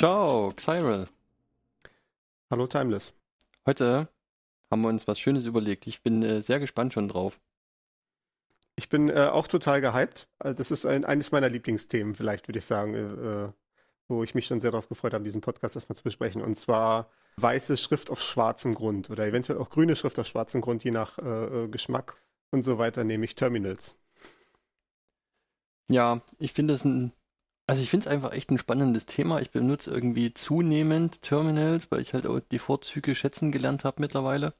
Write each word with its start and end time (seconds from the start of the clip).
Ciao, 0.00 0.50
Xyril. 0.56 1.08
Hallo 2.50 2.66
Timeless. 2.66 3.12
Heute 3.66 4.08
haben 4.70 4.80
wir 4.80 4.88
uns 4.88 5.06
was 5.06 5.20
Schönes 5.20 5.44
überlegt. 5.44 5.86
Ich 5.86 6.00
bin 6.00 6.22
äh, 6.22 6.40
sehr 6.40 6.58
gespannt 6.58 6.94
schon 6.94 7.06
drauf. 7.06 7.38
Ich 8.76 8.88
bin 8.88 9.10
äh, 9.10 9.28
auch 9.30 9.46
total 9.46 9.82
gehypt. 9.82 10.26
Also 10.38 10.56
das 10.56 10.70
ist 10.70 10.86
ein, 10.86 11.04
eines 11.04 11.32
meiner 11.32 11.50
Lieblingsthemen, 11.50 12.14
vielleicht 12.14 12.48
würde 12.48 12.60
ich 12.60 12.64
sagen, 12.64 12.94
äh, 12.94 13.44
äh, 13.44 13.52
wo 14.08 14.24
ich 14.24 14.34
mich 14.34 14.46
schon 14.46 14.58
sehr 14.58 14.70
darauf 14.70 14.88
gefreut 14.88 15.12
habe, 15.12 15.22
diesen 15.22 15.42
Podcast 15.42 15.76
erstmal 15.76 15.96
zu 15.96 16.04
besprechen. 16.04 16.40
Und 16.40 16.54
zwar 16.54 17.10
weiße 17.36 17.76
Schrift 17.76 18.08
auf 18.08 18.22
schwarzem 18.22 18.74
Grund 18.74 19.10
oder 19.10 19.26
eventuell 19.26 19.58
auch 19.58 19.68
grüne 19.68 19.96
Schrift 19.96 20.18
auf 20.18 20.26
schwarzem 20.26 20.62
Grund, 20.62 20.82
je 20.82 20.92
nach 20.92 21.18
äh, 21.18 21.64
äh, 21.64 21.68
Geschmack 21.68 22.16
und 22.52 22.62
so 22.62 22.78
weiter, 22.78 23.04
nämlich 23.04 23.34
Terminals. 23.34 23.96
Ja, 25.88 26.22
ich 26.38 26.54
finde 26.54 26.72
es 26.72 26.86
ein 26.86 27.12
also 27.70 27.82
ich 27.82 27.88
finde 27.90 28.08
es 28.08 28.12
einfach 28.12 28.32
echt 28.32 28.50
ein 28.50 28.58
spannendes 28.58 29.06
Thema. 29.06 29.40
Ich 29.40 29.52
benutze 29.52 29.92
irgendwie 29.92 30.34
zunehmend 30.34 31.22
Terminals, 31.22 31.88
weil 31.92 32.00
ich 32.00 32.14
halt 32.14 32.26
auch 32.26 32.40
die 32.40 32.58
Vorzüge 32.58 33.14
schätzen 33.14 33.52
gelernt 33.52 33.84
habe 33.84 34.02
mittlerweile. 34.02 34.54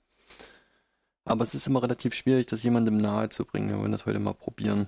Aber 1.25 1.43
es 1.43 1.53
ist 1.53 1.67
immer 1.67 1.83
relativ 1.83 2.15
schwierig, 2.15 2.47
das 2.47 2.63
jemandem 2.63 2.99
nahe 2.99 3.29
zu 3.29 3.45
bringen. 3.45 3.69
Wir 3.69 3.79
wollen 3.79 3.91
das 3.91 4.07
heute 4.07 4.21
mal 4.21 4.35
probieren. 4.35 4.87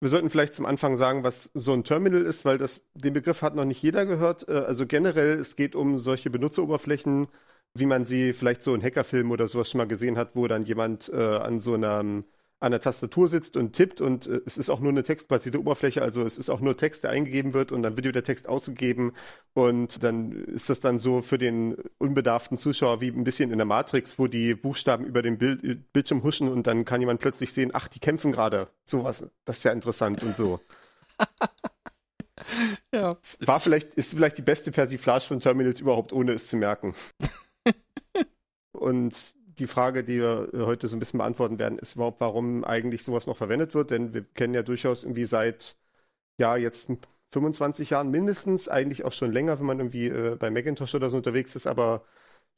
Wir 0.00 0.08
sollten 0.08 0.30
vielleicht 0.30 0.52
zum 0.54 0.66
Anfang 0.66 0.96
sagen, 0.96 1.22
was 1.22 1.52
so 1.54 1.72
ein 1.72 1.84
Terminal 1.84 2.22
ist, 2.22 2.44
weil 2.44 2.58
das, 2.58 2.80
den 2.94 3.12
Begriff 3.12 3.40
hat 3.42 3.54
noch 3.54 3.66
nicht 3.66 3.80
jeder 3.80 4.04
gehört. 4.04 4.48
Äh, 4.48 4.54
also 4.54 4.84
generell, 4.84 5.38
es 5.38 5.54
geht 5.54 5.76
um 5.76 6.00
solche 6.00 6.28
Benutzeroberflächen, 6.28 7.28
wie 7.74 7.86
man 7.86 8.04
sie 8.04 8.32
vielleicht 8.32 8.64
so 8.64 8.74
in 8.74 8.82
Hackerfilmen 8.82 9.30
oder 9.30 9.46
sowas 9.46 9.70
schon 9.70 9.78
mal 9.78 9.86
gesehen 9.86 10.18
hat, 10.18 10.34
wo 10.34 10.48
dann 10.48 10.64
jemand 10.64 11.08
äh, 11.08 11.36
an 11.36 11.60
so 11.60 11.74
einem 11.74 12.24
an 12.62 12.70
der 12.70 12.80
Tastatur 12.80 13.28
sitzt 13.28 13.56
und 13.56 13.72
tippt 13.72 14.00
und 14.00 14.26
äh, 14.26 14.40
es 14.46 14.56
ist 14.56 14.70
auch 14.70 14.80
nur 14.80 14.90
eine 14.90 15.02
textbasierte 15.02 15.58
Oberfläche, 15.58 16.02
also 16.02 16.22
es 16.22 16.38
ist 16.38 16.48
auch 16.48 16.60
nur 16.60 16.76
Text, 16.76 17.04
der 17.04 17.10
eingegeben 17.10 17.54
wird 17.54 17.72
und 17.72 17.82
dann 17.82 17.96
wird 17.96 18.14
der 18.14 18.24
Text 18.24 18.48
ausgegeben 18.48 19.12
und 19.52 20.02
dann 20.02 20.32
ist 20.32 20.70
das 20.70 20.80
dann 20.80 20.98
so 20.98 21.22
für 21.22 21.38
den 21.38 21.76
unbedarften 21.98 22.56
Zuschauer 22.56 23.00
wie 23.00 23.08
ein 23.08 23.24
bisschen 23.24 23.50
in 23.50 23.58
der 23.58 23.66
Matrix, 23.66 24.18
wo 24.18 24.26
die 24.28 24.54
Buchstaben 24.54 25.04
über 25.04 25.22
den 25.22 25.38
Bild, 25.38 25.92
Bildschirm 25.92 26.22
huschen 26.22 26.48
und 26.48 26.66
dann 26.66 26.84
kann 26.84 27.00
jemand 27.00 27.20
plötzlich 27.20 27.52
sehen, 27.52 27.70
ach, 27.74 27.88
die 27.88 27.98
kämpfen 27.98 28.32
gerade. 28.32 28.68
Sowas, 28.84 29.28
das 29.44 29.58
ist 29.58 29.64
ja 29.64 29.72
interessant 29.72 30.22
und 30.22 30.36
so. 30.36 30.60
ja. 32.94 33.16
War 33.40 33.60
vielleicht, 33.60 33.94
ist 33.94 34.14
vielleicht 34.14 34.38
die 34.38 34.42
beste 34.42 34.70
Persiflage 34.70 35.24
von 35.24 35.40
Terminals 35.40 35.80
überhaupt, 35.80 36.12
ohne 36.12 36.32
es 36.32 36.48
zu 36.48 36.56
merken. 36.56 36.94
und 38.72 39.34
die 39.58 39.66
Frage, 39.66 40.04
die 40.04 40.18
wir 40.20 40.50
heute 40.54 40.88
so 40.88 40.96
ein 40.96 40.98
bisschen 40.98 41.18
beantworten 41.18 41.58
werden, 41.58 41.78
ist 41.78 41.94
überhaupt, 41.96 42.20
warum 42.20 42.64
eigentlich 42.64 43.04
sowas 43.04 43.26
noch 43.26 43.36
verwendet 43.36 43.74
wird. 43.74 43.90
Denn 43.90 44.14
wir 44.14 44.24
kennen 44.24 44.54
ja 44.54 44.62
durchaus 44.62 45.04
irgendwie 45.04 45.26
seit, 45.26 45.76
ja, 46.38 46.56
jetzt 46.56 46.90
25 47.32 47.90
Jahren 47.90 48.10
mindestens, 48.10 48.68
eigentlich 48.68 49.04
auch 49.04 49.12
schon 49.12 49.32
länger, 49.32 49.58
wenn 49.58 49.66
man 49.66 49.80
irgendwie 49.80 50.08
äh, 50.08 50.36
bei 50.36 50.50
Macintosh 50.50 50.94
oder 50.94 51.10
so 51.10 51.18
unterwegs 51.18 51.56
ist, 51.56 51.66
aber 51.66 52.04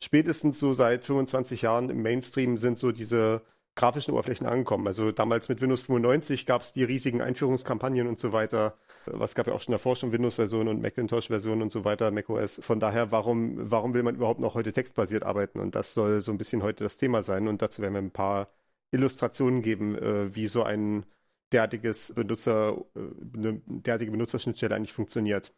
spätestens 0.01 0.61
so 0.61 0.73
seit 0.75 1.05
25 1.05 1.63
Jahren 1.63 1.91
im 1.91 2.03
Mainstream 2.03 2.59
sind 2.59 2.79
so 2.79 2.93
diese 2.93 3.43
grafischen 3.77 4.13
Oberflächen 4.13 4.47
angekommen. 4.47 4.87
Also 4.87 5.11
damals 5.11 5.49
mit 5.49 5.61
Windows 5.61 5.83
95 5.83 6.47
gab 6.47 6.63
es 6.63 6.73
die 6.73 6.85
riesigen 6.85 7.21
Einführungskampagnen 7.21 8.07
und 8.07 8.19
so 8.19 8.33
weiter. 8.33 8.77
Was 9.07 9.35
gab 9.35 9.47
ja 9.47 9.53
auch 9.53 9.61
schon 9.61 9.73
davor 9.73 9.97
schon 9.97 10.13
Windows-Versionen 10.13 10.69
und 10.69 10.83
Macintosh-Versionen 10.83 11.63
und 11.63 11.73
so 11.73 11.85
weiter, 11.85 12.11
macOS. 12.11 12.61
Von 12.63 12.81
daher, 12.81 13.11
warum, 13.11 13.71
warum 13.71 13.93
will 13.95 14.03
man 14.03 14.15
überhaupt 14.15 14.41
noch 14.41 14.55
heute 14.55 14.73
textbasiert 14.73 15.25
arbeiten? 15.25 15.59
Und 15.61 15.75
das 15.75 15.93
soll 15.93 16.21
so 16.21 16.31
ein 16.31 16.39
bisschen 16.39 16.63
heute 16.63 16.85
das 16.85 16.99
Thema 16.99 17.23
sein. 17.23 17.49
Und 17.49 17.63
dazu 17.63 17.83
werden 17.83 17.95
wir 17.95 18.03
ein 18.03 18.13
paar 18.13 18.49
Illustrationen 18.93 19.63
geben, 19.63 19.97
äh, 19.97 20.35
wie 20.35 20.47
so 20.47 20.63
ein 20.63 21.05
derartiges 21.53 22.13
Benutzer, 22.15 22.79
äh, 22.95 23.37
eine 23.37 23.61
derartige 23.67 24.13
Benutzerschnittstelle 24.13 24.75
eigentlich 24.75 24.93
funktioniert. 24.93 25.53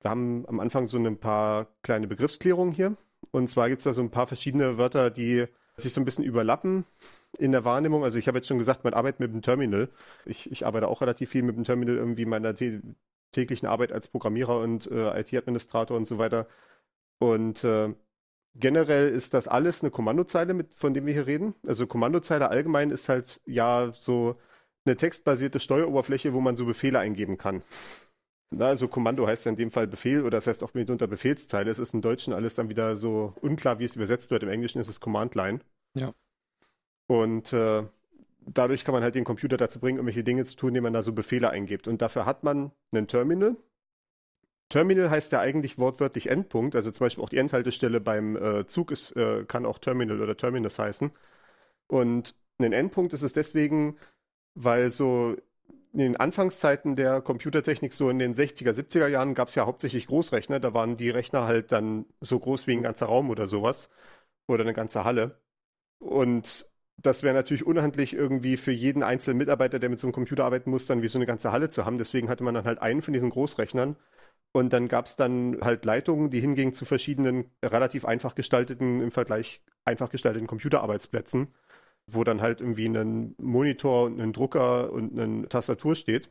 Wir 0.00 0.10
haben 0.10 0.46
am 0.46 0.60
Anfang 0.60 0.86
so 0.86 0.96
ein 0.96 1.18
paar 1.18 1.66
kleine 1.82 2.06
Begriffsklärungen 2.06 2.72
hier. 2.72 2.96
Und 3.32 3.50
zwar 3.50 3.68
gibt 3.68 3.78
es 3.78 3.84
da 3.84 3.94
so 3.94 4.02
ein 4.02 4.10
paar 4.10 4.28
verschiedene 4.28 4.78
Wörter, 4.78 5.10
die 5.10 5.46
sich 5.76 5.92
so 5.92 6.00
ein 6.00 6.04
bisschen 6.04 6.24
überlappen 6.24 6.84
in 7.36 7.52
der 7.52 7.64
Wahrnehmung. 7.64 8.04
Also 8.04 8.18
ich 8.18 8.28
habe 8.28 8.38
jetzt 8.38 8.48
schon 8.48 8.58
gesagt, 8.58 8.84
man 8.84 8.94
arbeitet 8.94 9.20
mit 9.20 9.32
dem 9.32 9.42
Terminal. 9.42 9.88
Ich, 10.24 10.50
ich 10.50 10.66
arbeite 10.66 10.88
auch 10.88 11.00
relativ 11.00 11.30
viel 11.30 11.42
mit 11.42 11.56
dem 11.56 11.64
Terminal 11.64 11.96
irgendwie 11.96 12.22
in 12.22 12.28
meiner 12.28 12.54
täglichen 12.54 13.68
Arbeit 13.68 13.92
als 13.92 14.08
Programmierer 14.08 14.60
und 14.60 14.90
äh, 14.90 15.20
IT-Administrator 15.20 15.96
und 15.96 16.06
so 16.06 16.18
weiter. 16.18 16.46
Und 17.18 17.64
äh, 17.64 17.94
generell 18.54 19.08
ist 19.08 19.34
das 19.34 19.48
alles 19.48 19.82
eine 19.82 19.90
Kommandozeile, 19.90 20.54
mit, 20.54 20.74
von 20.74 20.94
dem 20.94 21.06
wir 21.06 21.12
hier 21.12 21.26
reden. 21.26 21.54
Also 21.66 21.86
Kommandozeile 21.86 22.48
allgemein 22.48 22.90
ist 22.90 23.08
halt 23.08 23.40
ja 23.44 23.92
so 23.94 24.36
eine 24.86 24.96
textbasierte 24.96 25.60
Steueroberfläche, 25.60 26.32
wo 26.32 26.40
man 26.40 26.56
so 26.56 26.64
Befehle 26.64 26.98
eingeben 26.98 27.36
kann. 27.36 27.62
Na, 28.50 28.68
also 28.68 28.88
Kommando 28.88 29.26
heißt 29.26 29.44
ja 29.44 29.50
in 29.50 29.56
dem 29.56 29.70
Fall 29.70 29.86
Befehl 29.86 30.22
oder 30.22 30.38
das 30.38 30.46
heißt 30.46 30.64
auch 30.64 30.72
mitunter 30.72 31.06
Befehlszeile. 31.06 31.70
Es 31.70 31.78
ist 31.78 31.92
im 31.92 32.00
Deutschen 32.00 32.32
alles 32.32 32.54
dann 32.54 32.70
wieder 32.70 32.96
so 32.96 33.34
unklar, 33.42 33.78
wie 33.78 33.84
es 33.84 33.96
übersetzt 33.96 34.30
wird. 34.30 34.42
Im 34.42 34.48
Englischen 34.48 34.80
ist 34.80 34.88
es 34.88 35.00
Command 35.00 35.34
Line. 35.34 35.60
Ja. 35.94 36.14
Und 37.08 37.52
äh, 37.52 37.84
dadurch 38.46 38.84
kann 38.84 38.94
man 38.94 39.02
halt 39.02 39.16
den 39.16 39.24
Computer 39.24 39.56
dazu 39.56 39.80
bringen, 39.80 39.98
irgendwelche 39.98 40.24
Dinge 40.24 40.44
zu 40.44 40.56
tun, 40.56 40.68
indem 40.70 40.84
man 40.84 40.92
da 40.92 41.02
so 41.02 41.12
Befehle 41.12 41.50
eingibt. 41.50 41.88
Und 41.88 42.02
dafür 42.02 42.26
hat 42.26 42.44
man 42.44 42.70
einen 42.92 43.08
Terminal. 43.08 43.56
Terminal 44.68 45.10
heißt 45.10 45.32
ja 45.32 45.40
eigentlich 45.40 45.78
wortwörtlich 45.78 46.28
Endpunkt, 46.28 46.76
also 46.76 46.90
zum 46.90 47.06
Beispiel 47.06 47.24
auch 47.24 47.30
die 47.30 47.38
Endhaltestelle 47.38 48.00
beim 48.00 48.36
äh, 48.36 48.66
Zug 48.66 48.90
ist, 48.90 49.16
äh, 49.16 49.44
kann 49.44 49.64
auch 49.64 49.78
Terminal 49.78 50.20
oder 50.20 50.36
Terminus 50.36 50.78
heißen. 50.78 51.10
Und 51.88 52.34
ein 52.58 52.72
Endpunkt 52.72 53.14
ist 53.14 53.22
es 53.22 53.32
deswegen, 53.32 53.98
weil 54.54 54.90
so 54.90 55.36
in 55.92 56.00
den 56.00 56.16
Anfangszeiten 56.16 56.96
der 56.96 57.22
Computertechnik, 57.22 57.94
so 57.94 58.10
in 58.10 58.18
den 58.18 58.34
60er, 58.34 58.72
70er 58.72 59.08
Jahren, 59.08 59.34
gab 59.34 59.48
es 59.48 59.54
ja 59.54 59.66
hauptsächlich 59.66 60.06
Großrechner. 60.06 60.60
Da 60.60 60.74
waren 60.74 60.96
die 60.96 61.10
Rechner 61.10 61.46
halt 61.46 61.72
dann 61.72 62.06
so 62.20 62.38
groß 62.38 62.66
wie 62.66 62.72
ein 62.72 62.82
ganzer 62.82 63.06
Raum 63.06 63.30
oder 63.30 63.46
sowas. 63.48 63.90
Oder 64.48 64.64
eine 64.64 64.74
ganze 64.74 65.04
Halle. 65.04 65.40
Und 66.00 66.68
das 67.02 67.22
wäre 67.22 67.34
natürlich 67.34 67.64
unhandlich 67.66 68.14
irgendwie 68.14 68.56
für 68.56 68.72
jeden 68.72 69.02
einzelnen 69.02 69.38
Mitarbeiter, 69.38 69.78
der 69.78 69.88
mit 69.88 70.00
so 70.00 70.06
einem 70.06 70.12
Computer 70.12 70.44
arbeiten 70.44 70.70
muss, 70.70 70.86
dann 70.86 71.02
wie 71.02 71.08
so 71.08 71.18
eine 71.18 71.26
ganze 71.26 71.52
Halle 71.52 71.70
zu 71.70 71.84
haben. 71.84 71.98
Deswegen 71.98 72.28
hatte 72.28 72.44
man 72.44 72.54
dann 72.54 72.64
halt 72.64 72.80
einen 72.82 73.02
von 73.02 73.14
diesen 73.14 73.30
Großrechnern. 73.30 73.96
Und 74.52 74.72
dann 74.72 74.88
gab 74.88 75.06
es 75.06 75.16
dann 75.16 75.58
halt 75.60 75.84
Leitungen, 75.84 76.30
die 76.30 76.40
hingingen 76.40 76.74
zu 76.74 76.84
verschiedenen 76.84 77.50
relativ 77.64 78.04
einfach 78.04 78.34
gestalteten, 78.34 79.02
im 79.02 79.10
Vergleich 79.12 79.62
einfach 79.84 80.10
gestalteten 80.10 80.48
Computerarbeitsplätzen, 80.48 81.54
wo 82.06 82.24
dann 82.24 82.40
halt 82.42 82.60
irgendwie 82.60 82.86
ein 82.88 83.34
Monitor 83.38 84.04
und 84.06 84.20
ein 84.20 84.32
Drucker 84.32 84.92
und 84.92 85.18
eine 85.18 85.48
Tastatur 85.48 85.94
steht. 85.96 86.30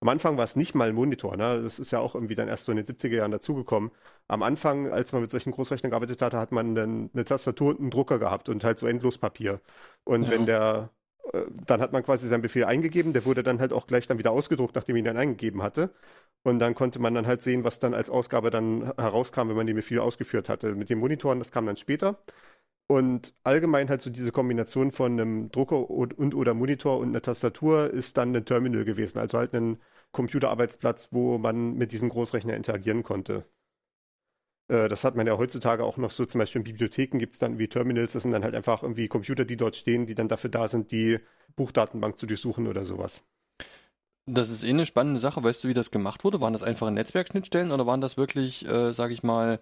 Am 0.00 0.08
Anfang 0.08 0.36
war 0.36 0.44
es 0.44 0.54
nicht 0.54 0.74
mal 0.74 0.88
ein 0.88 0.94
Monitor, 0.94 1.36
ne? 1.36 1.60
Das 1.62 1.78
ist 1.80 1.90
ja 1.90 1.98
auch 1.98 2.14
irgendwie 2.14 2.36
dann 2.36 2.48
erst 2.48 2.64
so 2.64 2.72
in 2.72 2.76
den 2.76 2.86
70er 2.86 3.16
Jahren 3.16 3.32
dazugekommen. 3.32 3.90
Am 4.28 4.42
Anfang, 4.44 4.90
als 4.92 5.12
man 5.12 5.22
mit 5.22 5.30
solchen 5.30 5.50
Großrechnern 5.50 5.90
gearbeitet 5.90 6.22
hatte, 6.22 6.38
hat 6.38 6.52
man 6.52 6.74
dann 6.76 7.10
eine 7.12 7.24
Tastatur 7.24 7.70
und 7.70 7.80
einen 7.80 7.90
Drucker 7.90 8.18
gehabt 8.20 8.48
und 8.48 8.62
halt 8.62 8.78
so 8.78 8.86
endlos 8.86 9.18
Papier. 9.18 9.60
Und 10.04 10.24
ja. 10.24 10.30
wenn 10.30 10.46
der, 10.46 10.90
äh, 11.32 11.42
dann 11.66 11.80
hat 11.80 11.92
man 11.92 12.04
quasi 12.04 12.28
seinen 12.28 12.42
Befehl 12.42 12.64
eingegeben, 12.64 13.12
der 13.12 13.24
wurde 13.24 13.42
dann 13.42 13.58
halt 13.60 13.72
auch 13.72 13.88
gleich 13.88 14.06
dann 14.06 14.18
wieder 14.18 14.30
ausgedruckt, 14.30 14.76
nachdem 14.76 14.94
man 14.94 14.98
ihn 15.00 15.04
dann 15.06 15.16
eingegeben 15.16 15.62
hatte. 15.62 15.90
Und 16.44 16.60
dann 16.60 16.74
konnte 16.74 17.00
man 17.00 17.14
dann 17.14 17.26
halt 17.26 17.42
sehen, 17.42 17.64
was 17.64 17.80
dann 17.80 17.94
als 17.94 18.10
Ausgabe 18.10 18.50
dann 18.50 18.92
herauskam, 18.96 19.48
wenn 19.48 19.56
man 19.56 19.66
den 19.66 19.76
Befehl 19.76 19.98
ausgeführt 19.98 20.48
hatte. 20.48 20.74
Mit 20.74 20.90
den 20.90 20.98
Monitoren, 20.98 21.40
das 21.40 21.50
kam 21.50 21.66
dann 21.66 21.76
später. 21.76 22.18
Und 22.90 23.34
allgemein 23.44 23.90
halt 23.90 24.00
so 24.00 24.08
diese 24.08 24.32
Kombination 24.32 24.92
von 24.92 25.12
einem 25.12 25.52
Drucker 25.52 25.90
und, 25.90 26.16
und, 26.18 26.34
oder 26.34 26.54
Monitor 26.54 26.98
und 26.98 27.10
einer 27.10 27.20
Tastatur 27.20 27.90
ist 27.90 28.16
dann 28.16 28.34
ein 28.34 28.46
Terminal 28.46 28.86
gewesen, 28.86 29.18
also 29.18 29.36
halt 29.38 29.54
ein 29.54 29.78
Computerarbeitsplatz, 30.12 31.10
wo 31.12 31.36
man 31.36 31.74
mit 31.74 31.92
diesem 31.92 32.08
Großrechner 32.08 32.56
interagieren 32.56 33.02
konnte. 33.02 33.44
Äh, 34.68 34.88
das 34.88 35.04
hat 35.04 35.16
man 35.16 35.26
ja 35.26 35.36
heutzutage 35.36 35.84
auch 35.84 35.98
noch 35.98 36.10
so, 36.10 36.24
zum 36.24 36.38
Beispiel 36.38 36.60
in 36.60 36.64
Bibliotheken 36.64 37.18
gibt 37.18 37.34
es 37.34 37.38
dann 37.38 37.58
wie 37.58 37.68
Terminals, 37.68 38.12
das 38.12 38.22
sind 38.22 38.32
dann 38.32 38.42
halt 38.44 38.54
einfach 38.54 38.82
irgendwie 38.82 39.08
Computer, 39.08 39.44
die 39.44 39.58
dort 39.58 39.76
stehen, 39.76 40.06
die 40.06 40.14
dann 40.14 40.28
dafür 40.28 40.48
da 40.50 40.66
sind, 40.66 40.90
die 40.90 41.18
Buchdatenbank 41.56 42.16
zu 42.16 42.26
durchsuchen 42.26 42.66
oder 42.66 42.86
sowas. 42.86 43.22
Das 44.24 44.50
ist 44.50 44.62
eh 44.62 44.70
eine 44.70 44.84
spannende 44.84 45.18
Sache. 45.20 45.42
Weißt 45.42 45.64
du, 45.64 45.68
wie 45.68 45.74
das 45.74 45.90
gemacht 45.90 46.22
wurde? 46.22 46.40
Waren 46.40 46.52
das 46.52 46.62
einfache 46.62 46.90
Netzwerkschnittstellen 46.92 47.70
oder 47.70 47.86
waren 47.86 48.02
das 48.02 48.18
wirklich, 48.18 48.66
äh, 48.68 48.92
sage 48.92 49.14
ich 49.14 49.22
mal, 49.22 49.60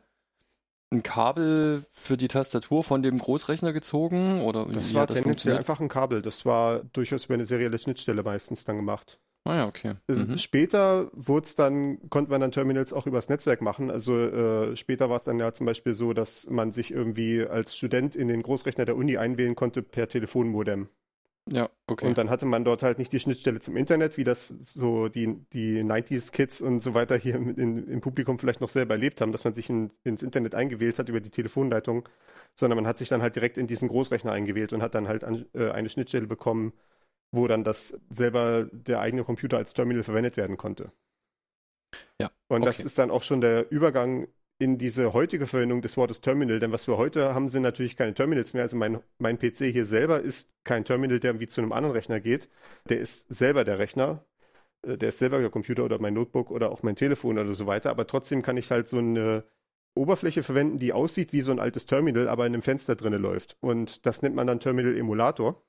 ein 0.93 1.03
Kabel 1.03 1.85
für 1.91 2.17
die 2.17 2.29
Tastatur 2.29 2.85
von 2.85 3.03
dem 3.03 3.19
Großrechner 3.19 3.73
gezogen 3.73 4.41
oder 4.43 4.67
Das 4.67 4.95
war 4.95 5.07
das 5.07 5.17
tendenziell 5.17 5.57
einfach 5.57 5.81
ein 5.81 5.89
Kabel. 5.89 6.23
Das 6.23 6.47
war 6.47 6.85
durchaus 6.93 7.25
über 7.25 7.35
eine 7.35 7.45
serielle 7.45 7.79
Schnittstelle 7.79 8.23
meistens 8.23 8.65
dann 8.65 8.77
gemacht. 8.77 9.19
Ah 9.45 9.57
ja, 9.57 9.67
okay. 9.67 9.95
Mhm. 10.09 10.39
Später 10.39 11.09
wurde 11.13 11.49
dann, 11.57 12.11
konnte 12.11 12.31
man 12.33 12.41
dann 12.41 12.51
Terminals 12.51 12.93
auch 12.93 13.07
übers 13.07 13.29
Netzwerk 13.29 13.63
machen. 13.63 13.91
Also 13.91 14.19
äh, 14.19 14.77
später 14.77 15.09
war 15.09 15.19
es 15.19 15.25
dann 15.25 15.39
ja 15.39 15.53
zum 15.53 15.67
Beispiel 15.67 15.95
so, 15.95 16.13
dass 16.13 16.51
man 16.51 16.73
sich 16.73 16.91
irgendwie 16.91 17.45
als 17.45 17.77
Student 17.77 18.17
in 18.17 18.27
den 18.27 18.43
Großrechner 18.43 18.85
der 18.85 18.97
Uni 18.97 19.17
einwählen 19.17 19.55
konnte 19.55 19.83
per 19.83 20.09
Telefonmodem. 20.09 20.89
Ja, 21.49 21.71
okay. 21.87 22.07
Und 22.07 22.19
dann 22.19 22.29
hatte 22.29 22.45
man 22.47 22.65
dort 22.65 22.83
halt 22.83 22.99
nicht 22.99 23.13
die 23.13 23.21
Schnittstelle 23.21 23.61
zum 23.61 23.77
Internet, 23.77 24.17
wie 24.17 24.25
das 24.25 24.49
so 24.49 25.09
die, 25.09 25.39
die 25.53 25.83
90s-Kids 25.83 26.61
und 26.61 26.81
so 26.81 26.95
weiter 26.95 27.17
hier 27.17 27.37
im, 27.37 27.57
in, 27.59 27.89
im 27.89 28.01
Publikum 28.01 28.39
vielleicht 28.39 28.61
noch 28.61 28.69
selber 28.69 28.95
erlebt 28.95 29.21
haben, 29.21 29.33
dass 29.33 29.45
man 29.45 29.55
sich 29.55 29.71
in, 29.71 29.91
ins 30.05 30.23
Internet 30.23 30.55
eingewählt 30.55 30.99
hat 30.99 31.09
über 31.09 31.21
die 31.21 31.31
Telefonleitung, 31.31 32.09
sondern 32.55 32.77
man 32.77 32.87
hat 32.87 32.99
sich 32.99 33.09
dann 33.09 33.23
halt 33.23 33.37
direkt 33.37 33.59
in 33.59 33.67
diesen 33.67 33.89
Großrechner 33.89 34.33
eingewählt 34.33 34.73
und 34.73 34.83
hat 34.83 34.95
dann 34.95 35.09
halt 35.09 35.25
an, 35.25 35.47
äh, 35.55 35.71
eine 35.71 35.89
Schnittstelle 35.89 36.27
bekommen, 36.27 36.73
wo 37.33 37.47
dann 37.49 37.65
das 37.65 37.99
selber 38.11 38.69
der 38.73 39.01
eigene 39.01 39.25
Computer 39.25 39.59
als 39.59 39.75
Terminal 39.75 40.05
verwendet 40.05 40.37
werden 40.37 40.57
konnte. 40.59 40.93
Ja, 42.21 42.31
Und 42.49 42.65
das 42.65 42.81
okay. 42.81 42.85
ist 42.85 42.99
dann 42.99 43.11
auch 43.11 43.23
schon 43.23 43.41
der 43.41 43.71
Übergang 43.71 44.29
in 44.59 44.79
diese 44.79 45.13
heutige 45.13 45.47
Verwendung 45.47 45.83
des 45.83 45.97
Wortes 45.97 46.21
Terminal, 46.23 46.59
denn 46.61 46.73
was 46.73 46.87
wir 46.89 46.97
heute 46.97 47.35
haben, 47.35 47.49
sind 47.49 47.63
natürlich 47.63 47.97
keine 47.97 48.15
Terminals 48.15 48.55
mehr. 48.55 48.63
Also 48.63 48.77
mein, 48.77 49.01
mein 49.19 49.39
PC 49.39 49.71
hier 49.71 49.85
selber 49.85 50.21
ist 50.21 50.51
kein 50.65 50.85
Terminal, 50.85 51.21
der 51.21 51.41
wie 51.41 51.47
zu 51.47 51.61
einem 51.61 51.73
anderen 51.73 51.95
Rechner 51.95 52.21
geht. 52.21 52.49
Der 52.89 52.99
ist 53.01 53.27
selber 53.33 53.65
der 53.65 53.79
Rechner. 53.79 54.25
Äh, 54.83 54.99
Der 54.99 55.11
ist 55.11 55.19
selber 55.19 55.41
der 55.41 55.51
Computer 55.51 55.85
oder 55.85 55.99
mein 56.01 56.15
Notebook 56.15 56.51
oder 56.51 56.71
auch 56.73 56.83
mein 56.83 56.97
Telefon 56.97 57.39
oder 57.39 57.53
so 57.55 57.67
weiter. 57.67 57.91
Aber 57.91 58.07
trotzdem 58.07 58.43
kann 58.43 58.57
ich 58.57 58.71
halt 58.71 58.89
so 58.89 58.99
eine 58.99 59.45
Oberfläche 59.95 60.43
verwenden, 60.43 60.79
die 60.79 60.93
aussieht 60.93 61.33
wie 61.33 61.43
so 61.43 61.51
ein 61.53 61.61
altes 61.61 61.87
Terminal, 61.87 62.29
aber 62.29 62.47
in 62.47 62.55
einem 62.55 62.63
Fenster 62.63 62.97
drinne 62.97 63.19
läuft. 63.19 63.57
Und 63.61 64.07
das 64.07 64.23
nennt 64.23 64.37
man 64.37 64.47
dann 64.47 64.61
Terminal 64.61 64.97
Emulator. 64.97 65.63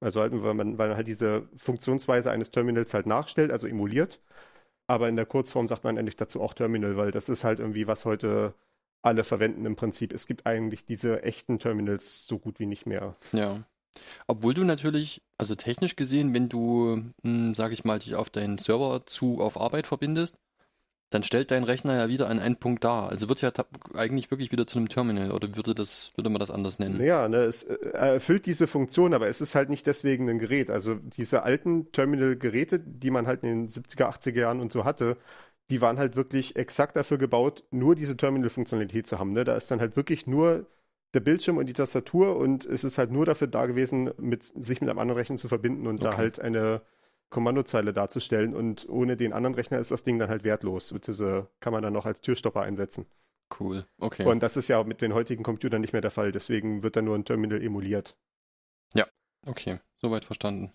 Also 0.00 0.20
halt, 0.20 0.32
weil 0.42 0.54
man, 0.54 0.78
weil 0.78 0.88
man 0.88 0.96
halt 0.96 1.08
diese 1.08 1.48
Funktionsweise 1.56 2.30
eines 2.30 2.50
Terminals 2.50 2.94
halt 2.94 3.06
nachstellt, 3.06 3.50
also 3.52 3.66
emuliert. 3.66 4.20
Aber 4.86 5.08
in 5.08 5.16
der 5.16 5.26
Kurzform 5.26 5.68
sagt 5.68 5.84
man 5.84 5.98
eigentlich 5.98 6.16
dazu 6.16 6.42
auch 6.42 6.54
Terminal, 6.54 6.96
weil 6.96 7.10
das 7.10 7.28
ist 7.28 7.44
halt 7.44 7.58
irgendwie, 7.58 7.86
was 7.86 8.04
heute 8.04 8.54
alle 9.02 9.24
verwenden 9.24 9.66
im 9.66 9.76
Prinzip. 9.76 10.12
Es 10.12 10.26
gibt 10.26 10.46
eigentlich 10.46 10.84
diese 10.84 11.22
echten 11.22 11.58
Terminals 11.58 12.26
so 12.26 12.38
gut 12.38 12.58
wie 12.58 12.66
nicht 12.66 12.86
mehr. 12.86 13.14
Ja. 13.32 13.64
Obwohl 14.26 14.54
du 14.54 14.64
natürlich, 14.64 15.22
also 15.38 15.54
technisch 15.54 15.96
gesehen, 15.96 16.34
wenn 16.34 16.48
du, 16.48 17.02
hm, 17.22 17.54
sag 17.54 17.72
ich 17.72 17.84
mal, 17.84 17.98
dich 17.98 18.14
auf 18.14 18.30
deinen 18.30 18.58
Server 18.58 19.06
zu 19.06 19.40
auf 19.40 19.60
Arbeit 19.60 19.86
verbindest, 19.86 20.36
dann 21.14 21.22
stellt 21.22 21.50
dein 21.50 21.64
Rechner 21.64 21.96
ja 21.96 22.08
wieder 22.08 22.28
an 22.28 22.38
einen 22.40 22.56
Punkt 22.56 22.84
dar. 22.84 23.08
Also 23.08 23.28
wird 23.28 23.40
ja 23.40 23.52
eigentlich 23.94 24.30
wirklich 24.30 24.52
wieder 24.52 24.66
zu 24.66 24.78
einem 24.78 24.88
Terminal 24.88 25.32
oder 25.32 25.54
würde 25.56 25.74
das, 25.74 26.12
würde 26.16 26.30
man 26.30 26.40
das 26.40 26.50
anders 26.50 26.78
nennen? 26.78 27.06
Naja, 27.06 27.28
ne, 27.28 27.38
es 27.38 27.62
äh, 27.62 27.76
erfüllt 27.92 28.44
diese 28.46 28.66
Funktion, 28.66 29.14
aber 29.14 29.28
es 29.28 29.40
ist 29.40 29.54
halt 29.54 29.70
nicht 29.70 29.86
deswegen 29.86 30.28
ein 30.28 30.38
Gerät. 30.38 30.70
Also 30.70 30.96
diese 30.96 31.42
alten 31.42 31.90
Terminal-Geräte, 31.92 32.78
die 32.78 33.10
man 33.10 33.26
halt 33.26 33.42
in 33.42 33.48
den 33.48 33.68
70er, 33.68 34.06
80er 34.06 34.40
Jahren 34.40 34.60
und 34.60 34.70
so 34.70 34.84
hatte, 34.84 35.16
die 35.70 35.80
waren 35.80 35.98
halt 35.98 36.14
wirklich 36.14 36.56
exakt 36.56 36.94
dafür 36.96 37.16
gebaut, 37.16 37.64
nur 37.70 37.94
diese 37.94 38.16
Terminal-Funktionalität 38.18 39.06
zu 39.06 39.18
haben. 39.18 39.32
Ne? 39.32 39.44
Da 39.44 39.56
ist 39.56 39.70
dann 39.70 39.80
halt 39.80 39.96
wirklich 39.96 40.26
nur 40.26 40.66
der 41.14 41.20
Bildschirm 41.20 41.56
und 41.56 41.66
die 41.66 41.72
Tastatur 41.72 42.36
und 42.36 42.66
es 42.66 42.84
ist 42.84 42.98
halt 42.98 43.10
nur 43.10 43.24
dafür 43.24 43.46
da 43.46 43.64
gewesen, 43.66 44.10
mit, 44.18 44.42
sich 44.42 44.80
mit 44.80 44.90
einem 44.90 44.98
anderen 44.98 45.18
Rechner 45.18 45.36
zu 45.36 45.48
verbinden 45.48 45.86
und 45.86 46.04
da 46.04 46.10
Okay. 46.10 46.16
halt 46.16 46.40
eine 46.40 46.82
Kommandozeile 47.34 47.92
darzustellen. 47.92 48.54
Und 48.54 48.88
ohne 48.88 49.16
den 49.16 49.32
anderen 49.32 49.54
Rechner 49.54 49.78
ist 49.78 49.90
das 49.90 50.04
Ding 50.04 50.18
dann 50.18 50.30
halt 50.30 50.44
wertlos. 50.44 50.92
Beziehungsweise 50.92 51.48
kann 51.60 51.72
man 51.72 51.82
dann 51.82 51.92
noch 51.92 52.06
als 52.06 52.20
Türstopper 52.22 52.62
einsetzen. 52.62 53.06
Cool. 53.60 53.84
Okay. 53.98 54.24
Und 54.24 54.42
das 54.42 54.56
ist 54.56 54.68
ja 54.68 54.82
mit 54.84 55.02
den 55.02 55.12
heutigen 55.12 55.42
Computern 55.42 55.80
nicht 55.80 55.92
mehr 55.92 56.00
der 56.00 56.10
Fall. 56.12 56.32
Deswegen 56.32 56.82
wird 56.82 56.96
dann 56.96 57.04
nur 57.04 57.16
ein 57.16 57.24
Terminal 57.24 57.60
emuliert. 57.60 58.16
okay. 59.46 59.80
Soweit 60.00 60.24
verstanden. 60.24 60.72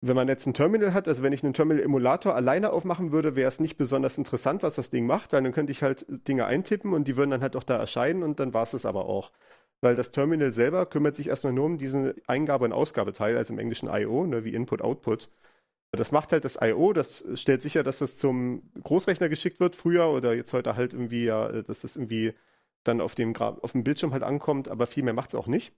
Wenn 0.00 0.14
man 0.16 0.28
jetzt 0.28 0.46
ein 0.46 0.54
Terminal 0.54 0.92
hat, 0.94 1.08
also 1.08 1.22
wenn 1.22 1.32
ich 1.32 1.42
einen 1.42 1.54
Terminal-Emulator 1.54 2.34
alleine 2.34 2.72
aufmachen 2.72 3.10
würde, 3.10 3.34
wäre 3.34 3.48
es 3.48 3.58
nicht 3.58 3.76
besonders 3.76 4.18
interessant, 4.18 4.62
was 4.62 4.76
das 4.76 4.90
Ding 4.90 5.06
macht, 5.06 5.32
weil 5.32 5.42
dann 5.42 5.52
könnte 5.52 5.72
ich 5.72 5.82
halt 5.82 6.06
Dinge 6.28 6.46
eintippen 6.46 6.92
und 6.92 7.08
die 7.08 7.16
würden 7.16 7.30
dann 7.30 7.42
halt 7.42 7.56
auch 7.56 7.64
da 7.64 7.76
erscheinen 7.76 8.22
und 8.22 8.38
dann 8.38 8.54
war 8.54 8.62
es 8.62 8.74
es 8.74 8.86
aber 8.86 9.06
auch. 9.06 9.32
Weil 9.80 9.94
das 9.94 10.10
Terminal 10.10 10.50
selber 10.50 10.86
kümmert 10.86 11.14
sich 11.16 11.28
erstmal 11.28 11.52
nur 11.52 11.66
um 11.66 11.78
diesen 11.78 12.14
Eingabe- 12.26 12.64
und 12.64 12.72
Ausgabeteil, 12.72 13.36
also 13.36 13.52
im 13.52 13.58
Englischen 13.58 13.88
I.O., 13.88 14.26
ne, 14.26 14.44
wie 14.44 14.54
Input-Output. 14.54 15.28
Das 15.92 16.12
macht 16.12 16.32
halt 16.32 16.44
das 16.44 16.58
I.O., 16.60 16.92
das 16.92 17.24
stellt 17.34 17.62
sicher, 17.62 17.82
dass 17.82 17.98
das 17.98 18.18
zum 18.18 18.70
Großrechner 18.82 19.28
geschickt 19.28 19.60
wird, 19.60 19.76
früher 19.76 20.08
oder 20.08 20.34
jetzt 20.34 20.52
heute 20.52 20.76
halt 20.76 20.92
irgendwie, 20.92 21.24
ja, 21.24 21.62
dass 21.62 21.80
das 21.80 21.96
irgendwie 21.96 22.34
dann 22.84 23.00
auf 23.00 23.14
dem, 23.14 23.34
auf 23.36 23.72
dem 23.72 23.84
Bildschirm 23.84 24.12
halt 24.12 24.22
ankommt, 24.22 24.68
aber 24.68 24.86
viel 24.86 25.04
mehr 25.04 25.14
macht 25.14 25.30
es 25.30 25.34
auch 25.34 25.46
nicht. 25.46 25.72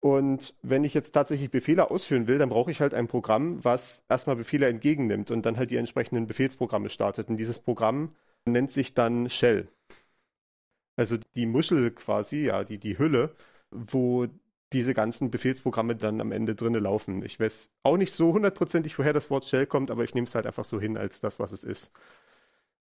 Und 0.00 0.56
wenn 0.62 0.82
ich 0.82 0.94
jetzt 0.94 1.12
tatsächlich 1.12 1.50
Befehle 1.50 1.88
ausführen 1.88 2.26
will, 2.26 2.38
dann 2.38 2.48
brauche 2.48 2.72
ich 2.72 2.80
halt 2.80 2.92
ein 2.92 3.06
Programm, 3.06 3.64
was 3.64 4.04
erstmal 4.08 4.34
Befehle 4.34 4.66
entgegennimmt 4.66 5.30
und 5.30 5.46
dann 5.46 5.56
halt 5.56 5.70
die 5.70 5.76
entsprechenden 5.76 6.26
Befehlsprogramme 6.26 6.88
startet. 6.88 7.28
Und 7.28 7.36
dieses 7.36 7.60
Programm 7.60 8.16
nennt 8.44 8.72
sich 8.72 8.94
dann 8.94 9.30
Shell. 9.30 9.68
Also 10.96 11.16
die 11.36 11.46
Muschel 11.46 11.90
quasi, 11.90 12.44
ja, 12.44 12.64
die, 12.64 12.78
die 12.78 12.98
Hülle, 12.98 13.34
wo 13.70 14.26
diese 14.72 14.94
ganzen 14.94 15.30
Befehlsprogramme 15.30 15.96
dann 15.96 16.20
am 16.20 16.32
Ende 16.32 16.54
drinne 16.54 16.78
laufen. 16.78 17.22
Ich 17.24 17.38
weiß 17.38 17.70
auch 17.82 17.96
nicht 17.96 18.12
so 18.12 18.32
hundertprozentig, 18.32 18.98
woher 18.98 19.12
das 19.12 19.30
Wort 19.30 19.44
Shell 19.44 19.66
kommt, 19.66 19.90
aber 19.90 20.04
ich 20.04 20.14
nehme 20.14 20.26
es 20.26 20.34
halt 20.34 20.46
einfach 20.46 20.64
so 20.64 20.80
hin 20.80 20.96
als 20.96 21.20
das, 21.20 21.38
was 21.38 21.52
es 21.52 21.64
ist. 21.64 21.92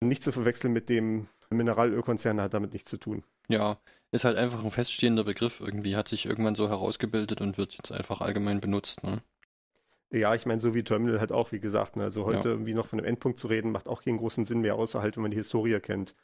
Nicht 0.01 0.23
zu 0.23 0.33
verwechseln 0.33 0.73
mit 0.73 0.89
dem 0.89 1.29
Mineralölkonzern, 1.51 2.41
hat 2.41 2.55
damit 2.55 2.73
nichts 2.73 2.91
zu 2.91 2.97
tun. 2.97 3.25
Ja, 3.49 3.79
ist 4.13 4.25
halt 4.25 4.37
einfach 4.39 4.65
ein 4.65 4.71
feststehender 4.71 5.25
Begriff 5.25 5.61
irgendwie, 5.61 5.97
hat 5.97 6.09
sich 6.09 6.27
irgendwann 6.27 6.55
so 6.55 6.69
herausgebildet 6.69 7.41
und 7.41 7.59
wird 7.59 7.73
jetzt 7.75 7.93
einfach 7.93 8.21
allgemein 8.21 8.61
benutzt. 8.61 9.03
Ne? 9.03 9.23
Ja, 10.13 10.35
ich 10.35 10.47
meine, 10.47 10.61
so 10.61 10.75
wie 10.75 10.83
Terminal 10.85 11.21
halt 11.21 11.33
auch, 11.33 11.53
wie 11.53 11.61
gesagt. 11.61 11.97
Ne? 11.97 12.05
Also 12.05 12.25
heute 12.25 12.49
Ja. 12.49 12.55
irgendwie 12.55 12.75
noch 12.75 12.87
von 12.89 12.99
einem 12.99 13.07
Endpunkt 13.09 13.39
zu 13.39 13.49
reden, 13.49 13.73
macht 13.73 13.89
auch 13.89 14.03
keinen 14.03 14.19
großen 14.19 14.45
Sinn 14.45 14.61
mehr, 14.61 14.77
außer 14.77 15.03
halt, 15.03 15.17
wenn 15.17 15.23
man 15.23 15.31
die 15.31 15.37
Historie 15.37 15.79
kennt. 15.81 16.15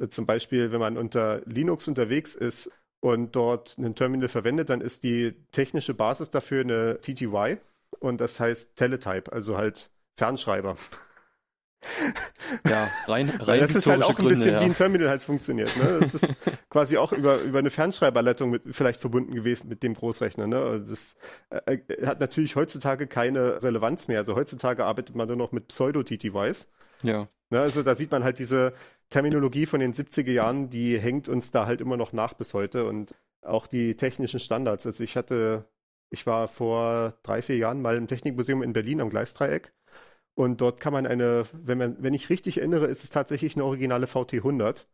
Äh, 0.00 0.08
Zum 0.08 0.26
Beispiel, 0.26 0.72
wenn 0.72 0.80
man 0.80 0.96
unter 0.96 1.42
Linux 1.46 1.88
unterwegs 1.88 2.34
ist 2.34 2.70
und 3.00 3.36
dort 3.36 3.76
ein 3.78 3.94
Terminal 3.94 4.28
verwendet, 4.28 4.70
dann 4.70 4.80
ist 4.80 5.02
die 5.02 5.34
technische 5.52 5.94
Basis 5.94 6.30
dafür 6.30 6.62
eine 6.62 7.00
TTY 7.00 7.58
und 8.00 8.20
das 8.20 8.40
heißt 8.40 8.76
Teletype, 8.76 9.32
also 9.32 9.56
halt 9.56 9.90
Fernschreiber. 10.16 10.76
Ja, 12.66 12.88
rein, 13.06 13.28
rein 13.40 13.60
das 13.60 13.72
ist 13.72 13.86
halt 13.86 14.02
auch 14.02 14.18
ein 14.18 14.24
bisschen 14.24 14.44
Gründe, 14.44 14.60
wie 14.60 14.64
ein 14.64 14.70
ja. 14.70 14.76
Terminal 14.76 15.08
halt 15.10 15.20
funktioniert. 15.20 15.76
Ne? 15.76 15.98
Das 16.00 16.14
ist 16.14 16.34
quasi 16.70 16.96
auch 16.96 17.12
über, 17.12 17.42
über 17.42 17.58
eine 17.58 17.68
Fernschreiberleitung 17.68 18.50
mit, 18.50 18.62
vielleicht 18.70 19.02
verbunden 19.02 19.34
gewesen 19.34 19.68
mit 19.68 19.82
dem 19.82 19.92
Großrechner. 19.92 20.46
Ne? 20.46 20.56
Also 20.56 20.90
Das 20.90 21.14
äh, 21.50 21.74
äh, 21.74 22.06
hat 22.06 22.20
natürlich 22.20 22.56
heutzutage 22.56 23.06
keine 23.06 23.62
Relevanz 23.62 24.08
mehr. 24.08 24.18
Also 24.18 24.34
heutzutage 24.34 24.84
arbeitet 24.84 25.14
man 25.14 25.28
nur 25.28 25.36
noch 25.36 25.52
mit 25.52 25.68
Pseudo-TTYs. 25.68 26.68
Ja, 27.02 27.28
Ne? 27.54 27.60
Also 27.60 27.82
da 27.82 27.94
sieht 27.94 28.10
man 28.10 28.24
halt 28.24 28.38
diese 28.38 28.72
Terminologie 29.10 29.66
von 29.66 29.80
den 29.80 29.92
70er 29.92 30.32
Jahren, 30.32 30.70
die 30.70 30.98
hängt 30.98 31.28
uns 31.28 31.50
da 31.50 31.66
halt 31.66 31.80
immer 31.80 31.96
noch 31.96 32.12
nach 32.12 32.34
bis 32.34 32.54
heute 32.54 32.86
und 32.86 33.14
auch 33.42 33.66
die 33.66 33.96
technischen 33.96 34.40
Standards. 34.40 34.86
Also 34.86 35.04
ich 35.04 35.16
hatte, 35.16 35.66
ich 36.10 36.26
war 36.26 36.48
vor 36.48 37.14
drei, 37.22 37.42
vier 37.42 37.56
Jahren 37.56 37.82
mal 37.82 37.96
im 37.96 38.06
Technikmuseum 38.08 38.62
in 38.62 38.72
Berlin 38.72 39.00
am 39.00 39.10
Gleisdreieck 39.10 39.72
und 40.34 40.60
dort 40.60 40.80
kann 40.80 40.92
man 40.92 41.06
eine, 41.06 41.44
wenn 41.52 41.78
man, 41.78 41.96
wenn 42.02 42.14
ich 42.14 42.30
richtig 42.30 42.58
erinnere, 42.58 42.86
ist 42.86 43.04
es 43.04 43.10
tatsächlich 43.10 43.54
eine 43.54 43.64
originale 43.64 44.06
VT100. 44.06 44.86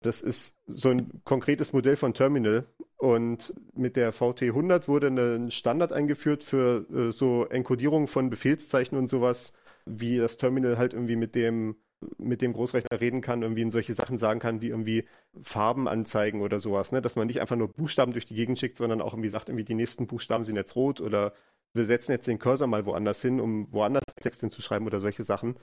Das 0.00 0.20
ist 0.20 0.56
so 0.66 0.90
ein 0.90 1.22
konkretes 1.24 1.72
Modell 1.72 1.96
von 1.96 2.14
Terminal 2.14 2.66
und 2.98 3.54
mit 3.74 3.96
der 3.96 4.12
VT100 4.12 4.86
wurde 4.86 5.08
ein 5.08 5.50
Standard 5.50 5.92
eingeführt 5.92 6.44
für 6.44 6.86
äh, 6.92 7.12
so 7.12 7.46
Enkodierung 7.46 8.06
von 8.06 8.30
Befehlszeichen 8.30 8.96
und 8.96 9.08
sowas, 9.08 9.52
wie 9.86 10.18
das 10.18 10.36
Terminal 10.36 10.78
halt 10.78 10.92
irgendwie 10.94 11.16
mit 11.16 11.34
dem 11.34 11.76
mit 12.18 12.42
dem 12.42 12.52
Großrechner 12.52 13.00
reden 13.00 13.20
kann, 13.20 13.42
irgendwie 13.42 13.62
in 13.62 13.70
solche 13.70 13.94
Sachen 13.94 14.18
sagen 14.18 14.40
kann, 14.40 14.60
wie 14.60 14.68
irgendwie 14.68 15.06
Farben 15.42 15.88
anzeigen 15.88 16.42
oder 16.42 16.60
sowas, 16.60 16.92
ne? 16.92 17.02
Dass 17.02 17.16
man 17.16 17.26
nicht 17.26 17.40
einfach 17.40 17.56
nur 17.56 17.68
Buchstaben 17.68 18.12
durch 18.12 18.26
die 18.26 18.34
Gegend 18.34 18.58
schickt, 18.58 18.76
sondern 18.76 19.00
auch 19.00 19.14
irgendwie 19.14 19.30
sagt, 19.30 19.48
irgendwie 19.48 19.64
die 19.64 19.74
nächsten 19.74 20.06
Buchstaben 20.06 20.44
sind 20.44 20.56
jetzt 20.56 20.76
rot 20.76 21.00
oder 21.00 21.32
wir 21.74 21.84
setzen 21.84 22.12
jetzt 22.12 22.26
den 22.26 22.38
Cursor 22.38 22.66
mal 22.66 22.86
woanders 22.86 23.20
hin, 23.20 23.40
um 23.40 23.72
woanders 23.72 24.04
Text 24.20 24.40
hinzuschreiben 24.40 24.86
oder 24.86 25.00
solche 25.00 25.24
Sachen. 25.24 25.56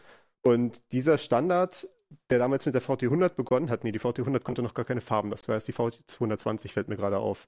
Und 0.44 0.82
dieser 0.92 1.18
Standard, 1.18 1.88
der 2.30 2.40
damals 2.40 2.66
mit 2.66 2.76
der 2.76 2.82
VT100 2.82 3.30
begonnen 3.36 3.70
hat, 3.70 3.84
nee, 3.84 3.92
die 3.92 4.00
VT100 4.00 4.42
konnte 4.42 4.62
noch 4.62 4.74
gar 4.74 4.86
keine 4.86 5.02
Farben, 5.02 5.32
das 5.32 5.48
war 5.48 5.56
erst 5.56 5.68
die 5.68 5.74
VT220, 5.74 6.72
fällt 6.72 6.88
mir 6.90 6.98
gerade 6.98 7.18
auf, 7.18 7.48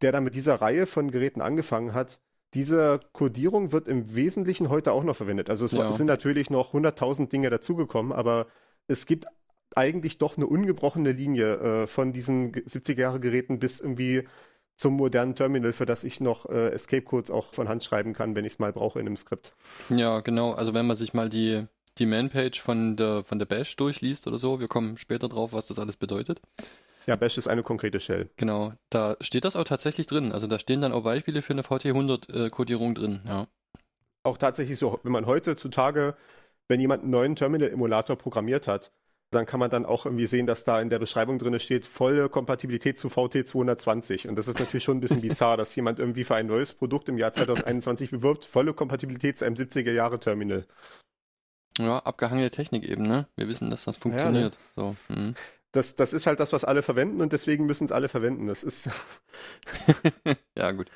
der 0.00 0.12
dann 0.12 0.24
mit 0.24 0.34
dieser 0.34 0.56
Reihe 0.56 0.86
von 0.86 1.10
Geräten 1.10 1.40
angefangen 1.40 1.94
hat, 1.94 2.20
diese 2.54 3.00
Codierung 3.12 3.72
wird 3.72 3.88
im 3.88 4.14
Wesentlichen 4.14 4.68
heute 4.68 4.92
auch 4.92 5.04
noch 5.04 5.16
verwendet. 5.16 5.48
Also 5.50 5.64
es, 5.64 5.72
Ja. 5.72 5.88
es 5.90 5.96
sind 5.96 6.06
natürlich 6.06 6.50
noch 6.50 6.72
100.000 6.74 7.28
Dinge 7.30 7.50
dazugekommen, 7.50 8.12
aber 8.12 8.46
es 8.88 9.06
gibt 9.06 9.26
eigentlich 9.74 10.18
doch 10.18 10.36
eine 10.36 10.46
ungebrochene 10.46 11.12
Linie 11.12 11.54
äh, 11.54 11.86
von 11.86 12.12
diesen 12.12 12.52
70er-Jahre-Geräten 12.52 13.58
bis 13.58 13.80
irgendwie 13.80 14.28
zum 14.76 14.94
modernen 14.94 15.34
Terminal, 15.34 15.72
für 15.72 15.86
das 15.86 16.04
ich 16.04 16.20
noch 16.20 16.46
äh, 16.50 16.70
Escape-Codes 16.70 17.30
auch 17.30 17.52
von 17.54 17.68
Hand 17.68 17.84
schreiben 17.84 18.12
kann, 18.12 18.34
wenn 18.34 18.44
ich 18.44 18.54
es 18.54 18.58
mal 18.58 18.72
brauche 18.72 19.00
in 19.00 19.06
einem 19.06 19.16
Skript. 19.16 19.54
ja, 19.88 20.20
genau. 20.20 20.52
Also 20.52 20.74
wenn 20.74 20.86
man 20.86 20.96
sich 20.96 21.14
mal 21.14 21.28
die 21.28 21.66
die 21.98 22.06
Manpage 22.06 22.58
von 22.58 22.96
der, 22.96 23.22
von 23.22 23.38
der 23.38 23.44
Bash 23.44 23.76
durchliest 23.76 24.26
oder 24.26 24.38
so, 24.38 24.60
wir 24.60 24.66
kommen 24.68 24.96
später 24.96 25.28
drauf, 25.28 25.52
was 25.52 25.66
das 25.66 25.78
alles 25.78 25.96
bedeutet. 25.96 26.40
Ja, 27.06 27.16
Bash 27.16 27.38
ist 27.38 27.48
eine 27.48 27.62
konkrete 27.62 28.00
Shell. 28.00 28.30
Genau, 28.36 28.72
da 28.90 29.16
steht 29.20 29.44
das 29.44 29.56
auch 29.56 29.64
tatsächlich 29.64 30.06
drin. 30.06 30.32
Also 30.32 30.46
da 30.46 30.58
stehen 30.58 30.80
dann 30.80 30.92
auch 30.92 31.02
Beispiele 31.02 31.42
für 31.42 31.52
eine 31.52 31.62
VT100-Kodierung 31.62 32.94
drin, 32.94 33.20
ja. 33.26 33.46
Auch 34.24 34.38
tatsächlich 34.38 34.78
so, 34.78 35.00
wenn 35.02 35.12
man 35.12 35.26
heutzutage, 35.26 36.16
wenn 36.68 36.80
jemand 36.80 37.02
einen 37.02 37.10
neuen 37.10 37.34
Terminal-Emulator 37.34 38.16
programmiert 38.16 38.68
hat, 38.68 38.92
dann 39.32 39.46
kann 39.46 39.58
man 39.58 39.70
dann 39.70 39.86
auch 39.86 40.04
irgendwie 40.04 40.26
sehen, 40.26 40.46
dass 40.46 40.64
da 40.64 40.80
in 40.80 40.90
der 40.90 40.98
Beschreibung 40.98 41.38
drin 41.38 41.58
steht, 41.58 41.86
volle 41.86 42.28
Kompatibilität 42.28 42.98
zu 42.98 43.08
VT220. 43.08 44.28
Und 44.28 44.36
das 44.36 44.46
ist 44.46 44.58
natürlich 44.60 44.84
schon 44.84 44.98
ein 44.98 45.00
bisschen 45.00 45.22
bizarr, 45.22 45.56
dass 45.56 45.74
jemand 45.74 45.98
irgendwie 45.98 46.24
für 46.24 46.34
ein 46.34 46.46
neues 46.46 46.74
Produkt 46.74 47.08
im 47.08 47.18
Jahr 47.18 47.32
2021 47.32 48.10
bewirbt, 48.10 48.44
volle 48.44 48.74
Kompatibilität 48.74 49.38
zu 49.38 49.44
einem 49.46 49.56
70er-Jahre-Terminal. 49.56 50.66
Ja, 51.78 51.98
abgehangene 52.00 52.50
Technik 52.50 52.84
eben, 52.84 53.04
ne? 53.04 53.26
Wir 53.36 53.48
wissen, 53.48 53.70
dass 53.70 53.84
das 53.84 53.96
funktioniert. 53.96 54.58
Ja, 54.76 54.82
ne? 54.82 54.96
so, 55.08 55.14
hm. 55.14 55.34
Das, 55.72 55.96
das 55.96 56.12
ist 56.12 56.26
halt 56.26 56.40
das, 56.40 56.52
was 56.52 56.64
alle 56.64 56.82
verwenden 56.82 57.20
und 57.20 57.32
deswegen 57.32 57.66
müssen 57.66 57.84
es 57.84 57.92
alle 57.92 58.08
verwenden. 58.08 58.46
Das 58.46 58.62
ist. 58.64 58.90
ja, 60.56 60.70
gut. 60.72 60.90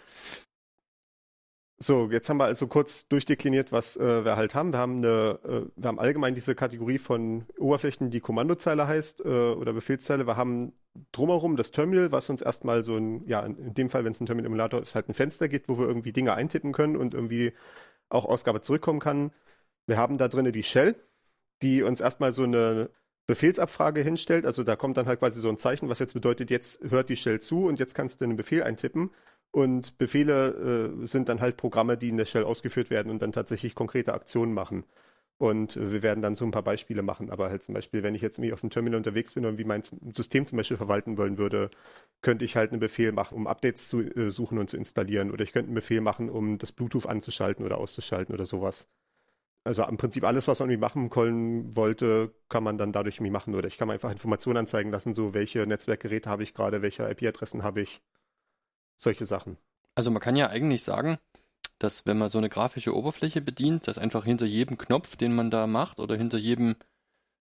So, 1.78 2.11
jetzt 2.11 2.30
haben 2.30 2.38
wir 2.38 2.47
also 2.47 2.68
kurz 2.68 3.06
durchdekliniert, 3.09 3.71
was 3.71 3.97
äh, 3.99 4.25
wir 4.25 4.37
halt 4.37 4.54
haben. 4.54 4.73
Wir 4.73 4.78
haben 4.78 4.97
eine, 4.97 5.38
äh, 5.45 5.66
wir 5.76 5.88
haben 5.88 5.99
allgemein 5.99 6.35
diese 6.35 6.54
Kategorie 6.54 6.97
von 6.97 7.45
Oberflächen, 7.59 8.11
die 8.11 8.21
Kommandozeile 8.21 8.87
heißt 8.87 9.21
äh, 9.21 9.52
oder 9.52 9.75
Befehlszeile. 9.75 10.26
Wir 10.26 10.37
haben 10.37 10.73
drumherum 11.12 11.56
das 11.56 11.73
Terminal, 11.73 12.12
was 12.12 12.30
uns 12.30 12.40
erstmal 12.40 12.83
so 12.83 12.97
ein, 12.97 13.26
ja, 13.28 13.40
in 13.40 13.75
dem 13.75 13.90
Fall, 13.90 14.04
wenn 14.04 14.12
es 14.12 14.21
ein 14.21 14.26
Terminal-Emulator 14.26 14.80
ist, 14.80 14.95
halt 14.95 15.09
ein 15.11 15.14
Fenster 15.14 15.49
gibt, 15.49 15.68
wo 15.68 15.78
wir 15.78 15.87
irgendwie 15.87 16.12
Dinge 16.12 16.33
eintippen 16.35 16.73
können 16.73 16.97
und 16.97 17.12
irgendwie 17.12 17.52
auch 18.09 18.25
Ausgabe 18.25 18.62
zurückkommen 18.62 19.00
kann. 19.00 19.33
Wir 19.87 19.99
haben 19.99 20.16
da 20.18 20.28
drinnen 20.28 20.52
die 20.52 20.62
Shell, 20.62 20.97
die 21.62 21.83
uns 21.83 22.00
erstmal 22.00 22.33
so 22.33 22.45
eine 22.45 22.90
Befehlsabfrage 23.26 24.02
hinstellt. 24.02 24.47
Also 24.47 24.62
da 24.64 24.76
kommt 24.76 24.97
dann 24.97 25.06
halt 25.06 25.21
quasi 25.21 25.40
so 25.40 25.49
ein 25.49 25.59
Zeichen, 25.59 25.88
was 25.88 25.99
jetzt 25.99 26.14
bedeutet, 26.14 26.50
jetzt 26.50 26.80
hört 26.88 27.09
die 27.09 27.16
Shell 27.16 27.40
zu 27.40 27.66
und 27.66 27.78
jetzt 27.78 27.95
kannst 27.95 28.21
du 28.21 28.25
einen 28.25 28.37
Befehl 28.37 28.62
eintippen. 28.62 29.11
Und 29.50 29.97
Befehle 29.99 30.92
äh, 31.02 31.06
sind 31.06 31.28
dann 31.28 31.40
halt 31.40 31.56
Programme, 31.56 31.97
die 31.97 32.09
in 32.11 32.18
der 32.18 32.26
Shell 32.26 32.45
ausgeführt 32.45 32.90
werden 32.90 33.11
und 33.11 33.23
dann 33.23 33.33
tatsächlich 33.33 33.75
konkrete 33.75 34.12
Aktionen 34.14 34.52
machen. 34.52 34.85
Und 35.38 35.76
äh, 35.76 35.92
wir 35.92 36.02
werden 36.02 36.23
dann 36.23 36.35
so 36.35 36.45
ein 36.45 36.50
paar 36.50 36.62
Beispiele 36.62 37.02
machen. 37.02 37.30
Aber 37.30 37.49
halt 37.50 37.62
zum 37.62 37.75
Beispiel, 37.75 38.02
wenn 38.02 38.14
ich 38.14 38.23
jetzt 38.23 38.38
irgendwie 38.38 38.52
auf 38.52 38.61
dem 38.61 38.71
Terminal 38.71 38.99
unterwegs 38.99 39.33
bin 39.35 39.47
und 39.47 39.59
wie 39.59 39.64
mein 39.64 39.83
System 40.12 40.47
zum 40.47 40.56
Beispiel 40.59 40.76
verwalten 40.76 41.18
wollen 41.18 41.38
würde, 41.38 41.71
könnte 42.23 42.45
ich 42.45 42.56
halt 42.56 42.73
einen 42.73 42.80
Befehl 42.80 43.12
machen, 43.12 43.37
um 43.37 43.47
Updates 43.47 43.88
zu 43.88 44.02
äh, 44.02 44.30
suchen 44.30 44.59
und 44.59 44.71
zu 44.71 44.76
installieren. 44.76 45.30
Oder 45.30 45.42
ich 45.45 45.52
könnte 45.52 45.68
einen 45.68 45.75
Befehl 45.75 46.00
machen, 46.00 46.30
um 46.30 46.59
das 46.59 46.73
Bluetooth 46.73 47.06
anzuschalten 47.06 47.64
oder 47.64 47.78
auszuschalten 47.78 48.35
oder 48.35 48.47
sowas. 48.47 48.88
Also 49.66 49.82
im 49.82 49.96
Prinzip 49.96 50.23
alles, 50.23 50.46
was 50.46 50.61
man 50.61 50.70
irgendwie 50.70 50.80
machen 50.80 51.11
können 51.11 51.75
wollte, 51.75 52.32
kann 52.49 52.62
man 52.62 52.78
dann 52.78 52.92
dadurch 52.92 53.16
irgendwie 53.16 53.32
machen. 53.32 53.56
Oder 53.56 53.66
ich 53.66 53.76
kann 53.76 53.88
mir 53.88 53.94
einfach 53.94 54.12
Informationen 54.12 54.58
anzeigen 54.58 54.92
lassen, 54.92 55.12
so 55.12 55.35
welche 55.35 55.66
Netzwerkgeräte 55.66 56.30
habe 56.30 56.44
ich 56.44 56.54
gerade, 56.54 56.82
welche 56.82 57.02
IP-Adressen 57.02 57.64
habe 57.64 57.80
ich 57.80 58.00
solche 58.94 59.26
Sachen. 59.26 59.56
Also 59.96 60.12
man 60.12 60.23
kann 60.23 60.37
ja 60.37 60.50
eigentlich 60.50 60.85
sagen, 60.85 61.18
dass 61.80 62.06
wenn 62.06 62.16
man 62.16 62.28
so 62.28 62.38
eine 62.38 62.49
grafische 62.49 62.94
Oberfläche 62.94 63.40
bedient, 63.40 63.88
dass 63.88 63.99
einfach 63.99 64.25
hinter 64.25 64.46
jedem 64.46 64.78
Knopf, 64.78 65.16
den 65.16 65.35
man 65.35 65.50
da 65.50 65.66
macht, 65.66 65.99
oder 65.99 66.14
hinter 66.14 66.38
jedem, 66.38 66.76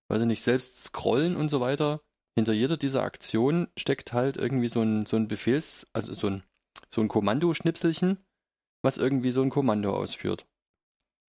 weiß 0.08 0.22
ich 0.22 0.28
nicht, 0.28 0.42
selbst 0.42 0.84
scrollen 0.84 1.36
und 1.36 1.50
so 1.50 1.62
weiter, 1.62 2.02
hinter 2.34 2.54
jeder 2.54 2.76
dieser 2.76 3.04
Aktionen 3.04 3.68
steckt 3.78 4.14
halt 4.14 4.36
irgendwie 4.36 4.70
so 4.70 4.82
ein, 4.82 5.06
so 5.06 5.16
ein 5.16 5.28
Befehls-, 5.28 5.86
also 5.94 6.16
so 6.16 6.26
ein, 6.26 6.44
so 6.90 7.02
ein 7.02 7.08
Kommandoschnipselchen, 7.08 8.18
was 8.82 8.98
irgendwie 8.98 9.32
so 9.32 9.44
ein 9.44 9.52
Kommando 9.52 9.96
ausführt. 9.96 10.48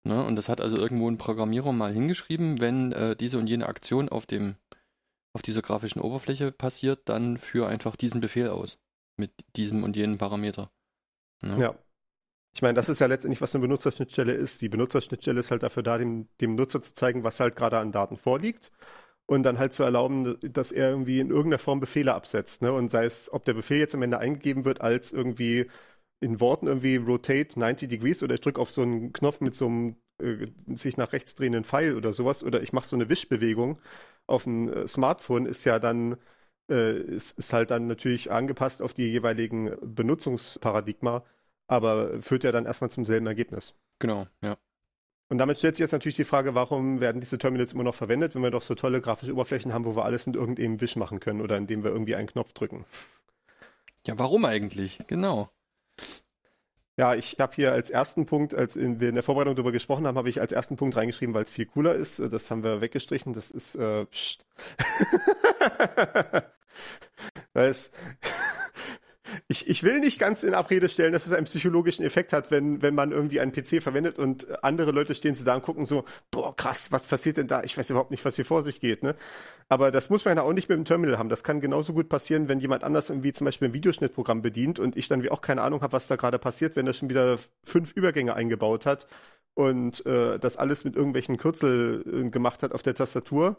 Ne? 0.04 0.24
Und 0.24 0.36
das 0.36 0.50
hat 0.50 0.62
also 0.62 0.78
irgendwo 0.78 1.10
ein 1.10 1.18
Programmierer 1.18 1.72
mal 1.72 1.94
hingeschrieben, 1.94 2.60
wenn 2.60 2.92
äh, 2.92 3.16
diese 3.16 3.38
und 3.38 3.48
jene 3.48 3.68
Aktion 3.68 4.10
auf 4.10 4.26
dem, 4.26 4.56
auf 5.34 5.42
dieser 5.42 5.62
grafischen 5.62 6.02
Oberfläche 6.02 6.52
passiert, 6.52 7.08
dann 7.10 7.38
führe 7.38 7.68
einfach 7.68 7.96
diesen 7.96 8.22
Befehl 8.22 8.50
aus 8.50 8.80
mit 9.18 9.32
diesem 9.56 9.84
und 9.84 9.96
jenem 9.96 10.18
Parameter. 10.18 10.72
Ne? 11.44 11.60
Ja. 11.60 11.76
Ich 12.56 12.62
meine, 12.62 12.76
das 12.76 12.90
ist 12.90 13.00
ja 13.00 13.08
letztendlich, 13.08 13.42
was 13.42 13.56
eine 13.56 13.64
Benutzerschnittstelle 13.64 14.34
ist. 14.34 14.62
Die 14.62 14.70
Benutzerschnittstelle 14.70 15.40
ist 15.40 15.50
halt 15.50 15.64
dafür 15.64 15.82
da, 15.82 15.98
dem, 15.98 16.28
dem 16.40 16.56
Nutzer 16.56 16.82
zu 16.82 16.94
zeigen, 16.94 17.24
was 17.24 17.40
halt 17.40 17.56
gerade 17.56 17.80
an 17.80 17.92
Daten 17.92 18.18
vorliegt 18.18 18.72
und 19.26 19.44
dann 19.44 19.58
halt 19.58 19.74
zu 19.74 19.84
erlauben, 19.84 20.38
dass 20.42 20.72
er 20.72 20.90
irgendwie 20.90 21.20
in 21.20 21.30
irgendeiner 21.30 21.60
Form 21.60 21.80
Befehle 21.80 22.14
absetzt. 22.14 22.62
Ne? 22.62 22.72
Und 22.72 22.90
sei 22.90 23.06
es, 23.06 23.32
ob 23.32 23.46
der 23.46 23.54
Befehl 23.54 23.80
jetzt 23.80 23.96
am 23.96 24.02
Ende 24.02 24.20
eingegeben 24.20 24.66
wird 24.66 24.82
als 24.82 25.12
irgendwie 25.12 25.68
in 26.24 26.40
Worten 26.40 26.68
irgendwie 26.68 26.96
rotate 26.96 27.60
90 27.60 27.90
degrees 27.90 28.24
oder 28.24 28.36
ich 28.36 28.42
drücke 28.42 28.60
auf 28.60 28.72
so 28.72 28.82
einen 28.82 29.14
Knopf 29.14 29.42
mit 29.42 29.56
so 29.56 29.68
einem 29.68 29.96
äh, 30.20 30.48
sich 30.76 30.98
nach 30.98 31.14
rechts 31.14 31.36
drehenden 31.36 31.64
Pfeil 31.64 31.96
oder 31.96 32.14
sowas 32.14 32.44
oder 32.44 32.62
ich 32.62 32.74
mache 32.74 32.88
so 32.88 32.96
eine 32.96 33.10
Wischbewegung 33.10 33.80
auf 34.26 34.44
dem 34.44 34.72
äh, 34.72 34.88
Smartphone, 34.88 35.46
ist 35.46 35.66
ja 35.66 35.80
dann 35.80 36.18
äh, 36.70 36.98
ist, 36.98 37.38
ist 37.38 37.54
halt 37.54 37.72
dann 37.72 37.88
natürlich 37.88 38.32
angepasst 38.32 38.82
auf 38.82 38.94
die 38.94 39.10
jeweiligen 39.12 39.76
Benutzungsparadigma, 39.82 41.24
aber 41.68 42.22
führt 42.22 42.44
ja 42.44 42.52
dann 42.52 42.66
erstmal 42.66 42.90
zum 42.90 43.06
selben 43.06 43.28
Ergebnis. 43.28 43.76
Genau, 44.00 44.28
ja. 44.42 44.58
Und 45.30 45.40
damit 45.40 45.58
stellt 45.58 45.76
sich 45.76 45.84
jetzt 45.84 45.94
natürlich 45.94 46.16
die 46.16 46.26
Frage, 46.26 46.54
warum 46.54 47.00
werden 47.00 47.20
diese 47.20 47.38
Terminals 47.38 47.74
immer 47.74 47.84
noch 47.84 47.96
verwendet, 47.96 48.36
wenn 48.36 48.44
wir 48.44 48.52
doch 48.52 48.62
so 48.62 48.76
tolle 48.76 49.02
grafische 49.02 49.34
Oberflächen 49.34 49.74
haben, 49.74 49.86
wo 49.86 49.96
wir 49.96 50.06
alles 50.06 50.26
mit 50.28 50.36
irgendeinem 50.36 50.80
Wisch 50.80 50.96
machen 50.96 51.20
können 51.20 51.42
oder 51.42 51.58
indem 51.58 51.84
wir 51.84 51.92
irgendwie 51.92 52.16
einen 52.16 52.28
Knopf 52.28 52.54
drücken. 52.54 52.86
Ja, 54.06 54.20
warum 54.20 54.46
eigentlich? 54.46 55.00
Genau. 55.08 55.50
Ja, 56.96 57.16
ich 57.16 57.38
habe 57.40 57.56
hier 57.56 57.72
als 57.72 57.90
ersten 57.90 58.28
Punkt, 58.28 58.54
als 58.54 58.76
wir 58.76 59.10
in 59.10 59.16
der 59.16 59.24
Vorbereitung 59.24 59.56
darüber 59.56 59.72
gesprochen 59.72 60.06
haben, 60.06 60.18
habe 60.18 60.30
ich 60.30 60.40
als 60.40 60.52
ersten 60.52 60.76
Punkt 60.78 60.96
reingeschrieben, 60.96 61.34
weil 61.34 61.44
es 61.44 61.50
viel 61.50 61.66
cooler 61.66 61.96
ist. 61.96 62.20
Das 62.20 62.52
haben 62.52 62.64
wir 62.64 62.82
weggestrichen. 62.82 63.34
Das 63.34 63.50
ist 63.50 63.76
äh, 63.76 64.06
weil 67.54 67.70
es 67.70 67.92
ich, 69.48 69.68
ich 69.68 69.84
will 69.84 70.00
nicht 70.00 70.20
ganz 70.20 70.44
in 70.44 70.54
Abrede 70.54 70.90
stellen, 70.90 71.14
dass 71.14 71.26
es 71.26 71.34
einen 71.34 71.46
psychologischen 71.46 72.04
Effekt 72.06 72.34
hat, 72.34 72.52
wenn, 72.52 72.82
wenn 72.82 72.96
man 72.96 73.12
irgendwie 73.12 73.40
einen 73.40 73.52
PC 73.52 73.82
verwendet 73.82 74.20
und 74.20 74.64
andere 74.64 74.92
Leute 74.92 75.16
stehen 75.16 75.36
so 75.36 75.46
da 75.46 75.56
und 75.56 75.64
gucken 75.64 75.86
so, 75.86 76.06
boah, 76.32 76.56
krass, 76.56 76.92
was 76.92 77.06
passiert 77.06 77.38
denn 77.38 77.48
da? 77.48 77.64
Ich 77.64 77.78
weiß 77.78 77.90
überhaupt 77.90 78.12
nicht, 78.12 78.26
was 78.26 78.36
hier 78.36 78.46
vor 78.46 78.64
sich 78.64 78.80
geht, 78.80 79.04
ne? 79.04 79.16
Aber 79.70 79.92
das 79.92 80.10
muss 80.10 80.26
man 80.26 80.38
ja 80.38 80.44
auch 80.44 80.54
nicht 80.54 80.70
mit 80.70 80.78
dem 80.78 80.86
Terminal 80.86 81.18
haben. 81.18 81.30
Das 81.30 81.44
kann 81.44 81.62
genauso 81.62 81.94
gut 81.94 82.10
passieren, 82.10 82.48
wenn 82.48 82.60
jemand 82.60 82.84
anders 82.84 83.10
irgendwie 83.10 83.32
zum 83.32 83.46
Beispiel 83.46 83.70
ein 83.70 83.74
Videoschnittprogramm 83.74 84.42
bedient 84.42 84.80
und 84.80 84.98
ich 84.98 85.08
dann 85.08 85.24
wie 85.24 85.32
auch 85.32 85.42
keine 85.42 85.62
Ahnung 85.62 85.82
habe, 85.82 85.94
was 85.94 86.08
da 86.08 86.16
gerade 86.16 86.40
passiert, 86.40 86.76
wenn 86.76 86.86
er 86.88 86.94
schon 86.94 87.10
wieder 87.10 87.38
fünf 87.64 87.94
Übergänge 87.94 88.36
eingebaut 88.36 88.86
hat 88.86 89.08
und 89.56 90.06
äh, 90.06 90.40
das 90.40 90.58
alles 90.58 90.84
mit 90.84 90.96
irgendwelchen 90.96 91.38
Kürzel 91.38 92.04
äh, 92.28 92.30
gemacht 92.30 92.64
hat 92.64 92.74
auf 92.74 92.82
der 92.84 92.96
Tastatur 92.96 93.58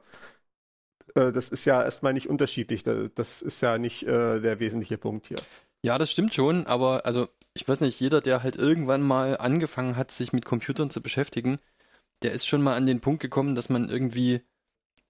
äh, 1.15 1.33
das 1.33 1.49
ist 1.49 1.65
ja 1.65 1.83
erstmal 1.83 2.13
nicht 2.13 2.29
unterschiedlich. 2.29 2.83
Das 2.83 3.43
ist 3.43 3.61
ja 3.61 3.79
nicht 3.79 4.03
äh, 4.05 4.41
der 4.41 4.61
wesentliche 4.61 4.99
Punkt 4.99 5.27
hier. 5.27 5.39
Ja, 5.85 5.99
das 5.99 6.11
stimmt 6.11 6.33
schon, 6.33 6.67
aber 6.67 7.05
also 7.05 7.29
ich 7.53 7.69
weiß 7.69 7.83
nicht, 7.83 8.01
jeder, 8.01 8.23
der 8.23 8.43
halt 8.43 8.57
irgendwann 8.57 9.03
mal 9.03 9.37
angefangen 9.37 9.97
hat, 9.97 10.11
sich 10.13 10.33
mit 10.33 10.47
Computern 10.47 10.89
zu 10.89 11.03
beschäftigen, 11.03 11.59
der 12.23 12.33
ist 12.33 12.47
schon 12.47 12.63
mal 12.63 12.75
an 12.75 12.87
den 12.87 13.01
Punkt 13.01 13.21
gekommen, 13.21 13.55
dass 13.55 13.69
man 13.69 13.91
irgendwie 13.91 14.41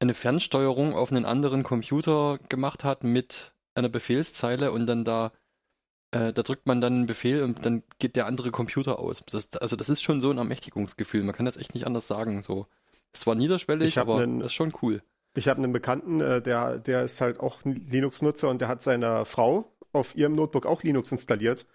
eine 0.00 0.14
Fernsteuerung 0.14 0.92
auf 0.92 1.12
einen 1.12 1.26
anderen 1.26 1.62
Computer 1.62 2.40
gemacht 2.48 2.82
hat 2.82 3.04
mit 3.04 3.54
einer 3.76 3.88
Befehlszeile 3.88 4.72
und 4.72 4.88
dann 4.88 5.04
da, 5.04 5.30
äh, 6.10 6.32
da 6.32 6.42
drückt 6.42 6.66
man 6.66 6.80
dann 6.80 6.94
einen 6.94 7.06
Befehl 7.06 7.44
und 7.44 7.64
dann 7.64 7.84
geht 8.00 8.16
der 8.16 8.26
andere 8.26 8.50
Computer 8.50 8.98
aus. 8.98 9.22
Das, 9.30 9.52
also 9.52 9.76
das 9.76 9.88
ist 9.88 10.02
schon 10.02 10.20
so 10.20 10.32
ein 10.32 10.38
Ermächtigungsgefühl. 10.38 11.22
Man 11.22 11.36
kann 11.36 11.46
das 11.46 11.56
echt 11.56 11.74
nicht 11.74 11.86
anders 11.86 12.08
sagen. 12.08 12.42
So, 12.42 12.66
es 13.12 13.28
war 13.28 13.36
niederschwellig, 13.36 13.98
aber 13.98 14.18
einen, 14.18 14.40
das 14.40 14.46
ist 14.46 14.54
schon 14.54 14.72
cool. 14.82 15.04
Ich 15.36 15.48
habe 15.48 15.62
einen 15.62 15.72
Bekannten, 15.72 16.20
äh, 16.20 16.42
der, 16.42 16.78
der 16.78 17.04
ist 17.04 17.20
halt 17.20 17.38
auch 17.38 17.60
Linux-Nutzer 17.64 18.48
und 18.48 18.60
der 18.60 18.66
hat 18.66 18.82
seiner 18.82 19.24
Frau 19.24 19.72
auf 19.94 20.16
ihrem 20.16 20.34
Notebook 20.34 20.66
auch 20.66 20.82
Linux 20.82 21.12
installiert. 21.12 21.66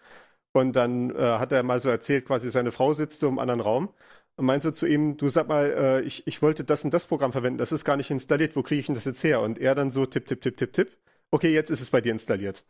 Und 0.54 0.76
dann 0.76 1.12
äh, 1.16 1.20
hat 1.40 1.52
er 1.52 1.64
mal 1.64 1.80
so 1.80 1.90
erzählt, 1.90 2.26
quasi 2.26 2.50
seine 2.52 2.72
Frau 2.72 2.94
sitzt 2.94 3.20
so 3.20 3.28
im 3.28 3.40
anderen 3.40 3.62
Raum 3.62 3.90
und 4.36 4.46
meint 4.46 4.64
so 4.64 4.72
zu 4.72 4.88
ihm, 4.88 5.18
du 5.18 5.30
sag 5.30 5.48
mal, 5.48 5.66
äh, 5.78 6.02
ich, 6.02 6.26
ich 6.28 6.42
wollte 6.42 6.64
das 6.64 6.84
und 6.84 6.94
das 6.94 7.06
Programm 7.06 7.32
verwenden, 7.32 7.60
das 7.60 7.72
ist 7.72 7.86
gar 7.86 7.98
nicht 7.98 8.10
installiert, 8.12 8.56
wo 8.56 8.64
kriege 8.64 8.80
ich 8.80 8.88
denn 8.88 8.96
das 8.96 9.06
jetzt 9.06 9.24
her? 9.24 9.42
Und 9.42 9.60
er 9.60 9.76
dann 9.76 9.92
so 9.92 10.06
tipp, 10.06 10.26
tipp, 10.26 10.42
tipp, 10.42 10.58
tipp, 10.58 10.74
tipp. 10.74 10.98
Okay, 11.32 11.54
jetzt 11.54 11.70
ist 11.70 11.82
es 11.82 11.90
bei 11.90 12.02
dir 12.02 12.12
installiert. 12.12 12.64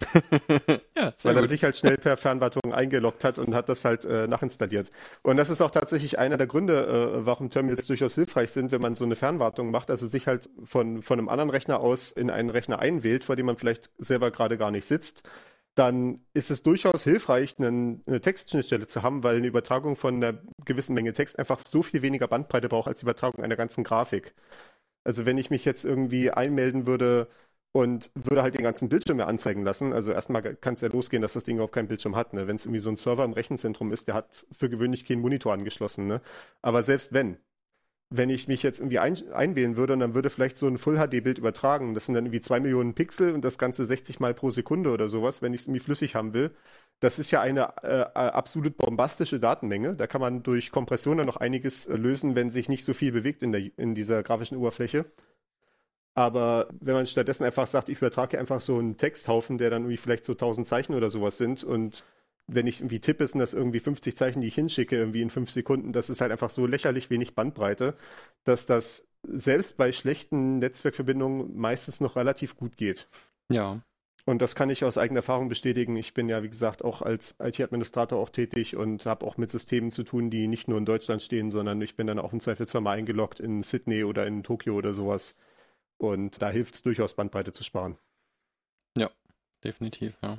ja, 0.96 1.12
Weil 1.22 1.36
er 1.36 1.46
sich 1.46 1.62
halt 1.62 1.76
schnell 1.76 1.96
per 1.96 2.16
Fernwartung 2.16 2.72
eingeloggt 2.72 3.22
hat 3.24 3.38
und 3.38 3.54
hat 3.54 3.68
das 3.68 3.84
halt 3.84 4.04
äh, 4.04 4.26
nachinstalliert. 4.26 4.90
Und 5.22 5.36
das 5.36 5.50
ist 5.50 5.60
auch 5.60 5.70
tatsächlich 5.70 6.18
einer 6.18 6.36
der 6.36 6.46
Gründe, 6.46 6.86
äh, 6.86 7.26
warum 7.26 7.50
Terminals 7.50 7.86
durchaus 7.86 8.14
hilfreich 8.14 8.50
sind, 8.50 8.72
wenn 8.72 8.80
man 8.80 8.94
so 8.94 9.04
eine 9.04 9.16
Fernwartung 9.16 9.70
macht, 9.70 9.90
also 9.90 10.06
sich 10.06 10.26
halt 10.26 10.50
von, 10.64 11.02
von 11.02 11.18
einem 11.18 11.28
anderen 11.28 11.50
Rechner 11.50 11.80
aus 11.80 12.10
in 12.10 12.30
einen 12.30 12.50
Rechner 12.50 12.78
einwählt, 12.80 13.24
vor 13.24 13.36
dem 13.36 13.46
man 13.46 13.56
vielleicht 13.56 13.90
selber 13.98 14.30
gerade 14.30 14.58
gar 14.58 14.70
nicht 14.70 14.86
sitzt. 14.86 15.22
Dann 15.74 16.20
ist 16.34 16.50
es 16.50 16.62
durchaus 16.62 17.04
hilfreich, 17.04 17.54
eine, 17.58 18.00
eine 18.06 18.20
Textschnittstelle 18.20 18.86
zu 18.86 19.02
haben, 19.02 19.22
weil 19.22 19.36
eine 19.36 19.46
Übertragung 19.46 19.96
von 19.96 20.16
einer 20.16 20.38
gewissen 20.64 20.94
Menge 20.94 21.12
Text 21.14 21.38
einfach 21.38 21.60
so 21.60 21.82
viel 21.82 22.02
weniger 22.02 22.28
Bandbreite 22.28 22.68
braucht 22.68 22.88
als 22.88 23.00
die 23.00 23.04
Übertragung 23.04 23.42
einer 23.42 23.56
ganzen 23.56 23.84
Grafik. 23.84 24.34
Also 25.04 25.26
wenn 25.26 25.38
ich 25.38 25.50
mich 25.50 25.64
jetzt 25.64 25.84
irgendwie 25.84 26.30
einmelden 26.30 26.86
würde, 26.86 27.28
und 27.72 28.10
würde 28.14 28.42
halt 28.42 28.54
den 28.54 28.62
ganzen 28.62 28.88
Bildschirm 28.88 29.16
mehr 29.16 29.28
anzeigen 29.28 29.64
lassen. 29.64 29.92
Also 29.92 30.12
erstmal 30.12 30.42
kann 30.42 30.74
es 30.74 30.82
ja 30.82 30.88
losgehen, 30.88 31.22
dass 31.22 31.32
das 31.32 31.44
Ding 31.44 31.56
überhaupt 31.56 31.74
keinen 31.74 31.88
Bildschirm 31.88 32.16
hat. 32.16 32.34
Ne? 32.34 32.46
Wenn 32.46 32.56
es 32.56 32.66
irgendwie 32.66 32.80
so 32.80 32.90
ein 32.90 32.96
Server 32.96 33.24
im 33.24 33.32
Rechenzentrum 33.32 33.92
ist, 33.92 34.08
der 34.08 34.14
hat 34.14 34.28
für 34.52 34.68
gewöhnlich 34.68 35.06
keinen 35.06 35.22
Monitor 35.22 35.54
angeschlossen. 35.54 36.06
Ne? 36.06 36.20
Aber 36.60 36.82
selbst 36.82 37.14
wenn, 37.14 37.38
wenn 38.10 38.28
ich 38.28 38.46
mich 38.46 38.62
jetzt 38.62 38.80
irgendwie 38.80 38.98
ein, 38.98 39.16
einwählen 39.32 39.78
würde 39.78 39.94
und 39.94 40.00
dann 40.00 40.14
würde 40.14 40.28
vielleicht 40.28 40.58
so 40.58 40.68
ein 40.68 40.76
Full-HD-Bild 40.76 41.38
übertragen, 41.38 41.94
das 41.94 42.06
sind 42.06 42.14
dann 42.14 42.26
irgendwie 42.26 42.42
zwei 42.42 42.60
Millionen 42.60 42.94
Pixel 42.94 43.32
und 43.32 43.42
das 43.42 43.56
Ganze 43.56 43.86
60 43.86 44.20
Mal 44.20 44.34
pro 44.34 44.50
Sekunde 44.50 44.90
oder 44.90 45.08
sowas, 45.08 45.40
wenn 45.40 45.54
ich 45.54 45.62
es 45.62 45.66
irgendwie 45.66 45.80
flüssig 45.80 46.14
haben 46.14 46.34
will. 46.34 46.50
Das 47.00 47.18
ist 47.18 47.30
ja 47.30 47.40
eine 47.40 47.72
äh, 47.82 48.02
absolut 48.14 48.76
bombastische 48.76 49.40
Datenmenge. 49.40 49.94
Da 49.94 50.06
kann 50.06 50.20
man 50.20 50.42
durch 50.42 50.70
Kompression 50.70 51.16
dann 51.16 51.26
noch 51.26 51.38
einiges 51.38 51.86
äh, 51.86 51.96
lösen, 51.96 52.34
wenn 52.34 52.50
sich 52.50 52.68
nicht 52.68 52.84
so 52.84 52.92
viel 52.92 53.12
bewegt 53.12 53.42
in, 53.42 53.52
der, 53.52 53.62
in 53.78 53.94
dieser 53.94 54.22
grafischen 54.22 54.58
Oberfläche. 54.58 55.06
Aber 56.14 56.68
wenn 56.80 56.94
man 56.94 57.06
stattdessen 57.06 57.44
einfach 57.44 57.66
sagt, 57.66 57.88
ich 57.88 57.98
übertrage 57.98 58.38
einfach 58.38 58.60
so 58.60 58.78
einen 58.78 58.96
Texthaufen, 58.96 59.58
der 59.58 59.70
dann 59.70 59.82
irgendwie 59.82 59.96
vielleicht 59.96 60.24
so 60.24 60.32
1000 60.32 60.66
Zeichen 60.66 60.94
oder 60.94 61.08
sowas 61.10 61.38
sind 61.38 61.64
und 61.64 62.04
wenn 62.46 62.66
ich 62.66 62.80
irgendwie 62.80 63.00
tippe, 63.00 63.26
sind 63.26 63.38
das 63.38 63.54
irgendwie 63.54 63.80
50 63.80 64.16
Zeichen, 64.16 64.40
die 64.40 64.48
ich 64.48 64.54
hinschicke, 64.54 64.96
irgendwie 64.96 65.22
in 65.22 65.30
fünf 65.30 65.50
Sekunden. 65.50 65.92
Das 65.92 66.10
ist 66.10 66.20
halt 66.20 66.32
einfach 66.32 66.50
so 66.50 66.66
lächerlich 66.66 67.08
wenig 67.08 67.34
Bandbreite, 67.34 67.94
dass 68.44 68.66
das 68.66 69.06
selbst 69.22 69.76
bei 69.76 69.92
schlechten 69.92 70.58
Netzwerkverbindungen 70.58 71.56
meistens 71.56 72.00
noch 72.00 72.16
relativ 72.16 72.56
gut 72.56 72.76
geht. 72.76 73.08
Ja. 73.50 73.80
Und 74.24 74.40
das 74.40 74.54
kann 74.54 74.70
ich 74.70 74.84
aus 74.84 74.98
eigener 74.98 75.18
Erfahrung 75.18 75.48
bestätigen. 75.48 75.96
Ich 75.96 76.14
bin 76.14 76.28
ja, 76.28 76.42
wie 76.42 76.48
gesagt, 76.48 76.84
auch 76.84 77.02
als 77.02 77.34
IT-Administrator 77.40 78.18
auch 78.18 78.30
tätig 78.30 78.76
und 78.76 79.04
habe 79.06 79.26
auch 79.26 79.36
mit 79.36 79.50
Systemen 79.50 79.90
zu 79.90 80.04
tun, 80.04 80.30
die 80.30 80.46
nicht 80.46 80.68
nur 80.68 80.78
in 80.78 80.84
Deutschland 80.84 81.22
stehen, 81.22 81.50
sondern 81.50 81.80
ich 81.80 81.96
bin 81.96 82.06
dann 82.06 82.20
auch 82.20 82.32
im 82.32 82.40
Zweifelsfall 82.40 82.82
mal 82.82 82.96
eingeloggt 82.96 83.40
in 83.40 83.62
Sydney 83.62 84.04
oder 84.04 84.26
in 84.26 84.42
Tokio 84.44 84.74
oder 84.74 84.94
sowas. 84.94 85.34
Und 86.02 86.42
da 86.42 86.50
hilft 86.50 86.74
es 86.74 86.82
durchaus, 86.82 87.14
Bandbreite 87.14 87.52
zu 87.52 87.62
sparen. 87.62 87.96
Ja, 88.98 89.08
definitiv, 89.62 90.16
ja. 90.20 90.38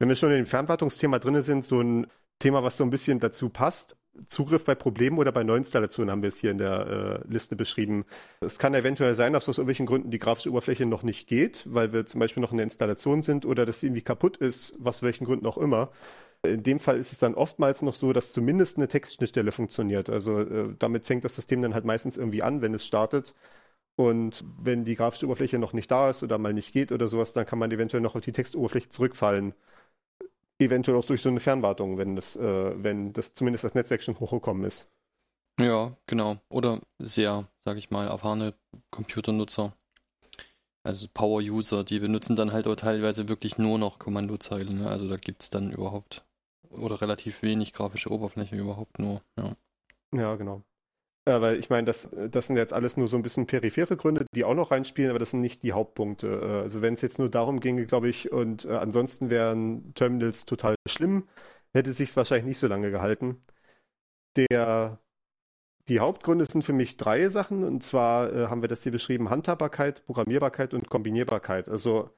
Wenn 0.00 0.08
wir 0.08 0.16
schon 0.16 0.30
in 0.30 0.38
dem 0.38 0.46
Fernwartungsthema 0.46 1.20
drin 1.20 1.40
sind, 1.42 1.64
so 1.64 1.80
ein 1.80 2.08
Thema, 2.40 2.64
was 2.64 2.76
so 2.76 2.82
ein 2.82 2.90
bisschen 2.90 3.20
dazu 3.20 3.48
passt. 3.48 3.96
Zugriff 4.26 4.64
bei 4.64 4.74
Problemen 4.74 5.18
oder 5.18 5.30
bei 5.30 5.44
Neuinstallationen 5.44 6.10
haben 6.10 6.22
wir 6.22 6.30
es 6.30 6.38
hier 6.38 6.50
in 6.50 6.58
der 6.58 7.22
äh, 7.24 7.32
Liste 7.32 7.54
beschrieben. 7.54 8.04
Es 8.40 8.58
kann 8.58 8.74
eventuell 8.74 9.14
sein, 9.14 9.34
dass 9.34 9.48
aus 9.48 9.58
irgendwelchen 9.58 9.86
Gründen 9.86 10.10
die 10.10 10.18
grafische 10.18 10.50
Oberfläche 10.50 10.84
noch 10.84 11.04
nicht 11.04 11.28
geht, 11.28 11.62
weil 11.66 11.92
wir 11.92 12.04
zum 12.06 12.18
Beispiel 12.18 12.40
noch 12.40 12.50
in 12.50 12.56
der 12.56 12.64
Installation 12.64 13.22
sind 13.22 13.46
oder 13.46 13.64
dass 13.66 13.78
sie 13.78 13.86
irgendwie 13.86 14.02
kaputt 14.02 14.36
ist, 14.36 14.74
was 14.80 15.04
welchen 15.04 15.26
Gründen 15.26 15.46
auch 15.46 15.58
immer. 15.58 15.92
In 16.42 16.64
dem 16.64 16.80
Fall 16.80 16.98
ist 16.98 17.12
es 17.12 17.18
dann 17.18 17.34
oftmals 17.34 17.82
noch 17.82 17.94
so, 17.94 18.12
dass 18.12 18.32
zumindest 18.32 18.78
eine 18.78 18.88
Textschnittstelle 18.88 19.52
funktioniert. 19.52 20.10
Also 20.10 20.40
äh, 20.40 20.74
damit 20.76 21.04
fängt 21.04 21.24
das 21.24 21.36
System 21.36 21.62
dann 21.62 21.74
halt 21.74 21.84
meistens 21.84 22.16
irgendwie 22.16 22.42
an, 22.42 22.62
wenn 22.62 22.74
es 22.74 22.84
startet. 22.84 23.34
Und 24.00 24.46
wenn 24.58 24.86
die 24.86 24.94
grafische 24.94 25.26
Oberfläche 25.26 25.58
noch 25.58 25.74
nicht 25.74 25.90
da 25.90 26.08
ist 26.08 26.22
oder 26.22 26.38
mal 26.38 26.54
nicht 26.54 26.72
geht 26.72 26.90
oder 26.90 27.06
sowas, 27.06 27.34
dann 27.34 27.44
kann 27.44 27.58
man 27.58 27.70
eventuell 27.70 28.00
noch 28.00 28.14
auf 28.14 28.24
die 28.24 28.32
Textoberfläche 28.32 28.88
zurückfallen. 28.88 29.52
Eventuell 30.58 30.96
auch 30.96 31.04
durch 31.04 31.20
so 31.20 31.28
eine 31.28 31.38
Fernwartung, 31.38 31.98
wenn 31.98 32.16
das, 32.16 32.34
äh, 32.34 32.82
wenn 32.82 33.12
das 33.12 33.34
zumindest 33.34 33.64
das 33.64 33.74
Netzwerk 33.74 34.02
schon 34.02 34.18
hochgekommen 34.18 34.64
ist. 34.64 34.88
Ja, 35.60 35.94
genau. 36.06 36.38
Oder 36.48 36.80
sehr, 36.98 37.46
sag 37.62 37.76
ich 37.76 37.90
mal, 37.90 38.06
erfahrene 38.06 38.54
Computernutzer. 38.90 39.74
Also 40.82 41.06
Power-User, 41.12 41.84
die 41.84 41.98
benutzen 41.98 42.36
dann 42.36 42.54
halt 42.54 42.66
auch 42.68 42.76
teilweise 42.76 43.28
wirklich 43.28 43.58
nur 43.58 43.78
noch 43.78 43.98
Kommandozeilen. 43.98 44.78
Ne? 44.78 44.88
Also 44.88 45.10
da 45.10 45.18
gibt 45.18 45.42
es 45.42 45.50
dann 45.50 45.72
überhaupt 45.72 46.24
oder 46.70 47.02
relativ 47.02 47.42
wenig 47.42 47.74
grafische 47.74 48.10
Oberfläche 48.10 48.56
überhaupt 48.56 48.98
nur. 48.98 49.20
Ja, 49.36 49.56
ja 50.14 50.36
genau. 50.36 50.62
Äh, 51.30 51.40
weil 51.40 51.58
ich 51.58 51.70
meine, 51.70 51.84
das, 51.86 52.08
das 52.30 52.46
sind 52.48 52.56
jetzt 52.56 52.72
alles 52.72 52.96
nur 52.96 53.08
so 53.08 53.16
ein 53.16 53.22
bisschen 53.22 53.46
periphere 53.46 53.96
Gründe, 53.96 54.26
die 54.34 54.44
auch 54.44 54.54
noch 54.54 54.70
reinspielen, 54.70 55.10
aber 55.10 55.18
das 55.18 55.30
sind 55.30 55.40
nicht 55.40 55.62
die 55.62 55.72
Hauptpunkte. 55.72 56.26
Äh, 56.28 56.62
also 56.62 56.82
wenn 56.82 56.94
es 56.94 57.02
jetzt 57.02 57.18
nur 57.18 57.30
darum 57.30 57.60
ginge, 57.60 57.86
glaube 57.86 58.08
ich, 58.08 58.32
und 58.32 58.64
äh, 58.64 58.76
ansonsten 58.76 59.30
wären 59.30 59.94
Terminals 59.94 60.46
total 60.46 60.74
schlimm, 60.88 61.28
hätte 61.72 61.92
sich 61.92 62.16
wahrscheinlich 62.16 62.46
nicht 62.46 62.58
so 62.58 62.66
lange 62.68 62.90
gehalten. 62.90 63.42
Der, 64.36 64.98
die 65.88 66.00
Hauptgründe 66.00 66.46
sind 66.46 66.64
für 66.64 66.72
mich 66.72 66.96
drei 66.96 67.28
Sachen, 67.28 67.64
und 67.64 67.82
zwar 67.82 68.32
äh, 68.32 68.46
haben 68.48 68.62
wir 68.62 68.68
das 68.68 68.82
hier 68.82 68.92
beschrieben, 68.92 69.30
Handhabbarkeit, 69.30 70.04
Programmierbarkeit 70.06 70.74
und 70.74 70.90
Kombinierbarkeit. 70.90 71.68
Also 71.68 72.10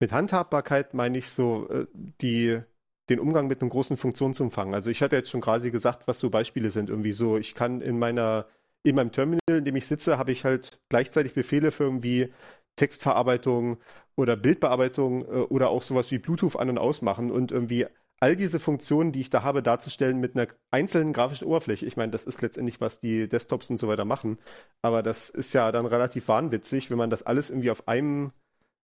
mit 0.00 0.12
Handhabbarkeit 0.12 0.94
meine 0.94 1.18
ich 1.18 1.30
so 1.30 1.68
äh, 1.70 1.86
die 1.94 2.60
den 3.08 3.20
Umgang 3.20 3.48
mit 3.48 3.60
einem 3.60 3.70
großen 3.70 3.96
Funktionsumfang. 3.96 4.74
Also 4.74 4.90
ich 4.90 5.02
hatte 5.02 5.16
jetzt 5.16 5.30
schon 5.30 5.40
quasi 5.40 5.70
gesagt, 5.70 6.06
was 6.06 6.18
so 6.18 6.30
Beispiele 6.30 6.70
sind. 6.70 6.90
Irgendwie 6.90 7.12
so, 7.12 7.38
ich 7.38 7.54
kann 7.54 7.80
in 7.80 7.98
meiner, 7.98 8.46
in 8.82 8.94
meinem 8.94 9.12
Terminal, 9.12 9.40
in 9.48 9.64
dem 9.64 9.76
ich 9.76 9.86
sitze, 9.86 10.18
habe 10.18 10.32
ich 10.32 10.44
halt 10.44 10.80
gleichzeitig 10.88 11.34
Befehle 11.34 11.70
für 11.70 11.84
irgendwie 11.84 12.32
Textverarbeitung 12.76 13.78
oder 14.16 14.36
Bildbearbeitung 14.36 15.22
äh, 15.22 15.40
oder 15.48 15.70
auch 15.70 15.82
sowas 15.82 16.10
wie 16.10 16.18
Bluetooth 16.18 16.56
an- 16.56 16.70
und 16.70 16.78
ausmachen 16.78 17.30
und 17.30 17.52
irgendwie 17.52 17.86
all 18.20 18.36
diese 18.36 18.58
Funktionen, 18.58 19.12
die 19.12 19.20
ich 19.20 19.30
da 19.30 19.42
habe, 19.42 19.62
darzustellen 19.62 20.18
mit 20.18 20.36
einer 20.36 20.48
einzelnen 20.70 21.12
grafischen 21.12 21.46
Oberfläche. 21.46 21.86
Ich 21.86 21.96
meine, 21.96 22.10
das 22.10 22.24
ist 22.24 22.42
letztendlich, 22.42 22.80
was 22.80 23.00
die 23.00 23.28
Desktops 23.28 23.70
und 23.70 23.76
so 23.76 23.88
weiter 23.88 24.04
machen. 24.04 24.38
Aber 24.82 25.02
das 25.02 25.30
ist 25.30 25.52
ja 25.52 25.70
dann 25.70 25.86
relativ 25.86 26.28
wahnwitzig, 26.28 26.90
wenn 26.90 26.98
man 26.98 27.10
das 27.10 27.22
alles 27.22 27.50
irgendwie 27.50 27.70
auf 27.70 27.86
einem 27.86 28.32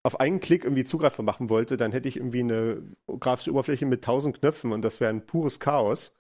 auf 0.05 0.21
einen 0.21 0.39
Klick 0.39 0.65
irgendwie 0.65 0.85
zugreifbar 0.85 1.25
machen 1.25 1.49
wollte, 1.49 1.77
dann 1.77 1.91
hätte 1.91 2.09
ich 2.09 2.19
irgendwie 2.19 2.41
eine 2.41 2.83
grafische 3.19 3.51
Oberfläche 3.51 3.87
mit 3.87 4.05
tausend 4.05 4.39
Knöpfen 4.39 4.73
und 4.73 4.83
das 4.83 5.01
wäre 5.01 5.11
ein 5.11 5.27
pures 5.27 5.59
Chaos. 5.59 6.15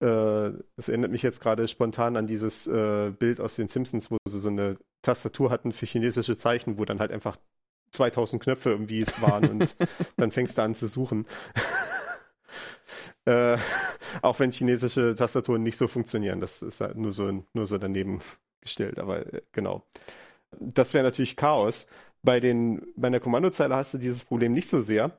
Äh, 0.00 0.50
das 0.76 0.88
erinnert 0.88 1.10
mich 1.10 1.22
jetzt 1.22 1.40
gerade 1.40 1.66
spontan 1.66 2.16
an 2.16 2.26
dieses 2.26 2.66
äh, 2.66 3.10
Bild 3.10 3.40
aus 3.40 3.56
den 3.56 3.68
Simpsons, 3.68 4.10
wo 4.10 4.18
sie 4.28 4.38
so 4.38 4.50
eine 4.50 4.76
Tastatur 5.00 5.50
hatten 5.50 5.72
für 5.72 5.86
chinesische 5.86 6.36
Zeichen, 6.36 6.78
wo 6.78 6.84
dann 6.84 7.00
halt 7.00 7.12
einfach 7.12 7.38
2000 7.92 8.42
Knöpfe 8.42 8.70
irgendwie 8.70 9.06
waren 9.20 9.48
und 9.48 9.76
dann 10.18 10.30
fängst 10.30 10.58
du 10.58 10.62
an 10.62 10.74
zu 10.74 10.86
suchen. 10.86 11.26
äh, 13.24 13.56
auch 14.20 14.38
wenn 14.38 14.50
chinesische 14.50 15.14
Tastaturen 15.14 15.62
nicht 15.62 15.78
so 15.78 15.88
funktionieren, 15.88 16.40
das 16.40 16.60
ist 16.60 16.82
halt 16.82 16.98
nur 16.98 17.12
so, 17.12 17.44
nur 17.54 17.66
so 17.66 17.78
daneben 17.78 18.20
gestellt, 18.60 18.98
aber 18.98 19.32
äh, 19.32 19.40
genau. 19.52 19.82
Das 20.60 20.92
wäre 20.92 21.04
natürlich 21.04 21.36
Chaos. 21.36 21.86
Bei, 22.24 22.40
den, 22.40 22.82
bei 22.96 23.08
einer 23.08 23.20
Kommandozeile 23.20 23.76
hast 23.76 23.94
du 23.94 23.98
dieses 23.98 24.24
Problem 24.24 24.52
nicht 24.52 24.68
so 24.68 24.80
sehr, 24.80 25.18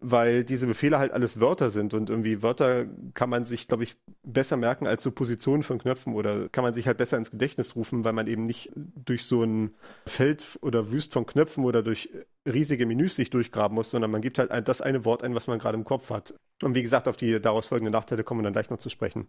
weil 0.00 0.44
diese 0.44 0.68
Befehle 0.68 0.98
halt 0.98 1.12
alles 1.12 1.40
Wörter 1.40 1.70
sind 1.70 1.92
und 1.92 2.10
irgendwie 2.10 2.42
Wörter 2.42 2.86
kann 3.14 3.28
man 3.28 3.44
sich, 3.44 3.66
glaube 3.66 3.82
ich, 3.82 3.96
besser 4.22 4.56
merken 4.56 4.86
als 4.86 5.02
so 5.02 5.10
Positionen 5.10 5.64
von 5.64 5.78
Knöpfen 5.78 6.14
oder 6.14 6.48
kann 6.48 6.62
man 6.62 6.74
sich 6.74 6.86
halt 6.86 6.98
besser 6.98 7.16
ins 7.16 7.32
Gedächtnis 7.32 7.74
rufen, 7.74 8.04
weil 8.04 8.12
man 8.12 8.28
eben 8.28 8.46
nicht 8.46 8.70
durch 8.74 9.24
so 9.24 9.42
ein 9.42 9.74
Feld 10.06 10.58
oder 10.62 10.92
Wüst 10.92 11.12
von 11.12 11.26
Knöpfen 11.26 11.64
oder 11.64 11.82
durch 11.82 12.10
riesige 12.46 12.86
Menüs 12.86 13.16
sich 13.16 13.30
durchgraben 13.30 13.74
muss, 13.74 13.90
sondern 13.90 14.12
man 14.12 14.22
gibt 14.22 14.38
halt 14.38 14.68
das 14.68 14.80
eine 14.80 15.04
Wort 15.04 15.24
ein, 15.24 15.34
was 15.34 15.48
man 15.48 15.58
gerade 15.58 15.76
im 15.76 15.84
Kopf 15.84 16.10
hat. 16.10 16.34
Und 16.62 16.76
wie 16.76 16.82
gesagt, 16.82 17.08
auf 17.08 17.16
die 17.16 17.40
daraus 17.40 17.66
folgenden 17.66 17.92
Nachteile 17.92 18.22
kommen 18.22 18.40
wir 18.40 18.44
dann 18.44 18.52
gleich 18.52 18.70
noch 18.70 18.78
zu 18.78 18.90
sprechen. 18.90 19.28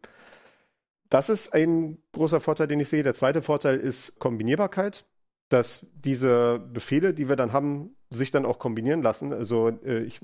Das 1.10 1.30
ist 1.30 1.54
ein 1.54 1.98
großer 2.12 2.40
Vorteil, 2.40 2.68
den 2.68 2.80
ich 2.80 2.90
sehe. 2.90 3.02
Der 3.02 3.16
zweite 3.16 3.42
Vorteil 3.42 3.78
ist 3.80 4.20
Kombinierbarkeit 4.20 5.06
dass 5.50 5.86
diese 5.94 6.60
Befehle, 6.60 7.14
die 7.14 7.28
wir 7.28 7.36
dann 7.36 7.54
haben, 7.54 7.96
sich 8.10 8.32
dann 8.32 8.46
auch 8.46 8.60
kombinieren 8.60 9.02
lassen. 9.02 9.34
Also 9.34 9.70
äh, 9.84 10.04
ich 10.04 10.22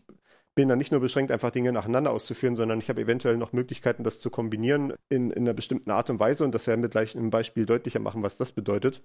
bin 0.55 0.69
dann 0.69 0.77
nicht 0.77 0.91
nur 0.91 1.01
beschränkt, 1.01 1.31
einfach 1.31 1.51
Dinge 1.51 1.71
nacheinander 1.71 2.11
auszuführen, 2.11 2.55
sondern 2.55 2.79
ich 2.79 2.89
habe 2.89 3.01
eventuell 3.01 3.35
noch 3.37 3.51
Möglichkeiten, 3.51 4.03
das 4.03 4.19
zu 4.19 4.29
kombinieren 4.29 4.93
in, 5.09 5.29
in 5.31 5.43
einer 5.43 5.53
bestimmten 5.53 5.91
Art 5.91 6.09
und 6.09 6.19
Weise. 6.19 6.45
Und 6.45 6.53
das 6.53 6.67
werden 6.67 6.81
wir 6.81 6.89
gleich 6.89 7.15
im 7.15 7.29
Beispiel 7.29 7.65
deutlicher 7.65 7.99
machen, 7.99 8.23
was 8.23 8.37
das 8.37 8.51
bedeutet. 8.53 9.03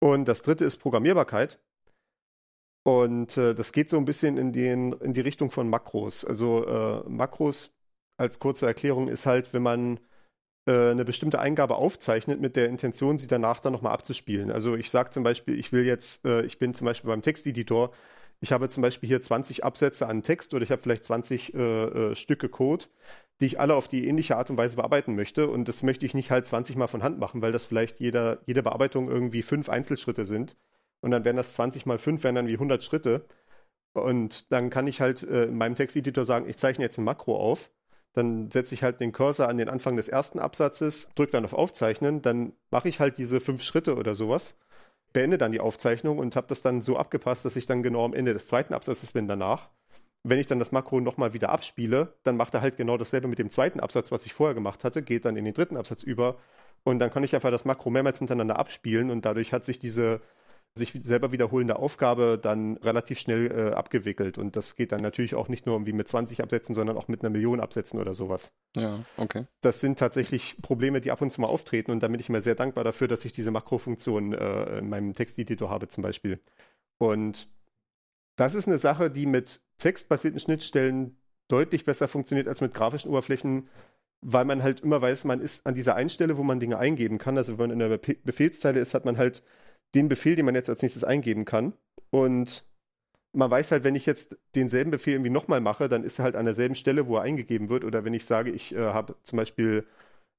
Und 0.00 0.26
das 0.28 0.42
dritte 0.42 0.64
ist 0.64 0.76
Programmierbarkeit. 0.76 1.58
Und 2.86 3.36
äh, 3.38 3.54
das 3.54 3.72
geht 3.72 3.88
so 3.88 3.96
ein 3.96 4.04
bisschen 4.04 4.36
in, 4.36 4.52
den, 4.52 4.92
in 4.92 5.14
die 5.14 5.22
Richtung 5.22 5.50
von 5.50 5.68
Makros. 5.68 6.24
Also 6.24 6.66
äh, 6.66 7.08
Makros 7.08 7.74
als 8.16 8.38
kurze 8.38 8.66
Erklärung 8.66 9.08
ist 9.08 9.26
halt, 9.26 9.52
wenn 9.52 9.62
man 9.62 9.98
eine 10.72 11.04
bestimmte 11.04 11.40
Eingabe 11.40 11.76
aufzeichnet 11.76 12.40
mit 12.40 12.56
der 12.56 12.68
Intention, 12.68 13.18
sie 13.18 13.26
danach 13.26 13.60
dann 13.60 13.72
nochmal 13.72 13.92
abzuspielen. 13.92 14.50
Also 14.50 14.76
ich 14.76 14.90
sage 14.90 15.10
zum 15.10 15.22
Beispiel, 15.22 15.58
ich 15.58 15.72
will 15.72 15.84
jetzt, 15.84 16.24
äh, 16.24 16.42
ich 16.42 16.58
bin 16.58 16.74
zum 16.74 16.86
Beispiel 16.86 17.08
beim 17.08 17.22
Texteditor, 17.22 17.92
ich 18.40 18.52
habe 18.52 18.68
zum 18.68 18.82
Beispiel 18.82 19.08
hier 19.08 19.20
20 19.20 19.64
Absätze 19.64 20.06
an 20.06 20.22
Text 20.22 20.54
oder 20.54 20.62
ich 20.62 20.70
habe 20.70 20.82
vielleicht 20.82 21.04
20 21.04 21.54
äh, 21.54 21.58
äh, 21.58 22.14
Stücke 22.14 22.48
Code, 22.48 22.86
die 23.40 23.46
ich 23.46 23.60
alle 23.60 23.74
auf 23.74 23.88
die 23.88 24.06
ähnliche 24.06 24.36
Art 24.36 24.50
und 24.50 24.58
Weise 24.58 24.76
bearbeiten 24.76 25.14
möchte. 25.14 25.48
Und 25.48 25.68
das 25.68 25.82
möchte 25.82 26.06
ich 26.06 26.14
nicht 26.14 26.30
halt 26.30 26.46
20 26.46 26.76
Mal 26.76 26.86
von 26.86 27.02
Hand 27.02 27.18
machen, 27.18 27.42
weil 27.42 27.52
das 27.52 27.64
vielleicht 27.64 28.00
jeder, 28.00 28.40
jede 28.46 28.62
Bearbeitung 28.62 29.08
irgendwie 29.08 29.42
fünf 29.42 29.68
Einzelschritte 29.68 30.26
sind. 30.26 30.56
Und 31.00 31.10
dann 31.10 31.24
wären 31.24 31.36
das 31.36 31.54
20 31.54 31.86
mal 31.86 31.98
5, 31.98 32.22
wären 32.24 32.34
dann 32.34 32.46
wie 32.46 32.54
100 32.54 32.82
Schritte. 32.84 33.26
Und 33.94 34.52
dann 34.52 34.70
kann 34.70 34.86
ich 34.86 35.00
halt 35.00 35.22
äh, 35.22 35.44
in 35.44 35.56
meinem 35.56 35.74
Texteditor 35.74 36.24
sagen, 36.24 36.48
ich 36.48 36.58
zeichne 36.58 36.84
jetzt 36.84 36.98
ein 36.98 37.04
Makro 37.04 37.36
auf 37.38 37.70
dann 38.14 38.50
setze 38.50 38.74
ich 38.74 38.82
halt 38.82 39.00
den 39.00 39.12
Cursor 39.12 39.48
an 39.48 39.58
den 39.58 39.68
Anfang 39.68 39.96
des 39.96 40.08
ersten 40.08 40.38
Absatzes, 40.38 41.08
drücke 41.16 41.32
dann 41.32 41.44
auf 41.44 41.52
Aufzeichnen, 41.52 42.22
dann 42.22 42.52
mache 42.70 42.88
ich 42.88 43.00
halt 43.00 43.18
diese 43.18 43.40
fünf 43.40 43.62
Schritte 43.62 43.96
oder 43.96 44.14
sowas, 44.14 44.56
beende 45.12 45.36
dann 45.36 45.52
die 45.52 45.60
Aufzeichnung 45.60 46.18
und 46.18 46.36
habe 46.36 46.46
das 46.46 46.62
dann 46.62 46.80
so 46.80 46.96
abgepasst, 46.96 47.44
dass 47.44 47.56
ich 47.56 47.66
dann 47.66 47.82
genau 47.82 48.04
am 48.04 48.14
Ende 48.14 48.32
des 48.32 48.46
zweiten 48.46 48.72
Absatzes 48.72 49.12
bin 49.12 49.28
danach. 49.28 49.68
Wenn 50.22 50.38
ich 50.38 50.46
dann 50.46 50.58
das 50.58 50.72
Makro 50.72 51.00
nochmal 51.00 51.34
wieder 51.34 51.50
abspiele, 51.50 52.14
dann 52.22 52.36
macht 52.36 52.54
er 52.54 52.62
halt 52.62 52.76
genau 52.76 52.96
dasselbe 52.96 53.28
mit 53.28 53.38
dem 53.38 53.50
zweiten 53.50 53.80
Absatz, 53.80 54.10
was 54.10 54.24
ich 54.24 54.32
vorher 54.32 54.54
gemacht 54.54 54.84
hatte, 54.84 55.02
geht 55.02 55.24
dann 55.24 55.36
in 55.36 55.44
den 55.44 55.52
dritten 55.52 55.76
Absatz 55.76 56.02
über 56.02 56.36
und 56.84 56.98
dann 56.98 57.10
kann 57.10 57.24
ich 57.24 57.34
einfach 57.34 57.50
das 57.50 57.64
Makro 57.64 57.90
mehrmals 57.90 58.18
hintereinander 58.18 58.58
abspielen 58.58 59.10
und 59.10 59.24
dadurch 59.24 59.52
hat 59.52 59.64
sich 59.64 59.78
diese 59.78 60.20
sich 60.76 60.92
selber 61.04 61.30
wiederholende 61.30 61.76
Aufgabe 61.76 62.38
dann 62.40 62.76
relativ 62.78 63.20
schnell 63.20 63.50
äh, 63.50 63.74
abgewickelt. 63.74 64.38
Und 64.38 64.56
das 64.56 64.74
geht 64.74 64.90
dann 64.90 65.00
natürlich 65.00 65.36
auch 65.36 65.48
nicht 65.48 65.66
nur 65.66 65.76
irgendwie 65.76 65.92
mit 65.92 66.08
20 66.08 66.42
Absätzen, 66.42 66.74
sondern 66.74 66.96
auch 66.96 67.06
mit 67.06 67.22
einer 67.22 67.30
Million 67.30 67.60
Absätzen 67.60 68.00
oder 68.00 68.14
sowas. 68.14 68.52
Ja, 68.76 68.98
okay. 69.16 69.46
Das 69.60 69.80
sind 69.80 69.98
tatsächlich 69.98 70.56
Probleme, 70.62 71.00
die 71.00 71.12
ab 71.12 71.22
und 71.22 71.30
zu 71.30 71.40
mal 71.40 71.46
auftreten. 71.46 71.92
Und 71.92 72.02
da 72.02 72.08
bin 72.08 72.18
ich 72.18 72.28
immer 72.28 72.40
sehr 72.40 72.56
dankbar 72.56 72.82
dafür, 72.82 73.06
dass 73.06 73.24
ich 73.24 73.30
diese 73.30 73.52
Makrofunktion 73.52 74.32
äh, 74.32 74.78
in 74.78 74.88
meinem 74.88 75.14
Texteditor 75.14 75.70
habe 75.70 75.86
zum 75.86 76.02
Beispiel. 76.02 76.40
Und 76.98 77.48
das 78.36 78.56
ist 78.56 78.66
eine 78.66 78.78
Sache, 78.78 79.10
die 79.10 79.26
mit 79.26 79.60
textbasierten 79.78 80.40
Schnittstellen 80.40 81.16
deutlich 81.46 81.84
besser 81.84 82.08
funktioniert 82.08 82.48
als 82.48 82.60
mit 82.60 82.74
grafischen 82.74 83.10
Oberflächen, 83.10 83.68
weil 84.22 84.44
man 84.44 84.64
halt 84.64 84.80
immer 84.80 85.00
weiß, 85.00 85.22
man 85.22 85.40
ist 85.40 85.66
an 85.66 85.74
dieser 85.74 85.94
Einstelle, 85.94 86.36
wo 86.36 86.42
man 86.42 86.58
Dinge 86.58 86.78
eingeben 86.78 87.18
kann. 87.18 87.36
Also 87.36 87.58
wenn 87.58 87.68
man 87.68 87.80
in 87.80 87.90
der 87.90 87.98
Befehlszeile 88.24 88.80
ist, 88.80 88.94
hat 88.94 89.04
man 89.04 89.18
halt 89.18 89.44
den 89.94 90.08
Befehl, 90.08 90.36
den 90.36 90.44
man 90.44 90.54
jetzt 90.54 90.68
als 90.68 90.82
nächstes 90.82 91.04
eingeben 91.04 91.44
kann. 91.44 91.72
Und 92.10 92.64
man 93.32 93.50
weiß 93.50 93.72
halt, 93.72 93.84
wenn 93.84 93.96
ich 93.96 94.06
jetzt 94.06 94.38
denselben 94.54 94.90
Befehl 94.90 95.14
irgendwie 95.14 95.30
nochmal 95.30 95.60
mache, 95.60 95.88
dann 95.88 96.04
ist 96.04 96.18
er 96.18 96.24
halt 96.24 96.36
an 96.36 96.44
derselben 96.44 96.74
Stelle, 96.74 97.06
wo 97.06 97.16
er 97.16 97.22
eingegeben 97.22 97.68
wird. 97.68 97.84
Oder 97.84 98.04
wenn 98.04 98.14
ich 98.14 98.26
sage, 98.26 98.50
ich 98.50 98.74
äh, 98.74 98.78
habe 98.78 99.16
zum 99.22 99.36
Beispiel 99.36 99.86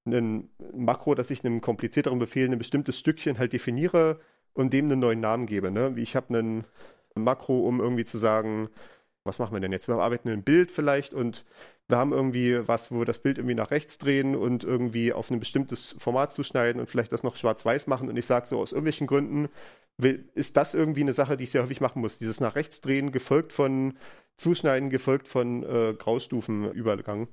ein 0.06 0.50
Makro, 0.74 1.16
dass 1.16 1.32
ich 1.32 1.44
einem 1.44 1.62
komplizierteren 1.62 2.20
Befehl 2.20 2.50
ein 2.50 2.58
bestimmtes 2.58 2.98
Stückchen 2.98 3.40
halt 3.40 3.54
definiere 3.54 4.20
und 4.54 4.72
dem 4.72 4.86
einen 4.86 5.00
neuen 5.00 5.20
Namen 5.20 5.46
gebe. 5.48 5.72
Ne? 5.72 5.96
Wie 5.96 6.04
ich 6.04 6.16
habe 6.16 6.38
einen 6.38 6.66
Makro, 7.16 7.68
um 7.68 7.80
irgendwie 7.80 8.06
zu 8.06 8.18
sagen, 8.18 8.70
was 9.24 9.40
machen 9.40 9.54
wir 9.54 9.60
denn 9.60 9.72
jetzt? 9.72 9.88
Wir 9.88 9.96
arbeiten 9.96 10.30
ein 10.30 10.44
Bild 10.44 10.72
vielleicht 10.72 11.14
und 11.14 11.44
wir 11.88 11.98
haben 11.98 12.14
irgendwie 12.14 12.68
was, 12.68 12.92
wo 12.92 13.00
wir 13.00 13.06
das 13.06 13.20
Bild 13.20 13.38
irgendwie 13.38 13.56
nach 13.56 13.72
rechts 13.72 13.98
drehen 13.98 14.36
und 14.36 14.64
irgendwie 14.64 15.14
auf 15.14 15.30
ein 15.30 15.40
bestimmtes 15.40 15.96
Format 16.00 16.34
zuschneiden 16.34 16.80
und 16.82 16.90
vielleicht 16.90 17.12
das 17.12 17.24
noch 17.24 17.36
schwarz-weiß 17.36 17.88
machen. 17.88 18.10
Und 18.10 18.18
ich 18.18 18.26
sage 18.26 18.48
so, 18.48 18.60
aus 18.60 18.72
irgendwelchen 18.72 19.08
Gründen 19.08 19.50
ist 20.34 20.58
das 20.58 20.74
irgendwie 20.74 21.02
eine 21.02 21.14
Sache, 21.14 21.38
die 21.38 21.44
ich 21.44 21.52
sehr 21.52 21.64
häufig 21.64 21.82
machen 21.82 22.02
muss. 22.02 22.18
Dieses 22.18 22.40
nach 22.40 22.56
rechts 22.56 22.82
drehen, 22.82 23.12
gefolgt 23.12 23.54
von 23.54 23.94
Zuschneiden, 24.36 24.90
gefolgt 24.90 25.28
von 25.28 25.64
äh, 25.64 25.94
Graustufenübergang. 25.98 27.28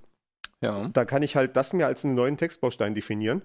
Ja. 0.60 0.88
Da 0.88 1.04
kann 1.04 1.22
ich 1.22 1.34
halt 1.34 1.56
das 1.56 1.72
mir 1.72 1.86
als 1.86 2.04
einen 2.04 2.14
neuen 2.14 2.36
Textbaustein 2.36 2.94
definieren. 2.94 3.42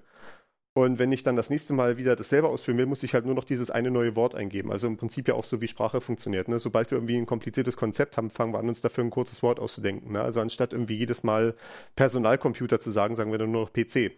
Und 0.78 1.00
wenn 1.00 1.12
ich 1.12 1.24
dann 1.24 1.36
das 1.36 1.50
nächste 1.50 1.74
Mal 1.74 1.98
wieder 1.98 2.16
das 2.16 2.30
selber 2.30 2.50
ausführen 2.50 2.78
will, 2.78 2.86
muss 2.86 3.02
ich 3.02 3.16
halt 3.16 3.26
nur 3.26 3.34
noch 3.34 3.46
dieses 3.46 3.72
eine 3.72 3.90
neue 3.90 4.16
Wort 4.16 4.36
eingeben. 4.36 4.72
Also 4.72 4.86
im 4.86 4.96
Prinzip 4.96 5.28
ja 5.28 5.34
auch 5.34 5.44
so, 5.44 5.60
wie 5.60 5.68
Sprache 5.68 6.02
funktioniert. 6.02 6.48
Ne? 6.50 6.60
Sobald 6.60 6.92
wir 6.92 7.00
irgendwie 7.00 7.18
ein 7.18 7.26
kompliziertes 7.26 7.76
Konzept 7.76 8.16
haben, 8.16 8.30
fangen 8.30 8.54
wir 8.54 8.60
an, 8.60 8.70
uns 8.70 8.82
dafür 8.82 9.04
ein 9.04 9.10
kurzes 9.10 9.42
Wort 9.42 9.60
auszudenken. 9.60 10.12
Ne? 10.12 10.22
Also 10.22 10.40
anstatt 10.40 10.74
irgendwie 10.74 10.94
jedes 10.94 11.24
Mal 11.24 11.56
Personalcomputer 11.96 12.80
zu 12.80 12.92
sagen, 12.92 13.16
sagen 13.16 13.32
wir 13.32 13.40
dann 13.40 13.50
nur 13.50 13.64
noch 13.64 13.74
PC. 13.74 14.12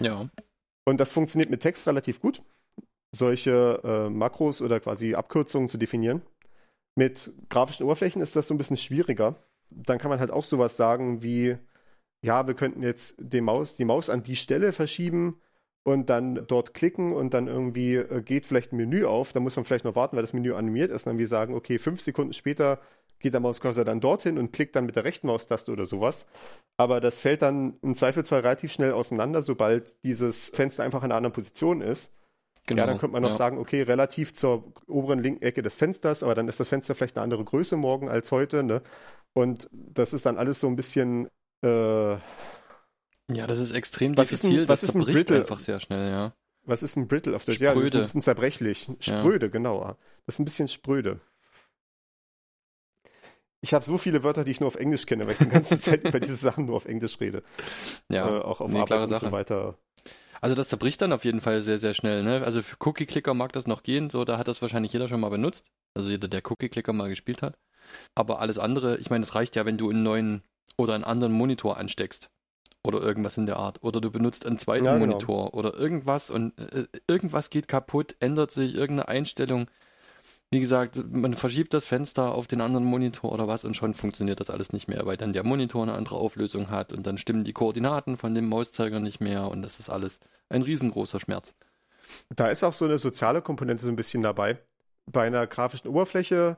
Ja. 0.00 0.28
Und 0.84 0.98
das 0.98 1.12
funktioniert 1.12 1.48
mit 1.48 1.60
Text 1.60 1.86
relativ 1.86 2.20
gut, 2.20 2.42
solche 3.14 3.80
äh, 3.84 4.10
Makros 4.10 4.60
oder 4.60 4.80
quasi 4.80 5.14
Abkürzungen 5.14 5.68
zu 5.68 5.78
definieren. 5.78 6.22
Mit 6.96 7.30
grafischen 7.50 7.86
Oberflächen 7.86 8.20
ist 8.20 8.34
das 8.34 8.48
so 8.48 8.54
ein 8.54 8.58
bisschen 8.58 8.78
schwieriger. 8.78 9.36
Dann 9.70 9.98
kann 9.98 10.10
man 10.10 10.18
halt 10.18 10.32
auch 10.32 10.44
sowas 10.44 10.76
sagen 10.76 11.22
wie, 11.22 11.56
ja, 12.20 12.48
wir 12.48 12.54
könnten 12.54 12.82
jetzt 12.82 13.14
die 13.20 13.40
Maus, 13.40 13.76
die 13.76 13.84
Maus 13.84 14.10
an 14.10 14.24
die 14.24 14.34
Stelle 14.34 14.72
verschieben, 14.72 15.40
und 15.88 16.10
dann 16.10 16.46
dort 16.46 16.74
klicken 16.74 17.14
und 17.14 17.32
dann 17.32 17.48
irgendwie 17.48 17.94
äh, 17.94 18.20
geht 18.20 18.44
vielleicht 18.44 18.72
ein 18.72 18.76
Menü 18.76 19.06
auf. 19.06 19.32
Da 19.32 19.40
muss 19.40 19.56
man 19.56 19.64
vielleicht 19.64 19.86
noch 19.86 19.96
warten, 19.96 20.16
weil 20.16 20.22
das 20.22 20.34
Menü 20.34 20.52
animiert 20.52 20.90
ist. 20.90 21.06
Und 21.06 21.12
dann 21.12 21.18
wir 21.18 21.26
sagen, 21.26 21.54
okay, 21.54 21.78
fünf 21.78 22.02
Sekunden 22.02 22.34
später 22.34 22.78
geht 23.20 23.32
der 23.32 23.40
Mauscursor 23.40 23.86
dann 23.86 24.00
dorthin 24.00 24.36
und 24.36 24.52
klickt 24.52 24.76
dann 24.76 24.84
mit 24.84 24.96
der 24.96 25.04
rechten 25.04 25.28
Maustaste 25.28 25.72
oder 25.72 25.86
sowas. 25.86 26.26
Aber 26.76 27.00
das 27.00 27.20
fällt 27.20 27.40
dann 27.40 27.78
im 27.80 27.96
Zweifelsfall 27.96 28.40
relativ 28.40 28.70
schnell 28.70 28.92
auseinander, 28.92 29.40
sobald 29.40 29.96
dieses 30.04 30.50
Fenster 30.50 30.84
einfach 30.84 31.00
in 31.00 31.06
einer 31.06 31.16
anderen 31.16 31.32
Position 31.32 31.80
ist. 31.80 32.12
Genau, 32.66 32.82
ja, 32.82 32.86
dann 32.86 32.98
könnte 32.98 33.14
man 33.14 33.22
noch 33.22 33.30
ja. 33.30 33.36
sagen, 33.36 33.56
okay, 33.56 33.80
relativ 33.80 34.34
zur 34.34 34.74
oberen 34.86 35.20
linken 35.20 35.42
Ecke 35.42 35.62
des 35.62 35.74
Fensters, 35.74 36.22
aber 36.22 36.34
dann 36.34 36.48
ist 36.48 36.60
das 36.60 36.68
Fenster 36.68 36.94
vielleicht 36.94 37.16
eine 37.16 37.24
andere 37.24 37.44
Größe 37.44 37.78
morgen 37.78 38.10
als 38.10 38.30
heute. 38.30 38.62
Ne? 38.62 38.82
Und 39.32 39.70
das 39.72 40.12
ist 40.12 40.26
dann 40.26 40.36
alles 40.36 40.60
so 40.60 40.66
ein 40.66 40.76
bisschen 40.76 41.28
äh, 41.64 42.16
ja, 43.30 43.46
das 43.46 43.58
ist 43.58 43.72
extrem 43.72 44.16
was 44.16 44.28
diffizil, 44.28 44.56
ist 44.56 44.62
ein, 44.62 44.68
was 44.68 44.80
das 44.80 44.88
ist 44.88 44.92
zerbricht 44.92 45.08
ein 45.08 45.24
Brittle? 45.24 45.40
einfach 45.40 45.60
sehr 45.60 45.80
schnell, 45.80 46.10
ja. 46.10 46.32
Was 46.64 46.82
ist 46.82 46.96
ein 46.96 47.08
Brittle 47.08 47.34
auf 47.34 47.44
der 47.44 47.52
Spröde. 47.52 47.68
Ja, 47.68 47.74
das 47.74 47.84
ist 47.86 47.94
ein 47.94 48.02
bisschen 48.02 48.22
zerbrechlich. 48.22 48.90
Spröde, 49.00 49.46
ja. 49.46 49.52
genau. 49.52 49.96
Das 50.26 50.34
ist 50.34 50.38
ein 50.38 50.44
bisschen 50.44 50.68
spröde. 50.68 51.20
Ich 53.60 53.74
habe 53.74 53.84
so 53.84 53.98
viele 53.98 54.22
Wörter, 54.22 54.44
die 54.44 54.52
ich 54.52 54.60
nur 54.60 54.68
auf 54.68 54.76
Englisch 54.76 55.06
kenne, 55.06 55.26
weil 55.26 55.32
ich 55.32 55.38
die 55.38 55.48
ganze 55.48 55.80
Zeit 55.80 56.06
über 56.06 56.20
diese 56.20 56.36
Sachen 56.36 56.66
nur 56.66 56.76
auf 56.76 56.84
Englisch 56.84 57.18
rede. 57.20 57.42
Ja, 58.10 58.28
äh, 58.28 58.40
auch 58.42 58.60
auf 58.60 58.70
nee, 58.70 58.80
Arbeit 58.80 59.02
und 59.04 59.08
Sache. 59.08 59.26
so 59.26 59.32
weiter. 59.32 59.78
Also 60.40 60.54
das 60.54 60.68
zerbricht 60.68 61.00
dann 61.02 61.12
auf 61.12 61.24
jeden 61.24 61.40
Fall 61.40 61.62
sehr, 61.62 61.78
sehr 61.78 61.94
schnell. 61.94 62.22
Ne? 62.22 62.42
Also 62.44 62.62
für 62.62 62.76
Cookie-Clicker 62.78 63.34
mag 63.34 63.52
das 63.52 63.66
noch 63.66 63.82
gehen, 63.82 64.10
so 64.10 64.24
da 64.24 64.38
hat 64.38 64.46
das 64.46 64.62
wahrscheinlich 64.62 64.92
jeder 64.92 65.08
schon 65.08 65.20
mal 65.20 65.30
benutzt. 65.30 65.70
Also 65.94 66.10
jeder, 66.10 66.28
der 66.28 66.42
Cookie-Clicker 66.44 66.92
mal 66.92 67.08
gespielt 67.08 67.42
hat. 67.42 67.58
Aber 68.14 68.40
alles 68.40 68.58
andere, 68.58 68.98
ich 68.98 69.10
meine, 69.10 69.24
es 69.24 69.34
reicht 69.34 69.56
ja, 69.56 69.64
wenn 69.64 69.78
du 69.78 69.90
einen 69.90 70.02
neuen 70.02 70.42
oder 70.76 70.94
einen 70.94 71.04
anderen 71.04 71.32
Monitor 71.32 71.76
ansteckst 71.78 72.30
oder 72.82 73.00
irgendwas 73.00 73.36
in 73.36 73.46
der 73.46 73.56
Art. 73.56 73.82
Oder 73.82 74.00
du 74.00 74.10
benutzt 74.10 74.46
einen 74.46 74.58
zweiten 74.58 74.84
ja, 74.84 74.94
genau. 74.94 75.06
Monitor 75.06 75.54
oder 75.54 75.74
irgendwas 75.74 76.30
und 76.30 76.58
äh, 76.58 76.86
irgendwas 77.06 77.50
geht 77.50 77.68
kaputt, 77.68 78.16
ändert 78.20 78.50
sich 78.50 78.74
irgendeine 78.74 79.08
Einstellung. 79.08 79.68
Wie 80.50 80.60
gesagt, 80.60 80.96
man 81.10 81.34
verschiebt 81.34 81.74
das 81.74 81.84
Fenster 81.84 82.32
auf 82.34 82.46
den 82.46 82.62
anderen 82.62 82.86
Monitor 82.86 83.32
oder 83.32 83.48
was 83.48 83.64
und 83.64 83.76
schon 83.76 83.92
funktioniert 83.92 84.40
das 84.40 84.48
alles 84.48 84.72
nicht 84.72 84.88
mehr, 84.88 85.04
weil 85.04 85.18
dann 85.18 85.34
der 85.34 85.44
Monitor 85.44 85.82
eine 85.82 85.92
andere 85.92 86.16
Auflösung 86.16 86.70
hat 86.70 86.92
und 86.92 87.06
dann 87.06 87.18
stimmen 87.18 87.44
die 87.44 87.52
Koordinaten 87.52 88.16
von 88.16 88.34
dem 88.34 88.48
Mauszeiger 88.48 89.00
nicht 89.00 89.20
mehr 89.20 89.48
und 89.48 89.60
das 89.60 89.78
ist 89.78 89.90
alles 89.90 90.20
ein 90.48 90.62
riesengroßer 90.62 91.20
Schmerz. 91.20 91.54
Da 92.34 92.48
ist 92.48 92.64
auch 92.64 92.72
so 92.72 92.86
eine 92.86 92.96
soziale 92.96 93.42
Komponente 93.42 93.84
so 93.84 93.90
ein 93.90 93.96
bisschen 93.96 94.22
dabei. 94.22 94.58
Bei 95.04 95.26
einer 95.26 95.46
grafischen 95.46 95.90
Oberfläche 95.90 96.56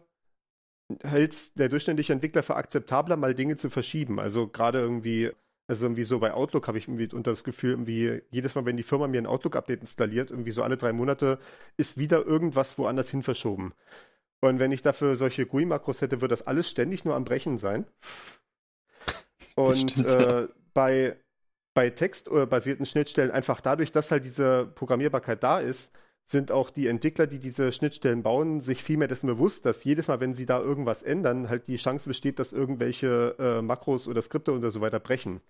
hält 1.03 1.59
der 1.59 1.69
durchschnittliche 1.69 2.13
Entwickler 2.13 2.45
für 2.45 2.57
akzeptabler, 2.57 3.17
mal 3.17 3.35
Dinge 3.35 3.57
zu 3.57 3.71
verschieben. 3.71 4.21
Also 4.21 4.47
gerade 4.47 4.79
irgendwie 4.79 5.31
also 5.71 5.87
irgendwie 5.87 6.03
so 6.03 6.19
bei 6.19 6.35
Outlook 6.35 6.67
habe 6.67 6.79
ich 6.79 6.89
irgendwie 6.89 7.15
unter 7.15 7.31
das 7.31 7.45
Gefühl, 7.45 7.71
irgendwie 7.71 8.23
jedes 8.33 8.57
Mal, 8.57 8.65
wenn 8.67 8.77
die 8.77 8.83
Firma 8.83 9.07
mir 9.07 9.23
ein 9.23 9.27
Outlook-Update 9.27 9.83
installiert, 9.83 10.33
irgendwie 10.33 10.51
so 10.51 10.65
alle 10.65 10.77
drei 10.77 10.93
Monate 10.93 11.39
ist 11.77 11.97
wieder 11.97 12.27
irgendwas 12.27 12.77
woanders 12.77 13.09
hin 13.09 13.23
verschoben. 13.23 13.73
Und 14.41 14.59
wenn 14.59 14.73
ich 14.73 14.83
dafür 14.83 15.15
solche 15.15 15.47
GUI-Makros 15.47 16.01
hätte, 16.01 16.21
würde 16.21 16.33
das 16.33 16.45
alles 16.45 16.69
ständig 16.69 17.05
nur 17.05 17.15
am 17.15 17.23
Brechen 17.23 17.57
sein. 17.57 17.87
Und 19.55 19.93
stimmt, 19.93 20.09
äh, 20.09 20.41
ja. 20.43 20.49
bei, 20.75 21.17
bei 21.73 21.91
textbasierten 21.91 22.85
Schnittstellen 22.85 23.31
einfach 23.31 23.61
dadurch, 23.61 23.93
dass 23.93 24.11
halt 24.11 24.25
diese 24.25 24.67
Programmierbarkeit 24.75 25.41
da 25.41 25.61
ist, 25.61 25.93
sind 26.25 26.51
auch 26.51 26.71
die 26.71 26.89
Entwickler, 26.89 27.29
die 27.29 27.39
diese 27.39 27.71
Schnittstellen 27.71 28.25
bauen, 28.25 28.61
sich 28.61 28.83
vielmehr 28.83 29.07
dessen 29.07 29.29
bewusst, 29.29 29.67
dass 29.67 29.85
jedes 29.85 30.09
Mal, 30.09 30.19
wenn 30.19 30.35
sie 30.35 30.47
da 30.47 30.59
irgendwas 30.59 31.05
ändern, 31.05 31.49
halt 31.49 31.69
die 31.69 31.77
Chance 31.77 32.09
besteht, 32.09 32.41
dass 32.41 32.53
irgendwelche 32.53 33.37
äh, 33.39 33.63
Makros 33.63 34.09
oder 34.09 34.21
Skripte 34.21 34.51
und 34.51 34.69
so 34.69 34.81
weiter 34.81 34.99
brechen. 34.99 35.41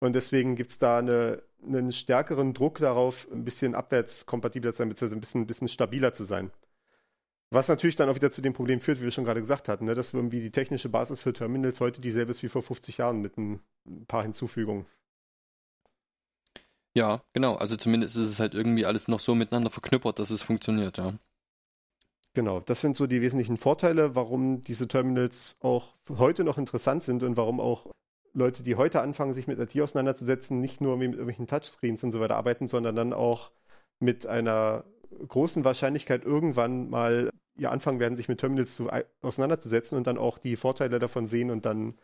Und 0.00 0.14
deswegen 0.14 0.56
gibt 0.56 0.70
es 0.70 0.78
da 0.78 0.98
eine, 0.98 1.42
einen 1.66 1.92
stärkeren 1.92 2.54
Druck 2.54 2.78
darauf, 2.78 3.26
ein 3.32 3.44
bisschen 3.44 3.74
abwärtskompatibler 3.74 4.72
zu 4.72 4.78
sein, 4.78 4.88
beziehungsweise 4.88 5.16
ein 5.16 5.20
bisschen, 5.20 5.40
ein 5.42 5.46
bisschen 5.46 5.68
stabiler 5.68 6.12
zu 6.12 6.24
sein. 6.24 6.50
Was 7.50 7.68
natürlich 7.68 7.96
dann 7.96 8.08
auch 8.08 8.16
wieder 8.16 8.30
zu 8.30 8.42
dem 8.42 8.52
Problem 8.52 8.80
führt, 8.80 9.00
wie 9.00 9.04
wir 9.04 9.12
schon 9.12 9.24
gerade 9.24 9.40
gesagt 9.40 9.68
hatten, 9.68 9.84
ne, 9.84 9.94
dass 9.94 10.12
irgendwie 10.12 10.40
die 10.40 10.50
technische 10.50 10.88
Basis 10.88 11.20
für 11.20 11.32
Terminals 11.32 11.80
heute 11.80 12.00
dieselbe 12.00 12.32
ist 12.32 12.42
wie 12.42 12.48
vor 12.48 12.62
50 12.62 12.98
Jahren 12.98 13.20
mit 13.20 13.38
ein 13.38 13.60
paar 14.08 14.22
Hinzufügungen. 14.22 14.86
Ja, 16.94 17.22
genau. 17.32 17.56
Also 17.56 17.76
zumindest 17.76 18.16
ist 18.16 18.30
es 18.30 18.40
halt 18.40 18.54
irgendwie 18.54 18.86
alles 18.86 19.08
noch 19.08 19.20
so 19.20 19.34
miteinander 19.34 19.70
verknüppert, 19.70 20.18
dass 20.18 20.30
es 20.30 20.42
funktioniert, 20.42 20.98
ja. 20.98 21.14
Genau, 22.34 22.58
das 22.58 22.80
sind 22.80 22.96
so 22.96 23.06
die 23.06 23.20
wesentlichen 23.20 23.56
Vorteile, 23.56 24.16
warum 24.16 24.62
diese 24.62 24.88
Terminals 24.88 25.56
auch 25.60 25.94
heute 26.08 26.42
noch 26.42 26.58
interessant 26.58 27.04
sind 27.04 27.22
und 27.22 27.36
warum 27.36 27.60
auch 27.60 27.86
Leute, 28.34 28.62
die 28.64 28.74
heute 28.74 29.00
anfangen, 29.00 29.32
sich 29.32 29.46
mit 29.46 29.58
IT 29.58 29.80
auseinanderzusetzen, 29.80 30.60
nicht 30.60 30.80
nur 30.80 30.96
mit 30.96 31.12
irgendwelchen 31.12 31.46
Touchscreens 31.46 32.02
und 32.02 32.12
so 32.12 32.20
weiter 32.20 32.36
arbeiten, 32.36 32.68
sondern 32.68 32.96
dann 32.96 33.12
auch 33.12 33.52
mit 34.00 34.26
einer 34.26 34.84
großen 35.28 35.64
Wahrscheinlichkeit 35.64 36.24
irgendwann 36.24 36.90
mal 36.90 37.30
ja 37.56 37.70
anfangen 37.70 38.00
werden, 38.00 38.16
sich 38.16 38.28
mit 38.28 38.40
Terminals 38.40 38.74
zu, 38.74 38.90
auseinanderzusetzen 39.22 39.96
und 39.96 40.06
dann 40.06 40.18
auch 40.18 40.38
die 40.38 40.56
Vorteile 40.56 40.98
davon 40.98 41.28
sehen 41.28 41.50
und 41.50 41.64
dann 41.64 41.94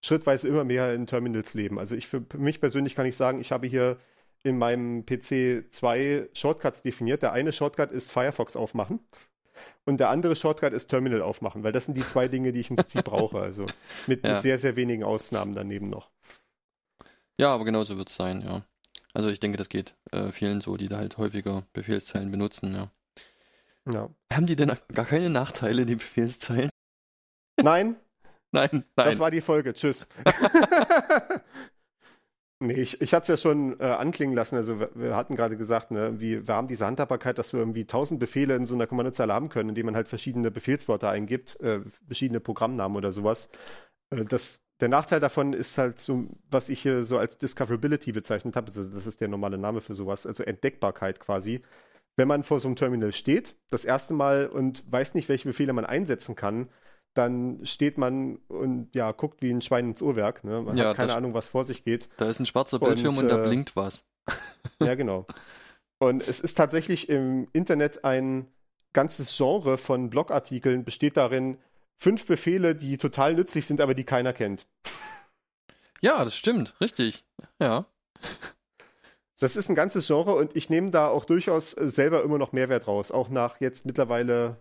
schrittweise 0.00 0.48
immer 0.48 0.64
mehr 0.64 0.94
in 0.94 1.06
Terminals 1.06 1.54
leben. 1.54 1.78
Also 1.78 1.94
ich 1.96 2.06
für 2.06 2.22
mich 2.36 2.60
persönlich 2.60 2.94
kann 2.94 3.06
ich 3.06 3.16
sagen, 3.16 3.40
ich 3.40 3.52
habe 3.52 3.66
hier 3.66 3.98
in 4.42 4.58
meinem 4.58 5.04
PC 5.06 5.70
zwei 5.70 6.28
Shortcuts 6.34 6.82
definiert. 6.82 7.22
Der 7.22 7.32
eine 7.32 7.52
Shortcut 7.52 7.92
ist 7.92 8.10
Firefox 8.10 8.56
aufmachen. 8.56 9.00
Und 9.84 10.00
der 10.00 10.10
andere 10.10 10.36
Shortcut 10.36 10.72
ist 10.72 10.88
Terminal 10.88 11.22
aufmachen, 11.22 11.62
weil 11.62 11.72
das 11.72 11.86
sind 11.86 11.96
die 11.96 12.06
zwei 12.06 12.28
Dinge, 12.28 12.52
die 12.52 12.60
ich 12.60 12.70
im 12.70 12.76
Prinzip 12.76 13.04
brauche. 13.04 13.40
Also 13.40 13.66
mit, 14.06 14.24
ja. 14.24 14.34
mit, 14.34 14.42
sehr, 14.42 14.58
sehr 14.58 14.76
wenigen 14.76 15.04
Ausnahmen 15.04 15.54
daneben 15.54 15.90
noch. 15.90 16.10
Ja, 17.38 17.52
aber 17.52 17.64
genau 17.64 17.84
so 17.84 17.98
wird 17.98 18.08
es 18.08 18.16
sein, 18.16 18.42
ja. 18.42 18.62
Also 19.12 19.28
ich 19.28 19.40
denke, 19.40 19.58
das 19.58 19.68
geht 19.68 19.94
äh, 20.12 20.28
vielen 20.30 20.60
so, 20.60 20.76
die 20.76 20.88
da 20.88 20.98
halt 20.98 21.18
häufiger 21.18 21.66
Befehlszeilen 21.72 22.30
benutzen, 22.30 22.74
ja. 22.74 22.90
ja. 23.92 24.10
Haben 24.32 24.46
die 24.46 24.56
denn 24.56 24.72
gar 24.92 25.04
keine 25.04 25.30
Nachteile, 25.30 25.86
die 25.86 25.96
Befehlszeilen? 25.96 26.70
Nein. 27.62 27.96
nein, 28.50 28.70
nein. 28.72 28.84
Das 28.94 29.18
war 29.18 29.30
die 29.30 29.40
Folge. 29.40 29.72
Tschüss. 29.72 30.08
Nee, 32.60 32.74
ich, 32.74 33.00
ich 33.00 33.12
hatte 33.12 33.32
es 33.32 33.42
ja 33.42 33.50
schon 33.50 33.78
äh, 33.80 33.84
anklingen 33.84 34.34
lassen. 34.34 34.56
Also 34.56 34.78
wir, 34.80 34.90
wir 34.94 35.16
hatten 35.16 35.34
gerade 35.36 35.56
gesagt, 35.56 35.90
ne, 35.90 36.20
wie, 36.20 36.46
wir 36.46 36.54
haben 36.54 36.68
diese 36.68 36.86
Handhabbarkeit, 36.86 37.36
dass 37.36 37.52
wir 37.52 37.60
irgendwie 37.60 37.84
tausend 37.84 38.20
Befehle 38.20 38.54
in 38.56 38.64
so 38.64 38.74
einer 38.74 38.86
Kommandozeile 38.86 39.34
haben 39.34 39.48
können, 39.48 39.70
indem 39.70 39.86
man 39.86 39.96
halt 39.96 40.08
verschiedene 40.08 40.50
Befehlswörter 40.50 41.10
eingibt, 41.10 41.60
äh, 41.60 41.80
verschiedene 42.06 42.40
Programmnamen 42.40 42.96
oder 42.96 43.12
sowas. 43.12 43.48
Äh, 44.10 44.24
das, 44.24 44.62
der 44.80 44.88
Nachteil 44.88 45.20
davon 45.20 45.52
ist 45.52 45.78
halt 45.78 45.98
so, 45.98 46.28
was 46.50 46.68
ich 46.68 46.80
hier 46.82 47.04
so 47.04 47.18
als 47.18 47.38
Discoverability 47.38 48.12
bezeichnet 48.12 48.56
habe. 48.56 48.68
Also 48.68 48.84
das 48.84 49.06
ist 49.06 49.20
der 49.20 49.28
normale 49.28 49.58
Name 49.58 49.80
für 49.80 49.94
sowas, 49.94 50.26
also 50.26 50.44
Entdeckbarkeit 50.44 51.20
quasi. 51.20 51.62
Wenn 52.16 52.28
man 52.28 52.44
vor 52.44 52.60
so 52.60 52.68
einem 52.68 52.76
Terminal 52.76 53.12
steht, 53.12 53.56
das 53.70 53.84
erste 53.84 54.14
Mal 54.14 54.46
und 54.46 54.84
weiß 54.90 55.14
nicht, 55.14 55.28
welche 55.28 55.48
Befehle 55.48 55.72
man 55.72 55.84
einsetzen 55.84 56.36
kann, 56.36 56.68
dann 57.14 57.64
steht 57.64 57.96
man 57.96 58.36
und 58.48 58.94
ja, 58.94 59.12
guckt 59.12 59.40
wie 59.42 59.50
ein 59.50 59.62
Schwein 59.62 59.90
ins 59.90 60.02
Uhrwerk. 60.02 60.44
Ne? 60.44 60.62
Man 60.62 60.76
Ja, 60.76 60.88
hat 60.88 60.96
keine 60.96 61.16
Ahnung, 61.16 61.34
was 61.34 61.46
vor 61.46 61.64
sich 61.64 61.84
geht. 61.84 62.08
Da 62.16 62.28
ist 62.28 62.40
ein 62.40 62.46
schwarzer 62.46 62.80
Und, 62.80 62.88
Bildschirm 62.88 63.16
und, 63.18 63.28
da 63.28 63.42
äh, 63.42 63.46
blinkt 63.46 63.76
was. 63.76 64.04
Ja, 64.80 64.94
genau. 64.94 65.26
Und 65.98 66.26
es 66.26 66.40
ist 66.40 66.54
tatsächlich 66.54 67.08
im 67.08 67.48
Internet 67.52 68.04
ein 68.04 68.48
ganzes 68.92 69.36
Genre 69.36 69.78
von 69.78 70.10
Blogartikeln, 70.10 70.84
besteht 70.84 71.16
darin, 71.16 71.58
fünf 71.98 72.26
Befehle, 72.26 72.74
die 72.74 72.98
total 72.98 73.34
nützlich 73.34 73.66
sind, 73.66 73.80
aber 73.80 73.94
die 73.94 74.04
keiner 74.04 74.32
kennt. 74.32 74.66
Ja, 76.00 76.24
das 76.24 76.36
stimmt, 76.36 76.74
richtig. 76.80 77.24
Ja. 77.60 77.86
Das 79.38 79.56
ist 79.56 79.68
ein 79.68 79.74
ganzes 79.74 80.06
Genre 80.06 80.34
und 80.34 80.56
ich 80.56 80.70
nehme 80.70 80.90
da 80.90 81.08
auch 81.08 81.24
durchaus 81.24 81.72
selber 81.72 82.22
immer 82.22 82.38
noch 82.38 82.52
Mehrwert 82.52 82.86
raus. 82.86 83.10
Auch 83.10 83.28
nach 83.28 83.60
jetzt 83.60 83.84
mittlerweile, 83.84 84.56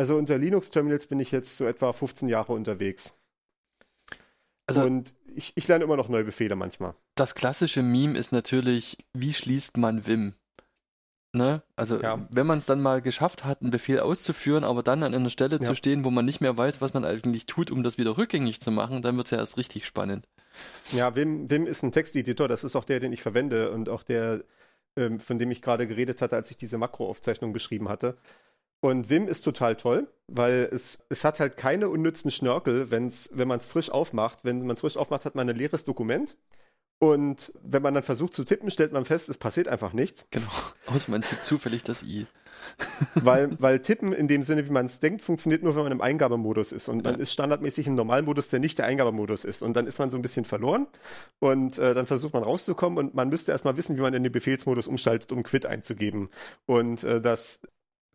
also 0.00 0.16
unter 0.16 0.38
Linux-Terminals 0.38 1.06
bin 1.08 1.20
ich 1.20 1.30
jetzt 1.30 1.58
so 1.58 1.66
etwa 1.66 1.92
15 1.92 2.26
Jahre 2.28 2.54
unterwegs. 2.54 3.14
Also- 4.66 4.82
und 4.84 5.14
ich, 5.34 5.52
ich 5.56 5.68
lerne 5.68 5.84
immer 5.84 5.96
noch 5.98 6.08
neue 6.08 6.24
Befehle 6.24 6.56
manchmal. 6.56 6.94
Das 7.16 7.34
klassische 7.34 7.82
Meme 7.82 8.16
ist 8.18 8.32
natürlich, 8.32 8.96
wie 9.12 9.34
schließt 9.34 9.76
man 9.76 10.06
Vim? 10.06 10.32
Ne? 11.34 11.62
Also, 11.76 12.00
Ja. 12.00 12.26
wenn 12.30 12.46
man 12.46 12.58
es 12.60 12.66
dann 12.66 12.80
mal 12.80 13.02
geschafft 13.02 13.44
hat, 13.44 13.60
einen 13.60 13.70
Befehl 13.70 14.00
auszuführen, 14.00 14.64
aber 14.64 14.82
dann 14.82 15.02
an 15.02 15.14
einer 15.14 15.28
Stelle 15.28 15.56
Ja. 15.56 15.62
zu 15.62 15.74
stehen, 15.76 16.02
wo 16.04 16.10
man 16.10 16.24
nicht 16.24 16.40
mehr 16.40 16.56
weiß, 16.56 16.80
was 16.80 16.94
man 16.94 17.04
eigentlich 17.04 17.44
tut, 17.44 17.70
um 17.70 17.82
das 17.82 17.98
wieder 17.98 18.16
rückgängig 18.16 18.60
zu 18.62 18.70
machen, 18.70 19.02
dann 19.02 19.18
wird 19.18 19.26
es 19.26 19.32
ja 19.32 19.38
erst 19.38 19.58
richtig 19.58 19.84
spannend. 19.84 20.26
Ja, 20.92 21.14
Vim, 21.14 21.50
Vim 21.50 21.66
ist 21.66 21.82
ein 21.82 21.92
Texteditor, 21.92 22.48
das 22.48 22.64
ist 22.64 22.74
auch 22.74 22.84
der, 22.84 23.00
den 23.00 23.12
ich 23.12 23.20
verwende 23.22 23.70
und 23.70 23.90
auch 23.90 24.02
der, 24.02 24.42
ähm, 24.96 25.20
von 25.20 25.38
dem 25.38 25.50
ich 25.50 25.60
gerade 25.62 25.86
geredet 25.86 26.22
hatte, 26.22 26.36
als 26.36 26.50
ich 26.50 26.56
diese 26.56 26.78
Makroaufzeichnung 26.78 27.52
beschrieben 27.52 27.88
hatte. 27.90 28.16
Und 28.80 29.10
Vim 29.10 29.28
ist 29.28 29.42
total 29.42 29.76
toll, 29.76 30.08
weil 30.26 30.68
es, 30.72 31.04
es 31.10 31.22
hat 31.24 31.38
halt 31.38 31.56
keine 31.56 31.88
unnützen 31.90 32.30
Schnörkel, 32.30 32.90
wenn's, 32.90 33.28
wenn 33.32 33.48
man 33.48 33.58
es 33.58 33.66
frisch 33.66 33.90
aufmacht. 33.90 34.38
Wenn 34.42 34.58
man 34.60 34.70
es 34.70 34.80
frisch 34.80 34.96
aufmacht, 34.96 35.24
hat 35.26 35.34
man 35.34 35.48
ein 35.48 35.56
leeres 35.56 35.84
Dokument. 35.84 36.36
Und 37.02 37.52
wenn 37.62 37.82
man 37.82 37.94
dann 37.94 38.02
versucht 38.02 38.34
zu 38.34 38.44
tippen, 38.44 38.70
stellt 38.70 38.92
man 38.92 39.06
fest, 39.06 39.30
es 39.30 39.38
passiert 39.38 39.68
einfach 39.68 39.94
nichts. 39.94 40.26
Genau. 40.30 40.48
Außer 40.86 41.10
man 41.10 41.22
tippt 41.22 41.46
zufällig 41.46 41.82
das 41.82 42.02
I. 42.02 42.26
Weil, 43.14 43.58
weil 43.58 43.80
Tippen 43.80 44.12
in 44.12 44.28
dem 44.28 44.42
Sinne, 44.42 44.66
wie 44.66 44.70
man 44.70 44.84
es 44.84 45.00
denkt, 45.00 45.22
funktioniert 45.22 45.62
nur, 45.62 45.74
wenn 45.76 45.84
man 45.84 45.92
im 45.92 46.02
Eingabemodus 46.02 46.72
ist. 46.72 46.88
Und 46.90 47.02
man 47.04 47.14
Ja. 47.14 47.20
ist 47.20 47.32
standardmäßig 47.32 47.86
im 47.86 47.94
Normalmodus, 47.94 48.50
der 48.50 48.60
nicht 48.60 48.76
der 48.76 48.84
Eingabemodus 48.84 49.46
ist. 49.46 49.62
Und 49.62 49.74
dann 49.76 49.86
ist 49.86 49.98
man 49.98 50.10
so 50.10 50.18
ein 50.18 50.22
bisschen 50.22 50.44
verloren. 50.44 50.86
Und 51.38 51.78
äh, 51.78 51.94
dann 51.94 52.04
versucht 52.04 52.34
man 52.34 52.42
rauszukommen. 52.42 52.98
Und 52.98 53.14
man 53.14 53.30
müsste 53.30 53.52
erstmal 53.52 53.78
wissen, 53.78 53.96
wie 53.96 54.02
man 54.02 54.12
in 54.12 54.22
den 54.22 54.32
Befehlsmodus 54.32 54.88
umschaltet, 54.88 55.32
um 55.32 55.42
Quit 55.42 55.64
einzugeben. 55.64 56.28
Und 56.66 57.02
äh, 57.02 57.20
das. 57.22 57.62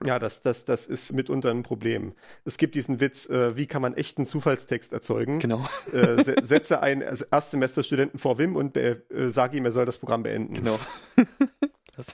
Ja, 0.03 0.19
das, 0.19 0.41
das, 0.41 0.65
das 0.65 0.88
ist 0.88 1.13
mitunter 1.13 1.51
ein 1.51 1.63
Problem. 1.63 2.13
Es 2.43 2.58
gibt 2.58 2.75
diesen 2.75 2.99
Witz, 2.99 3.29
äh, 3.29 3.55
wie 3.55 3.65
kann 3.65 3.81
man 3.81 3.93
echten 3.93 4.25
Zufallstext 4.25 4.91
erzeugen? 4.91 5.39
Genau. 5.39 5.65
Äh, 5.93 6.23
se 6.23 6.36
setze 6.43 6.81
einen 6.81 7.01
Erstsemesterstudenten 7.01 8.19
vor 8.19 8.38
Wim 8.38 8.55
und 8.58 8.75
äh, 8.75 8.99
sage 9.27 9.58
ihm, 9.58 9.65
er 9.65 9.71
soll 9.71 9.86
das 9.86 9.97
Programm 9.97 10.23
beenden. 10.23 10.53
Genau. 10.53 10.79
das, 11.95 12.08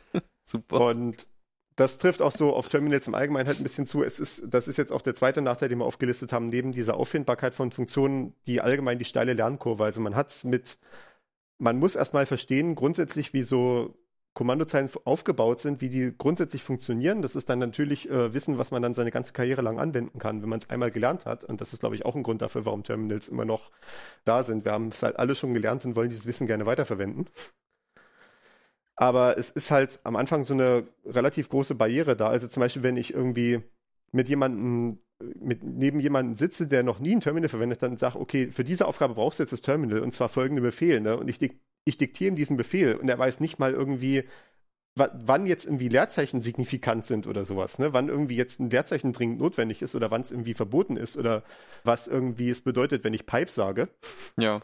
super. 0.46 0.86
Und 0.88 1.26
das 1.76 1.98
trifft 1.98 2.22
auch 2.22 2.32
so 2.32 2.54
auf 2.54 2.70
Terminals 2.70 3.08
im 3.08 3.16
Allgemeinen 3.16 3.48
halt 3.48 3.60
ein 3.60 3.64
bisschen 3.64 3.88
zu. 3.88 4.04
Es 4.04 4.20
ist, 4.20 4.54
das 4.54 4.68
ist 4.68 4.78
jetzt 4.78 4.92
auch 4.92 5.02
der 5.02 5.16
zweite 5.16 5.42
Nachteil, 5.42 5.70
den 5.70 5.80
wir 5.80 5.86
aufgelistet 5.86 6.32
haben, 6.32 6.50
neben 6.50 6.72
dieser 6.72 6.98
Auffindbarkeit 6.98 7.56
von 7.56 7.72
Funktionen, 7.72 8.36
die 8.46 8.62
allgemein 8.62 9.00
die 9.00 9.06
steile 9.06 9.34
Lernkurve. 9.34 9.84
Also 9.84 10.02
man 10.02 10.16
hat 10.16 10.30
es 10.30 10.44
mit, 10.44 10.78
man 11.58 11.80
muss 11.80 11.96
erstmal 11.96 12.28
verstehen, 12.28 12.76
grundsätzlich, 12.76 13.34
wie 13.34 13.42
so 13.42 13.98
Kommandozeilen 14.34 14.90
aufgebaut 15.04 15.60
sind, 15.60 15.82
wie 15.82 15.90
die 15.90 16.14
grundsätzlich 16.18 16.64
funktionieren. 16.64 17.22
Das 17.22 17.36
ist 17.36 17.50
dann 17.50 17.60
natürlich 17.60 18.10
äh, 18.10 18.34
Wissen, 18.34 18.58
was 18.58 18.72
man 18.72 18.82
dann 18.82 18.94
seine 18.94 19.12
ganze 19.12 19.34
Karriere 19.34 19.62
lang 19.62 19.78
anwenden 19.78 20.20
kann, 20.20 20.42
wenn 20.42 20.50
man 20.50 20.60
es 20.60 20.70
einmal 20.70 20.90
gelernt 20.90 21.26
hat. 21.26 21.44
Und 21.44 21.60
das 21.60 21.74
ist, 21.74 21.82
glaube 21.82 21.96
ich, 21.96 22.06
auch 22.06 22.16
ein 22.16 22.24
Grund 22.24 22.42
dafür, 22.42 22.66
warum 22.66 22.84
Terminals 22.84 23.28
immer 23.28 23.44
noch 23.44 23.72
da 24.24 24.44
sind. 24.44 24.64
Wir 24.64 24.72
haben 24.72 24.88
es 24.88 25.04
halt 25.04 25.20
alle 25.20 25.36
schon 25.36 25.54
gelernt 25.54 25.84
und 25.86 25.96
wollen 25.98 26.10
dieses 26.10 26.26
Wissen 26.26 26.48
gerne 26.48 26.66
weiterverwenden. 26.66 27.28
Aber 28.96 29.38
es 29.38 29.50
ist 29.50 29.72
halt 29.72 30.00
am 30.04 30.16
Anfang 30.16 30.44
so 30.44 30.54
eine 30.54 30.88
relativ 31.06 31.50
große 31.50 31.76
Barriere 31.76 32.16
da. 32.16 32.30
Also 32.30 32.48
zum 32.48 32.62
Beispiel, 32.62 32.84
wenn 32.84 32.98
ich 32.98 33.14
irgendwie 33.14 33.62
mit 34.12 34.30
jemandem, 34.30 35.00
mit, 35.40 35.64
neben 35.64 36.00
jemandem 36.00 36.36
sitze, 36.36 36.68
der 36.68 36.84
noch 36.84 37.00
nie 37.00 37.16
ein 37.16 37.22
Terminal 37.22 37.50
verwendet, 37.50 37.82
dann 37.82 37.98
sage, 37.98 38.20
okay, 38.20 38.48
für 38.52 38.64
diese 38.64 38.88
Aufgabe 38.88 39.16
brauchst 39.16 39.40
du 39.40 39.44
jetzt 39.44 39.54
das 39.54 39.62
Terminal 39.62 40.00
und 40.00 40.14
zwar 40.14 40.30
folgende 40.30 40.62
Befehl. 40.62 41.02
Ne? 41.02 41.18
Und 41.18 41.30
ich, 41.30 41.40
ich 41.86 41.98
diktiere 41.98 42.30
ihm 42.30 42.36
diesen 42.36 42.58
Befehl 42.58 42.96
und 42.96 43.10
er 43.10 43.18
weiß 43.20 43.40
nicht 43.40 43.60
mal 43.60 43.74
irgendwie, 43.74 44.24
wa 44.96 45.10
wann 45.14 45.46
jetzt 45.46 45.66
irgendwie 45.66 45.88
Leerzeichen 45.90 46.42
signifikant 46.42 47.08
sind 47.08 47.26
oder 47.28 47.46
sowas. 47.46 47.80
Ne? 47.80 47.94
Wann 47.94 48.10
irgendwie 48.10 48.36
jetzt 48.36 48.60
ein 48.60 48.70
Leerzeichen 48.70 49.14
dringend 49.14 49.40
notwendig 49.40 49.82
ist 49.82 49.96
oder 49.96 50.12
wann 50.12 50.22
es 50.22 50.32
irgendwie 50.32 50.54
verboten 50.54 50.98
ist 50.98 51.18
oder 51.18 51.44
was 51.84 52.08
irgendwie 52.08 52.50
es 52.50 52.62
bedeutet, 52.62 53.04
wenn 53.04 53.14
ich 53.14 53.26
Pipe 53.26 53.50
sage 53.50 53.88
Ja. 54.38 54.60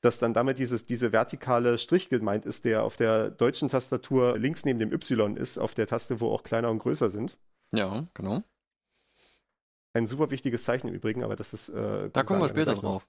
dass 0.00 0.18
dann 0.20 0.34
damit 0.34 0.58
dieses, 0.60 0.86
diese 0.86 1.10
vertikale 1.12 1.76
Strich 1.78 2.08
gemeint 2.08 2.46
ist, 2.46 2.64
der 2.64 2.84
auf 2.84 2.96
der 2.96 3.30
deutschen 3.30 3.68
Tastatur 3.68 4.38
links 4.38 4.64
neben 4.64 4.78
dem 4.78 4.92
Y 4.92 5.36
ist, 5.36 5.58
auf 5.58 5.74
der 5.74 5.86
Taste, 5.88 6.20
wo 6.20 6.30
auch 6.30 6.44
kleiner 6.44 6.70
und 6.70 6.78
größer 6.78 7.10
sind. 7.10 7.36
Ja, 7.72 8.06
genau. 8.14 8.44
Ein 9.94 10.06
super 10.06 10.30
wichtiges 10.30 10.62
Zeichen 10.64 10.86
im 10.88 10.94
Übrigen, 10.94 11.24
aber 11.24 11.34
das 11.34 11.52
ist. 11.52 11.70
Äh, 11.70 12.10
Da 12.12 12.22
kommen 12.22 12.40
wir 12.40 12.48
später 12.48 12.74
drauf. 12.74 13.08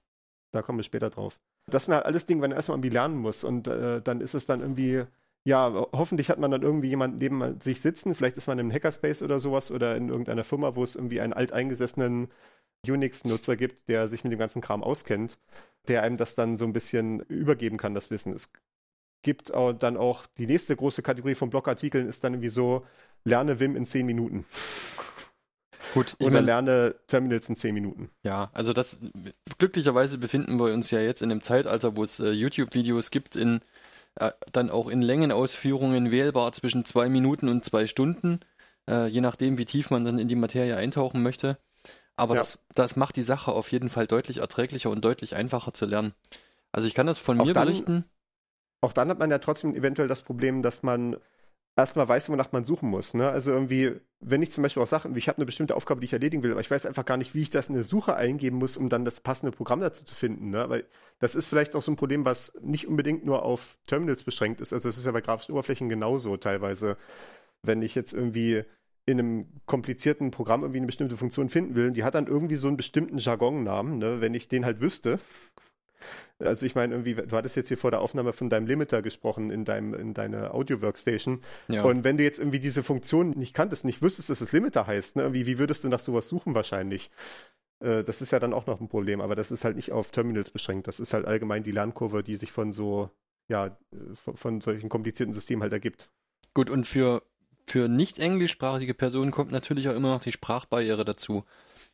Da 0.52 0.62
kommen 0.62 0.78
wir 0.78 0.84
später 0.84 1.10
drauf. 1.10 1.38
Das 1.66 1.84
sind 1.84 1.94
halt 1.94 2.04
alles 2.04 2.26
Dinge, 2.26 2.42
wenn 2.42 2.50
man 2.50 2.56
erstmal 2.56 2.76
irgendwie 2.76 2.90
lernen 2.90 3.16
muss 3.16 3.44
und 3.44 3.68
äh, 3.68 4.00
dann 4.02 4.20
ist 4.20 4.34
es 4.34 4.46
dann 4.46 4.60
irgendwie. 4.60 5.04
Ja, 5.44 5.86
hoffentlich 5.92 6.28
hat 6.28 6.38
man 6.38 6.50
dann 6.50 6.60
irgendwie 6.60 6.88
jemanden 6.88 7.16
neben 7.16 7.58
sich 7.60 7.80
sitzen. 7.80 8.14
Vielleicht 8.14 8.36
ist 8.36 8.46
man 8.46 8.58
im 8.58 8.70
Hackerspace 8.70 9.22
oder 9.22 9.40
sowas 9.40 9.70
oder 9.70 9.96
in 9.96 10.10
irgendeiner 10.10 10.44
Firma, 10.44 10.76
wo 10.76 10.82
es 10.82 10.96
irgendwie 10.96 11.22
einen 11.22 11.32
alteingesessenen 11.32 12.28
Unix-Nutzer 12.86 13.56
gibt, 13.56 13.88
der 13.88 14.06
sich 14.06 14.22
mit 14.22 14.32
dem 14.32 14.38
ganzen 14.38 14.60
Kram 14.60 14.82
auskennt, 14.82 15.38
der 15.88 16.02
einem 16.02 16.18
das 16.18 16.34
dann 16.34 16.56
so 16.56 16.66
ein 16.66 16.74
bisschen 16.74 17.20
übergeben 17.20 17.78
kann, 17.78 17.94
das 17.94 18.10
Wissen. 18.10 18.34
Es 18.34 18.50
gibt 19.22 19.52
auch 19.52 19.72
dann 19.72 19.96
auch 19.96 20.26
die 20.38 20.46
nächste 20.46 20.76
große 20.76 21.02
Kategorie 21.02 21.34
von 21.34 21.50
Blogartikeln 21.50 22.08
ist 22.08 22.24
dann 22.24 22.34
irgendwie 22.34 22.48
so, 22.48 22.86
lerne 23.24 23.60
Vim 23.60 23.76
in 23.76 23.86
10 23.86 24.06
Minuten. 24.06 24.46
Gut, 25.94 26.14
ich 26.18 26.28
lerne 26.30 26.94
Terminals 27.08 27.48
in 27.48 27.56
10 27.56 27.74
Minuten. 27.74 28.10
ja, 28.22 28.50
also 28.52 28.72
das, 28.72 29.00
glücklicherweise 29.58 30.18
befinden 30.18 30.58
wir 30.58 30.72
uns 30.72 30.90
ja 30.90 31.00
jetzt 31.00 31.22
in 31.22 31.30
einem 31.30 31.40
Zeitalter, 31.42 31.96
wo 31.96 32.04
es 32.04 32.20
äh, 32.20 32.30
YouTube-Videos 32.30 33.10
gibt, 33.10 33.34
in, 33.36 33.60
äh, 34.16 34.30
dann 34.52 34.70
auch 34.70 34.88
in 34.88 35.02
Längenausführungen 35.02 36.10
wählbar 36.10 36.52
zwischen 36.52 36.84
zwei 36.84 37.08
Minuten 37.08 37.48
und 37.48 37.64
zwei 37.64 37.86
Stunden, 37.86 38.40
äh, 38.88 39.06
je 39.06 39.20
nachdem, 39.20 39.58
wie 39.58 39.64
tief 39.64 39.90
man 39.90 40.04
dann 40.04 40.18
in 40.18 40.28
die 40.28 40.36
Materie 40.36 40.76
eintauchen 40.76 41.22
möchte. 41.22 41.58
Aber 42.16 42.34
Ja. 42.34 42.40
das, 42.40 42.58
das 42.74 42.96
macht 42.96 43.16
die 43.16 43.22
Sache 43.22 43.52
auf 43.52 43.72
jeden 43.72 43.88
Fall 43.88 44.06
deutlich 44.06 44.38
erträglicher 44.38 44.90
und 44.90 45.04
deutlich 45.04 45.34
einfacher 45.36 45.72
zu 45.72 45.86
lernen. 45.86 46.12
Also 46.72 46.86
ich 46.86 46.94
kann 46.94 47.06
das 47.06 47.18
von 47.18 47.40
Auch 47.40 47.46
mir 47.46 47.52
dann- 47.54 47.66
berichten. 47.66 48.04
Auch 48.82 48.92
dann 48.92 49.08
hat 49.10 49.18
man 49.18 49.30
ja 49.30 49.38
trotzdem 49.38 49.74
eventuell 49.74 50.08
das 50.08 50.22
Problem, 50.22 50.62
dass 50.62 50.82
man 50.82 51.16
erstmal 51.76 52.08
weiß, 52.08 52.28
wonach 52.28 52.52
man 52.52 52.64
suchen 52.64 52.88
muss. 52.88 53.14
Ne? 53.14 53.28
Also 53.28 53.52
irgendwie, 53.52 53.92
wenn 54.20 54.42
ich 54.42 54.50
zum 54.50 54.62
Beispiel 54.62 54.82
auch 54.82 54.86
Sachen, 54.86 55.16
ich 55.16 55.28
habe 55.28 55.38
eine 55.38 55.46
bestimmte 55.46 55.74
Aufgabe, 55.76 56.00
die 56.00 56.06
ich 56.06 56.12
erledigen 56.12 56.42
will, 56.42 56.52
aber 56.52 56.60
ich 56.60 56.70
weiß 56.70 56.86
einfach 56.86 57.04
gar 57.04 57.16
nicht, 57.16 57.34
wie 57.34 57.42
ich 57.42 57.50
das 57.50 57.68
in 57.68 57.74
eine 57.74 57.84
Suche 57.84 58.16
eingeben 58.16 58.58
muss, 58.58 58.76
um 58.76 58.88
dann 58.88 59.04
das 59.04 59.20
passende 59.20 59.52
Programm 59.52 59.80
dazu 59.80 60.04
zu 60.04 60.14
finden. 60.14 60.50
Ne? 60.50 60.68
Weil 60.68 60.84
das 61.18 61.34
ist 61.34 61.46
vielleicht 61.46 61.74
auch 61.74 61.82
so 61.82 61.92
ein 61.92 61.96
Problem, 61.96 62.24
was 62.24 62.58
nicht 62.60 62.86
unbedingt 62.86 63.24
nur 63.24 63.44
auf 63.44 63.78
Terminals 63.86 64.24
beschränkt 64.24 64.60
ist. 64.60 64.72
Also 64.72 64.88
es 64.88 64.98
ist 64.98 65.06
ja 65.06 65.12
bei 65.12 65.20
grafischen 65.20 65.52
Oberflächen 65.52 65.88
genauso 65.88 66.36
teilweise. 66.36 66.96
Wenn 67.62 67.82
ich 67.82 67.94
jetzt 67.94 68.12
irgendwie 68.12 68.64
in 69.06 69.18
einem 69.18 69.46
komplizierten 69.66 70.30
Programm 70.30 70.62
irgendwie 70.62 70.78
eine 70.78 70.86
bestimmte 70.86 71.16
Funktion 71.16 71.48
finden 71.48 71.74
will, 71.74 71.90
die 71.90 72.04
hat 72.04 72.14
dann 72.14 72.26
irgendwie 72.26 72.56
so 72.56 72.68
einen 72.68 72.76
bestimmten 72.76 73.18
Jargonnamen, 73.18 73.98
ne? 73.98 74.20
wenn 74.20 74.34
ich 74.34 74.48
den 74.48 74.64
halt 74.64 74.80
wüsste. 74.80 75.18
Also 76.40 76.66
ich 76.66 76.74
meine, 76.74 76.94
irgendwie, 76.94 77.14
du 77.14 77.36
hattest 77.36 77.56
jetzt 77.56 77.68
hier 77.68 77.76
vor 77.76 77.90
der 77.90 78.00
Aufnahme 78.00 78.32
von 78.32 78.48
deinem 78.48 78.66
Limiter 78.66 79.02
gesprochen 79.02 79.50
in 79.50 79.64
deinem, 79.64 79.94
in 79.94 80.14
deiner 80.14 80.54
Audio-Workstation. 80.54 81.40
Ja. 81.68 81.84
Und 81.84 82.02
wenn 82.04 82.16
du 82.16 82.24
jetzt 82.24 82.38
irgendwie 82.38 82.60
diese 82.60 82.82
Funktion 82.82 83.30
nicht 83.30 83.54
kanntest, 83.54 83.84
nicht 83.84 84.02
wüsstest, 84.02 84.30
dass 84.30 84.40
es 84.40 84.52
Limiter 84.52 84.86
heißt, 84.86 85.16
ne, 85.16 85.32
wie, 85.32 85.46
wie 85.46 85.58
würdest 85.58 85.84
du 85.84 85.88
nach 85.88 86.00
sowas 86.00 86.28
suchen 86.28 86.54
wahrscheinlich? 86.54 87.10
Äh, 87.80 88.04
das 88.04 88.22
ist 88.22 88.30
ja 88.30 88.38
dann 88.38 88.54
auch 88.54 88.66
noch 88.66 88.80
ein 88.80 88.88
Problem, 88.88 89.20
aber 89.20 89.34
das 89.34 89.50
ist 89.50 89.64
halt 89.64 89.76
nicht 89.76 89.92
auf 89.92 90.10
Terminals 90.10 90.50
beschränkt. 90.50 90.86
Das 90.88 91.00
ist 91.00 91.12
halt 91.12 91.26
allgemein 91.26 91.62
die 91.62 91.72
Lernkurve, 91.72 92.22
die 92.22 92.36
sich 92.36 92.52
von 92.52 92.72
so, 92.72 93.10
ja, 93.48 93.66
äh, 93.66 94.14
von, 94.14 94.36
von 94.36 94.60
solchen 94.60 94.88
komplizierten 94.88 95.32
Systemen 95.32 95.62
halt 95.62 95.72
ergibt. 95.72 96.10
Gut, 96.54 96.70
und 96.70 96.86
für, 96.86 97.22
für 97.66 97.88
nicht 97.88 98.18
englischsprachige 98.18 98.94
Personen 98.94 99.30
kommt 99.30 99.52
natürlich 99.52 99.88
auch 99.88 99.94
immer 99.94 100.14
noch 100.14 100.22
die 100.22 100.32
Sprachbarriere 100.32 101.04
dazu. 101.04 101.44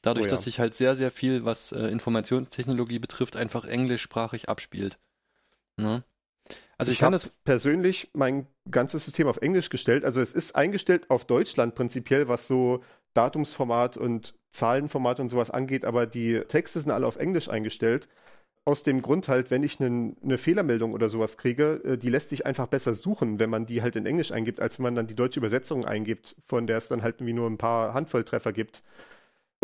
Dadurch, 0.07 0.27
Oh 0.27 0.29
ja. 0.29 0.31
dass 0.31 0.45
sich 0.45 0.61
halt 0.61 0.75
sehr, 0.75 0.95
sehr 0.95 1.11
viel, 1.11 1.45
was 1.45 1.73
äh, 1.73 1.89
Informationstechnologie 1.89 3.01
betrifft, 3.01 3.37
einfach 3.37 3.65
englischsprachig 3.65 4.49
abspielt. 4.49 4.99
Ne? 5.77 6.05
Also 6.79 6.93
ich, 6.93 6.99
ich 6.99 7.01
kann 7.01 7.13
das. 7.13 7.29
persönlich 7.45 8.11
mein 8.15 8.47
ganzes 8.71 9.05
System 9.05 9.27
auf 9.27 9.39
Englisch 9.39 9.69
gestellt. 9.69 10.05
Also 10.05 10.21
es 10.21 10.33
ist 10.33 10.55
eingestellt 10.55 11.11
auf 11.11 11.25
Deutschland 11.25 11.75
prinzipiell, 11.75 12.29
was 12.29 12.47
so 12.47 12.85
Datumsformat 13.15 13.97
und 13.97 14.35
Zahlenformat 14.53 15.19
und 15.19 15.29
sowas 15.29 15.51
angeht, 15.51 15.85
aber 15.85 16.07
die 16.07 16.41
Texte 16.47 16.81
sind 16.81 16.93
alle 16.93 17.07
auf 17.07 17.17
Englisch 17.17 17.49
eingestellt. 17.49 18.09
Aus 18.65 18.85
dem 18.85 19.03
Grund 19.03 19.29
halt, 19.29 19.51
wenn 19.51 19.65
ich 19.65 19.81
eine 19.81 20.15
ne 20.23 20.39
Fehlermeldung 20.39 20.93
oder 20.93 21.09
sowas 21.09 21.37
kriege, 21.37 21.81
äh, 21.85 21.99
die 21.99 22.11
lässt 22.11 22.31
sich 22.31 22.47
einfach 22.47 22.69
besser 22.69 22.95
suchen, 22.95 23.41
wenn 23.41 23.51
man 23.51 23.67
die 23.67 23.83
halt 23.83 23.97
in 23.97 24.07
Englisch 24.07 24.33
eingibt, 24.33 24.61
als 24.61 24.79
wenn 24.79 24.85
man 24.85 24.95
dann 24.95 25.07
die 25.09 25.17
deutsche 25.17 25.41
Übersetzung 25.41 25.85
eingibt, 25.85 26.37
von 26.47 26.67
der 26.69 26.79
es 26.79 26.89
dann 26.89 27.03
halt 27.03 27.17
irgendwie 27.17 27.33
nur 27.35 27.49
ein 27.51 27.59
paar 27.59 27.95
Handvolltreffer 27.95 28.53
gibt. 28.53 28.83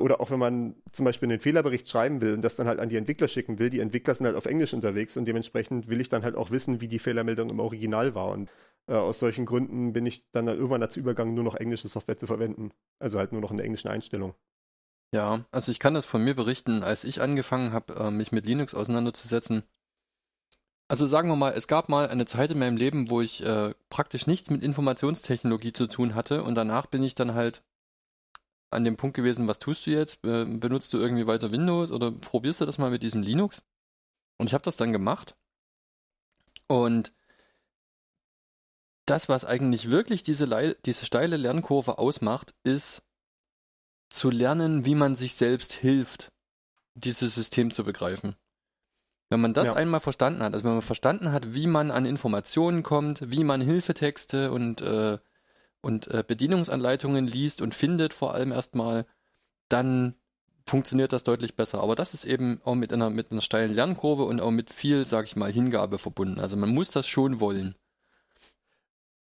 Oder 0.03 0.21
auch 0.21 0.33
wenn 0.33 0.41
man 0.41 0.75
zum 0.91 1.05
Beispiel 1.05 1.31
einen 1.31 1.39
Fehlerbericht 1.39 1.89
schreiben 1.89 2.21
will 2.21 2.35
und 2.35 2.43
das 2.43 2.57
dann 2.57 2.67
halt 2.67 2.81
an 2.81 2.89
die 2.89 2.97
Entwickler 2.97 3.29
schicken 3.29 3.61
will, 3.61 3.71
die 3.71 3.79
Entwickler 3.79 4.15
sind 4.15 4.27
halt 4.27 4.35
auf 4.35 4.47
Englisch 4.47 4.75
unterwegs 4.75 5.17
und 5.17 5.27
dementsprechend 5.27 5.89
will 5.89 6.01
ich 6.01 6.09
dann 6.09 6.25
halt 6.25 6.35
auch 6.35 6.51
wissen, 6.51 6.81
wie 6.81 6.89
die 6.89 6.99
Fehlermeldung 6.99 7.51
im 7.51 7.61
Original 7.61 8.17
war. 8.17 8.31
Und 8.31 8.51
äh, 8.89 8.95
aus 8.95 9.21
solchen 9.21 9.47
Gründen 9.47 9.93
bin 9.93 10.05
ich 10.05 10.29
dann, 10.33 10.47
dann 10.47 10.57
irgendwann 10.57 10.81
dazu 10.81 10.99
übergegangen, 10.99 11.35
nur 11.35 11.45
noch 11.45 11.55
englische 11.55 11.87
Software 11.87 12.19
zu 12.19 12.27
verwenden. 12.27 12.73
Also 12.99 13.21
halt 13.21 13.31
nur 13.31 13.41
noch 13.41 13.53
in 13.53 13.59
der 13.59 13.65
englischen 13.65 13.89
Einstellung. 13.89 14.35
Ja, 15.15 15.45
also 15.53 15.71
ich 15.71 15.79
kann 15.79 15.95
das 15.95 16.05
von 16.05 16.25
mir 16.25 16.35
berichten, 16.35 16.83
als 16.83 17.05
ich 17.05 17.21
angefangen 17.21 17.73
habe, 17.73 17.95
äh, 17.95 18.11
mich 18.11 18.33
mit 18.33 18.45
Linux 18.45 18.75
auseinanderzusetzen. 18.75 19.63
Also 20.89 21.07
sagen 21.07 21.29
wir 21.29 21.37
mal, 21.37 21.53
es 21.53 21.69
gab 21.69 21.89
mal 21.89 22.09
eine 22.09 22.27
Zeit 22.27 22.51
in 22.51 22.59
meinem 22.59 22.77
Leben, 22.77 23.09
wo 23.09 23.21
ich 23.21 23.45
äh, 23.45 23.73
praktisch 23.89 24.27
nichts 24.27 24.51
mit 24.51 24.65
Informationstechnologie 24.65 25.73
zu 25.73 25.87
tun 25.87 26.17
hatte 26.17 26.43
und 26.43 26.57
danach 26.57 26.87
bin 26.87 27.05
ich 27.05 27.15
dann 27.15 27.35
halt 27.35 27.63
an 28.73 28.85
dem 28.85 28.97
Punkt 28.97 29.17
gewesen, 29.17 29.49
was 29.49 29.59
tust 29.59 29.87
du 29.87 29.91
jetzt? 29.91 30.23
Benutzt 30.23 30.93
du 30.93 30.99
irgendwie 30.99 31.27
weiter 31.27 31.51
Windows 31.51 31.91
oder 31.91 32.11
probierst 32.11 32.61
du 32.61 32.67
das 32.67 32.79
mal 32.79 32.91
mit 32.91 33.03
diesem 33.03 33.23
Linux? 33.23 33.63
Und 34.39 34.47
ich 34.49 34.55
habe 34.55 34.65
das 34.65 34.77
dann 34.77 34.93
gemacht. 34.93 35.37
Und 36.67 37.13
das, 39.07 39.29
was 39.29 39.45
eigentlich 39.45 39.91
wirklich 39.91 40.23
diese, 40.23 40.77
diese 40.87 41.07
steile 41.07 41.37
Lernkurve 41.37 41.99
ausmacht, 41.99 42.55
ist 42.65 43.03
zu 44.11 44.31
lernen, 44.31 44.85
wie 44.85 44.95
man 44.95 45.17
sich 45.17 45.35
selbst 45.35 45.73
hilft, 45.73 46.33
dieses 46.95 47.35
System 47.35 47.71
zu 47.71 47.85
begreifen. 47.85 48.37
Wenn 49.31 49.41
man 49.41 49.55
das 49.55 49.69
Ja. 49.69 49.75
einmal 49.75 50.01
verstanden 50.01 50.43
hat, 50.43 50.53
also 50.53 50.65
wenn 50.65 50.75
man 50.75 50.83
verstanden 50.83 51.33
hat, 51.33 51.55
wie 51.55 51.67
man 51.67 51.91
an 51.91 52.05
Informationen 52.05 52.83
kommt, 52.83 53.31
wie 53.31 53.45
man 53.45 53.61
Hilfetexte 53.61 54.53
und, 54.53 54.83
äh, 54.83 55.19
und 55.83 56.09
äh, 56.09 56.25
Bedienungsanleitungen 56.27 57.27
liest 57.27 57.61
und 57.61 57.75
findet 57.75 58.15
vor 58.15 58.35
allem 58.35 58.53
erstmal, 58.53 59.05
dann 59.69 60.15
funktioniert 60.67 61.13
das 61.13 61.25
deutlich 61.25 61.57
besser. 61.57 61.81
Aber 61.83 61.95
das 61.95 62.15
ist 62.15 62.25
eben 62.25 62.61
auch 62.65 62.75
mit 62.75 62.93
einer, 62.93 63.11
mit 63.11 63.33
einer 63.33 63.41
steilen 63.41 63.75
Lernkurve 63.75 64.25
und 64.25 64.41
auch 64.41 64.51
mit 64.51 64.73
viel, 64.73 65.07
sag 65.07 65.27
ich 65.27 65.37
mal, 65.37 65.53
Hingabe 65.53 65.99
verbunden. 65.99 66.41
Also 66.41 66.57
man 66.57 66.71
muss 66.71 66.91
das 66.91 67.07
schon 67.09 67.41
wollen. 67.41 67.75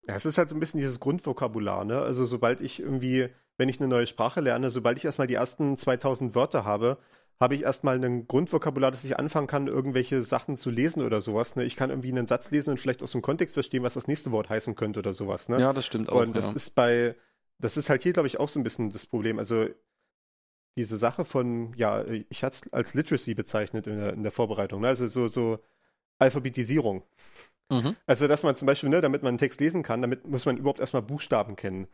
Ja, 0.05 0.15
es 0.15 0.25
ist 0.25 0.37
halt 0.37 0.49
so 0.49 0.55
ein 0.55 0.59
bisschen 0.59 0.79
dieses 0.79 0.99
Grundvokabular, 0.99 1.85
ne? 1.85 1.99
Also 1.99 2.25
sobald 2.25 2.61
ich 2.61 2.79
irgendwie, 2.79 3.29
wenn 3.57 3.69
ich 3.69 3.79
eine 3.79 3.87
neue 3.87 4.07
Sprache 4.07 4.41
lerne, 4.41 4.69
sobald 4.71 4.97
ich 4.97 5.05
erstmal 5.05 5.27
die 5.27 5.35
ersten 5.35 5.77
2000 5.77 6.35
Wörter 6.35 6.65
habe, 6.65 6.97
habe 7.39 7.55
ich 7.55 7.63
erstmal 7.63 8.03
ein 8.03 8.27
Grundvokabular, 8.27 8.91
dass 8.91 9.05
ich 9.05 9.17
anfangen 9.17 9.47
kann, 9.47 9.67
irgendwelche 9.67 10.21
Sachen 10.21 10.57
zu 10.57 10.69
lesen 10.69 11.01
oder 11.01 11.21
sowas. 11.21 11.55
Ne? 11.55 11.63
Ich 11.63 11.75
kann 11.75 11.89
irgendwie 11.89 12.11
einen 12.11 12.27
Satz 12.27 12.51
lesen 12.51 12.71
und 12.71 12.79
vielleicht 12.79 13.01
aus 13.01 13.13
dem 13.13 13.21
Kontext 13.21 13.53
verstehen, 13.53 13.83
was 13.83 13.93
das 13.93 14.07
nächste 14.07 14.31
Wort 14.31 14.49
heißen 14.49 14.75
könnte 14.75 14.99
oder 14.99 15.13
sowas. 15.13 15.47
Ne? 15.47 15.59
Ja, 15.59 15.71
das 15.71 15.85
stimmt 15.85 16.09
auch. 16.09 16.21
und 16.21 16.35
das 16.35 16.49
ja. 16.49 16.55
ist 16.55 16.71
bei, 16.71 17.15
das 17.57 17.77
ist 17.77 17.89
halt 17.89 18.01
hier, 18.01 18.13
glaube 18.13 18.27
ich, 18.27 18.39
auch 18.39 18.49
so 18.49 18.59
ein 18.59 18.63
bisschen 18.63 18.89
das 18.91 19.05
Problem. 19.05 19.39
Also 19.39 19.67
diese 20.75 20.97
Sache 20.97 21.23
von, 21.23 21.73
ja, 21.75 22.05
ich 22.05 22.43
hatte 22.43 22.67
es 22.67 22.73
als 22.73 22.93
Literacy 22.93 23.35
bezeichnet 23.35 23.87
in 23.87 23.97
der, 23.97 24.13
in 24.13 24.23
der 24.23 24.31
Vorbereitung, 24.31 24.81
ne? 24.81 24.89
also 24.89 25.07
so, 25.07 25.27
so 25.27 25.59
Alphabetisierung. 26.19 27.03
Mhm. 27.71 27.95
Also, 28.05 28.27
dass 28.27 28.43
man 28.43 28.55
zum 28.55 28.65
Beispiel, 28.65 28.89
ne, 28.89 28.99
damit 28.99 29.21
man 29.21 29.29
einen 29.29 29.37
Text 29.37 29.59
lesen 29.61 29.83
kann, 29.83 30.01
damit 30.01 30.27
muss 30.27 30.45
man 30.45 30.57
überhaupt 30.57 30.79
erstmal 30.79 31.03
Buchstaben 31.03 31.55
kennen. 31.55 31.87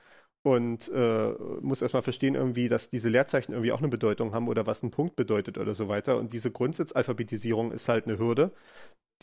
Und 0.46 0.92
äh, 0.94 1.34
muss 1.62 1.82
erstmal 1.82 2.04
verstehen, 2.04 2.36
irgendwie, 2.36 2.70
dass 2.70 2.92
diese 2.92 3.10
Leerzeichen 3.10 3.54
irgendwie 3.54 3.72
auch 3.72 3.80
eine 3.80 3.88
Bedeutung 3.88 4.32
haben 4.32 4.48
oder 4.48 4.68
was 4.68 4.84
ein 4.84 4.92
Punkt 4.92 5.16
bedeutet 5.16 5.58
oder 5.58 5.74
so 5.74 5.88
weiter. 5.88 6.18
Und 6.18 6.34
diese 6.34 6.52
Grundsatzalphabetisierung 6.52 7.72
ist 7.72 7.90
halt 7.90 8.06
eine 8.06 8.20
Hürde. 8.20 8.52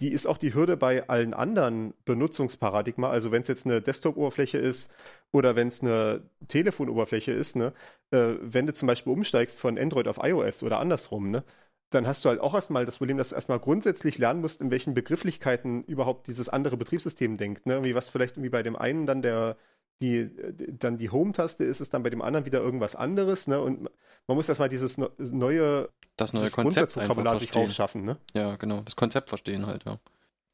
Die 0.01 0.11
ist 0.13 0.27
auch 0.27 0.37
die 0.37 0.53
Hürde 0.53 0.77
bei 0.77 1.09
allen 1.09 1.33
anderen 1.33 1.95
Benutzungsparadigma. 2.07 3.09
Also 3.09 3.31
wenn 3.31 3.43
es 3.43 3.47
jetzt 3.47 3.67
eine 3.67 3.81
Desktop-Oberfläche 3.81 4.59
ist 4.59 4.91
oder 5.31 5.55
wenn 5.55 5.69
es 5.69 5.81
eine 5.81 6.23
Telefonoberfläche 6.49 7.31
ist, 7.31 7.55
ne, 7.55 7.73
äh, 8.11 8.35
wenn 8.41 8.67
du 8.67 8.73
zum 8.73 8.89
Beispiel 8.89 9.13
umsteigst 9.13 9.61
von 9.61 9.79
Android 9.79 10.09
auf 10.09 10.19
iOS 10.21 10.65
oder 10.65 10.81
andersrum, 10.81 11.31
ne, 11.31 11.45
dann 11.91 12.09
hast 12.09 12.25
du 12.25 12.31
halt 12.31 12.41
auch 12.41 12.55
erstmal 12.55 12.85
das 12.85 12.99
Problem, 12.99 13.17
dass 13.17 13.29
du 13.29 13.37
erstmal 13.37 13.61
grundsätzlich 13.61 14.19
lernen 14.19 14.41
musst, 14.41 14.61
in 14.61 14.73
welchen 14.73 14.95
Begrifflichkeiten 14.95 15.85
überhaupt 15.85 16.27
dieses 16.27 16.49
andere 16.49 16.77
Betriebssystem 16.77 17.37
denkt. 17.37 17.67
Ne? 17.67 17.75
Irgendwie 17.75 17.95
was 17.95 18.09
vielleicht 18.09 18.37
irgendwie 18.39 18.51
bei 18.51 18.65
dem 18.65 18.75
einen 18.75 19.07
dann 19.07 19.23
der 19.23 19.57
die, 20.03 20.31
dann 20.79 20.99
die 20.99 21.11
Home-Taste 21.11 21.65
ist 21.65 21.81
es 21.81 21.89
dann 21.89 22.03
bei 22.03 22.11
dem 22.11 22.21
anderen 22.23 22.45
wieder 22.45 22.61
irgendwas 22.61 22.95
anderes, 22.97 23.47
ne? 23.47 23.61
Und 23.61 23.89
man 24.27 24.37
muss 24.37 24.49
erstmal 24.49 24.69
dieses 24.69 24.99
neue, 24.99 25.89
Das 26.17 26.33
neue 26.33 26.43
dieses 26.43 26.55
Konzept 26.57 26.99
einfach 26.99 27.17
sich 27.39 27.51
verstehen. 27.51 27.63
raufschaffen, 27.63 28.05
ne? 28.05 28.19
Ja, 28.35 28.57
genau. 28.57 28.83
Das 28.83 28.97
Konzept 28.97 29.29
verstehen 29.31 29.67
halt, 29.67 29.85
ja. 29.85 29.99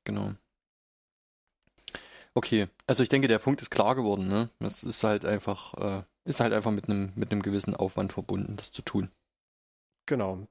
Genau. 0.04 0.34
Okay, 2.34 2.68
also 2.86 3.02
ich 3.02 3.08
denke, 3.08 3.26
der 3.28 3.38
Punkt 3.38 3.60
ist 3.62 3.70
klar 3.70 3.94
geworden, 3.96 4.28
ne? 4.28 4.50
Das 4.60 4.84
ist 4.84 5.02
halt 5.02 5.24
einfach, 5.24 5.74
äh, 5.74 6.02
ist 6.24 6.40
halt 6.40 6.52
einfach 6.52 6.70
mit 6.70 6.88
einem 6.88 7.12
mit 7.16 7.32
einem 7.32 7.42
gewissen 7.42 7.74
Aufwand 7.74 8.12
verbunden, 8.12 8.56
das 8.56 8.70
zu 8.70 8.82
tun. 8.82 9.10
Genau. 10.06 10.46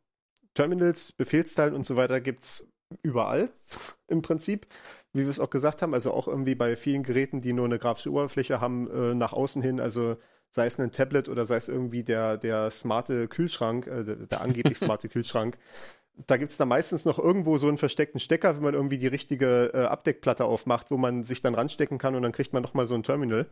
Terminals, 0.54 1.12
Befehlszeilen 1.12 1.76
und 1.76 1.86
so 1.86 1.96
weiter 1.96 2.20
gibt's 2.20 2.68
überall 3.04 3.50
im 4.08 4.22
Prinzip, 4.22 4.68
wie 5.18 5.24
wir 5.24 5.30
es 5.30 5.40
auch 5.40 5.50
gesagt 5.50 5.82
haben. 5.82 5.94
Also 5.94 6.12
auch 6.12 6.28
irgendwie 6.28 6.56
bei 6.56 6.76
vielen 6.76 7.04
Geräten, 7.04 7.42
die 7.42 7.54
nur 7.54 7.66
eine 7.66 7.80
grafische 7.80 8.12
Oberfläche 8.12 8.62
haben, 8.62 8.90
äh, 8.90 9.16
nach 9.16 9.34
außen 9.34 9.62
hin, 9.62 9.80
also 9.80 10.18
sei 10.52 10.66
es 10.66 10.80
ein 10.80 10.92
Tablet 10.92 11.30
oder 11.30 11.46
sei 11.46 11.58
es 11.58 11.68
irgendwie 11.68 12.04
der, 12.04 12.38
der 12.38 12.72
smarte 12.72 13.28
Kühlschrank, 13.28 13.88
äh, 13.88 14.04
der, 14.04 14.16
der 14.16 14.42
angeblich 14.42 14.78
smarte 14.80 15.10
Kühlschrank. 15.10 15.58
Da 16.26 16.38
gibt's 16.38 16.58
da 16.58 16.66
meistens 16.66 17.06
noch 17.06 17.20
irgendwo 17.20 17.58
so 17.58 17.68
einen 17.68 17.78
versteckten 17.78 18.20
Stecker, 18.20 18.56
wenn 18.56 18.64
man 18.64 18.74
irgendwie 18.74 18.98
die 18.98 19.08
richtige 19.08 19.72
äh, 19.74 19.84
Abdeckplatte 19.84 20.46
aufmacht, 20.46 20.90
wo 20.90 20.98
man 20.98 21.24
sich 21.24 21.42
dann 21.42 21.54
ranstecken 21.54 22.00
kann 22.00 22.16
und 22.16 22.24
dann 22.24 22.32
kriegt 22.32 22.54
man 22.54 22.64
nochmal 22.64 22.88
so 22.88 22.96
ein 22.96 23.04
Terminal, 23.04 23.48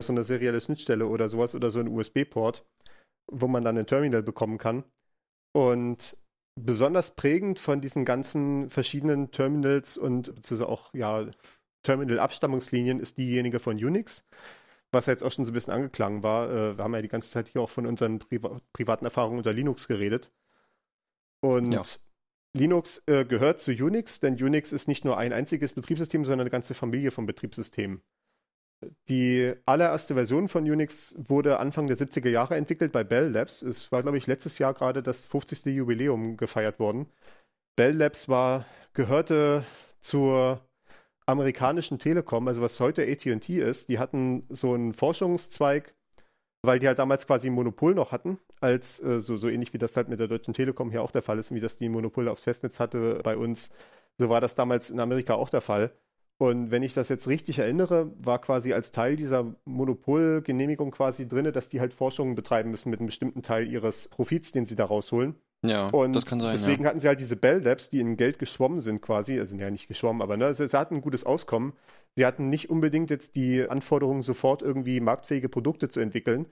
so 0.00 0.12
eine 0.12 0.24
serielle 0.24 0.60
Schnittstelle 0.60 1.06
oder 1.06 1.28
sowas 1.28 1.54
oder 1.54 1.70
so 1.70 1.80
ein 1.80 1.88
USB-Port, 1.88 2.64
wo 3.30 3.46
man 3.46 3.62
dann 3.62 3.76
ein 3.76 3.86
Terminal 3.86 4.22
bekommen 4.22 4.56
kann. 4.56 4.84
Und 5.52 6.16
besonders 6.64 7.14
prägend 7.14 7.58
von 7.58 7.80
diesen 7.80 8.04
ganzen 8.04 8.70
verschiedenen 8.70 9.30
Terminals 9.30 9.96
und 9.96 10.34
beziehungsweise 10.34 10.68
auch 10.68 10.92
ja, 10.94 11.26
Terminal-Abstammungslinien 11.82 13.00
ist 13.00 13.18
diejenige 13.18 13.58
von 13.60 13.76
Unix, 13.76 14.26
was 14.90 15.06
ja 15.06 15.12
jetzt 15.12 15.22
auch 15.22 15.32
schon 15.32 15.44
so 15.44 15.50
ein 15.50 15.54
bisschen 15.54 15.72
angeklungen 15.72 16.22
war. 16.22 16.50
Äh, 16.50 16.76
wir 16.76 16.84
haben 16.84 16.94
ja 16.94 17.02
die 17.02 17.08
ganze 17.08 17.30
Zeit 17.30 17.48
hier 17.48 17.62
auch 17.62 17.70
von 17.70 17.86
unseren 17.86 18.18
Priva 18.18 18.60
privaten 18.72 19.04
Erfahrungen 19.04 19.38
unter 19.38 19.52
Linux 19.52 19.88
geredet. 19.88 20.32
Und 21.40 21.72
Ja. 21.72 21.82
Linux 22.54 23.02
äh, 23.06 23.24
gehört 23.24 23.60
zu 23.60 23.72
Unix, 23.72 24.20
denn 24.20 24.34
Unix 24.34 24.72
ist 24.72 24.88
nicht 24.88 25.04
nur 25.04 25.18
ein 25.18 25.32
einziges 25.32 25.72
Betriebssystem, 25.72 26.24
sondern 26.24 26.40
eine 26.40 26.50
ganze 26.50 26.74
Familie 26.74 27.10
von 27.10 27.26
Betriebssystemen. 27.26 28.02
Die 29.08 29.54
allererste 29.66 30.14
Version 30.14 30.46
von 30.46 30.62
Unix 30.70 31.16
wurde 31.18 31.58
Anfang 31.58 31.88
der 31.88 31.96
70er 31.96 32.28
Jahre 32.28 32.56
entwickelt 32.56 32.92
bei 32.92 33.02
Bell 33.02 33.28
Labs. 33.28 33.62
Es 33.62 33.90
war, 33.90 34.02
glaube 34.02 34.18
ich, 34.18 34.26
letztes 34.26 34.58
Jahr 34.58 34.74
gerade 34.74 35.02
das 35.02 35.26
50. 35.26 35.66
Jubiläum 35.66 36.36
gefeiert 36.36 36.78
worden. 36.78 37.06
Bell 37.76 37.96
Labs 37.96 38.28
war, 38.28 38.66
gehörte 38.92 39.64
zur 40.00 40.60
amerikanischen 41.26 41.98
Telekom, 41.98 42.48
also 42.48 42.62
was 42.62 42.78
heute 42.80 43.02
AT&T 43.02 43.60
ist. 43.60 43.88
Die 43.88 43.98
hatten 43.98 44.44
so 44.48 44.74
einen 44.74 44.94
Forschungszweig, 44.94 45.94
weil 46.62 46.78
die 46.78 46.86
halt 46.86 46.98
damals 46.98 47.26
quasi 47.26 47.48
ein 47.48 47.54
Monopol 47.54 47.94
noch 47.94 48.12
hatten, 48.12 48.38
als 48.60 49.02
äh, 49.02 49.20
so, 49.20 49.36
so 49.36 49.48
ähnlich 49.48 49.72
wie 49.74 49.78
das 49.78 49.96
halt 49.96 50.08
mit 50.08 50.20
der 50.20 50.28
Deutschen 50.28 50.54
Telekom 50.54 50.90
hier 50.90 51.02
auch 51.02 51.10
der 51.10 51.22
Fall 51.22 51.38
ist, 51.38 51.52
wie 51.52 51.60
das 51.60 51.76
die 51.76 51.88
ein 51.88 51.92
Monopol 51.92 52.28
aufs 52.28 52.42
Festnetz 52.42 52.80
hatte 52.80 53.20
bei 53.24 53.36
uns. 53.36 53.70
So 54.18 54.28
war 54.28 54.40
das 54.40 54.54
damals 54.54 54.90
in 54.90 55.00
Amerika 55.00 55.34
auch 55.34 55.50
der 55.50 55.60
Fall. 55.60 55.92
Und 56.40 56.70
wenn 56.70 56.84
ich 56.84 56.94
das 56.94 57.08
jetzt 57.08 57.26
richtig 57.26 57.58
erinnere, 57.58 58.12
war 58.18 58.40
quasi 58.40 58.72
als 58.72 58.92
Teil 58.92 59.16
dieser 59.16 59.54
Monopolgenehmigung 59.64 60.92
quasi 60.92 61.28
drin, 61.28 61.52
dass 61.52 61.68
die 61.68 61.80
halt 61.80 61.92
Forschungen 61.92 62.36
betreiben 62.36 62.70
müssen 62.70 62.90
mit 62.90 63.00
einem 63.00 63.06
bestimmten 63.06 63.42
Teil 63.42 63.66
ihres 63.66 64.08
Profits, 64.08 64.52
den 64.52 64.64
sie 64.64 64.76
da 64.76 64.84
rausholen. 64.84 65.34
Ja, 65.66 65.88
Und 65.88 66.12
das 66.12 66.24
kann 66.24 66.38
sein, 66.38 66.52
deswegen 66.52 66.84
ja. 66.84 66.90
hatten 66.90 67.00
sie 67.00 67.08
halt 67.08 67.18
diese 67.18 67.34
Bell 67.34 67.60
Labs, 67.60 67.90
die 67.90 67.98
in 67.98 68.16
Geld 68.16 68.38
geschwommen 68.38 68.78
sind 68.78 69.02
quasi, 69.02 69.40
also 69.40 69.56
ja 69.56 69.68
nicht 69.70 69.88
geschwommen, 69.88 70.22
aber 70.22 70.36
ne, 70.36 70.54
sie, 70.54 70.68
sie 70.68 70.78
hatten 70.78 70.96
ein 70.96 71.00
gutes 71.00 71.24
Auskommen. 71.24 71.72
Sie 72.16 72.24
hatten 72.24 72.48
nicht 72.48 72.70
unbedingt 72.70 73.10
jetzt 73.10 73.34
die 73.34 73.68
Anforderungen, 73.68 74.22
sofort 74.22 74.62
irgendwie 74.62 75.00
marktfähige 75.00 75.48
Produkte 75.48 75.88
zu 75.88 75.98
entwickeln. 75.98 76.46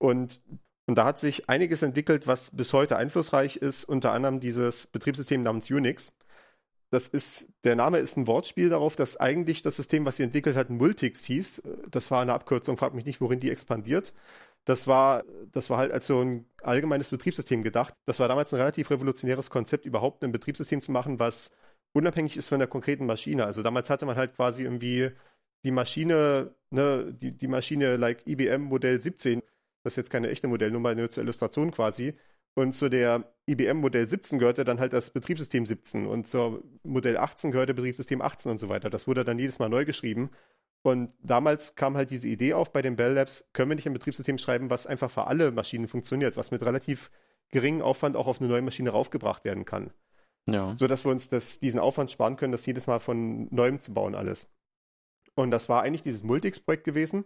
Und, 0.00 0.42
und 0.88 0.98
da 0.98 1.04
hat 1.04 1.20
sich 1.20 1.48
einiges 1.48 1.82
entwickelt, 1.82 2.26
was 2.26 2.50
bis 2.50 2.72
heute 2.72 2.96
einflussreich 2.96 3.56
ist, 3.56 3.84
unter 3.84 4.12
anderem 4.12 4.40
dieses 4.40 4.88
Betriebssystem 4.88 5.44
namens 5.44 5.70
Unix. 5.70 6.12
Das 6.90 7.06
ist, 7.06 7.48
der 7.64 7.76
Name 7.76 7.98
ist 7.98 8.16
ein 8.16 8.26
Wortspiel 8.26 8.68
darauf, 8.68 8.96
dass 8.96 9.16
eigentlich 9.16 9.62
das 9.62 9.76
System, 9.76 10.04
was 10.04 10.16
sie 10.16 10.24
entwickelt 10.24 10.56
hat, 10.56 10.70
Multics 10.70 11.24
hieß. 11.24 11.62
Das 11.88 12.10
war 12.10 12.22
eine 12.22 12.32
Abkürzung, 12.32 12.76
frag 12.76 12.94
mich 12.94 13.04
nicht, 13.04 13.20
worin 13.20 13.38
die 13.38 13.50
expandiert. 13.50 14.12
Das 14.64 14.86
war, 14.86 15.24
das 15.52 15.70
war 15.70 15.78
halt 15.78 15.92
als 15.92 16.06
so 16.06 16.20
ein 16.20 16.46
allgemeines 16.62 17.10
Betriebssystem 17.10 17.62
gedacht. 17.62 17.94
Das 18.06 18.18
war 18.20 18.28
damals 18.28 18.52
ein 18.52 18.60
relativ 18.60 18.90
revolutionäres 18.90 19.50
Konzept, 19.50 19.84
überhaupt 19.84 20.24
ein 20.24 20.32
Betriebssystem 20.32 20.80
zu 20.80 20.92
machen, 20.92 21.18
was 21.18 21.52
unabhängig 21.92 22.36
ist 22.36 22.48
von 22.48 22.58
der 22.58 22.68
konkreten 22.68 23.06
Maschine. 23.06 23.44
Also 23.46 23.62
damals 23.62 23.88
hatte 23.88 24.06
man 24.06 24.16
halt 24.16 24.34
quasi 24.34 24.64
irgendwie 24.64 25.10
die 25.64 25.70
Maschine, 25.70 26.54
ne, 26.70 27.12
die, 27.12 27.32
die 27.32 27.48
Maschine 27.48 27.96
like 27.96 28.26
IBM 28.26 28.62
Modell 28.62 29.00
17, 29.00 29.42
das 29.82 29.94
ist 29.94 29.96
jetzt 29.96 30.10
keine 30.10 30.28
echte 30.28 30.48
Modellnummer, 30.48 30.94
nur 30.94 31.08
zur 31.08 31.22
Illustration 31.22 31.70
quasi. 31.70 32.14
Und 32.54 32.72
zu 32.72 32.88
der 32.88 33.32
IBM 33.46 33.78
Modell 33.78 34.06
17 34.06 34.38
gehörte 34.38 34.64
dann 34.64 34.80
halt 34.80 34.92
das 34.92 35.10
Betriebssystem 35.10 35.66
17 35.66 36.06
und 36.06 36.26
zur 36.26 36.62
Modell 36.82 37.16
18 37.16 37.52
gehörte 37.52 37.74
Betriebssystem 37.74 38.20
18 38.20 38.52
und 38.52 38.58
so 38.58 38.68
weiter. 38.68 38.90
Das 38.90 39.06
wurde 39.06 39.24
dann 39.24 39.38
jedes 39.38 39.58
Mal 39.58 39.68
neu 39.68 39.84
geschrieben. 39.84 40.30
Und 40.82 41.12
damals 41.22 41.74
kam 41.74 41.96
halt 41.96 42.10
diese 42.10 42.28
Idee 42.28 42.54
auf 42.54 42.72
bei 42.72 42.80
den 42.80 42.96
Bell 42.96 43.12
Labs, 43.12 43.44
können 43.52 43.70
wir 43.70 43.74
nicht 43.74 43.86
ein 43.86 43.92
Betriebssystem 43.92 44.38
schreiben, 44.38 44.70
was 44.70 44.86
einfach 44.86 45.10
für 45.10 45.26
alle 45.26 45.52
Maschinen 45.52 45.88
funktioniert, 45.88 46.36
was 46.36 46.50
mit 46.50 46.62
relativ 46.62 47.10
geringem 47.50 47.82
Aufwand 47.82 48.16
auch 48.16 48.26
auf 48.26 48.40
eine 48.40 48.48
neue 48.48 48.62
Maschine 48.62 48.90
raufgebracht 48.90 49.44
werden 49.44 49.64
kann. 49.64 49.90
Ja. 50.46 50.74
So 50.78 50.86
dass 50.86 51.04
wir 51.04 51.10
uns 51.10 51.28
das, 51.28 51.60
diesen 51.60 51.80
Aufwand 51.80 52.10
sparen 52.10 52.36
können, 52.36 52.52
das 52.52 52.64
jedes 52.64 52.86
Mal 52.86 52.98
von 52.98 53.48
neuem 53.54 53.80
zu 53.80 53.92
bauen 53.92 54.14
alles. 54.14 54.48
Und 55.34 55.50
das 55.50 55.68
war 55.68 55.82
eigentlich 55.82 56.02
dieses 56.02 56.22
Multix-Projekt 56.22 56.84
gewesen. 56.84 57.24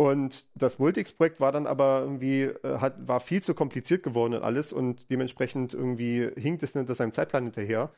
Und 0.00 0.46
das 0.54 0.78
Multix-Projekt 0.78 1.40
war 1.40 1.50
dann 1.50 1.66
aber 1.66 2.00
irgendwie, 2.02 2.42
äh, 2.42 2.78
hat, 2.78 3.08
war 3.08 3.18
viel 3.18 3.42
zu 3.42 3.52
kompliziert 3.52 4.04
geworden 4.04 4.34
und 4.34 4.44
alles 4.44 4.72
und 4.72 5.10
dementsprechend 5.10 5.74
irgendwie 5.74 6.30
hinkt 6.36 6.62
es 6.62 6.72
hinter 6.72 6.94
seinem 6.94 7.12
Zeitplan 7.12 7.44
hinterher. 7.44 7.92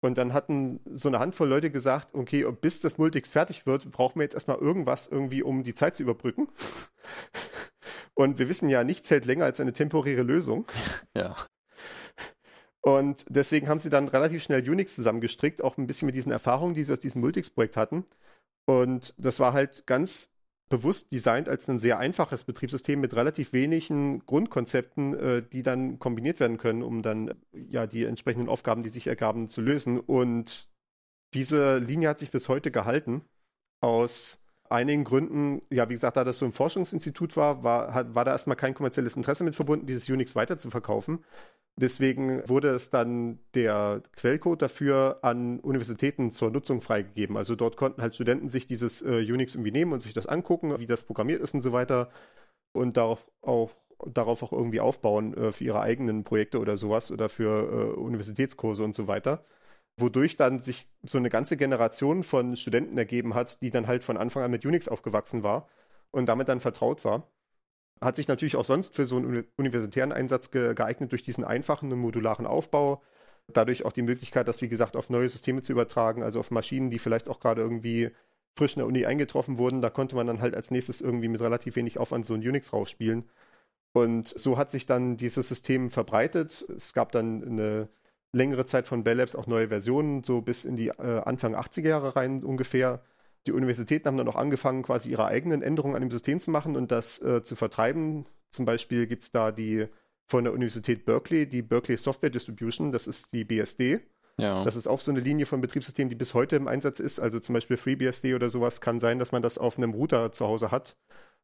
Und 0.00 0.18
dann 0.18 0.32
hatten 0.32 0.80
so 0.86 1.08
eine 1.08 1.20
Handvoll 1.20 1.48
Leute 1.48 1.70
gesagt, 1.70 2.14
okay, 2.14 2.44
bis 2.60 2.80
das 2.80 2.98
Multix 2.98 3.30
fertig 3.30 3.64
wird, 3.64 3.90
brauchen 3.92 4.18
wir 4.18 4.24
jetzt 4.24 4.34
erstmal 4.34 4.58
irgendwas 4.58 5.06
irgendwie, 5.06 5.44
um 5.44 5.62
die 5.62 5.72
Zeit 5.72 5.94
zu 5.94 6.02
überbrücken. 6.02 6.48
Und 8.14 8.40
wir 8.40 8.48
wissen 8.48 8.68
ja, 8.68 8.82
nichts 8.82 9.10
hält 9.10 9.24
länger 9.24 9.44
als 9.44 9.60
eine 9.60 9.72
temporäre 9.72 10.22
Lösung. 10.22 10.66
Ja. 11.16 11.36
Und 12.80 13.24
deswegen 13.28 13.68
haben 13.68 13.78
sie 13.78 13.90
dann 13.90 14.08
relativ 14.08 14.42
schnell 14.42 14.68
Unix 14.68 14.96
zusammengestrickt, 14.96 15.62
auch 15.62 15.76
ein 15.76 15.86
bisschen 15.86 16.06
mit 16.06 16.14
diesen 16.16 16.32
Erfahrungen, 16.32 16.74
die 16.74 16.82
sie 16.82 16.92
aus 16.92 17.00
diesem 17.00 17.20
Multix-Projekt 17.20 17.76
hatten. 17.76 18.04
Und 18.64 19.14
das 19.16 19.38
war 19.38 19.52
halt 19.52 19.86
ganz 19.86 20.30
bewusst 20.68 21.12
designt 21.12 21.48
als 21.48 21.68
ein 21.68 21.78
sehr 21.78 21.98
einfaches 21.98 22.44
Betriebssystem 22.44 23.00
mit 23.00 23.14
relativ 23.14 23.52
wenigen 23.52 24.24
Grundkonzepten, 24.26 25.14
äh, 25.14 25.42
die 25.42 25.62
dann 25.62 25.98
kombiniert 25.98 26.40
werden 26.40 26.58
können, 26.58 26.82
um 26.82 27.02
dann 27.02 27.34
ja 27.52 27.86
die 27.86 28.04
entsprechenden 28.04 28.48
Aufgaben, 28.48 28.82
die 28.82 28.88
sich 28.88 29.06
ergaben, 29.06 29.48
zu 29.48 29.60
lösen. 29.60 30.00
Und 30.00 30.68
diese 31.34 31.78
Linie 31.78 32.08
hat 32.08 32.18
sich 32.18 32.30
bis 32.30 32.48
heute 32.48 32.70
gehalten. 32.70 33.22
Aus 33.80 34.40
einigen 34.70 35.04
Gründen, 35.04 35.62
ja, 35.70 35.88
wie 35.88 35.94
gesagt, 35.94 36.16
da 36.16 36.24
das 36.24 36.38
so 36.38 36.44
ein 36.44 36.52
Forschungsinstitut 36.52 37.36
war, 37.36 37.62
war, 37.62 38.14
war 38.14 38.24
da 38.24 38.32
erstmal 38.32 38.56
kein 38.56 38.74
kommerzielles 38.74 39.16
Interesse 39.16 39.44
mit 39.44 39.54
verbunden, 39.54 39.86
dieses 39.86 40.08
Unix 40.08 40.34
weiter 40.36 40.58
zu 40.58 40.70
verkaufen. 40.70 41.24
Deswegen 41.78 42.48
wurde 42.48 42.68
es 42.70 42.88
dann 42.88 43.38
der 43.54 44.02
Quellcode 44.16 44.62
dafür 44.62 45.18
an 45.22 45.60
Universitäten 45.60 46.30
zur 46.32 46.50
Nutzung 46.50 46.80
freigegeben. 46.80 47.36
Also 47.36 47.54
dort 47.54 47.76
konnten 47.76 48.00
halt 48.00 48.14
Studenten 48.14 48.48
sich 48.48 48.66
dieses 48.66 49.02
äh, 49.02 49.30
Unix 49.30 49.54
irgendwie 49.54 49.72
nehmen 49.72 49.92
und 49.92 50.00
sich 50.00 50.14
das 50.14 50.26
angucken, 50.26 50.78
wie 50.78 50.86
das 50.86 51.02
programmiert 51.02 51.42
ist 51.42 51.52
und 51.54 51.60
so 51.60 51.72
weiter 51.72 52.10
und 52.72 52.96
darauf 52.96 53.26
auch, 53.42 53.72
darauf 54.06 54.42
auch 54.42 54.52
irgendwie 54.52 54.80
aufbauen 54.80 55.34
äh, 55.34 55.52
für 55.52 55.64
ihre 55.64 55.80
eigenen 55.80 56.24
Projekte 56.24 56.60
oder 56.60 56.78
sowas 56.78 57.10
oder 57.10 57.28
für 57.28 57.94
äh, 57.94 58.00
Universitätskurse 58.00 58.82
und 58.82 58.94
so 58.94 59.06
weiter. 59.06 59.44
Wodurch 59.98 60.36
dann 60.36 60.60
sich 60.60 60.86
so 61.02 61.18
eine 61.18 61.30
ganze 61.30 61.56
Generation 61.56 62.22
von 62.22 62.56
Studenten 62.56 62.98
ergeben 62.98 63.34
hat, 63.34 63.62
die 63.62 63.70
dann 63.70 63.86
halt 63.86 64.04
von 64.04 64.16
Anfang 64.16 64.42
an 64.42 64.50
mit 64.50 64.66
Unix 64.66 64.88
aufgewachsen 64.88 65.42
war 65.42 65.68
und 66.10 66.26
damit 66.26 66.48
dann 66.48 66.60
vertraut 66.60 67.04
war. 67.04 67.30
Hat 68.00 68.16
sich 68.16 68.28
natürlich 68.28 68.56
auch 68.56 68.64
sonst 68.64 68.94
für 68.94 69.06
so 69.06 69.16
einen 69.16 69.46
universitären 69.56 70.12
Einsatz 70.12 70.50
ge 70.50 70.74
geeignet 70.74 71.12
durch 71.12 71.22
diesen 71.22 71.44
einfachen 71.44 71.90
und 71.92 71.98
modularen 71.98 72.46
Aufbau. 72.46 73.02
Dadurch 73.48 73.84
auch 73.86 73.92
die 73.92 74.02
Möglichkeit, 74.02 74.48
das 74.48 74.60
wie 74.60 74.68
gesagt 74.68 74.96
auf 74.96 75.08
neue 75.08 75.28
Systeme 75.28 75.62
zu 75.62 75.72
übertragen, 75.72 76.22
also 76.22 76.40
auf 76.40 76.50
Maschinen, 76.50 76.90
die 76.90 76.98
vielleicht 76.98 77.28
auch 77.28 77.40
gerade 77.40 77.62
irgendwie 77.62 78.10
frisch 78.56 78.74
in 78.74 78.80
der 78.80 78.86
Uni 78.86 79.06
eingetroffen 79.06 79.58
wurden. 79.58 79.80
Da 79.80 79.90
konnte 79.90 80.16
man 80.16 80.26
dann 80.26 80.40
halt 80.40 80.54
als 80.54 80.70
nächstes 80.70 81.00
irgendwie 81.00 81.28
mit 81.28 81.40
relativ 81.40 81.76
wenig 81.76 81.98
Aufwand 81.98 82.26
so 82.26 82.34
ein 82.34 82.46
Unix 82.46 82.72
rausspielen. 82.72 83.24
Und 83.92 84.28
so 84.28 84.58
hat 84.58 84.70
sich 84.70 84.84
dann 84.84 85.16
dieses 85.16 85.48
System 85.48 85.90
verbreitet. 85.90 86.66
Es 86.68 86.92
gab 86.92 87.12
dann 87.12 87.42
eine 87.42 87.88
längere 88.36 88.66
Zeit 88.66 88.86
von 88.86 89.04
Bell 89.04 89.18
Labs 89.18 89.34
auch 89.34 89.46
neue 89.46 89.68
Versionen, 89.68 90.22
so 90.24 90.40
bis 90.40 90.64
in 90.64 90.76
die 90.76 90.88
äh, 90.88 91.22
Anfang 91.24 91.54
80er 91.54 91.88
Jahre 91.88 92.16
rein 92.16 92.44
ungefähr 92.44 93.02
die 93.46 93.52
Universitäten 93.52 94.08
haben 94.08 94.16
dann 94.16 94.28
auch 94.28 94.36
angefangen, 94.36 94.82
quasi 94.82 95.10
ihre 95.10 95.26
eigenen 95.26 95.62
Änderungen 95.62 95.94
an 95.94 96.02
dem 96.02 96.10
System 96.10 96.40
zu 96.40 96.50
machen 96.50 96.76
und 96.76 96.90
das 96.90 97.22
äh, 97.22 97.42
zu 97.42 97.54
vertreiben. 97.54 98.26
Zum 98.50 98.64
Beispiel 98.64 99.06
gibt 99.06 99.22
es 99.22 99.30
da 99.30 99.52
die 99.52 99.86
von 100.26 100.44
der 100.44 100.52
Universität 100.52 101.04
Berkeley, 101.04 101.48
die 101.48 101.62
Berkeley 101.62 101.96
Software 101.96 102.30
Distribution, 102.30 102.90
das 102.90 103.06
ist 103.06 103.32
die 103.32 103.44
BSD. 103.44 104.00
Ja. 104.38 104.64
Das 104.64 104.76
ist 104.76 104.86
auch 104.86 105.00
so 105.00 105.10
eine 105.10 105.20
Linie 105.20 105.46
von 105.46 105.60
Betriebssystemen, 105.60 106.10
die 106.10 106.16
bis 106.16 106.34
heute 106.34 106.56
im 106.56 106.68
Einsatz 106.68 106.98
ist. 106.98 107.20
Also 107.20 107.38
zum 107.38 107.54
Beispiel 107.54 107.76
FreeBSD 107.76 108.34
oder 108.34 108.50
sowas 108.50 108.80
kann 108.80 108.98
sein, 108.98 109.18
dass 109.18 109.32
man 109.32 109.40
das 109.40 109.56
auf 109.56 109.78
einem 109.78 109.94
Router 109.94 110.32
zu 110.32 110.46
Hause 110.46 110.70
hat, 110.70 110.96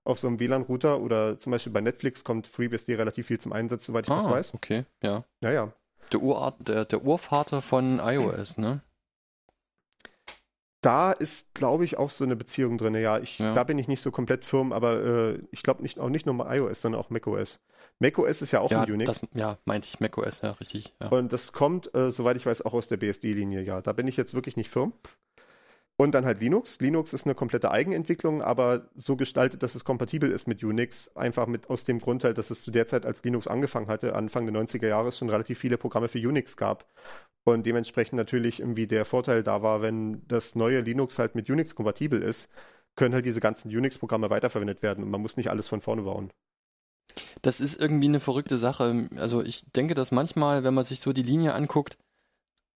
auf 0.05 0.19
so 0.19 0.27
einem 0.27 0.41
WLAN-Router 0.41 1.01
oder 1.01 1.39
zum 1.39 1.53
Beispiel 1.53 1.73
bei 1.73 1.81
Netflix 1.81 2.25
kommt 2.25 2.47
FreeBSD 2.49 2.97
relativ 2.97 3.29
viel 3.29 3.39
zum 3.39 3.53
Einsatz, 3.53 3.87
soweit 3.87 4.07
ich 4.07 4.13
ah, 4.13 4.17
das 4.17 4.31
weiß. 4.31 4.55
Okay, 4.55 4.85
ja. 5.03 5.25
Naja. 5.41 5.73
Der, 6.11 6.21
Urart, 6.21 6.57
der, 6.67 6.85
der 6.85 7.05
Urvater 7.05 7.63
von 7.63 8.01
iOS, 8.01 8.59
ne? 8.59 8.83
da 10.83 11.13
ist, 11.13 11.55
glaube 11.55 11.85
ich, 11.85 11.97
auch 11.97 12.11
so 12.11 12.25
eine 12.25 12.37
Beziehung 12.37 12.77
drin. 12.77 12.95
Ja, 12.97 13.19
ich, 13.19 13.39
ja. 13.39 13.55
da 13.55 13.65
bin 13.65 13.79
ich 13.79 13.89
nicht 13.89 14.03
so 14.03 14.11
komplett 14.11 14.45
firm, 14.45 14.73
aber 14.73 15.03
äh, 15.05 15.39
ich 15.53 15.63
glaube 15.63 15.81
nicht, 15.83 15.99
auch 15.99 16.09
nicht 16.09 16.27
nur 16.27 16.35
mal 16.35 16.55
iOS, 16.55 16.83
sondern 16.83 17.01
auch 17.01 17.09
macOS. 17.09 17.61
macOS 18.01 18.43
ist 18.43 18.51
ja 18.51 18.61
auch 18.61 18.71
ja, 18.71 18.83
ein 18.83 18.93
Unix. 18.93 19.21
Das, 19.21 19.29
ja, 19.33 19.59
meinte 19.65 19.89
ich 19.89 20.01
macOS, 20.01 20.43
ja, 20.43 20.51
richtig. 20.53 20.93
Ja. 21.01 21.09
Und 21.09 21.33
das 21.33 21.53
kommt, 21.53 21.95
äh, 21.95 22.11
soweit 22.11 22.37
ich 22.37 22.47
weiß, 22.47 22.63
auch 22.63 22.75
aus 22.75 22.89
der 22.89 22.97
BSD-Linie, 22.97 23.63
ja. 23.63 23.81
Da 23.81 23.93
bin 23.93 24.09
ich 24.09 24.17
jetzt 24.17 24.35
wirklich 24.35 24.57
nicht 24.57 24.71
firm. 24.71 24.93
Und 25.99 26.15
dann 26.15 26.25
halt 26.25 26.41
Linux. 26.41 26.81
Linux 26.81 27.13
ist 27.13 27.27
eine 27.27 27.35
komplette 27.35 27.71
Eigenentwicklung, 27.71 28.43
aber 28.43 28.89
so 28.97 29.15
gestaltet, 29.15 29.63
dass 29.63 29.75
es 29.75 29.85
kompatibel 29.85 30.31
ist 30.31 30.49
mit 30.49 30.65
Unix. 30.65 31.15
Einfach 31.15 31.47
mit 31.47 31.71
aus 31.71 31.85
dem 31.85 31.99
Grund 31.99 32.25
halt, 32.25 32.39
dass 32.39 32.51
es 32.51 32.63
zu 32.63 32.71
der 32.71 32.87
Zeit, 32.87 33.07
als 33.07 33.23
Linux 33.23 33.47
angefangen 33.47 33.89
hatte, 33.89 34.15
Anfang 34.15 34.51
der 34.51 34.61
90er 34.61 34.89
Jahre, 34.89 35.13
schon 35.13 35.31
relativ 35.31 35.59
viele 35.59 35.77
Programme 35.77 36.09
für 36.09 36.19
Unix 36.19 36.57
gab. 36.57 36.87
Und 37.45 37.67
dementsprechend 37.67 38.17
natürlich 38.17 38.61
irgendwie 38.61 38.87
der 38.87 39.05
Vorteil 39.05 39.43
da 39.43 39.63
war, 39.63 39.83
wenn 39.83 40.27
das 40.29 40.55
neue 40.55 40.81
Linux 40.81 41.19
halt 41.19 41.35
mit 41.35 41.51
Unix 41.51 41.75
kompatibel 41.75 42.23
ist, 42.23 42.49
können 42.95 43.15
halt 43.15 43.27
diese 43.27 43.41
ganzen 43.41 43.69
Unix-Programme 43.69 44.31
weiterverwendet 44.31 44.83
werden 44.83 45.03
und 45.03 45.11
man 45.11 45.21
muss 45.21 45.37
nicht 45.37 45.51
alles 45.51 45.69
von 45.69 45.81
vorne 45.81 46.03
bauen. 46.03 46.31
Das 47.41 47.61
ist 47.61 47.81
irgendwie 47.81 48.09
eine 48.09 48.21
verrückte 48.21 48.59
Sache. 48.59 49.09
Also 49.17 49.43
ich 49.43 49.71
denke, 49.73 49.95
dass 49.95 50.13
manchmal, 50.13 50.65
wenn 50.65 50.75
man 50.75 50.85
sich 50.85 51.01
so 51.01 51.13
die 51.13 51.23
Linie 51.23 51.55
anguckt, 51.55 51.97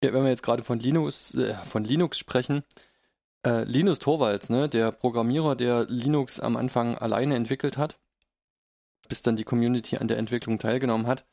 wenn 0.00 0.14
wir 0.14 0.28
jetzt 0.28 0.42
gerade 0.42 0.62
von 0.62 0.78
Linux, 0.78 1.34
äh, 1.34 1.54
von 1.54 1.84
Linux 1.84 2.18
sprechen, 2.18 2.62
äh, 3.47 3.64
Linus 3.64 4.01
Torvalds, 4.01 4.51
ne, 4.51 4.68
der 4.68 4.92
Programmierer, 4.92 5.55
der 5.57 5.86
Linux 5.88 6.40
am 6.40 6.57
Anfang 6.57 6.99
alleine 6.99 7.36
entwickelt 7.36 7.78
hat, 7.78 7.99
bis 9.09 9.22
dann 9.22 9.36
die 9.36 9.44
Community 9.44 9.97
an 9.97 10.09
der 10.09 10.18
Entwicklung 10.18 10.59
teilgenommen 10.59 11.07
hat, 11.07 11.24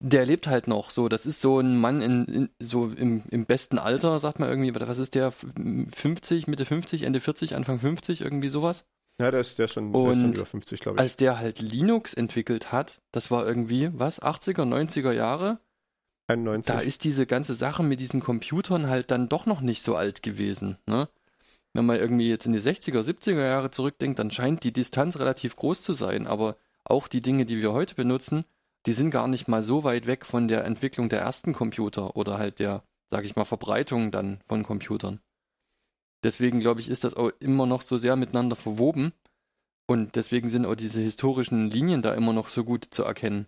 der 0.00 0.26
lebt 0.26 0.48
halt 0.48 0.66
noch 0.66 0.90
so. 0.90 1.08
Das 1.08 1.26
ist 1.26 1.40
so 1.40 1.60
ein 1.60 1.78
Mann 1.78 2.00
in, 2.00 2.24
in 2.24 2.48
so 2.58 2.88
im, 2.88 3.22
im 3.30 3.46
besten 3.46 3.78
Alter, 3.78 4.18
sagt 4.18 4.40
man 4.40 4.48
irgendwie. 4.48 4.74
Was 4.74 4.98
ist 4.98 5.14
der? 5.14 5.30
50, 5.30 6.48
Mitte 6.48 6.64
50, 6.64 7.02
Ende 7.02 7.20
40, 7.20 7.54
Anfang 7.54 7.78
50, 7.78 8.20
irgendwie 8.20 8.48
sowas? 8.48 8.84
Ja, 9.20 9.30
der 9.30 9.42
ist, 9.42 9.58
der 9.58 9.66
ist, 9.66 9.72
schon, 9.72 9.92
der 9.92 10.10
ist 10.10 10.20
schon 10.20 10.34
über 10.34 10.46
50, 10.46 10.80
glaube 10.80 10.96
ich. 10.96 11.00
Als 11.00 11.16
der 11.16 11.38
halt 11.38 11.60
Linux 11.60 12.14
entwickelt 12.14 12.72
hat, 12.72 13.00
das 13.12 13.30
war 13.30 13.46
irgendwie, 13.46 13.90
was, 13.92 14.20
80er, 14.20 14.64
90er 14.64 15.12
Jahre? 15.12 15.60
91. 16.32 16.72
Da 16.72 16.80
ist 16.80 17.04
diese 17.04 17.26
ganze 17.26 17.54
Sache 17.54 17.82
mit 17.82 18.00
diesen 18.00 18.20
Computern 18.20 18.88
halt 18.88 19.10
dann 19.10 19.28
doch 19.28 19.46
noch 19.46 19.60
nicht 19.60 19.82
so 19.82 19.96
alt 19.96 20.22
gewesen, 20.22 20.78
ne? 20.86 21.08
Wenn 21.74 21.86
man 21.86 21.98
irgendwie 21.98 22.28
jetzt 22.28 22.44
in 22.44 22.52
die 22.52 22.60
60er, 22.60 23.00
70er 23.00 23.42
Jahre 23.42 23.70
zurückdenkt, 23.70 24.18
dann 24.18 24.30
scheint 24.30 24.62
die 24.62 24.74
Distanz 24.74 25.18
relativ 25.18 25.56
groß 25.56 25.82
zu 25.82 25.94
sein, 25.94 26.26
aber 26.26 26.56
auch 26.84 27.08
die 27.08 27.22
Dinge, 27.22 27.46
die 27.46 27.62
wir 27.62 27.72
heute 27.72 27.94
benutzen, 27.94 28.44
die 28.84 28.92
sind 28.92 29.10
gar 29.10 29.28
nicht 29.28 29.48
mal 29.48 29.62
so 29.62 29.84
weit 29.84 30.06
weg 30.06 30.26
von 30.26 30.48
der 30.48 30.64
Entwicklung 30.64 31.08
der 31.08 31.20
ersten 31.20 31.54
Computer 31.54 32.16
oder 32.16 32.38
halt 32.38 32.58
der, 32.58 32.82
sag 33.10 33.24
ich 33.24 33.36
mal, 33.36 33.44
Verbreitung 33.44 34.10
dann 34.10 34.40
von 34.46 34.64
Computern. 34.64 35.20
Deswegen 36.24 36.60
glaube 36.60 36.80
ich, 36.80 36.88
ist 36.88 37.04
das 37.04 37.14
auch 37.14 37.30
immer 37.40 37.66
noch 37.66 37.82
so 37.82 37.96
sehr 37.96 38.16
miteinander 38.16 38.56
verwoben 38.56 39.12
und 39.86 40.14
deswegen 40.16 40.48
sind 40.48 40.66
auch 40.66 40.74
diese 40.74 41.00
historischen 41.00 41.70
Linien 41.70 42.02
da 42.02 42.14
immer 42.14 42.32
noch 42.32 42.48
so 42.48 42.64
gut 42.64 42.86
zu 42.90 43.04
erkennen. 43.04 43.46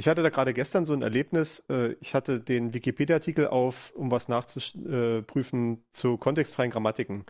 Ich 0.00 0.06
hatte 0.06 0.22
da 0.22 0.30
gerade 0.30 0.54
gestern 0.54 0.84
so 0.84 0.92
ein 0.92 1.02
Erlebnis. 1.02 1.64
Äh, 1.68 1.96
ich 2.00 2.14
hatte 2.14 2.40
den 2.40 2.72
Wikipedia-Artikel 2.72 3.48
auf, 3.48 3.92
um 3.96 4.10
was 4.10 4.28
nachzuprüfen 4.28 5.84
zu 5.90 6.16
kontextfreien 6.16 6.70
Grammatiken. 6.70 7.26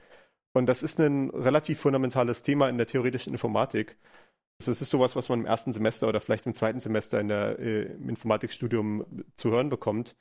Und 0.52 0.66
das 0.66 0.82
ist 0.82 1.00
ein 1.00 1.30
relativ 1.30 1.80
fundamentales 1.80 2.42
Thema 2.42 2.68
in 2.68 2.76
der 2.78 2.86
theoretischen 2.86 3.32
Informatik. 3.32 3.96
Das 4.58 4.82
ist 4.82 4.90
sowas, 4.90 5.16
was 5.16 5.28
man 5.28 5.40
im 5.40 5.46
ersten 5.46 5.72
Semester 5.72 6.08
oder 6.08 6.20
vielleicht 6.20 6.46
im 6.46 6.54
zweiten 6.54 6.80
Semester 6.80 7.20
in 7.20 7.28
der, 7.28 7.58
äh, 7.58 7.84
im 7.84 8.08
Informatikstudium 8.10 9.24
zu 9.36 9.50
hören 9.50 9.70
bekommt. 9.70 10.16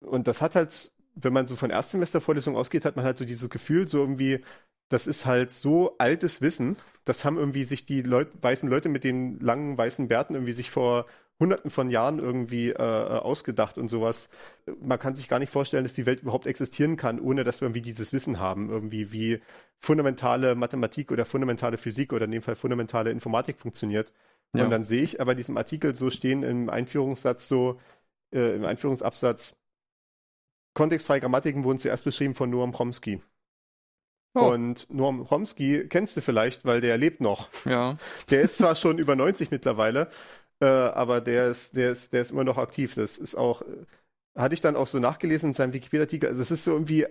Und 0.00 0.28
das 0.28 0.42
hat 0.42 0.56
halt, 0.56 0.92
wenn 1.14 1.32
man 1.32 1.46
so 1.46 1.56
von 1.56 1.70
Erstsemestervorlesungen 1.70 2.58
ausgeht, 2.58 2.84
hat 2.84 2.96
man 2.96 3.04
halt 3.06 3.18
so 3.18 3.24
dieses 3.24 3.50
Gefühl, 3.50 3.88
so 3.88 3.98
irgendwie, 4.00 4.44
das 4.90 5.06
ist 5.06 5.26
halt 5.26 5.50
so 5.50 5.96
altes 5.98 6.42
Wissen. 6.42 6.76
Das 7.04 7.24
haben 7.24 7.38
irgendwie 7.38 7.64
sich 7.64 7.84
die 7.84 8.02
Leut 8.02 8.28
weißen 8.42 8.68
Leute 8.68 8.88
mit 8.90 9.04
den 9.04 9.40
langen 9.40 9.78
weißen 9.78 10.08
Bärten 10.08 10.34
irgendwie 10.34 10.52
sich 10.52 10.70
vor 10.70 11.06
hunderten 11.40 11.70
von 11.70 11.88
Jahren 11.88 12.18
irgendwie 12.18 12.70
äh, 12.70 12.74
äh, 12.74 13.18
ausgedacht 13.18 13.78
und 13.78 13.88
sowas. 13.88 14.28
Man 14.80 14.98
kann 14.98 15.14
sich 15.14 15.28
gar 15.28 15.38
nicht 15.38 15.52
vorstellen, 15.52 15.84
dass 15.84 15.92
die 15.92 16.06
Welt 16.06 16.22
überhaupt 16.22 16.46
existieren 16.46 16.96
kann, 16.96 17.20
ohne 17.20 17.44
dass 17.44 17.60
wir 17.60 17.66
irgendwie 17.66 17.82
dieses 17.82 18.12
Wissen 18.12 18.40
haben, 18.40 18.70
irgendwie 18.70 19.12
wie 19.12 19.40
fundamentale 19.78 20.54
Mathematik 20.56 21.12
oder 21.12 21.24
fundamentale 21.24 21.78
Physik 21.78 22.12
oder 22.12 22.24
in 22.24 22.32
dem 22.32 22.42
Fall 22.42 22.56
fundamentale 22.56 23.10
Informatik 23.10 23.58
funktioniert. 23.58 24.12
Ja. 24.52 24.64
Und 24.64 24.70
dann 24.70 24.84
sehe 24.84 25.02
ich 25.02 25.20
aber 25.20 25.34
diesem 25.34 25.56
Artikel 25.56 25.94
so 25.94 26.10
stehen 26.10 26.42
im 26.42 26.70
Einführungssatz 26.70 27.48
so, 27.48 27.78
äh, 28.32 28.56
im 28.56 28.64
Einführungsabsatz, 28.64 29.56
kontextfreie 30.74 31.20
Grammatiken 31.20 31.64
wurden 31.64 31.78
zuerst 31.78 32.04
beschrieben 32.04 32.34
von 32.34 32.50
Noam 32.50 32.72
Chomsky. 32.72 33.20
Oh. 34.34 34.52
Und 34.52 34.88
Noam 34.90 35.26
Chomsky 35.26 35.86
kennst 35.88 36.16
du 36.16 36.20
vielleicht, 36.20 36.64
weil 36.64 36.80
der 36.80 36.98
lebt 36.98 37.20
noch. 37.20 37.48
Ja. 37.64 37.96
Der 38.30 38.42
ist 38.42 38.58
zwar 38.58 38.76
schon 38.76 38.98
über 38.98 39.16
90 39.16 39.50
mittlerweile, 39.50 40.10
äh, 40.60 40.66
aber 40.66 41.20
der 41.20 41.48
ist, 41.48 41.76
der, 41.76 41.92
ist, 41.92 42.12
der 42.12 42.22
ist 42.22 42.30
immer 42.30 42.44
noch 42.44 42.58
aktiv. 42.58 42.94
Das 42.94 43.18
ist 43.18 43.34
auch, 43.36 43.62
hatte 44.36 44.54
ich 44.54 44.60
dann 44.62 44.76
auch 44.76 44.86
so 44.88 44.98
nachgelesen 45.00 45.50
in 45.50 45.54
seinem 45.54 45.72
Wikipedia-Artikel. 45.74 46.28
Also 46.28 46.42
es 46.42 46.50
ist 46.50 46.64
so 46.64 46.72
irgendwie 46.72 47.06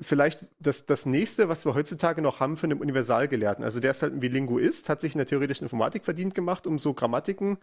vielleicht 0.00 0.40
das, 0.58 0.84
das 0.86 1.06
nächste, 1.06 1.48
was 1.48 1.64
wir 1.64 1.74
heutzutage 1.74 2.20
noch 2.22 2.40
haben 2.40 2.56
für 2.56 2.64
einen 2.66 2.80
Universalgelehrten. 2.80 3.64
Also 3.64 3.80
der 3.80 3.92
ist 3.92 4.02
halt 4.02 4.12
irgendwie 4.12 4.28
Linguist, 4.28 4.88
hat 4.88 5.00
sich 5.00 5.14
in 5.14 5.18
der 5.18 5.26
theoretischen 5.26 5.64
Informatik 5.64 6.04
verdient 6.04 6.34
gemacht, 6.34 6.66
um 6.66 6.78
so 6.78 6.92
Grammatiken, 6.94 7.58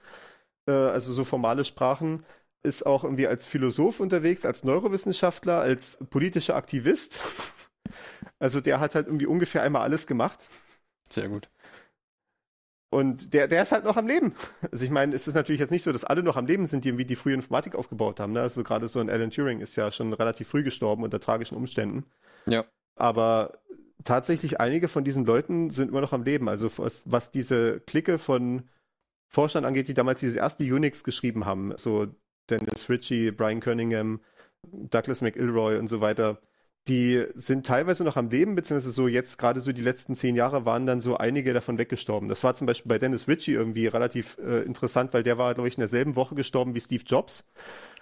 äh, 0.67 0.71
also 0.73 1.13
so 1.13 1.23
formale 1.25 1.65
Sprachen, 1.65 2.25
ist 2.63 2.86
auch 2.86 3.03
irgendwie 3.05 3.27
als 3.27 3.45
Philosoph 3.45 3.99
unterwegs, 4.01 4.45
als 4.45 4.63
Neurowissenschaftler, 4.63 5.59
als 5.61 5.99
politischer 6.09 6.55
Aktivist. 6.57 7.21
Also 8.39 8.61
der 8.61 8.79
hat 8.79 8.95
halt 8.95 9.07
irgendwie 9.07 9.25
ungefähr 9.25 9.63
einmal 9.63 9.81
alles 9.84 10.07
gemacht. 10.07 10.47
Sehr 11.09 11.29
gut. 11.29 11.49
Und 12.94 13.34
der, 13.34 13.48
der 13.48 13.64
ist 13.64 13.72
halt 13.72 13.86
noch 13.86 13.98
am 13.98 14.06
Leben. 14.06 14.36
Also 14.72 14.86
ich 14.86 14.91
meine, 14.91 15.16
es 15.16 15.28
ist 15.28 15.34
natürlich 15.34 15.60
jetzt 15.60 15.72
nicht 15.72 15.82
so, 15.82 15.91
dass 15.91 16.04
alle 16.04 16.22
noch 16.22 16.38
am 16.38 16.46
Leben 16.46 16.68
sind, 16.68 16.86
die 16.86 16.89
irgendwie 16.89 17.06
die 17.06 17.16
frühe 17.16 17.34
Informatik 17.34 17.74
aufgebaut 17.74 18.20
haben. 18.20 18.34
Ne? 18.34 18.41
Also 18.41 18.64
gerade 18.64 18.88
so 18.88 19.00
ein 19.00 19.10
Alan 19.10 19.32
Turing 19.32 19.62
ist 19.62 19.76
ja 19.76 19.91
schon 19.91 20.14
relativ 20.14 20.48
früh 20.48 20.64
gestorben 20.64 21.04
unter 21.04 21.20
tragischen 21.20 21.58
Umständen. 21.58 22.06
Ja. 22.46 22.66
Aber 22.96 23.58
tatsächlich 24.04 24.60
einige 24.60 24.88
von 24.88 25.04
diesen 25.04 25.26
Leuten 25.26 25.72
sind 25.72 25.89
immer 25.89 26.02
noch 26.02 26.14
am 26.14 26.24
Leben. 26.24 26.48
Also 26.48 26.70
was, 26.78 27.04
was 27.10 27.32
diese 27.32 27.80
Clique 27.80 28.20
von 28.20 28.70
Forschern 29.28 29.66
angeht, 29.66 29.88
die 29.88 29.96
damals 29.96 30.20
dieses 30.20 30.36
erste 30.36 30.64
Unix 30.64 31.04
geschrieben 31.04 31.46
haben, 31.46 31.74
so 31.78 32.08
Dennis 32.52 32.89
Ritchie, 32.89 33.32
Brian 33.32 33.60
Cunningham, 33.60 34.22
Douglas 34.62 35.22
McIlroy 35.22 35.80
und 35.80 35.88
so 35.88 36.00
weiter, 36.00 36.39
die 36.88 37.25
sind 37.36 37.65
teilweise 37.65 38.03
noch 38.03 38.17
am 38.17 38.29
Leben, 38.29 38.55
beziehungsweise 38.55 38.91
so 38.91 39.07
jetzt 39.07 39.38
gerade 39.38 39.61
so 39.61 39.71
die 39.71 39.81
letzten 39.81 40.15
zehn 40.15 40.36
Jahre 40.36 40.65
waren 40.65 40.86
dann 40.86 40.99
so 40.99 41.15
einige 41.15 41.53
davon 41.53 41.77
weggestorben. 41.77 42.27
Das 42.27 42.43
war 42.43 42.55
zum 42.55 42.67
Beispiel 42.67 42.89
bei 42.89 42.99
Dennis 42.99 43.27
Ritchie 43.27 43.53
irgendwie 43.53 43.88
relativ 43.88 44.38
äh, 44.45 44.63
interessant, 44.63 45.13
weil 45.13 45.23
der 45.23 45.38
war, 45.38 45.53
glaube 45.53 45.69
ich, 45.69 45.77
in 45.77 45.81
derselben 45.81 46.15
Woche 46.15 46.36
gestorben 46.36 46.75
wie 46.75 46.81
Steve 46.81 47.03
Jobs. 47.05 47.45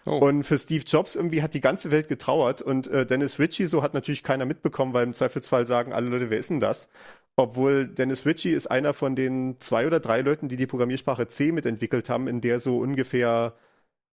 Oh. 0.07 0.17
Und 0.17 0.43
für 0.43 0.57
Steve 0.57 0.83
Jobs 0.85 1.15
irgendwie 1.15 1.43
hat 1.43 1.53
die 1.53 1.61
ganze 1.61 1.91
Welt 1.91 2.07
getrauert 2.07 2.63
und 2.63 2.87
äh, 2.87 3.05
Dennis 3.05 3.37
Ritchie 3.37 3.67
so 3.67 3.83
hat 3.83 3.93
natürlich 3.93 4.23
keiner 4.23 4.45
mitbekommen, 4.45 4.93
weil 4.93 5.05
im 5.05 5.13
Zweifelsfall 5.13 5.67
sagen 5.67 5.93
alle 5.93 6.09
Leute, 6.09 6.31
wer 6.31 6.39
ist 6.39 6.49
denn 6.49 6.59
das? 6.59 6.89
Obwohl 7.35 7.87
Dennis 7.87 8.25
Ritchie 8.25 8.51
ist 8.51 8.65
einer 8.67 8.93
von 8.93 9.15
den 9.15 9.57
zwei 9.59 9.85
oder 9.85 9.99
drei 9.99 10.21
Leuten, 10.21 10.49
die 10.49 10.57
die 10.57 10.65
Programmiersprache 10.67 11.27
C 11.27 11.51
mitentwickelt 11.51 12.09
haben, 12.09 12.27
in 12.27 12.41
der 12.41 12.59
so 12.59 12.79
ungefähr 12.79 13.53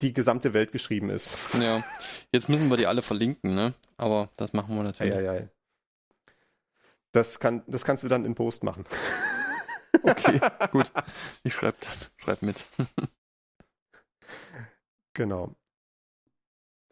die 0.02 0.12
gesamte 0.12 0.54
Welt 0.54 0.72
geschrieben 0.72 1.10
ist. 1.10 1.36
Ja, 1.60 1.84
jetzt 2.32 2.48
müssen 2.48 2.68
wir 2.68 2.76
die 2.76 2.86
alle 2.86 3.02
verlinken, 3.02 3.54
ne? 3.54 3.74
Aber 3.96 4.30
das 4.36 4.52
machen 4.52 4.76
wir 4.76 4.82
natürlich. 4.82 5.14
Ja, 5.14 5.20
ja, 5.20 5.34
ja. 5.34 5.48
Das, 7.12 7.38
kann, 7.38 7.62
das 7.66 7.84
kannst 7.84 8.02
du 8.02 8.08
dann 8.08 8.24
in 8.24 8.34
Post 8.34 8.64
machen. 8.64 8.84
Okay, 10.02 10.40
gut. 10.72 10.90
Ich 11.44 11.54
schreibe 11.54 11.78
schreib 12.18 12.42
mit. 12.42 12.66
genau. 15.14 15.54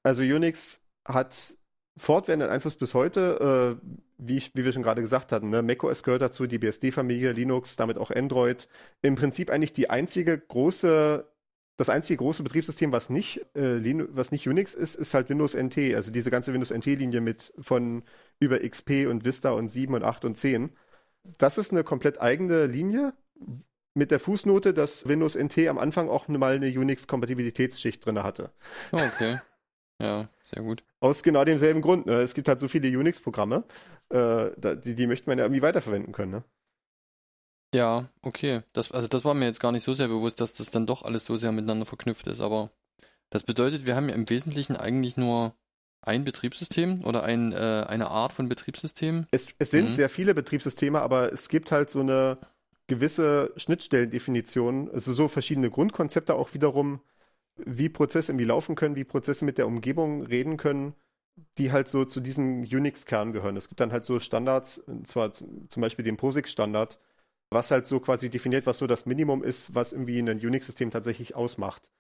Also 0.03 0.23
Unix 0.23 0.81
hat 1.05 1.57
fortwährenden 1.97 2.49
Einfluss 2.49 2.77
bis 2.77 2.95
heute, 2.95 3.79
äh, 3.83 3.87
wie, 4.19 4.43
wie, 4.55 4.65
wir 4.65 4.73
schon 4.73 4.83
gerade 4.83 5.03
gesagt 5.03 5.33
hatten. 5.33 5.51
Ne? 5.51 5.63
macOS 5.63 6.03
gehört 6.03 6.23
dazu, 6.23 6.47
die 6.47 6.59
BSD-Familie, 6.59 7.33
Linux, 7.33 7.77
damit 7.77 7.99
auch 7.99 8.11
Android. 8.11 8.69
Im 9.03 9.15
Prinzip 9.15 9.51
eigentlich 9.51 9.73
die 9.73 9.91
einzige 9.91 10.39
große 10.39 11.27
das 11.77 11.89
einzige 11.89 12.19
große 12.19 12.43
Betriebssystem, 12.43 12.93
was 12.93 13.11
nicht, 13.11 13.39
äh, 13.57 14.07
was 14.15 14.31
nicht 14.31 14.47
Unix 14.49 14.75
ist, 14.75 14.95
ist 14.95 15.15
halt 15.15 15.31
Windows 15.31 15.55
NT. 15.55 15.95
Also 15.95 16.13
diese 16.13 16.31
ganze 16.31 16.53
Windows 16.53 16.71
NT-Linie 16.71 17.21
mit 17.21 17.53
von 17.59 18.03
über 18.41 18.59
XP 18.61 19.07
und 19.09 19.25
Vista 19.25 19.51
und 19.51 19.71
7 19.71 19.95
und 19.95 20.05
8 20.05 20.25
und 20.25 20.37
10. 20.37 20.71
Das 21.39 21.59
ist 21.59 21.73
eine 21.73 21.85
komplett 21.85 22.21
eigene 22.21 22.67
Linie 22.67 23.15
mit 23.95 24.11
der 24.11 24.21
Fußnote, 24.21 24.75
dass 24.75 25.07
Windows 25.09 25.37
NT 25.37 25.69
am 25.69 25.79
Anfang 25.79 26.09
auch 26.09 26.29
mal 26.29 26.57
eine 26.57 26.67
Unix-Kompatibilitätsschicht 26.67 28.05
drin 28.05 28.23
hatte. 28.23 28.51
Oh, 28.93 28.97
okay. 28.97 29.39
Ja, 30.01 30.29
sehr 30.43 30.63
gut. 30.63 30.83
Aus 31.01 31.23
genau 31.23 31.45
demselben 31.45 31.81
Grund. 31.81 32.07
Ne? 32.07 32.21
Es 32.21 32.35
gibt 32.35 32.49
halt 32.49 32.59
so 32.59 32.69
viele 32.69 32.89
Unix-Programme, 32.99 33.65
äh, 34.09 34.51
die, 34.77 34.95
die 34.95 35.07
möchte 35.07 35.29
man 35.29 35.39
ja 35.39 35.45
irgendwie 35.45 35.63
weiterverwenden 35.63 36.13
können. 36.13 36.33
Ne? 36.33 36.45
Ja, 37.75 38.09
okay. 38.21 38.61
Das, 38.73 38.93
also 38.93 39.09
das 39.09 39.25
war 39.25 39.35
mir 39.35 39.47
jetzt 39.47 39.61
gar 39.61 39.73
nicht 39.73 39.85
so 39.85 39.95
sehr 39.95 40.09
bewusst, 40.09 40.41
dass 40.41 40.53
das 40.53 40.71
dann 40.71 40.87
doch 40.87 41.03
alles 41.03 41.25
so 41.25 41.37
sehr 41.37 41.53
miteinander 41.53 41.87
verknüpft 41.87 42.27
ist. 42.27 42.41
Aber 42.41 42.71
das 43.31 43.43
bedeutet, 43.43 43.87
wir 43.87 43.97
haben 43.97 44.09
ja 44.09 44.15
im 44.15 44.29
Wesentlichen 44.29 44.77
eigentlich 44.77 45.17
nur 45.17 45.55
ein 46.03 46.25
Betriebssystem 46.25 47.05
oder 47.05 47.25
ein, 47.25 47.53
äh, 47.53 47.85
eine 47.89 48.09
Art 48.09 48.33
von 48.33 48.49
Betriebssystem. 48.49 49.27
Es, 49.31 49.55
es 49.59 49.71
sind 49.71 49.87
mhm. 49.87 49.93
sehr 49.93 50.09
viele 50.09 50.35
Betriebssysteme, 50.35 51.01
aber 51.01 51.33
es 51.33 51.49
gibt 51.49 51.73
halt 51.73 51.91
so 51.91 52.01
eine 52.01 52.39
gewisse 52.89 53.53
Schnittstellendefinition, 53.57 54.91
also 54.91 55.13
so 55.13 55.29
verschiedene 55.29 55.71
Grundkonzepte 55.71 56.35
auch 56.35 56.53
wiederum, 56.55 57.01
wie 57.57 57.89
Prozesse 57.89 58.33
irgendwie 58.33 58.47
laufen 58.47 58.75
können, 58.75 58.97
wie 58.97 59.05
Prozesse 59.05 59.45
mit 59.45 59.59
der 59.59 59.67
Umgebung 59.67 60.23
reden 60.23 60.57
können, 60.57 60.95
die 61.59 61.73
halt 61.73 61.89
so 61.89 62.05
zu 62.05 62.21
diesem 62.21 62.63
Unix-Kern 62.63 63.33
gehören. 63.33 63.57
Es 63.57 63.69
gibt 63.69 63.81
dann 63.81 63.93
halt 63.93 64.05
so 64.05 64.21
Standards, 64.21 64.79
und 64.79 65.07
zwar 65.07 65.33
zum 65.33 65.69
Beispiel 65.77 66.05
den 66.05 66.17
POSIX-Standard, 66.17 66.99
was 67.53 67.71
halt 67.71 67.87
so 67.87 68.01
quasi 68.01 68.31
definiert, 68.31 68.67
was 68.67 68.79
so 68.79 68.87
das 68.87 69.07
Minimum 69.07 69.43
ist, 69.43 69.75
was 69.75 69.93
irgendwie 69.93 70.19
ein 70.19 70.29
Unix-System 70.29 70.91
tatsächlich 70.91 71.35
ausmacht. 71.35 71.91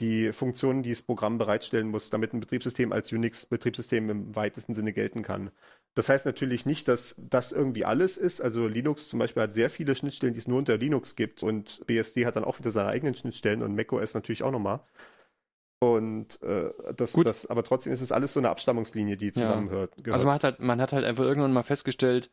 Die 0.00 0.32
Funktionen, 0.32 0.82
die 0.82 0.90
das 0.90 1.02
Programm 1.02 1.38
bereitstellen 1.38 1.88
muss, 1.88 2.10
damit 2.10 2.34
ein 2.34 2.40
Betriebssystem 2.40 2.92
als 2.92 3.12
Unix-Betriebssystem 3.12 4.10
im 4.10 4.36
weitesten 4.36 4.74
Sinne 4.74 4.92
gelten 4.92 5.22
kann. 5.22 5.50
Das 5.94 6.10
heißt 6.10 6.26
natürlich 6.26 6.66
nicht, 6.66 6.88
dass 6.88 7.14
das 7.18 7.52
irgendwie 7.52 7.86
alles 7.86 8.18
ist. 8.18 8.42
Also 8.42 8.68
Linux 8.68 9.08
zum 9.08 9.18
Beispiel 9.18 9.42
hat 9.42 9.54
sehr 9.54 9.70
viele 9.70 9.94
Schnittstellen, 9.94 10.34
die 10.34 10.40
es 10.40 10.48
nur 10.48 10.58
unter 10.58 10.76
Linux 10.76 11.16
gibt 11.16 11.42
und 11.42 11.86
BSD 11.86 12.26
hat 12.26 12.36
dann 12.36 12.44
auch 12.44 12.58
wieder 12.58 12.70
seine 12.70 12.90
eigenen 12.90 13.14
Schnittstellen 13.14 13.62
und 13.62 13.74
macOS 13.74 14.12
natürlich 14.12 14.42
auch 14.42 14.50
nochmal. 14.50 14.80
Und 15.78 16.42
äh, 16.42 16.70
das, 16.96 17.12
das, 17.12 17.46
aber 17.46 17.62
trotzdem 17.62 17.92
ist 17.92 18.00
es 18.00 18.12
alles 18.12 18.32
so 18.34 18.40
eine 18.40 18.50
Abstammungslinie, 18.50 19.16
die 19.16 19.32
zusammenhört. 19.32 19.94
Ja. 20.04 20.12
Also 20.12 20.26
man 20.26 20.34
hat 20.34 20.44
halt, 20.44 20.60
man 20.60 20.80
hat 20.80 20.92
halt 20.92 21.04
einfach 21.04 21.24
irgendwann 21.24 21.52
mal 21.52 21.62
festgestellt, 21.62 22.30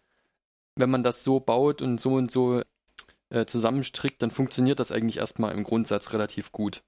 wenn 0.76 0.90
man 0.90 1.04
das 1.04 1.24
so 1.24 1.40
baut 1.40 1.82
und 1.82 2.00
so 2.00 2.14
und 2.14 2.32
so 2.32 2.62
äh, 3.30 3.46
zusammenstrickt, 3.46 4.22
dann 4.22 4.32
funktioniert 4.32 4.80
das 4.80 4.92
eigentlich 4.92 5.18
erstmal 5.18 5.54
im 5.54 5.64
Grundsatz 5.64 6.14
relativ 6.14 6.52
gut. 6.52 6.84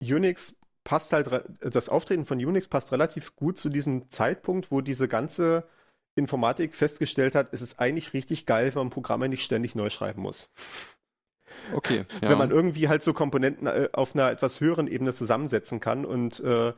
Unix 0.00 0.56
passt 0.84 1.12
halt, 1.12 1.30
das 1.60 1.88
Auftreten 1.88 2.26
von 2.26 2.38
Unix 2.44 2.68
passt 2.68 2.92
relativ 2.92 3.36
gut 3.36 3.56
zu 3.56 3.68
diesem 3.68 4.10
Zeitpunkt, 4.10 4.70
wo 4.70 4.80
diese 4.80 5.08
ganze 5.08 5.66
Informatik 6.14 6.74
festgestellt 6.74 7.34
hat, 7.34 7.52
es 7.52 7.62
ist 7.62 7.80
eigentlich 7.80 8.12
richtig 8.12 8.46
geil, 8.46 8.74
wenn 8.74 8.82
man 8.82 8.90
Programme 8.90 9.28
nicht 9.28 9.42
ständig 9.42 9.74
neu 9.74 9.90
schreiben 9.90 10.22
muss. 10.22 10.48
Okay. 11.72 12.04
Ja. 12.20 12.30
Wenn 12.30 12.38
man 12.38 12.50
irgendwie 12.50 12.88
halt 12.88 13.02
so 13.02 13.12
Komponenten 13.12 13.66
äh, 13.66 13.88
auf 13.92 14.14
einer 14.14 14.30
etwas 14.30 14.60
höheren 14.60 14.86
Ebene 14.86 15.14
zusammensetzen 15.14 15.80
kann 15.80 16.04
und 16.04 16.40
äh, 16.40 16.72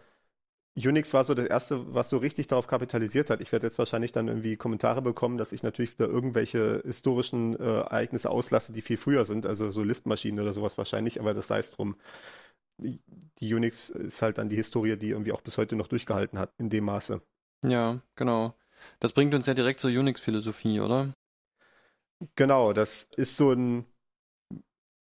Unix 0.77 1.14
war 1.14 1.24
so 1.24 1.33
das 1.33 1.47
erste, 1.47 1.95
was 1.95 2.11
so 2.11 2.18
richtig 2.18 2.49
darauf 2.49 2.66
kapitalisiert 2.66 3.31
hat. 3.31 3.41
Ich 3.41 3.51
werde 3.51 3.66
jetzt 3.66 3.79
wahrscheinlich 3.79 4.12
dann 4.12 4.29
irgendwie 4.29 4.57
Kommentare 4.57 5.01
bekommen, 5.01 5.39
dass 5.39 5.53
ich 5.53 5.62
natürlich 5.62 5.99
wieder 5.99 6.09
irgendwelche 6.09 6.83
historischen 6.85 7.59
äh, 7.59 7.64
Ereignisse 7.64 8.31
auslasse, 8.31 8.72
die 8.72 8.83
viel 8.83 8.99
früher 8.99 9.24
sind, 9.24 9.47
also 9.47 9.70
so 9.70 9.83
Listmaschinen 9.83 10.41
oder 10.41 10.53
sowas 10.53 10.77
wahrscheinlich, 10.77 11.18
aber 11.18 11.33
das 11.33 11.49
sei 11.49 11.59
es 11.59 11.70
drum. 11.70 11.97
Die, 12.79 13.01
die 13.39 13.55
Unix 13.55 13.89
ist 13.89 14.20
halt 14.20 14.37
dann 14.37 14.51
die 14.51 14.57
Historie, 14.57 14.97
die 14.97 15.11
irgendwie 15.11 15.33
auch 15.33 15.41
bis 15.41 15.57
heute 15.57 15.77
noch 15.77 15.89
durchgehalten 15.89 16.39
hat, 16.39 16.53
in 16.59 16.68
dem 16.68 16.85
Maße. 16.85 17.22
Ja, 17.64 18.03
genau. 18.14 18.55
Das 19.01 19.14
bringt 19.14 19.33
uns 19.35 19.47
ja 19.47 19.55
direkt 19.55 19.81
zur 19.81 19.91
Unix-Philosophie, 19.91 20.81
oder? 20.81 21.14
Genau, 22.35 22.74
das 22.74 23.09
ist 23.16 23.37
so 23.37 23.53
ein 23.53 23.87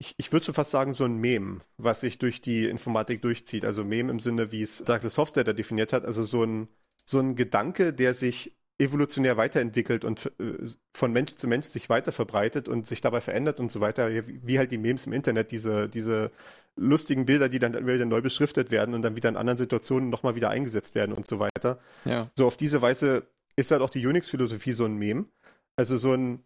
ich, 0.03 0.15
ich 0.17 0.33
würde 0.33 0.45
schon 0.45 0.55
fast 0.55 0.73
sagen, 0.73 0.95
so 0.95 1.05
ein 1.05 1.17
Mem, 1.17 1.61
was 1.77 2.01
sich 2.01 2.19
durch 2.19 2.43
die 2.43 2.67
Informatik 2.67 3.23
durchzieht. 3.23 3.65
Also 3.65 3.85
Mem 3.85 4.11
im 4.11 4.19
Sinne, 4.19 4.51
wie 4.51 4.63
es 4.63 4.83
Douglas 4.85 5.17
Hofstadter 5.17 5.55
definiert 5.55 5.93
hat, 5.93 6.05
also 6.05 6.25
so 6.25 6.43
ein, 6.43 6.67
so 7.05 7.21
ein 7.21 7.37
Gedanke, 7.37 7.93
der 7.93 8.13
sich 8.13 8.57
evolutionär 8.79 9.37
weiterentwickelt 9.37 10.05
und 10.05 10.33
äh, 10.41 10.67
von 10.93 11.13
Mensch 11.13 11.37
zu 11.37 11.47
Mensch 11.47 11.67
sich 11.69 11.89
weiter 11.89 12.11
verbreitet 12.11 12.69
und 12.69 12.89
sich 12.89 13.01
dabei 13.01 13.21
verändert 13.21 13.61
und 13.61 13.71
so 13.71 13.81
weiter, 13.81 14.11
wie 14.11 14.59
halt 14.59 14.73
die 14.73 14.79
Memes 14.79 15.07
im 15.07 15.13
Internet, 15.13 15.53
diese, 15.53 15.89
diese 15.89 16.33
lustigen 16.75 17.25
Bilder, 17.25 17.49
die 17.49 17.61
dann 17.61 17.87
wieder 17.87 18.05
neu 18.05 18.23
beschriftet 18.23 18.73
werden 18.73 18.95
und 18.95 19.03
dann 19.03 19.15
wieder 19.15 19.29
in 19.29 19.37
anderen 19.37 19.57
Situationen 19.57 20.11
nochmal 20.11 20.35
wieder 20.35 20.51
eingesetzt 20.51 20.97
werden 20.97 21.13
und 21.13 21.29
so 21.29 21.39
weiter. 21.39 21.79
Ja. 22.05 22.29
So 22.35 22.47
auf 22.47 22.57
diese 22.57 22.83
Weise 22.83 23.29
ist 23.55 23.71
halt 23.71 23.83
auch 23.83 23.91
die 23.91 24.05
Unix-Philosophie 24.05 24.73
so 24.73 24.85
ein 24.85 24.97
Mem. 24.97 25.29
Also 25.77 25.97
so 25.97 26.13
ein 26.13 26.43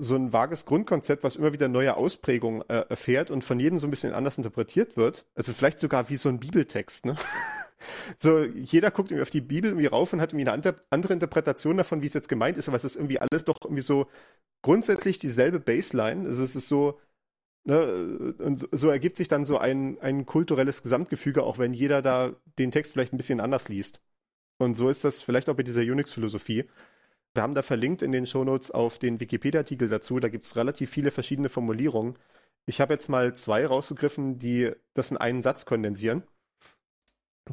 so 0.00 0.14
ein 0.14 0.32
vages 0.32 0.64
Grundkonzept, 0.64 1.22
was 1.22 1.36
immer 1.36 1.52
wieder 1.52 1.68
neue 1.68 1.96
Ausprägungen 1.96 2.62
äh, 2.68 2.86
erfährt 2.88 3.30
und 3.30 3.44
von 3.44 3.60
jedem 3.60 3.78
so 3.78 3.86
ein 3.86 3.90
bisschen 3.90 4.14
anders 4.14 4.38
interpretiert 4.38 4.96
wird. 4.96 5.26
Also 5.34 5.52
vielleicht 5.52 5.78
sogar 5.78 6.08
wie 6.08 6.16
so 6.16 6.28
ein 6.28 6.40
Bibeltext, 6.40 7.06
ne? 7.06 7.16
So, 8.18 8.42
jeder 8.42 8.90
guckt 8.90 9.10
irgendwie 9.10 9.22
auf 9.22 9.30
die 9.30 9.40
Bibel 9.40 9.70
irgendwie 9.70 9.86
rauf 9.86 10.12
und 10.12 10.20
hat 10.20 10.34
irgendwie 10.34 10.50
eine 10.50 10.74
andere 10.90 11.14
Interpretation 11.14 11.78
davon, 11.78 12.02
wie 12.02 12.06
es 12.06 12.12
jetzt 12.12 12.28
gemeint 12.28 12.58
ist, 12.58 12.68
aber 12.68 12.76
es 12.76 12.84
ist 12.84 12.96
irgendwie 12.96 13.20
alles 13.20 13.46
doch 13.46 13.56
irgendwie 13.64 13.82
so 13.82 14.06
grundsätzlich 14.62 15.18
dieselbe 15.18 15.60
Baseline. 15.60 16.26
Also 16.26 16.44
es 16.44 16.56
ist 16.56 16.68
so, 16.68 17.00
ne, 17.64 18.34
und 18.38 18.68
so 18.72 18.90
ergibt 18.90 19.16
sich 19.16 19.28
dann 19.28 19.46
so 19.46 19.58
ein, 19.58 19.98
ein 20.00 20.26
kulturelles 20.26 20.82
Gesamtgefüge, 20.82 21.42
auch 21.42 21.58
wenn 21.58 21.72
jeder 21.72 22.02
da 22.02 22.34
den 22.58 22.70
Text 22.70 22.92
vielleicht 22.92 23.14
ein 23.14 23.18
bisschen 23.18 23.40
anders 23.40 23.68
liest. 23.68 24.02
Und 24.58 24.74
so 24.74 24.90
ist 24.90 25.04
das 25.04 25.22
vielleicht 25.22 25.48
auch 25.48 25.56
bei 25.56 25.62
dieser 25.62 25.80
Unix-Philosophie. 25.80 26.66
Wir 27.34 27.42
haben 27.42 27.54
da 27.54 27.62
verlinkt 27.62 28.02
in 28.02 28.12
den 28.12 28.26
Shownotes 28.26 28.70
auf 28.70 28.98
den 28.98 29.20
Wikipedia-Artikel 29.20 29.88
dazu. 29.88 30.18
Da 30.18 30.28
gibt 30.28 30.44
es 30.44 30.56
relativ 30.56 30.90
viele 30.90 31.10
verschiedene 31.10 31.48
Formulierungen. 31.48 32.18
Ich 32.66 32.80
habe 32.80 32.92
jetzt 32.92 33.08
mal 33.08 33.34
zwei 33.34 33.66
rausgegriffen, 33.66 34.38
die 34.38 34.72
das 34.94 35.10
in 35.10 35.16
einen 35.16 35.42
Satz 35.42 35.64
kondensieren. 35.64 36.24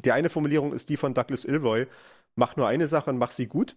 Die 0.04 0.12
eine 0.12 0.28
Formulierung 0.28 0.72
ist 0.72 0.88
die 0.88 0.96
von 0.96 1.14
Douglas 1.14 1.44
Ilroy. 1.44 1.86
Mach 2.34 2.56
nur 2.56 2.66
eine 2.66 2.88
Sache 2.88 3.10
und 3.10 3.18
mach 3.18 3.32
sie 3.32 3.46
gut. 3.46 3.76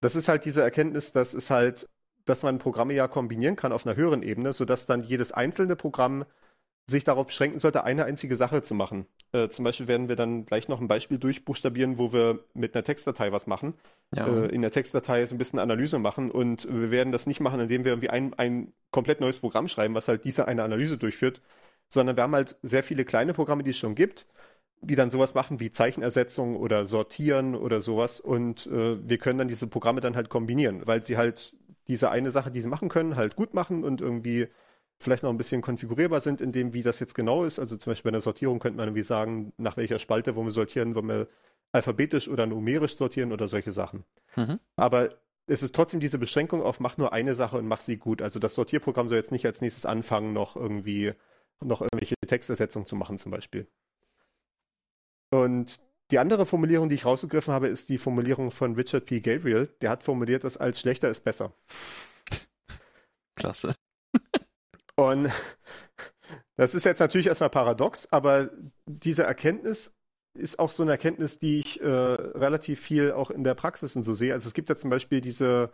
Das 0.00 0.16
ist 0.16 0.28
halt 0.28 0.44
diese 0.44 0.62
Erkenntnis, 0.62 1.12
dass 1.12 1.34
es 1.34 1.50
halt, 1.50 1.88
dass 2.24 2.42
man 2.42 2.58
Programme 2.58 2.94
ja 2.94 3.08
kombinieren 3.08 3.56
kann 3.56 3.72
auf 3.72 3.86
einer 3.86 3.96
höheren 3.96 4.22
Ebene, 4.22 4.52
sodass 4.52 4.86
dann 4.86 5.02
jedes 5.02 5.32
einzelne 5.32 5.76
Programm 5.76 6.24
sich 6.86 7.04
darauf 7.04 7.26
beschränken 7.26 7.58
sollte, 7.58 7.84
eine 7.84 8.04
einzige 8.04 8.36
Sache 8.36 8.62
zu 8.62 8.74
machen. 8.74 9.06
Äh, 9.32 9.48
zum 9.48 9.64
Beispiel 9.64 9.88
werden 9.88 10.08
wir 10.08 10.16
dann 10.16 10.44
gleich 10.44 10.68
noch 10.68 10.80
ein 10.80 10.88
Beispiel 10.88 11.18
durchbuchstabieren, 11.18 11.98
wo 11.98 12.12
wir 12.12 12.40
mit 12.52 12.74
einer 12.74 12.84
Textdatei 12.84 13.32
was 13.32 13.46
machen. 13.46 13.74
Ja. 14.14 14.26
Äh, 14.26 14.46
in 14.48 14.60
der 14.60 14.70
Textdatei 14.70 15.24
so 15.24 15.34
ein 15.34 15.38
bisschen 15.38 15.58
Analyse 15.58 15.98
machen 15.98 16.30
und 16.30 16.68
wir 16.70 16.90
werden 16.90 17.12
das 17.12 17.26
nicht 17.26 17.40
machen, 17.40 17.60
indem 17.60 17.84
wir 17.84 17.92
irgendwie 17.92 18.10
ein, 18.10 18.34
ein 18.34 18.72
komplett 18.90 19.20
neues 19.20 19.38
Programm 19.38 19.68
schreiben, 19.68 19.94
was 19.94 20.08
halt 20.08 20.24
diese 20.24 20.46
eine 20.46 20.62
Analyse 20.62 20.98
durchführt, 20.98 21.40
sondern 21.88 22.16
wir 22.16 22.22
haben 22.22 22.34
halt 22.34 22.56
sehr 22.62 22.82
viele 22.82 23.06
kleine 23.06 23.32
Programme, 23.32 23.62
die 23.62 23.70
es 23.70 23.78
schon 23.78 23.94
gibt, 23.94 24.26
die 24.82 24.94
dann 24.94 25.08
sowas 25.08 25.32
machen 25.32 25.60
wie 25.60 25.70
Zeichenersetzung 25.72 26.54
oder 26.54 26.84
Sortieren 26.84 27.54
oder 27.54 27.80
sowas 27.80 28.20
und 28.20 28.66
äh, 28.66 28.98
wir 29.08 29.16
können 29.16 29.38
dann 29.38 29.48
diese 29.48 29.66
Programme 29.68 30.02
dann 30.02 30.16
halt 30.16 30.28
kombinieren, 30.28 30.86
weil 30.86 31.02
sie 31.02 31.16
halt 31.16 31.56
diese 31.88 32.10
eine 32.10 32.30
Sache, 32.30 32.50
die 32.50 32.60
sie 32.60 32.68
machen 32.68 32.90
können, 32.90 33.16
halt 33.16 33.36
gut 33.36 33.54
machen 33.54 33.84
und 33.84 34.02
irgendwie 34.02 34.48
vielleicht 34.98 35.22
noch 35.22 35.30
ein 35.30 35.36
bisschen 35.36 35.62
konfigurierbar 35.62 36.20
sind, 36.20 36.40
in 36.40 36.52
dem, 36.52 36.72
wie 36.72 36.82
das 36.82 37.00
jetzt 37.00 37.14
genau 37.14 37.44
ist. 37.44 37.58
Also 37.58 37.76
zum 37.76 37.90
Beispiel 37.90 38.10
bei 38.10 38.14
einer 38.14 38.22
Sortierung 38.22 38.58
könnte 38.58 38.76
man 38.76 38.88
irgendwie 38.88 39.02
sagen, 39.02 39.52
nach 39.56 39.76
welcher 39.76 39.98
Spalte 39.98 40.34
wollen 40.34 40.46
wir 40.46 40.52
sortieren, 40.52 40.94
wollen 40.94 41.08
wir 41.08 41.28
alphabetisch 41.72 42.28
oder 42.28 42.46
numerisch 42.46 42.96
sortieren 42.96 43.32
oder 43.32 43.48
solche 43.48 43.72
Sachen. 43.72 44.04
Mhm. 44.36 44.60
Aber 44.76 45.10
es 45.46 45.62
ist 45.62 45.74
trotzdem 45.74 46.00
diese 46.00 46.18
Beschränkung 46.18 46.62
auf 46.62 46.80
mach 46.80 46.96
nur 46.96 47.12
eine 47.12 47.34
Sache 47.34 47.58
und 47.58 47.66
mach 47.66 47.80
sie 47.80 47.96
gut. 47.96 48.22
Also 48.22 48.38
das 48.38 48.54
Sortierprogramm 48.54 49.08
soll 49.08 49.18
jetzt 49.18 49.32
nicht 49.32 49.44
als 49.44 49.60
nächstes 49.60 49.84
anfangen, 49.84 50.32
noch 50.32 50.56
irgendwie 50.56 51.12
noch 51.60 51.82
irgendwelche 51.82 52.14
Textersetzungen 52.26 52.86
zu 52.86 52.96
machen 52.96 53.18
zum 53.18 53.30
Beispiel. 53.30 53.66
Und 55.30 55.80
die 56.10 56.18
andere 56.18 56.46
Formulierung, 56.46 56.88
die 56.88 56.94
ich 56.94 57.06
rausgegriffen 57.06 57.52
habe, 57.52 57.68
ist 57.68 57.88
die 57.88 57.98
Formulierung 57.98 58.50
von 58.50 58.74
Richard 58.74 59.06
P. 59.06 59.20
Gabriel. 59.20 59.74
Der 59.80 59.90
hat 59.90 60.02
formuliert, 60.02 60.44
dass 60.44 60.56
als 60.56 60.78
schlechter 60.78 61.10
ist 61.10 61.24
besser. 61.24 61.52
Klasse. 63.34 63.74
Und 64.96 65.30
das 66.56 66.74
ist 66.74 66.84
jetzt 66.84 67.00
natürlich 67.00 67.26
erstmal 67.26 67.50
paradox, 67.50 68.10
aber 68.12 68.50
diese 68.86 69.24
Erkenntnis 69.24 69.92
ist 70.36 70.58
auch 70.58 70.70
so 70.70 70.82
eine 70.82 70.92
Erkenntnis, 70.92 71.38
die 71.38 71.60
ich 71.60 71.80
äh, 71.80 71.86
relativ 71.86 72.80
viel 72.80 73.12
auch 73.12 73.30
in 73.30 73.44
der 73.44 73.54
Praxis 73.54 73.92
so 73.92 74.14
sehe. 74.14 74.32
Also 74.32 74.48
es 74.48 74.54
gibt 74.54 74.68
ja 74.68 74.76
zum 74.76 74.90
Beispiel 74.90 75.20
diese, 75.20 75.72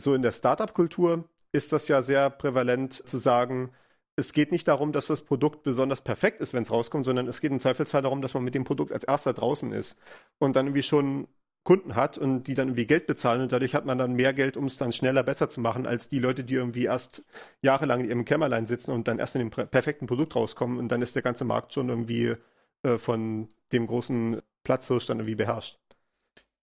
so 0.00 0.14
in 0.14 0.22
der 0.22 0.32
Startup-Kultur 0.32 1.28
ist 1.52 1.72
das 1.72 1.88
ja 1.88 2.02
sehr 2.02 2.30
prävalent 2.30 2.92
zu 3.08 3.18
sagen, 3.18 3.72
es 4.16 4.32
geht 4.32 4.52
nicht 4.52 4.68
darum, 4.68 4.92
dass 4.92 5.06
das 5.06 5.22
Produkt 5.22 5.62
besonders 5.62 6.02
perfekt 6.02 6.40
ist, 6.40 6.52
wenn 6.52 6.62
es 6.62 6.70
rauskommt, 6.70 7.04
sondern 7.04 7.28
es 7.28 7.40
geht 7.40 7.50
im 7.50 7.60
Zweifelsfall 7.60 8.02
darum, 8.02 8.22
dass 8.22 8.34
man 8.34 8.44
mit 8.44 8.54
dem 8.54 8.64
Produkt 8.64 8.92
als 8.92 9.04
erster 9.04 9.32
draußen 9.32 9.72
ist 9.72 9.98
und 10.38 10.54
dann 10.54 10.66
irgendwie 10.66 10.82
schon 10.82 11.28
Kunden 11.64 11.94
hat 11.94 12.18
und 12.18 12.44
die 12.44 12.54
dann 12.54 12.68
irgendwie 12.68 12.86
Geld 12.86 13.06
bezahlen 13.06 13.40
und 13.40 13.52
dadurch 13.52 13.74
hat 13.74 13.84
man 13.84 13.96
dann 13.96 14.14
mehr 14.14 14.32
Geld, 14.32 14.56
um 14.56 14.64
es 14.64 14.78
dann 14.78 14.92
schneller 14.92 15.22
besser 15.22 15.48
zu 15.48 15.60
machen, 15.60 15.86
als 15.86 16.08
die 16.08 16.18
Leute, 16.18 16.42
die 16.42 16.54
irgendwie 16.54 16.84
erst 16.84 17.24
jahrelang 17.60 18.00
in 18.00 18.08
ihrem 18.08 18.24
Kämmerlein 18.24 18.66
sitzen 18.66 18.90
und 18.90 19.06
dann 19.06 19.20
erst 19.20 19.36
in 19.36 19.40
dem 19.40 19.50
perfekten 19.50 20.06
Produkt 20.06 20.34
rauskommen 20.34 20.78
und 20.78 20.88
dann 20.88 21.02
ist 21.02 21.14
der 21.14 21.22
ganze 21.22 21.44
Markt 21.44 21.72
schon 21.72 21.88
irgendwie 21.88 22.34
äh, 22.82 22.98
von 22.98 23.48
dem 23.70 23.86
großen 23.86 24.42
Platzhirsch 24.64 25.06
dann 25.06 25.18
irgendwie 25.18 25.36
beherrscht. 25.36 25.78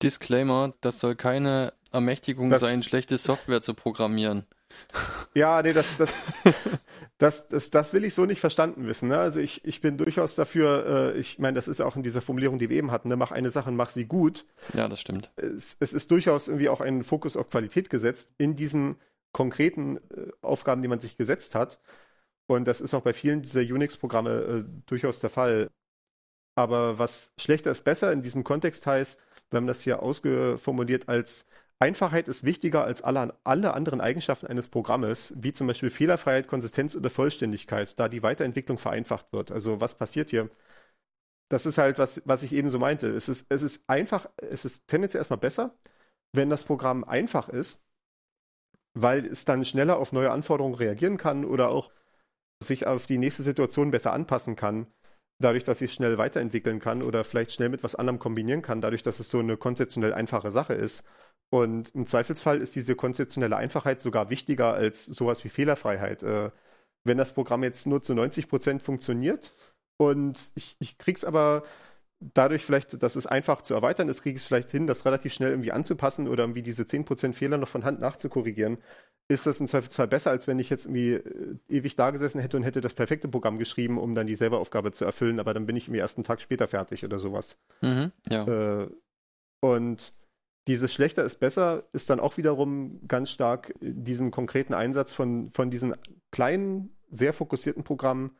Disclaimer, 0.04 0.74
das 0.82 1.00
soll 1.00 1.16
keine 1.16 1.74
Ermächtigung 1.91 2.50
das, 2.50 2.62
sein, 2.62 2.84
schlechte 2.84 3.18
Software 3.18 3.62
zu 3.62 3.74
programmieren. 3.74 4.45
Ja, 5.34 5.62
nee, 5.62 5.74
das, 5.74 5.97
das, 5.97 6.14
das, 7.20 7.48
das, 7.48 7.70
das 7.70 7.94
will 7.94 8.06
ich 8.06 8.14
so 8.14 8.26
nicht 8.26 8.40
verstanden 8.40 8.88
wissen. 8.88 9.10
Ne? 9.10 9.20
Also 9.20 9.42
ich, 9.42 9.66
ich 9.66 9.82
bin 9.82 9.98
durchaus 9.98 10.36
dafür, 10.36 11.14
äh, 11.14 11.20
ich 11.20 11.38
meine, 11.38 11.56
das 11.56 11.68
ist 11.68 11.80
ja 11.80 11.86
auch 11.86 11.98
in 11.98 12.02
dieser 12.02 12.22
Formulierung, 12.22 12.58
die 12.58 12.70
wir 12.70 12.78
eben 12.78 12.92
hatten, 12.92 13.10
ne? 13.10 13.18
mach 13.18 13.32
eine 13.32 13.50
Sache 13.50 13.70
und 13.70 13.76
mach 13.76 13.90
sie 13.90 14.06
gut. 14.06 14.46
Ja, 14.74 14.88
das 14.88 15.02
stimmt. 15.02 15.30
Es, 15.36 15.76
es 15.82 15.92
ist 15.92 16.10
durchaus 16.12 16.48
irgendwie 16.48 16.70
auch 16.70 16.80
ein 16.80 17.04
Fokus 17.04 17.36
auf 17.36 17.50
Qualität 17.50 17.90
gesetzt 17.90 18.34
in 18.38 18.56
diesen 18.56 18.96
konkreten 19.34 19.98
äh, 19.98 20.32
Aufgaben, 20.42 20.82
die 20.82 20.88
man 20.88 21.02
sich 21.02 21.18
gesetzt 21.18 21.56
hat. 21.56 21.80
Und 22.48 22.66
das 22.66 22.80
ist 22.80 22.94
auch 22.94 23.02
bei 23.02 23.14
vielen 23.14 23.42
dieser 23.42 23.62
Unix-Programme 23.62 24.30
äh, 24.30 24.64
durchaus 24.86 25.20
der 25.20 25.30
Fall. 25.30 25.70
Aber 26.56 27.00
was 27.00 27.34
schlechter 27.38 27.72
ist 27.72 27.84
besser 27.84 28.14
in 28.14 28.22
diesem 28.22 28.46
Kontext 28.46 28.88
heißt, 28.88 29.22
wir 29.50 29.58
haben 29.58 29.68
das 29.68 29.82
hier 29.82 30.02
ausgeformuliert 30.02 31.10
als 31.10 31.46
Einfachheit 31.80 32.28
ist 32.28 32.44
wichtiger 32.44 32.84
als 32.84 33.02
alle, 33.02 33.38
alle 33.46 33.74
anderen 33.74 34.02
Eigenschaften 34.02 34.48
eines 34.48 34.68
Programmes, 34.68 35.34
wie 35.38 35.54
zum 35.54 35.68
Beispiel 35.68 35.90
Fehlerfreiheit, 35.90 36.48
Konsistenz 36.48 36.96
oder 36.96 37.10
Vollständigkeit, 37.10 37.98
da 38.00 38.10
die 38.10 38.22
Weiterentwicklung 38.24 38.78
vereinfacht 38.78 39.32
wird. 39.32 39.52
Also 39.52 39.80
was 39.80 39.96
passiert 39.96 40.30
hier? 40.30 40.50
Das 41.50 41.66
ist 41.66 41.78
halt, 41.78 41.98
was, 41.98 42.22
was 42.26 42.44
ich 42.44 42.54
eben 42.54 42.70
so 42.70 42.80
meinte. 42.80 43.08
Es 43.08 43.28
ist, 43.30 43.48
es 43.50 43.64
ist 43.64 43.84
einfach, 43.90 44.30
es 44.38 44.66
ist 44.66 44.88
tendenziell 44.88 45.22
erstmal 45.22 45.40
besser, 45.40 45.76
wenn 46.34 46.50
das 46.50 46.64
Programm 46.64 47.04
einfach 47.04 47.50
ist, 47.50 47.82
weil 48.94 49.26
es 49.26 49.46
dann 49.46 49.66
schneller 49.66 49.98
auf 49.98 50.12
neue 50.12 50.32
Anforderungen 50.32 50.76
reagieren 50.76 51.18
kann 51.18 51.46
oder 51.46 51.70
auch 51.70 51.92
sich 52.64 52.88
auf 52.88 53.06
die 53.06 53.18
nächste 53.18 53.44
Situation 53.44 53.92
besser 53.92 54.14
anpassen 54.14 54.56
kann, 54.56 54.88
dadurch, 55.40 55.64
dass 55.64 55.82
ich 55.82 55.92
es 55.92 55.96
schnell 55.96 56.18
weiterentwickeln 56.18 56.80
kann 56.80 57.02
oder 57.04 57.24
vielleicht 57.24 57.54
schnell 57.54 57.70
mit 57.70 57.84
was 57.84 57.96
anderem 57.96 58.20
kombinieren 58.20 58.62
kann, 58.62 58.82
dadurch, 58.82 59.04
dass 59.04 59.20
es 59.20 59.30
so 59.30 59.40
eine 59.40 59.58
konzeptionell 59.58 60.14
einfache 60.14 60.52
Sache 60.52 60.74
ist. 60.74 61.06
Und 61.52 61.95
im 61.95 62.06
Zweifelsfall 62.06 62.62
ist 62.62 62.76
diese 62.76 62.95
konzeptionelle 62.95 63.58
Einfachheit 63.58 64.02
sogar 64.02 64.30
wichtiger 64.30 64.74
als 64.74 65.06
sowas 65.06 65.43
wie 65.43 65.50
Fehlerfreiheit. 65.50 66.24
Äh, 66.24 66.52
wenn 67.04 67.18
das 67.18 67.34
Programm 67.34 67.64
jetzt 67.64 67.88
nur 67.88 68.02
zu 68.02 68.14
90 68.14 68.47
Prozent 68.47 68.82
funktioniert 68.82 69.56
und 69.97 70.52
ich, 70.56 70.76
ich 70.80 70.97
krieg's 70.97 71.24
aber 71.24 71.64
dadurch 72.20 72.66
vielleicht, 72.66 73.02
dass 73.02 73.16
es 73.16 73.26
einfach 73.26 73.62
zu 73.62 73.74
erweitern 73.74 74.10
ist, 74.10 74.22
kriege 74.22 74.36
ich 74.36 74.41
es 74.41 74.47
vielleicht 74.47 74.72
hin, 74.72 74.88
das 74.88 75.06
relativ 75.06 75.34
schnell 75.34 75.52
irgendwie 75.52 75.72
anzupassen 75.72 76.28
oder 76.28 76.43
irgendwie 76.43 76.62
diese 76.62 76.84
10% 76.84 77.34
Fehler 77.34 77.58
noch 77.58 77.70
von 77.70 77.86
Hand 77.86 78.02
nachzukorrigieren, 78.02 78.78
ist 79.30 79.45
das 79.45 79.60
im 79.60 79.68
Zweifelsfall 79.68 80.08
besser, 80.08 80.32
als 80.32 80.47
wenn 80.47 80.60
ich 80.60 80.70
jetzt 80.70 80.86
irgendwie 80.86 81.14
äh, 81.14 81.56
ewig 81.70 81.95
da 81.95 82.12
gesessen 82.12 82.41
hätte 82.41 82.58
und 82.58 82.64
hätte 82.64 82.82
das 82.82 82.93
perfekte 82.93 83.28
Programm 83.28 83.58
geschrieben, 83.58 83.97
um 83.97 84.16
dann 84.16 84.28
dieselbe 84.28 84.58
Aufgabe 84.58 84.91
zu 84.91 85.06
erfüllen, 85.06 85.39
aber 85.39 85.54
dann 85.54 85.66
bin 85.66 85.76
ich 85.76 85.86
irgendwie 85.86 86.00
erst 86.00 86.18
einen 86.18 86.26
Tag 86.26 86.41
später 86.41 86.68
fertig 86.68 87.06
oder 87.06 87.20
sowas. 87.20 87.58
Mhm, 87.82 88.12
ja. 88.30 88.82
Äh, 88.82 88.88
und 89.62 90.12
dieses 90.70 90.94
schlechter 90.94 91.24
ist 91.24 91.40
besser 91.40 91.86
ist 91.94 92.12
dann 92.12 92.20
auch 92.20 92.38
wiederum 92.38 93.02
ganz 93.08 93.32
stark 93.32 93.74
diesen 93.82 94.30
konkreten 94.30 94.76
Einsatz 94.76 95.12
von, 95.12 95.50
von 95.50 95.72
diesen 95.72 95.96
kleinen, 96.30 96.96
sehr 97.10 97.34
fokussierten 97.34 97.84
Programmen, 97.84 98.38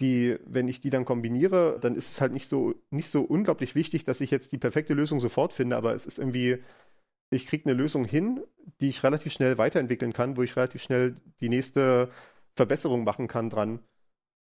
die, 0.00 0.38
wenn 0.44 0.66
ich 0.66 0.80
die 0.80 0.90
dann 0.90 1.04
kombiniere, 1.04 1.78
dann 1.80 1.94
ist 1.94 2.10
es 2.10 2.20
halt 2.20 2.32
nicht 2.32 2.48
so, 2.48 2.74
nicht 2.90 3.10
so 3.10 3.22
unglaublich 3.22 3.76
wichtig, 3.76 4.04
dass 4.04 4.20
ich 4.20 4.32
jetzt 4.32 4.50
die 4.50 4.58
perfekte 4.58 4.92
Lösung 4.92 5.20
sofort 5.20 5.52
finde, 5.52 5.76
aber 5.76 5.94
es 5.94 6.04
ist 6.04 6.18
irgendwie, 6.18 6.58
ich 7.30 7.46
kriege 7.46 7.66
eine 7.66 7.78
Lösung 7.78 8.04
hin, 8.04 8.40
die 8.80 8.88
ich 8.88 9.04
relativ 9.04 9.32
schnell 9.32 9.56
weiterentwickeln 9.56 10.12
kann, 10.12 10.36
wo 10.36 10.42
ich 10.42 10.56
relativ 10.56 10.82
schnell 10.82 11.14
die 11.40 11.48
nächste 11.48 12.10
Verbesserung 12.56 13.04
machen 13.04 13.28
kann 13.28 13.50
dran. 13.50 13.78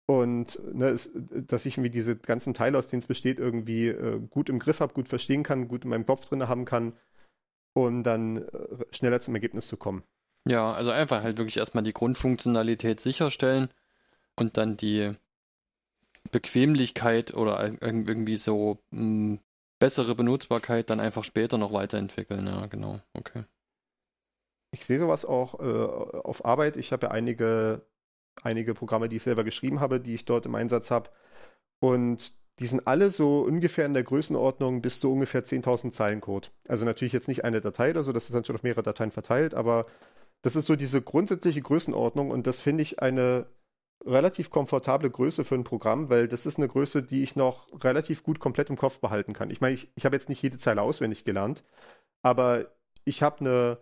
Und 0.07 0.61
ne, 0.75 0.89
es, 0.89 1.11
dass 1.15 1.65
ich 1.65 1.77
irgendwie 1.77 1.91
diese 1.91 2.17
ganzen 2.17 2.55
Teile, 2.55 2.77
aus 2.79 2.89
denen 2.89 3.01
es 3.01 3.07
besteht, 3.07 3.39
irgendwie 3.39 3.89
äh, 3.89 4.21
gut 4.31 4.49
im 4.49 4.59
Griff 4.59 4.81
habe, 4.81 4.95
gut 4.95 5.09
verstehen 5.09 5.43
kann, 5.43 5.69
gut 5.69 5.85
in 5.85 5.91
meinem 5.91 6.07
Kopf 6.07 6.29
drin 6.29 6.49
haben 6.49 6.65
kann, 6.65 6.95
um 7.75 8.03
dann 8.03 8.39
äh, 8.39 8.49
schneller 8.91 9.21
zum 9.21 9.35
Ergebnis 9.35 9.69
zu 9.69 9.77
kommen. 9.77 10.03
Ja, 10.47 10.73
also 10.73 10.91
einfach 10.91 11.23
halt 11.23 11.39
wirklich 11.39 11.57
erstmal 11.57 11.85
die 11.85 11.93
Grundfunktionalität 11.93 13.01
sicherstellen 13.01 13.69
und 14.37 14.57
dann 14.57 14.77
die 14.77 15.15
Bequemlichkeit 16.33 17.35
oder 17.35 17.65
irgendwie 17.81 18.37
so 18.37 18.79
mh, 18.91 19.01
hm, 19.01 19.41
bessere 19.79 20.15
Benutzbarkeit 20.15 20.91
dann 20.91 21.01
einfach 21.01 21.25
später 21.25 21.59
noch 21.59 21.73
weiterentwickeln. 21.73 22.47
Ja, 22.47 22.67
genau. 22.67 23.01
Okay. 23.15 23.45
Ich 24.73 24.85
sehe 24.85 24.99
sowas 24.99 25.25
auch 25.25 25.61
äh, 25.61 26.19
auf 26.21 26.45
Arbeit. 26.45 26.77
Ich 26.77 26.93
habe 26.93 27.07
ja 27.07 27.11
einige 27.13 27.85
einige 28.43 28.75
Programme, 28.75 29.09
die 29.09 29.17
ich 29.17 29.23
selber 29.23 29.45
geschrieben 29.45 29.81
habe, 29.81 30.01
die 30.01 30.15
ich 30.15 30.25
dort 30.25 30.47
im 30.47 30.55
Einsatz 30.55 30.91
habe. 30.91 31.11
Und 31.81 32.35
die 32.59 32.67
sind 32.67 32.87
alle 32.87 33.11
so 33.11 33.43
ungefähr 33.43 33.87
in 33.87 33.95
der 33.95 34.05
Größenordnung 34.05 34.83
bis 34.83 35.01
zu 35.01 35.13
ungefähr 35.13 35.45
10.000 35.45 35.93
Zeilen 35.93 36.21
Code. 36.21 36.49
Also 36.69 36.85
natürlich 36.85 37.13
jetzt 37.13 37.29
nicht 37.29 37.45
eine 37.45 37.61
Datei 37.61 37.91
oder 37.91 38.05
so, 38.05 38.13
das 38.13 38.27
ist 38.27 38.35
dann 38.35 38.45
schon 38.45 38.57
auf 38.57 38.63
mehrere 38.63 38.83
Dateien 38.83 39.11
verteilt, 39.11 39.55
aber 39.55 39.87
Das 40.43 40.57
ist 40.57 40.67
so 40.67 40.77
diese 40.77 41.03
grundsätzliche 41.03 41.63
Größenordnung 41.63 42.31
und 42.31 42.47
das 42.47 42.61
finde 42.61 42.83
ich 42.83 43.01
eine 43.01 43.47
relativ 44.05 44.51
komfortable 44.51 45.11
Größe 45.11 45.45
für 45.45 45.55
ein 45.55 45.65
Programm, 45.65 46.11
weil 46.11 46.29
das 46.29 46.47
ist 46.47 46.59
eine 46.59 46.69
Größe, 46.69 47.03
die 47.03 47.23
ich 47.23 47.37
noch 47.37 47.69
relativ 47.85 48.23
gut 48.25 48.41
komplett 48.41 48.71
im 48.71 48.77
Kopf 48.77 49.01
behalten 49.01 49.35
kann. 49.35 49.51
Ich 49.51 49.61
meine, 49.61 49.75
ich, 49.75 49.91
ich 49.95 50.05
habe 50.05 50.17
jetzt 50.17 50.29
nicht 50.29 50.43
jede 50.43 50.59
Zeile 50.59 50.83
auswendig 50.83 51.25
gelernt, 51.25 51.65
aber 52.23 52.67
ich 53.05 53.23
habe 53.23 53.41
eine 53.41 53.79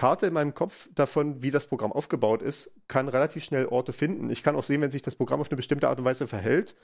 Karte 0.00 0.28
in 0.28 0.32
meinem 0.32 0.54
Kopf 0.54 0.88
davon, 0.94 1.42
wie 1.42 1.50
das 1.50 1.66
Programm 1.66 1.92
aufgebaut 1.92 2.40
ist, 2.40 2.72
kann 2.88 3.06
relativ 3.10 3.44
schnell 3.44 3.66
Orte 3.66 3.92
finden. 3.92 4.30
Ich 4.30 4.42
kann 4.42 4.56
auch 4.56 4.64
sehen, 4.64 4.80
wenn 4.80 4.90
sich 4.90 5.02
das 5.02 5.14
Programm 5.14 5.42
auf 5.42 5.50
eine 5.50 5.58
bestimmte 5.58 5.90
Art 5.90 5.98
und 5.98 6.06
Weise 6.06 6.26
verhält, 6.26 6.74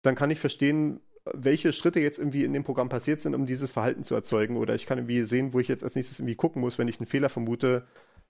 dann 0.00 0.14
kann 0.14 0.30
ich 0.30 0.40
verstehen, 0.40 1.02
welche 1.30 1.74
Schritte 1.74 2.00
jetzt 2.00 2.18
irgendwie 2.18 2.42
in 2.42 2.54
dem 2.54 2.64
Programm 2.64 2.88
passiert 2.88 3.20
sind, 3.20 3.34
um 3.34 3.44
dieses 3.44 3.70
Verhalten 3.70 4.02
zu 4.02 4.14
erzeugen. 4.14 4.56
Oder 4.56 4.74
ich 4.74 4.86
kann 4.86 4.96
irgendwie 4.96 5.24
sehen, 5.24 5.52
wo 5.52 5.60
ich 5.60 5.68
jetzt 5.68 5.84
als 5.84 5.94
nächstes 5.94 6.20
irgendwie 6.20 6.36
gucken 6.36 6.62
muss, 6.62 6.78
wenn 6.78 6.88
ich 6.88 6.98
einen 6.98 7.06
Fehler 7.06 7.28
vermute. 7.28 7.86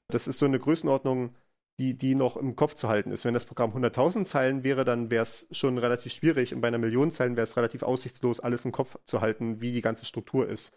Das 0.08 0.26
ist 0.26 0.40
so 0.40 0.46
eine 0.46 0.58
Größenordnung, 0.58 1.36
die, 1.78 1.96
die 1.96 2.16
noch 2.16 2.36
im 2.36 2.56
Kopf 2.56 2.74
zu 2.74 2.88
halten 2.88 3.12
ist. 3.12 3.24
Wenn 3.24 3.34
das 3.34 3.44
Programm 3.44 3.70
100.000 3.70 4.24
Zeilen 4.24 4.64
wäre, 4.64 4.84
dann 4.84 5.12
wäre 5.12 5.22
es 5.22 5.46
schon 5.52 5.78
relativ 5.78 6.12
schwierig 6.12 6.52
und 6.52 6.60
bei 6.60 6.66
einer 6.66 6.78
Million 6.78 7.12
Zeilen 7.12 7.36
wäre 7.36 7.44
es 7.44 7.56
relativ 7.56 7.84
aussichtslos, 7.84 8.40
alles 8.40 8.64
im 8.64 8.72
Kopf 8.72 8.96
zu 9.04 9.20
halten, 9.20 9.60
wie 9.60 9.70
die 9.70 9.80
ganze 9.80 10.04
Struktur 10.04 10.48
ist. 10.48 10.76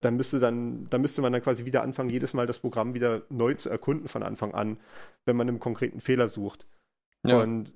Dann 0.00 0.16
müsste, 0.16 0.40
dann, 0.40 0.88
dann 0.88 1.02
müsste 1.02 1.20
man 1.20 1.32
dann 1.32 1.42
quasi 1.42 1.64
wieder 1.64 1.82
anfangen, 1.82 2.10
jedes 2.10 2.32
Mal 2.32 2.46
das 2.46 2.58
Programm 2.58 2.94
wieder 2.94 3.22
neu 3.28 3.54
zu 3.54 3.68
erkunden 3.68 4.08
von 4.08 4.22
Anfang 4.22 4.54
an, 4.54 4.78
wenn 5.26 5.36
man 5.36 5.48
einen 5.48 5.60
konkreten 5.60 6.00
Fehler 6.00 6.28
sucht. 6.28 6.66
Ja. 7.26 7.42
Und 7.42 7.72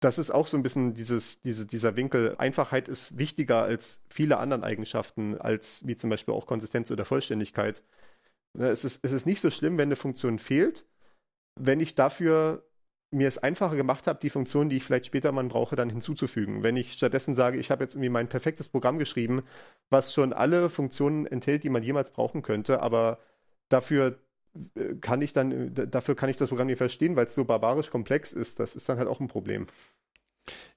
das 0.00 0.18
ist 0.18 0.30
auch 0.30 0.46
so 0.46 0.56
ein 0.56 0.62
bisschen 0.62 0.94
dieses, 0.94 1.42
diese, 1.42 1.66
dieser 1.66 1.94
Winkel. 1.94 2.34
Einfachheit 2.38 2.88
ist 2.88 3.18
wichtiger 3.18 3.62
als 3.62 4.02
viele 4.08 4.38
andere 4.38 4.64
Eigenschaften, 4.64 5.38
als 5.38 5.86
wie 5.86 5.96
zum 5.96 6.10
Beispiel 6.10 6.34
auch 6.34 6.46
Konsistenz 6.46 6.90
oder 6.90 7.04
Vollständigkeit. 7.04 7.84
Es 8.58 8.84
ist, 8.84 9.00
es 9.02 9.12
ist 9.12 9.26
nicht 9.26 9.40
so 9.40 9.50
schlimm, 9.50 9.78
wenn 9.78 9.88
eine 9.88 9.96
Funktion 9.96 10.38
fehlt, 10.38 10.86
wenn 11.60 11.78
ich 11.78 11.94
dafür 11.94 12.64
mir 13.10 13.28
es 13.28 13.38
einfacher 13.38 13.76
gemacht 13.76 14.06
habe, 14.06 14.20
die 14.20 14.30
Funktionen, 14.30 14.70
die 14.70 14.76
ich 14.76 14.84
vielleicht 14.84 15.06
später 15.06 15.32
mal 15.32 15.44
brauche, 15.44 15.76
dann 15.76 15.90
hinzuzufügen. 15.90 16.62
Wenn 16.62 16.76
ich 16.76 16.92
stattdessen 16.92 17.34
sage, 17.34 17.58
ich 17.58 17.70
habe 17.70 17.82
jetzt 17.82 17.94
irgendwie 17.94 18.08
mein 18.08 18.28
perfektes 18.28 18.68
Programm 18.68 18.98
geschrieben, 18.98 19.42
was 19.88 20.12
schon 20.12 20.32
alle 20.32 20.68
Funktionen 20.68 21.26
enthält, 21.26 21.64
die 21.64 21.70
man 21.70 21.82
jemals 21.82 22.10
brauchen 22.10 22.42
könnte, 22.42 22.82
aber 22.82 23.18
dafür 23.68 24.18
äh, 24.76 24.94
kann 25.00 25.22
ich 25.22 25.32
dann, 25.32 25.76
äh, 25.76 25.88
dafür 25.88 26.14
kann 26.14 26.30
ich 26.30 26.36
das 26.36 26.50
Programm 26.50 26.68
nicht 26.68 26.78
verstehen, 26.78 27.16
weil 27.16 27.26
es 27.26 27.34
so 27.34 27.44
barbarisch 27.44 27.90
komplex 27.90 28.32
ist. 28.32 28.60
Das 28.60 28.76
ist 28.76 28.88
dann 28.88 28.98
halt 28.98 29.08
auch 29.08 29.20
ein 29.20 29.28
Problem. 29.28 29.66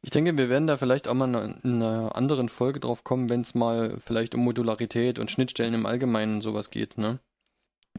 Ich 0.01 0.09
denke, 0.09 0.37
wir 0.37 0.49
werden 0.49 0.67
da 0.67 0.77
vielleicht 0.77 1.07
auch 1.07 1.13
mal 1.13 1.55
in 1.63 1.81
einer 1.81 2.15
anderen 2.15 2.49
Folge 2.49 2.79
drauf 2.79 3.03
kommen, 3.03 3.29
wenn 3.29 3.41
es 3.41 3.55
mal 3.55 3.97
vielleicht 3.99 4.35
um 4.35 4.43
Modularität 4.43 5.19
und 5.19 5.31
Schnittstellen 5.31 5.73
im 5.73 5.85
Allgemeinen 5.85 6.41
sowas 6.41 6.69
geht, 6.69 6.97
ne? 6.97 7.19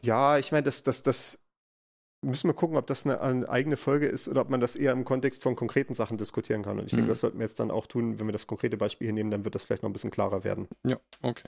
Ja, 0.01 0.37
ich 0.37 0.51
meine, 0.51 0.63
das, 0.63 0.83
das, 0.83 1.03
das 1.03 1.39
müssen 2.25 2.49
wir 2.49 2.53
gucken, 2.53 2.77
ob 2.77 2.87
das 2.87 3.05
eine, 3.05 3.21
eine, 3.21 3.47
eigene 3.47 3.77
Folge 3.77 4.07
ist 4.07 4.27
oder 4.27 4.41
ob 4.41 4.49
man 4.49 4.59
das 4.59 4.75
eher 4.75 4.91
im 4.91 5.05
Kontext 5.05 5.43
von 5.43 5.55
konkreten 5.55 5.93
Sachen 5.93 6.17
diskutieren 6.17 6.63
kann. 6.63 6.79
Und 6.79 6.87
ich 6.87 6.93
mhm. 6.93 6.97
denke, 6.97 7.11
das 7.11 7.21
sollten 7.21 7.39
wir 7.39 7.45
jetzt 7.45 7.59
dann 7.59 7.71
auch 7.71 7.87
tun, 7.87 8.19
wenn 8.19 8.27
wir 8.27 8.33
das 8.33 8.47
konkrete 8.47 8.77
Beispiel 8.77 9.07
hier 9.07 9.13
nehmen, 9.13 9.31
dann 9.31 9.45
wird 9.45 9.55
das 9.55 9.63
vielleicht 9.63 9.83
noch 9.83 9.89
ein 9.89 9.93
bisschen 9.93 10.11
klarer 10.11 10.43
werden. 10.43 10.67
Ja, 10.83 10.97
okay. 11.21 11.47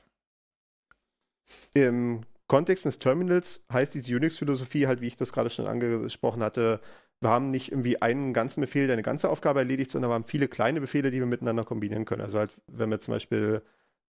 Im 1.73 2.21
Kontext 2.47 2.85
des 2.85 2.99
Terminals 2.99 3.65
heißt 3.71 3.93
diese 3.93 4.15
Unix-Philosophie 4.15 4.87
halt, 4.87 5.01
wie 5.01 5.07
ich 5.07 5.15
das 5.15 5.33
gerade 5.33 5.49
schon 5.49 5.67
angesprochen 5.67 6.43
hatte, 6.43 6.81
wir 7.19 7.29
haben 7.29 7.49
nicht 7.49 7.71
irgendwie 7.71 8.01
einen 8.01 8.33
ganzen 8.33 8.61
Befehl, 8.61 8.85
der 8.85 8.93
eine 8.93 9.03
ganze 9.03 9.29
Aufgabe 9.29 9.59
erledigt, 9.59 9.89
sondern 9.89 10.11
wir 10.11 10.15
haben 10.15 10.23
viele 10.23 10.47
kleine 10.47 10.81
Befehle, 10.81 11.09
die 11.09 11.19
wir 11.19 11.25
miteinander 11.25 11.63
kombinieren 11.63 12.05
können. 12.05 12.21
Also 12.21 12.37
halt, 12.37 12.51
wenn 12.67 12.91
wir 12.91 12.99
zum 12.99 13.13
Beispiel 13.13 13.63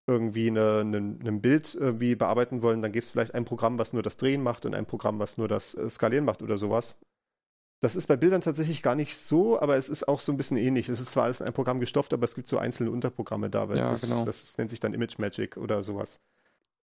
irgendwie 0.08 0.48
eine, 0.48 0.80
eine, 0.80 0.96
ein 0.96 1.40
Bild 1.40 1.74
irgendwie 1.74 2.16
bearbeiten 2.16 2.62
wollen, 2.62 2.80
dann 2.80 2.92
gibt 2.92 3.04
es 3.04 3.10
vielleicht 3.10 3.34
ein 3.34 3.44
Programm, 3.44 3.78
was 3.78 3.92
nur 3.92 4.02
das 4.02 4.16
Drehen 4.16 4.42
macht 4.42 4.64
und 4.64 4.74
ein 4.74 4.86
Programm, 4.86 5.18
was 5.18 5.36
nur 5.36 5.48
das 5.48 5.74
äh, 5.74 5.88
Skalieren 5.88 6.24
macht 6.24 6.42
oder 6.42 6.56
sowas. 6.56 6.98
Das 7.80 7.94
ist 7.94 8.06
bei 8.06 8.16
Bildern 8.16 8.40
tatsächlich 8.40 8.82
gar 8.82 8.96
nicht 8.96 9.16
so, 9.16 9.60
aber 9.60 9.76
es 9.76 9.88
ist 9.88 10.08
auch 10.08 10.18
so 10.18 10.32
ein 10.32 10.36
bisschen 10.36 10.56
ähnlich. 10.56 10.88
Es 10.88 10.98
ist 10.98 11.12
zwar 11.12 11.24
alles 11.24 11.40
in 11.40 11.46
ein 11.46 11.52
Programm 11.52 11.78
gestopft, 11.78 12.12
aber 12.12 12.24
es 12.24 12.34
gibt 12.34 12.48
so 12.48 12.58
einzelne 12.58 12.90
Unterprogramme 12.90 13.50
da. 13.50 13.72
ja, 13.74 13.92
das, 13.92 14.00
genau. 14.00 14.24
das 14.24 14.58
nennt 14.58 14.70
sich 14.70 14.80
dann 14.80 14.94
Image 14.94 15.18
Magic 15.18 15.56
oder 15.56 15.82
sowas. 15.84 16.18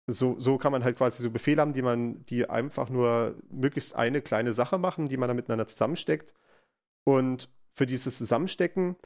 So, 0.06 0.38
so 0.38 0.58
kann 0.58 0.74
man 0.74 0.84
halt 0.84 0.98
quasi 0.98 1.24
so 1.24 1.32
Befehle 1.32 1.62
haben, 1.62 1.74
die 1.74 1.82
man, 1.82 2.26
die 2.26 2.48
einfach 2.48 2.90
nur 2.90 3.38
möglichst 3.50 3.96
eine 3.96 4.22
kleine 4.22 4.54
Sache 4.54 4.78
machen, 4.78 5.08
die 5.08 5.18
man 5.18 5.30
dann 5.30 5.38
miteinander 5.38 5.66
zusammensteckt. 5.66 6.34
Und 7.06 7.50
für 7.72 7.86
dieses 7.86 8.18
Zusammenstecken 8.18 8.98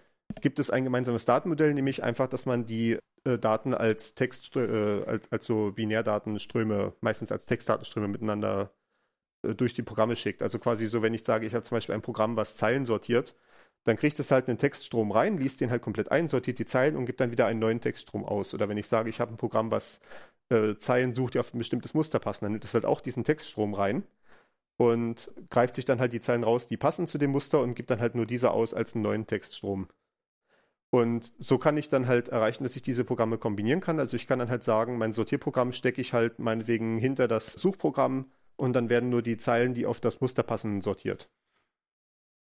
gibt 0.41 0.59
es 0.59 0.69
ein 0.69 0.84
gemeinsames 0.84 1.25
Datenmodell, 1.25 1.73
nämlich 1.73 2.03
einfach, 2.03 2.28
dass 2.28 2.45
man 2.45 2.65
die 2.65 2.97
äh, 3.23 3.38
Daten 3.38 3.73
als 3.73 4.15
Text, 4.15 4.55
äh, 4.55 5.03
als, 5.05 5.32
als 5.32 5.45
so 5.45 5.71
Binärdatenströme, 5.71 6.93
meistens 7.01 7.32
als 7.32 7.45
Textdatenströme 7.45 8.07
miteinander 8.07 8.71
äh, 9.43 9.55
durch 9.55 9.73
die 9.73 9.84
Programme 9.84 10.15
schickt. 10.15 10.41
Also 10.41 10.59
quasi 10.59 10.88
so, 10.88 11.01
wenn 11.01 11.13
ich 11.13 11.23
sage, 11.23 11.45
ich 11.45 11.53
habe 11.53 11.63
zum 11.63 11.75
Beispiel 11.75 11.95
ein 11.95 12.01
Programm, 12.01 12.36
was 12.36 12.55
Zeilen 12.55 12.86
sortiert, 12.86 13.36
dann 13.86 13.97
kriegt 13.97 14.19
es 14.19 14.32
halt 14.32 14.49
einen 14.49 14.57
Textstrom 14.57 15.11
rein, 15.11 15.38
liest 15.38 15.61
den 15.61 15.71
halt 15.71 15.82
komplett 15.82 16.11
ein, 16.11 16.28
sortiert 16.28 16.59
die 16.59 16.65
Zeilen 16.65 16.97
und 16.97 17.05
gibt 17.05 17.19
dann 17.21 17.32
wieder 17.32 17.45
einen 17.47 17.59
neuen 17.59 17.80
Textstrom 17.82 18.25
aus. 18.25 18.53
Oder 18.53 18.69
wenn 18.69 18.78
ich 18.78 18.88
sage, 18.88 19.09
ich 19.09 19.19
habe 19.21 19.34
ein 19.34 19.38
Programm, 19.38 19.71
was 19.71 20.01
äh, 20.49 20.75
Zeilen 20.78 21.13
sucht, 21.13 21.36
die 21.36 21.39
auf 21.39 21.53
ein 21.53 21.57
bestimmtes 21.59 21.93
Muster 21.93 22.19
passen, 22.19 22.45
dann 22.45 22.51
nimmt 22.53 22.65
es 22.65 22.73
halt 22.73 22.86
auch 22.86 23.01
diesen 23.01 23.23
Textstrom 23.23 23.73
rein 23.73 24.03
und 24.78 25.32
greift 25.49 25.75
sich 25.75 25.86
dann 25.86 25.99
halt 25.99 26.13
die 26.13 26.21
Zeilen 26.21 26.43
raus, 26.43 26.67
die 26.67 26.78
passen 26.78 27.07
zu 27.07 27.17
dem 27.17 27.32
Muster 27.32 27.61
und 27.61 27.75
gibt 27.75 27.89
dann 27.89 28.01
halt 28.01 28.15
nur 28.15 28.25
diese 28.25 28.51
aus 28.51 28.73
als 28.73 28.93
einen 28.93 29.03
neuen 29.03 29.28
Textstrom. 29.28 29.88
Und 30.89 31.33
so 31.38 31.57
kann 31.57 31.75
ich 31.75 31.89
dann 31.89 32.07
halt 32.07 32.29
erreichen, 32.29 32.63
dass 32.63 32.75
ich 32.75 32.81
diese 32.81 33.03
Programme 33.03 33.38
kombinieren 33.38 33.81
kann. 33.81 33.99
Also 33.99 34.15
ich 34.15 34.25
kann 34.25 34.39
dann 34.39 34.49
halt 34.49 34.63
sagen, 34.63 34.97
mein 34.97 35.11
Sortierprogramm 35.11 35.73
stecke 35.73 36.01
ich 36.01 36.13
halt 36.13 36.39
meinetwegen 36.39 36.97
hinter 36.97 37.27
das 37.27 37.53
Suchprogramm 37.53 38.31
und 38.55 38.73
dann 38.73 38.89
werden 38.89 39.09
nur 39.09 39.21
die 39.21 39.38
Zeilen, 39.38 39.73
die 39.73 39.85
auf 39.85 39.99
das 39.99 40.21
Muster 40.21 40.43
passen, 40.43 40.81
sortiert. 40.81 41.29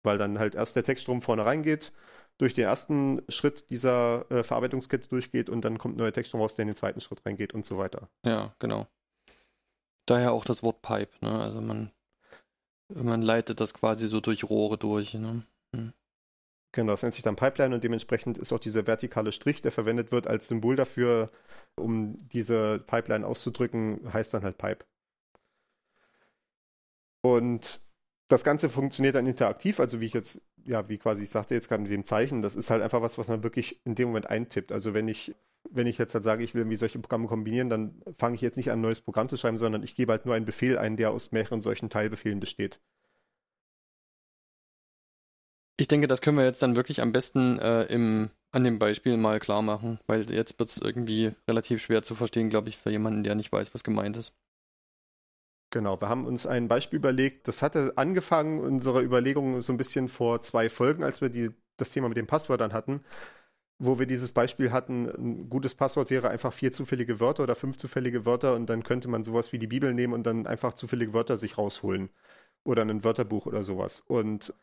Weil 0.03 0.17
dann 0.17 0.39
halt 0.39 0.55
erst 0.55 0.75
der 0.75 0.83
Textstrom 0.83 1.21
vorne 1.21 1.45
reingeht, 1.45 1.93
durch 2.39 2.55
den 2.55 2.63
ersten 2.63 3.21
Schritt 3.29 3.69
dieser 3.69 4.29
äh, 4.31 4.43
Verarbeitungskette 4.43 5.07
durchgeht 5.07 5.47
und 5.47 5.61
dann 5.61 5.77
kommt 5.77 5.95
ein 5.95 5.99
neuer 5.99 6.11
Textstrom 6.11 6.41
raus, 6.41 6.55
der 6.55 6.63
in 6.63 6.69
den 6.69 6.75
zweiten 6.75 6.99
Schritt 6.99 7.23
reingeht 7.23 7.53
und 7.53 7.67
so 7.67 7.77
weiter. 7.77 8.09
Ja, 8.25 8.55
genau. 8.57 8.87
Daher 10.07 10.31
auch 10.31 10.43
das 10.43 10.63
Wort 10.63 10.81
Pipe, 10.81 11.11
ne? 11.21 11.39
Also 11.39 11.61
man, 11.61 11.91
man 12.89 13.21
leitet 13.21 13.59
das 13.59 13.75
quasi 13.75 14.07
so 14.07 14.19
durch 14.19 14.43
Rohre 14.43 14.79
durch, 14.79 15.13
ne? 15.13 15.43
Genau, 16.73 16.93
das 16.93 17.01
nennt 17.03 17.13
sich 17.13 17.23
dann 17.23 17.35
Pipeline 17.35 17.75
und 17.75 17.83
dementsprechend 17.83 18.37
ist 18.37 18.53
auch 18.53 18.59
dieser 18.59 18.87
vertikale 18.87 19.31
Strich, 19.33 19.61
der 19.61 19.71
verwendet 19.71 20.11
wird 20.11 20.27
als 20.27 20.47
Symbol 20.47 20.75
dafür, 20.77 21.29
um 21.75 22.17
diese 22.29 22.79
Pipeline 22.79 23.25
auszudrücken, 23.27 24.11
heißt 24.13 24.33
dann 24.33 24.43
halt 24.43 24.57
Pipe. 24.57 24.85
Und 27.21 27.81
das 28.27 28.43
Ganze 28.43 28.69
funktioniert 28.69 29.15
dann 29.15 29.27
interaktiv, 29.27 29.79
also 29.79 29.99
wie 30.01 30.05
ich 30.05 30.13
jetzt, 30.13 30.41
ja, 30.65 30.87
wie 30.89 30.97
quasi 30.97 31.23
ich 31.23 31.29
sagte 31.29 31.53
jetzt 31.53 31.67
gerade 31.67 31.83
mit 31.83 31.91
dem 31.91 32.05
Zeichen, 32.05 32.41
das 32.41 32.55
ist 32.55 32.69
halt 32.69 32.81
einfach 32.81 33.01
was, 33.01 33.17
was 33.17 33.27
man 33.27 33.43
wirklich 33.43 33.81
in 33.85 33.95
dem 33.95 34.09
Moment 34.09 34.29
eintippt. 34.29 34.71
Also 34.71 34.93
wenn 34.93 35.07
ich, 35.07 35.35
wenn 35.69 35.87
ich 35.87 35.97
jetzt 35.97 36.13
halt 36.13 36.23
sage, 36.23 36.43
ich 36.43 36.53
will 36.53 36.61
irgendwie 36.61 36.77
solche 36.77 36.99
Programme 36.99 37.27
kombinieren, 37.27 37.69
dann 37.69 38.01
fange 38.17 38.35
ich 38.35 38.41
jetzt 38.41 38.55
nicht 38.57 38.71
an, 38.71 38.79
ein 38.79 38.81
neues 38.81 39.01
Programm 39.01 39.27
zu 39.29 39.37
schreiben, 39.37 39.57
sondern 39.57 39.83
ich 39.83 39.95
gebe 39.95 40.11
halt 40.13 40.25
nur 40.25 40.35
einen 40.35 40.45
Befehl 40.45 40.77
ein, 40.77 40.97
der 40.97 41.11
aus 41.11 41.31
mehreren 41.31 41.61
solchen 41.61 41.89
Teilbefehlen 41.89 42.39
besteht. 42.39 42.79
Ich 45.81 45.87
denke, 45.87 46.07
das 46.07 46.21
können 46.21 46.37
wir 46.37 46.45
jetzt 46.45 46.61
dann 46.61 46.75
wirklich 46.75 47.01
am 47.01 47.11
besten 47.11 47.57
äh, 47.57 47.85
im, 47.85 48.29
an 48.51 48.63
dem 48.63 48.77
Beispiel 48.77 49.17
mal 49.17 49.39
klar 49.39 49.63
machen, 49.63 49.99
weil 50.05 50.31
jetzt 50.31 50.59
wird 50.59 50.69
es 50.69 50.77
irgendwie 50.77 51.33
relativ 51.47 51.81
schwer 51.81 52.03
zu 52.03 52.13
verstehen, 52.13 52.51
glaube 52.51 52.69
ich, 52.69 52.77
für 52.77 52.91
jemanden, 52.91 53.23
der 53.23 53.33
nicht 53.33 53.51
weiß, 53.51 53.73
was 53.73 53.83
gemeint 53.83 54.15
ist. 54.15 54.31
Genau, 55.71 55.99
wir 55.99 56.07
haben 56.07 56.25
uns 56.25 56.45
ein 56.45 56.67
Beispiel 56.67 56.97
überlegt. 56.97 57.47
Das 57.47 57.63
hatte 57.63 57.93
angefangen, 57.95 58.59
unsere 58.59 59.01
Überlegungen 59.01 59.63
so 59.63 59.73
ein 59.73 59.77
bisschen 59.77 60.07
vor 60.07 60.43
zwei 60.43 60.69
Folgen, 60.69 61.03
als 61.03 61.19
wir 61.19 61.29
die, 61.29 61.49
das 61.77 61.89
Thema 61.89 62.09
mit 62.09 62.17
den 62.17 62.27
Passwörtern 62.27 62.73
hatten, 62.73 63.03
wo 63.79 63.97
wir 63.97 64.05
dieses 64.05 64.33
Beispiel 64.33 64.71
hatten, 64.71 65.09
ein 65.09 65.49
gutes 65.49 65.73
Passwort 65.73 66.11
wäre 66.11 66.29
einfach 66.29 66.53
vier 66.53 66.71
zufällige 66.71 67.19
Wörter 67.19 67.41
oder 67.41 67.55
fünf 67.55 67.77
zufällige 67.77 68.23
Wörter 68.23 68.53
und 68.53 68.69
dann 68.69 68.83
könnte 68.83 69.07
man 69.07 69.23
sowas 69.23 69.51
wie 69.51 69.57
die 69.57 69.65
Bibel 69.65 69.95
nehmen 69.95 70.13
und 70.13 70.27
dann 70.27 70.45
einfach 70.45 70.75
zufällige 70.75 71.13
Wörter 71.13 71.37
sich 71.37 71.57
rausholen. 71.57 72.11
Oder 72.63 72.83
ein 72.83 73.03
Wörterbuch 73.03 73.47
oder 73.47 73.63
sowas. 73.63 74.01
Und 74.01 74.53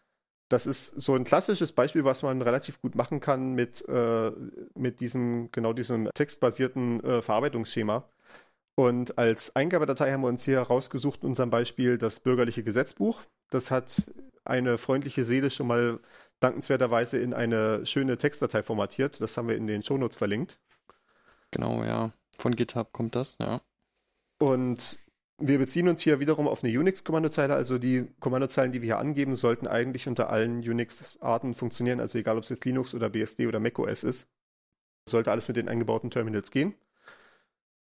das 0.49 0.67
ist 0.67 0.87
so 1.01 1.15
ein 1.15 1.25
klassisches 1.25 1.73
Beispiel, 1.73 2.05
was 2.05 2.23
man 2.23 2.41
relativ 2.41 2.81
gut 2.81 2.95
machen 2.95 3.21
kann 3.21 3.55
mit, 3.55 3.87
äh, 3.89 4.33
mit 4.75 5.01
diesem, 5.01 5.51
genau 5.53 5.73
diesem 5.73 6.09
textbasierten 6.15 7.05
äh, 7.05 7.23
Verarbeitungsschema. 7.23 8.09
Und 8.75 9.19
als 9.19 9.55
Eingabedatei 9.57 10.13
haben 10.13 10.23
wir 10.23 10.29
uns 10.29 10.45
hier 10.45 10.61
rausgesucht, 10.61 11.23
in 11.23 11.31
unserem 11.31 11.51
Beispiel 11.51 11.99
das 11.99 12.21
bürgerliche 12.21 12.63
Gesetzbuch. 12.63 13.21
Das 13.51 13.71
hat 13.71 14.11
eine 14.45 14.79
freundliche 14.79 15.25
Seele 15.25 15.51
schon 15.51 15.67
mal 15.67 16.01
dankenswerterweise 16.41 17.19
in 17.19 17.35
eine 17.35 17.85
schöne 17.85 18.17
Textdatei 18.17 18.63
formatiert. 18.63 19.21
Das 19.21 19.37
haben 19.37 19.49
wir 19.49 19.57
in 19.57 19.67
den 19.67 19.83
Shownotes 19.83 20.17
verlinkt. 20.17 20.59
Genau, 21.51 21.83
ja. 21.83 22.13
Von 22.39 22.55
GitHub 22.55 22.93
kommt 22.93 23.17
das, 23.17 23.37
ja. 23.41 23.61
Und 24.39 24.99
wir 25.39 25.59
beziehen 25.59 25.89
uns 25.89 26.03
hier 26.03 26.21
wiederum 26.21 26.49
auf 26.49 26.65
eine 26.65 26.79
Unix-Kommandozeile, 26.79 27.55
also 27.55 27.79
die 27.79 28.09
Kommandozeilen, 28.21 28.73
die 28.73 28.83
wir 28.83 28.87
hier 28.87 28.99
angeben, 28.99 29.37
sollten 29.37 29.69
eigentlich 29.69 30.09
unter 30.09 30.31
allen 30.31 30.59
Unix-Arten 30.59 31.55
funktionieren, 31.55 32.01
also 32.01 32.19
egal 32.19 32.37
ob 32.37 32.43
es 32.43 32.51
jetzt 32.51 32.65
Linux 32.65 32.95
oder 32.95 33.09
BSD 33.09 33.47
oder 33.47 33.61
macOS 33.61 34.03
ist. 34.03 34.29
Sollte 35.09 35.31
alles 35.31 35.49
mit 35.49 35.57
den 35.57 35.69
eingebauten 35.69 36.11
Terminals 36.11 36.51
gehen. 36.51 36.75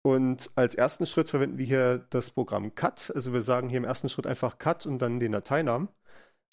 Und 0.01 0.51
als 0.55 0.75
ersten 0.75 1.05
Schritt 1.05 1.29
verwenden 1.29 1.57
wir 1.57 1.65
hier 1.65 2.07
das 2.09 2.29
Programm 2.29 2.73
cut. 2.75 3.11
Also 3.15 3.33
wir 3.33 3.41
sagen 3.41 3.67
hier 3.69 3.79
im 3.79 3.83
ersten 3.83 4.09
Schritt 4.09 4.27
einfach 4.27 4.57
cut 4.57 4.85
und 4.85 4.99
dann 4.99 5.19
den 5.19 5.33
Dateinamen. 5.33 5.89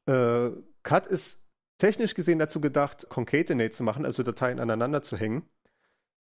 Äh, 0.06 0.50
cut 0.82 1.06
ist 1.06 1.42
technisch 1.78 2.14
gesehen 2.14 2.38
dazu 2.38 2.60
gedacht, 2.60 3.08
concatenate 3.08 3.70
zu 3.70 3.84
machen, 3.84 4.04
also 4.04 4.22
Dateien 4.22 4.60
aneinander 4.60 5.02
zu 5.02 5.16
hängen. 5.16 5.48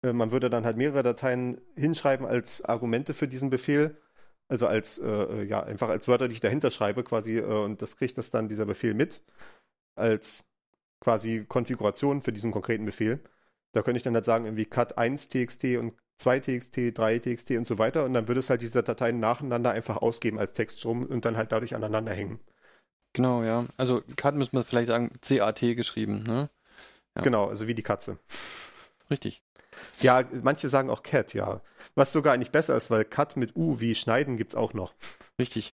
Äh, 0.02 0.14
man 0.14 0.32
würde 0.32 0.50
dann 0.50 0.66
halt 0.66 0.78
mehrere 0.78 1.04
Dateien 1.04 1.62
hinschreiben 1.76 2.26
als 2.26 2.64
Argumente 2.64 3.14
für 3.14 3.28
diesen 3.28 3.50
Befehl. 3.50 4.01
Also 4.52 4.68
als, 4.68 4.98
äh, 4.98 5.44
ja, 5.44 5.64
einfach 5.64 5.88
als 5.88 6.10
Wörter, 6.10 6.28
die 6.28 6.34
ich 6.34 6.42
dahinter 6.42 6.72
schreibe 6.72 7.06
quasi. 7.06 7.38
Äh, 7.38 7.44
und 7.44 7.82
das 7.82 7.96
kriegt 7.96 8.18
das 8.18 8.32
dann 8.32 8.50
dieser 8.50 8.66
Befehl 8.66 8.94
mit. 8.94 9.22
Als 9.96 10.44
quasi 11.00 11.46
Konfiguration 11.48 12.22
für 12.22 12.34
diesen 12.34 12.52
konkreten 12.52 12.84
Befehl. 12.84 13.22
Da 13.72 13.82
könnte 13.82 13.96
ich 13.96 14.04
dann 14.04 14.14
halt 14.14 14.26
sagen, 14.26 14.44
irgendwie 14.44 14.66
cut 14.66 14.98
1 14.98 15.30
txt 15.30 15.64
und 15.78 15.94
2 16.18 16.42
txt, 16.42 16.98
3 16.98 17.20
txt 17.20 17.52
und 17.52 17.64
so 17.64 17.78
weiter. 17.78 18.04
Und 18.04 18.14
dann 18.14 18.28
würde 18.28 18.42
es 18.42 18.50
halt 18.50 18.62
diese 18.62 18.84
Dateien 18.84 19.22
nacheinander 19.22 19.72
einfach 19.72 19.96
ausgeben 19.96 20.38
als 20.38 20.52
Textstrom 20.52 21.06
und 21.06 21.24
dann 21.24 21.38
halt 21.38 21.54
dadurch 21.54 21.74
aneinander 21.74 22.12
hängen. 22.12 22.42
Genau, 23.14 23.44
ja. 23.44 23.68
Also 23.78 24.02
cut 24.18 24.36
müssen 24.36 24.58
wir 24.58 24.66
vielleicht 24.66 24.88
sagen, 24.88 25.14
CAT 25.22 25.62
geschrieben, 25.62 26.24
ne? 26.24 26.50
Ja. 27.16 27.22
Genau, 27.22 27.48
also 27.48 27.68
wie 27.68 27.76
die 27.76 27.84
Katze. 27.84 28.20
Richtig. 29.10 29.44
Ja, 30.00 30.24
manche 30.44 30.70
sagen 30.70 30.90
auch 30.90 31.04
Cat, 31.04 31.34
ja. 31.34 31.62
Was 31.96 32.12
sogar 32.12 32.34
eigentlich 32.34 32.52
besser 32.52 32.76
ist, 32.76 32.90
weil 32.90 33.06
Cut 33.06 33.38
mit 33.38 33.56
U 33.56 33.80
wie 33.80 33.96
Schneiden 33.96 34.38
gibt 34.38 34.52
es 34.52 34.56
auch 34.56 34.74
noch. 34.74 34.94
Richtig. 35.40 35.74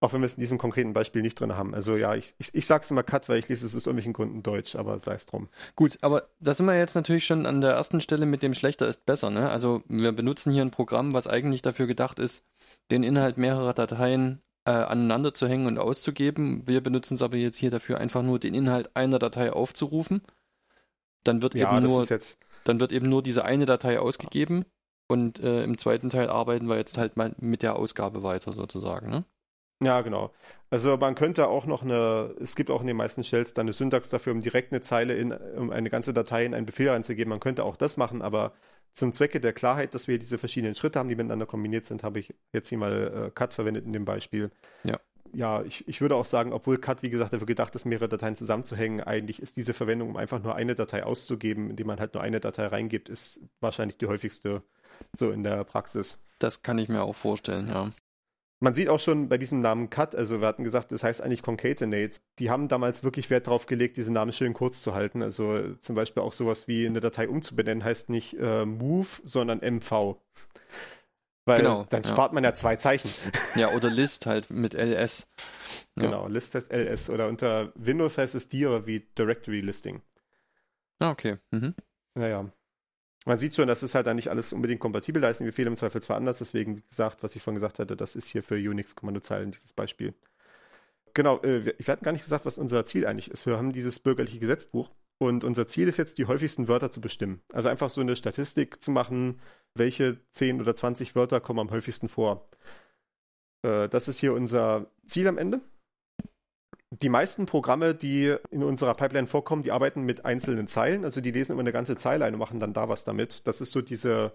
auch 0.00 0.12
wenn 0.12 0.22
wir 0.22 0.26
es 0.26 0.34
in 0.34 0.40
diesem 0.40 0.58
konkreten 0.58 0.94
Beispiel 0.94 1.22
nicht 1.22 1.38
drin 1.38 1.56
haben. 1.56 1.74
Also 1.74 1.94
ja, 1.94 2.14
ich, 2.14 2.34
ich, 2.38 2.54
ich 2.54 2.66
sage 2.66 2.84
es 2.84 2.90
immer 2.90 3.02
Cut, 3.02 3.28
weil 3.28 3.38
ich 3.38 3.48
lese 3.48 3.66
es 3.66 3.76
aus 3.76 3.86
irgendwelchen 3.86 4.14
Gründen 4.14 4.42
Deutsch, 4.42 4.74
aber 4.74 4.98
sei 4.98 5.14
es 5.14 5.26
drum. 5.26 5.48
Gut, 5.76 5.98
aber 6.00 6.28
da 6.40 6.54
sind 6.54 6.66
wir 6.66 6.76
jetzt 6.76 6.94
natürlich 6.94 7.26
schon 7.26 7.44
an 7.46 7.60
der 7.60 7.72
ersten 7.72 8.00
Stelle 8.00 8.26
mit 8.26 8.42
dem 8.42 8.54
schlechter 8.54 8.88
ist 8.88 9.04
besser. 9.04 9.30
Ne? 9.30 9.50
Also 9.50 9.82
wir 9.88 10.12
benutzen 10.12 10.52
hier 10.52 10.62
ein 10.62 10.70
Programm, 10.70 11.12
was 11.12 11.26
eigentlich 11.26 11.62
dafür 11.62 11.86
gedacht 11.86 12.18
ist, 12.18 12.44
den 12.90 13.02
Inhalt 13.02 13.36
mehrerer 13.36 13.74
Dateien 13.74 14.40
äh, 14.64 14.70
aneinander 14.70 15.34
zu 15.34 15.46
hängen 15.46 15.66
und 15.66 15.78
auszugeben. 15.78 16.62
Wir 16.66 16.82
benutzen 16.82 17.14
es 17.14 17.22
aber 17.22 17.36
jetzt 17.36 17.56
hier 17.56 17.70
dafür, 17.70 17.98
einfach 17.98 18.22
nur 18.22 18.38
den 18.38 18.54
Inhalt 18.54 18.96
einer 18.96 19.18
Datei 19.18 19.52
aufzurufen. 19.52 20.22
Dann 21.24 21.42
wird 21.42 21.54
ja, 21.54 21.76
eben 21.76 21.86
nur, 21.86 22.06
dann 22.64 22.80
wird 22.80 22.92
eben 22.92 23.08
nur 23.08 23.22
diese 23.22 23.44
eine 23.44 23.66
Datei 23.66 23.98
ausgegeben 23.98 24.64
und 25.08 25.40
äh, 25.40 25.64
im 25.64 25.76
zweiten 25.76 26.08
Teil 26.08 26.28
arbeiten 26.28 26.68
wir 26.68 26.76
jetzt 26.76 26.96
halt 26.96 27.16
mal 27.16 27.34
mit 27.38 27.62
der 27.62 27.76
Ausgabe 27.76 28.22
weiter 28.22 28.52
sozusagen. 28.52 29.10
Ne? 29.10 29.24
Ja, 29.82 30.02
genau. 30.02 30.32
Also 30.68 30.96
man 30.98 31.14
könnte 31.14 31.48
auch 31.48 31.66
noch 31.66 31.82
eine, 31.82 32.34
es 32.40 32.54
gibt 32.54 32.70
auch 32.70 32.80
in 32.82 32.86
den 32.86 32.96
meisten 32.96 33.24
Shells 33.24 33.54
dann 33.54 33.64
eine 33.64 33.72
Syntax 33.72 34.08
dafür, 34.10 34.32
um 34.32 34.40
direkt 34.40 34.72
eine 34.72 34.82
Zeile 34.82 35.16
in, 35.16 35.32
um 35.32 35.70
eine 35.70 35.90
ganze 35.90 36.12
Datei 36.12 36.44
in 36.44 36.54
einen 36.54 36.66
Befehl 36.66 36.90
einzugeben. 36.90 37.30
Man 37.30 37.40
könnte 37.40 37.64
auch 37.64 37.76
das 37.76 37.96
machen, 37.96 38.22
aber 38.22 38.52
zum 38.92 39.12
Zwecke 39.12 39.40
der 39.40 39.52
Klarheit, 39.52 39.94
dass 39.94 40.06
wir 40.06 40.18
diese 40.18 40.38
verschiedenen 40.38 40.74
Schritte 40.74 40.98
haben, 40.98 41.08
die 41.08 41.16
miteinander 41.16 41.46
kombiniert 41.46 41.86
sind, 41.86 42.02
habe 42.02 42.18
ich 42.18 42.34
jetzt 42.52 42.68
hier 42.68 42.78
mal 42.78 43.26
äh, 43.26 43.30
Cut 43.30 43.54
verwendet 43.54 43.86
in 43.86 43.92
dem 43.92 44.04
Beispiel. 44.04 44.50
Ja. 44.84 45.00
Ja, 45.32 45.62
ich, 45.62 45.86
ich 45.88 46.00
würde 46.00 46.16
auch 46.16 46.24
sagen, 46.24 46.52
obwohl 46.52 46.78
Cut, 46.78 47.02
wie 47.02 47.10
gesagt, 47.10 47.32
dafür 47.32 47.46
gedacht 47.46 47.74
ist, 47.76 47.84
mehrere 47.84 48.08
Dateien 48.08 48.36
zusammenzuhängen, 48.36 49.00
eigentlich 49.00 49.40
ist 49.40 49.56
diese 49.56 49.74
Verwendung, 49.74 50.10
um 50.10 50.16
einfach 50.16 50.42
nur 50.42 50.54
eine 50.54 50.74
Datei 50.74 51.04
auszugeben, 51.04 51.70
indem 51.70 51.86
man 51.86 52.00
halt 52.00 52.14
nur 52.14 52.22
eine 52.22 52.40
Datei 52.40 52.66
reingibt, 52.66 53.08
ist 53.08 53.40
wahrscheinlich 53.60 53.98
die 53.98 54.06
häufigste 54.06 54.62
so 55.16 55.30
in 55.30 55.42
der 55.42 55.64
Praxis. 55.64 56.18
Das 56.38 56.62
kann 56.62 56.78
ich 56.78 56.88
mir 56.88 57.02
auch 57.02 57.16
vorstellen, 57.16 57.68
ja. 57.68 57.90
Man 58.62 58.74
sieht 58.74 58.90
auch 58.90 59.00
schon 59.00 59.30
bei 59.30 59.38
diesem 59.38 59.62
Namen 59.62 59.88
Cut, 59.88 60.14
also 60.14 60.42
wir 60.42 60.46
hatten 60.46 60.64
gesagt, 60.64 60.92
das 60.92 61.02
heißt 61.02 61.22
eigentlich 61.22 61.40
Concatenate. 61.40 62.20
Die 62.38 62.50
haben 62.50 62.68
damals 62.68 63.02
wirklich 63.02 63.30
Wert 63.30 63.46
darauf 63.46 63.64
gelegt, 63.64 63.96
diesen 63.96 64.12
Namen 64.12 64.32
schön 64.32 64.52
kurz 64.52 64.82
zu 64.82 64.94
halten. 64.94 65.22
Also 65.22 65.74
zum 65.80 65.96
Beispiel 65.96 66.22
auch 66.22 66.34
sowas 66.34 66.68
wie 66.68 66.86
eine 66.86 67.00
Datei 67.00 67.26
umzubenennen 67.26 67.82
heißt 67.82 68.10
nicht 68.10 68.36
äh, 68.38 68.66
Move, 68.66 69.08
sondern 69.24 69.60
MV. 69.60 70.18
Weil 71.46 71.58
genau, 71.58 71.86
dann 71.88 72.02
ja. 72.02 72.08
spart 72.10 72.32
man 72.32 72.44
ja 72.44 72.54
zwei 72.54 72.76
Zeichen. 72.76 73.10
Ja, 73.54 73.70
oder 73.70 73.90
List 73.90 74.26
halt 74.26 74.50
mit 74.50 74.74
LS. 74.74 75.26
Ja. 75.96 76.04
Genau, 76.04 76.28
List 76.28 76.54
heißt 76.54 76.70
LS. 76.72 77.10
Oder 77.10 77.28
unter 77.28 77.72
Windows 77.74 78.18
heißt 78.18 78.34
es 78.34 78.48
dir 78.48 78.86
wie 78.86 79.00
Directory 79.18 79.60
Listing. 79.60 80.02
Ah, 80.98 81.10
okay. 81.10 81.38
Mhm. 81.50 81.74
Naja 82.14 82.52
man 83.26 83.38
sieht 83.38 83.54
schon, 83.54 83.68
das 83.68 83.82
ist 83.82 83.94
halt 83.94 84.06
dann 84.06 84.16
nicht 84.16 84.28
alles 84.28 84.52
unbedingt 84.52 84.80
kompatibel. 84.80 85.20
Da 85.20 85.30
ist 85.30 85.40
ein 85.40 85.46
Befehl 85.46 85.66
im 85.66 85.76
Zweifel 85.76 86.00
zwar 86.00 86.16
anders, 86.16 86.38
deswegen, 86.38 86.78
wie 86.78 86.84
gesagt, 86.88 87.22
was 87.22 87.36
ich 87.36 87.42
vorhin 87.42 87.56
gesagt 87.56 87.78
hatte, 87.78 87.96
das 87.96 88.16
ist 88.16 88.28
hier 88.28 88.42
für 88.42 88.54
Unix-Kommandozeilen 88.54 89.50
dieses 89.50 89.72
Beispiel. 89.72 90.14
Genau, 91.12 91.40
äh, 91.42 91.64
wir, 91.64 91.78
ich 91.78 91.88
hatte 91.88 92.04
gar 92.04 92.12
nicht 92.12 92.22
gesagt, 92.22 92.46
was 92.46 92.58
unser 92.58 92.84
Ziel 92.84 93.06
eigentlich 93.06 93.30
ist. 93.30 93.46
Wir 93.46 93.56
haben 93.56 93.72
dieses 93.72 93.98
bürgerliche 93.98 94.38
Gesetzbuch 94.38 94.90
und 95.18 95.44
unser 95.44 95.66
Ziel 95.66 95.88
ist 95.88 95.98
jetzt, 95.98 96.18
die 96.18 96.26
häufigsten 96.26 96.68
Wörter 96.68 96.90
zu 96.90 97.00
bestimmen. 97.00 97.42
Also 97.52 97.68
einfach 97.68 97.90
so 97.90 98.00
eine 98.00 98.16
Statistik 98.16 98.82
zu 98.82 98.90
machen, 98.90 99.40
welche 99.74 100.18
10 100.32 100.60
oder 100.60 100.74
20 100.74 101.14
Wörter 101.14 101.40
kommen 101.40 101.60
am 101.60 101.70
häufigsten 101.70 102.08
vor. 102.08 102.48
Äh, 103.62 103.88
das 103.88 104.08
ist 104.08 104.20
hier 104.20 104.34
unser 104.34 104.86
Ziel 105.06 105.28
am 105.28 105.38
Ende 105.38 105.60
die 106.90 107.08
meisten 107.08 107.46
Programme, 107.46 107.94
die 107.94 108.36
in 108.50 108.62
unserer 108.62 108.94
Pipeline 108.94 109.28
vorkommen, 109.28 109.62
die 109.62 109.70
arbeiten 109.70 110.02
mit 110.02 110.24
einzelnen 110.24 110.66
Zeilen. 110.66 111.04
Also 111.04 111.20
die 111.20 111.30
lesen 111.30 111.52
immer 111.52 111.60
eine 111.60 111.72
ganze 111.72 111.96
Zeile 111.96 112.24
ein 112.24 112.34
und 112.34 112.40
machen 112.40 112.60
dann 112.60 112.72
da 112.72 112.88
was 112.88 113.04
damit. 113.04 113.46
Das 113.46 113.60
ist 113.60 113.70
so 113.70 113.80
diese 113.80 114.32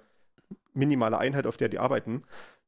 minimale 0.74 1.18
Einheit, 1.18 1.48
auf 1.48 1.58
der 1.58 1.70
die 1.70 1.80
arbeiten. 1.80 2.24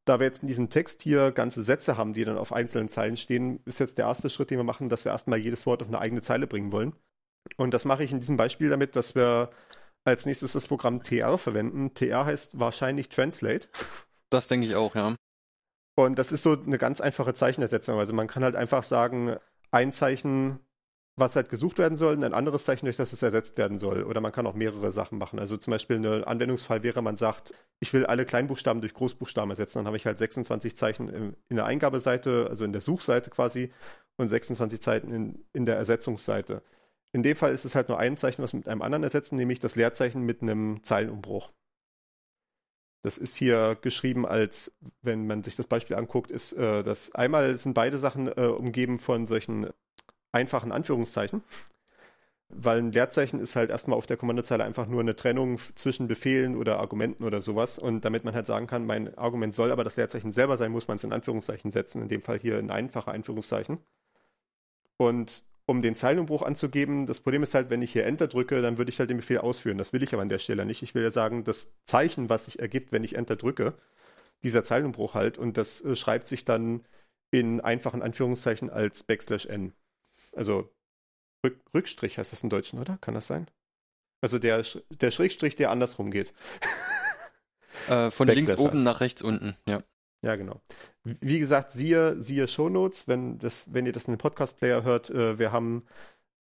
Da 0.06 0.20
wir 0.20 0.28
jetzt 0.28 0.42
in 0.42 0.48
diesem 0.48 0.70
Text 0.70 1.02
hier 1.04 1.32
ganze 1.32 1.64
Sätze 1.64 1.98
haben, 1.98 2.14
die 2.14 2.26
dann 2.26 2.38
auf 2.38 2.54
einzelnen 2.54 2.90
Zeilen 2.90 3.18
stehen, 3.18 3.62
ist 3.66 3.80
jetzt 3.80 3.98
der 3.98 4.06
erste 4.06 4.30
Schritt, 4.30 4.52
den 4.52 4.60
wir 4.60 4.64
machen, 4.64 4.90
dass 4.90 5.06
wir 5.06 5.12
erstmal 5.12 5.40
jedes 5.40 5.66
Wort 5.66 5.82
auf 5.82 5.88
eine 5.88 6.00
eigene 6.00 6.22
Zeile 6.22 6.48
bringen 6.48 6.72
wollen. 6.72 6.94
Und 7.56 7.74
das 7.74 7.86
mache 7.86 8.04
ich 8.04 8.12
in 8.12 8.20
diesem 8.20 8.36
Beispiel 8.36 8.70
damit, 8.70 8.96
dass 8.98 9.16
wir 9.16 9.52
als 10.08 10.26
nächstes 10.26 10.54
das 10.54 10.68
Programm 10.68 11.04
TR 11.04 11.38
verwenden. 11.38 11.94
TR 11.94 12.26
heißt 12.26 12.58
wahrscheinlich 12.60 13.10
Translate. 13.10 13.68
Das 14.30 14.50
denke 14.50 14.68
ich 14.68 14.76
auch, 14.76 14.94
ja. 14.94 15.16
Und 15.96 16.20
das 16.20 16.34
ist 16.34 16.44
so 16.44 16.52
eine 16.52 16.78
ganz 16.78 17.00
einfache 17.00 17.34
Zeichenersetzung. 17.34 17.98
Also 17.98 18.12
man 18.12 18.28
kann 18.28 18.44
halt 18.44 18.58
einfach 18.58 18.84
sagen, 18.84 19.38
ein 19.72 19.94
Zeichen, 19.94 20.60
was 21.16 21.38
halt 21.38 21.48
gesucht 21.48 21.78
werden 21.78 21.96
soll, 21.96 22.16
und 22.16 22.26
ein 22.26 22.34
anderes 22.34 22.66
Zeichen, 22.66 22.88
durch 22.88 22.98
das 22.98 23.14
es 23.14 23.22
ersetzt 23.22 23.58
werden 23.58 23.78
soll. 23.78 24.04
Oder 24.04 24.20
man 24.20 24.34
kann 24.34 24.46
auch 24.46 24.54
mehrere 24.54 24.92
Sachen 24.92 25.18
machen. 25.18 25.40
Also 25.40 25.56
zum 25.56 25.72
Beispiel 25.72 26.06
ein 26.06 26.26
Anwendungsfall 26.26 26.84
wäre, 26.84 27.02
man 27.02 27.16
sagt, 27.16 27.54
ich 27.80 27.94
will 27.94 28.06
alle 28.06 28.26
Kleinbuchstaben 28.26 28.82
durch 28.82 28.94
Großbuchstaben 28.96 29.50
ersetzen. 29.50 29.78
Dann 29.78 29.88
habe 29.88 29.96
ich 29.96 30.06
halt 30.06 30.18
26 30.18 30.76
Zeichen 30.76 31.38
in 31.48 31.56
der 31.56 31.66
Eingabeseite, 31.66 32.48
also 32.50 32.66
in 32.66 32.74
der 32.74 32.82
Suchseite 32.82 33.30
quasi, 33.30 33.72
und 34.18 34.28
26 34.28 34.82
Zeichen 34.82 35.14
in, 35.14 35.46
in 35.54 35.66
der 35.66 35.78
Ersetzungsseite. 35.78 36.64
In 37.14 37.24
dem 37.24 37.36
Fall 37.36 37.54
ist 37.54 37.66
es 37.66 37.76
halt 37.76 37.90
nur 37.90 38.00
ein 38.00 38.18
Zeichen, 38.18 38.44
was 38.44 38.54
wir 38.54 38.60
mit 38.60 38.68
einem 38.68 38.82
anderen 38.82 39.04
ersetzen, 39.04 39.38
nämlich 39.38 39.60
das 39.60 39.76
Leerzeichen 39.76 40.24
mit 40.24 40.42
einem 40.42 40.84
Zeilenumbruch. 40.84 41.52
Das 43.04 43.18
ist 43.18 43.36
hier 43.36 43.78
geschrieben 43.82 44.26
als, 44.26 44.76
wenn 45.02 45.28
man 45.28 45.44
sich 45.44 45.56
das 45.56 45.68
Beispiel 45.68 45.96
anguckt, 45.96 46.32
ist 46.32 46.54
äh, 46.54 46.84
das 46.84 47.14
einmal 47.16 47.56
sind 47.56 47.74
beide 47.74 47.98
Sachen 47.98 48.28
äh, 48.28 48.48
umgeben 48.48 49.00
von 49.00 49.26
solchen 49.26 49.70
einfachen 50.32 50.72
Anführungszeichen. 50.72 51.44
Weil 52.50 52.80
ein 52.80 52.92
Leerzeichen 52.94 53.40
ist 53.40 53.56
halt 53.58 53.70
erstmal 53.70 53.98
auf 53.98 54.08
der 54.08 54.16
Kommandozeile 54.16 54.64
einfach 54.64 54.88
nur 54.88 55.02
eine 55.02 55.16
Trennung 55.18 55.60
zwischen 55.76 56.08
Befehlen 56.08 56.56
oder 56.56 56.80
Argumenten 56.80 57.26
oder 57.26 57.42
sowas. 57.42 57.78
Und 57.78 58.06
damit 58.06 58.24
man 58.24 58.36
halt 58.36 58.46
sagen 58.46 58.68
kann, 58.68 58.86
mein 58.86 59.18
Argument 59.18 59.54
soll 59.54 59.72
aber 59.72 59.84
das 59.84 59.98
Leerzeichen 59.98 60.32
selber 60.32 60.56
sein, 60.56 60.72
muss 60.72 60.88
man 60.88 60.96
es 60.96 61.04
in 61.04 61.12
Anführungszeichen 61.12 61.72
setzen. 61.72 62.02
In 62.02 62.08
dem 62.08 62.22
Fall 62.22 62.40
hier 62.40 62.58
in 62.60 62.72
einfache 62.72 63.12
Anführungszeichen. 63.12 63.80
Und 64.98 65.44
um 65.68 65.82
den 65.82 65.96
Zeilenumbruch 65.96 66.42
anzugeben. 66.42 67.06
Das 67.06 67.20
Problem 67.20 67.44
ist 67.44 67.54
halt, 67.54 67.70
wenn 67.70 67.82
ich 67.82 67.92
hier 67.92 68.06
Enter 68.06 68.28
drücke, 68.28 68.62
dann 68.62 68.78
würde 68.78 68.90
ich 68.90 69.00
halt 69.00 69.10
den 69.10 69.18
Befehl 69.18 69.40
ausführen. 69.40 69.78
Das 69.78 69.94
will 69.94 70.02
ich 70.02 70.14
aber 70.14 70.22
an 70.22 70.30
der 70.30 70.40
Stelle 70.40 70.66
nicht. 70.66 70.82
Ich 70.82 70.96
will 70.96 71.04
ja 71.04 71.12
sagen, 71.12 71.44
das 71.44 71.74
Zeichen, 71.86 72.30
was 72.30 72.46
sich 72.46 72.60
ergibt, 72.60 72.92
wenn 72.92 73.04
ich 73.04 73.16
Enter 73.16 73.36
drücke, 73.36 73.76
dieser 74.44 74.64
Zeilenumbruch 74.64 75.14
halt, 75.14 75.38
und 75.38 75.58
das 75.58 75.82
äh, 75.82 75.96
schreibt 75.96 76.28
sich 76.28 76.46
dann 76.46 76.86
in 77.32 77.60
einfachen 77.60 78.02
Anführungszeichen 78.02 78.70
als 78.70 79.04
Backslash 79.04 79.46
n. 79.46 79.74
Also 80.34 80.74
Rück 81.46 81.60
Rückstrich 81.74 82.18
heißt 82.18 82.32
das 82.32 82.44
im 82.44 82.50
Deutschen, 82.50 82.80
oder? 82.80 82.98
Kann 83.02 83.14
das 83.14 83.28
sein? 83.28 83.48
Also 84.22 84.40
der, 84.40 84.64
der 84.90 85.12
Schrägstrich, 85.12 85.56
der 85.56 85.70
andersrum 85.70 86.12
geht. 86.12 86.34
Äh, 87.88 88.10
von 88.10 88.28
links 88.28 88.58
oben 88.58 88.78
halt. 88.78 88.84
nach 88.84 89.02
rechts 89.02 89.22
unten, 89.22 89.56
ja. 89.70 89.84
Ja, 90.22 90.36
genau. 90.36 90.62
Wie 91.04 91.40
gesagt, 91.40 91.72
siehe, 91.72 92.20
siehe 92.22 92.48
Shownotes, 92.48 93.08
wenn, 93.08 93.38
das, 93.38 93.72
wenn 93.72 93.86
ihr 93.86 93.94
das 93.94 94.06
in 94.06 94.14
den 94.14 94.20
Podcast-Player 94.20 94.84
hört. 94.84 95.10
Äh, 95.10 95.38
wir 95.38 95.52
haben 95.52 95.86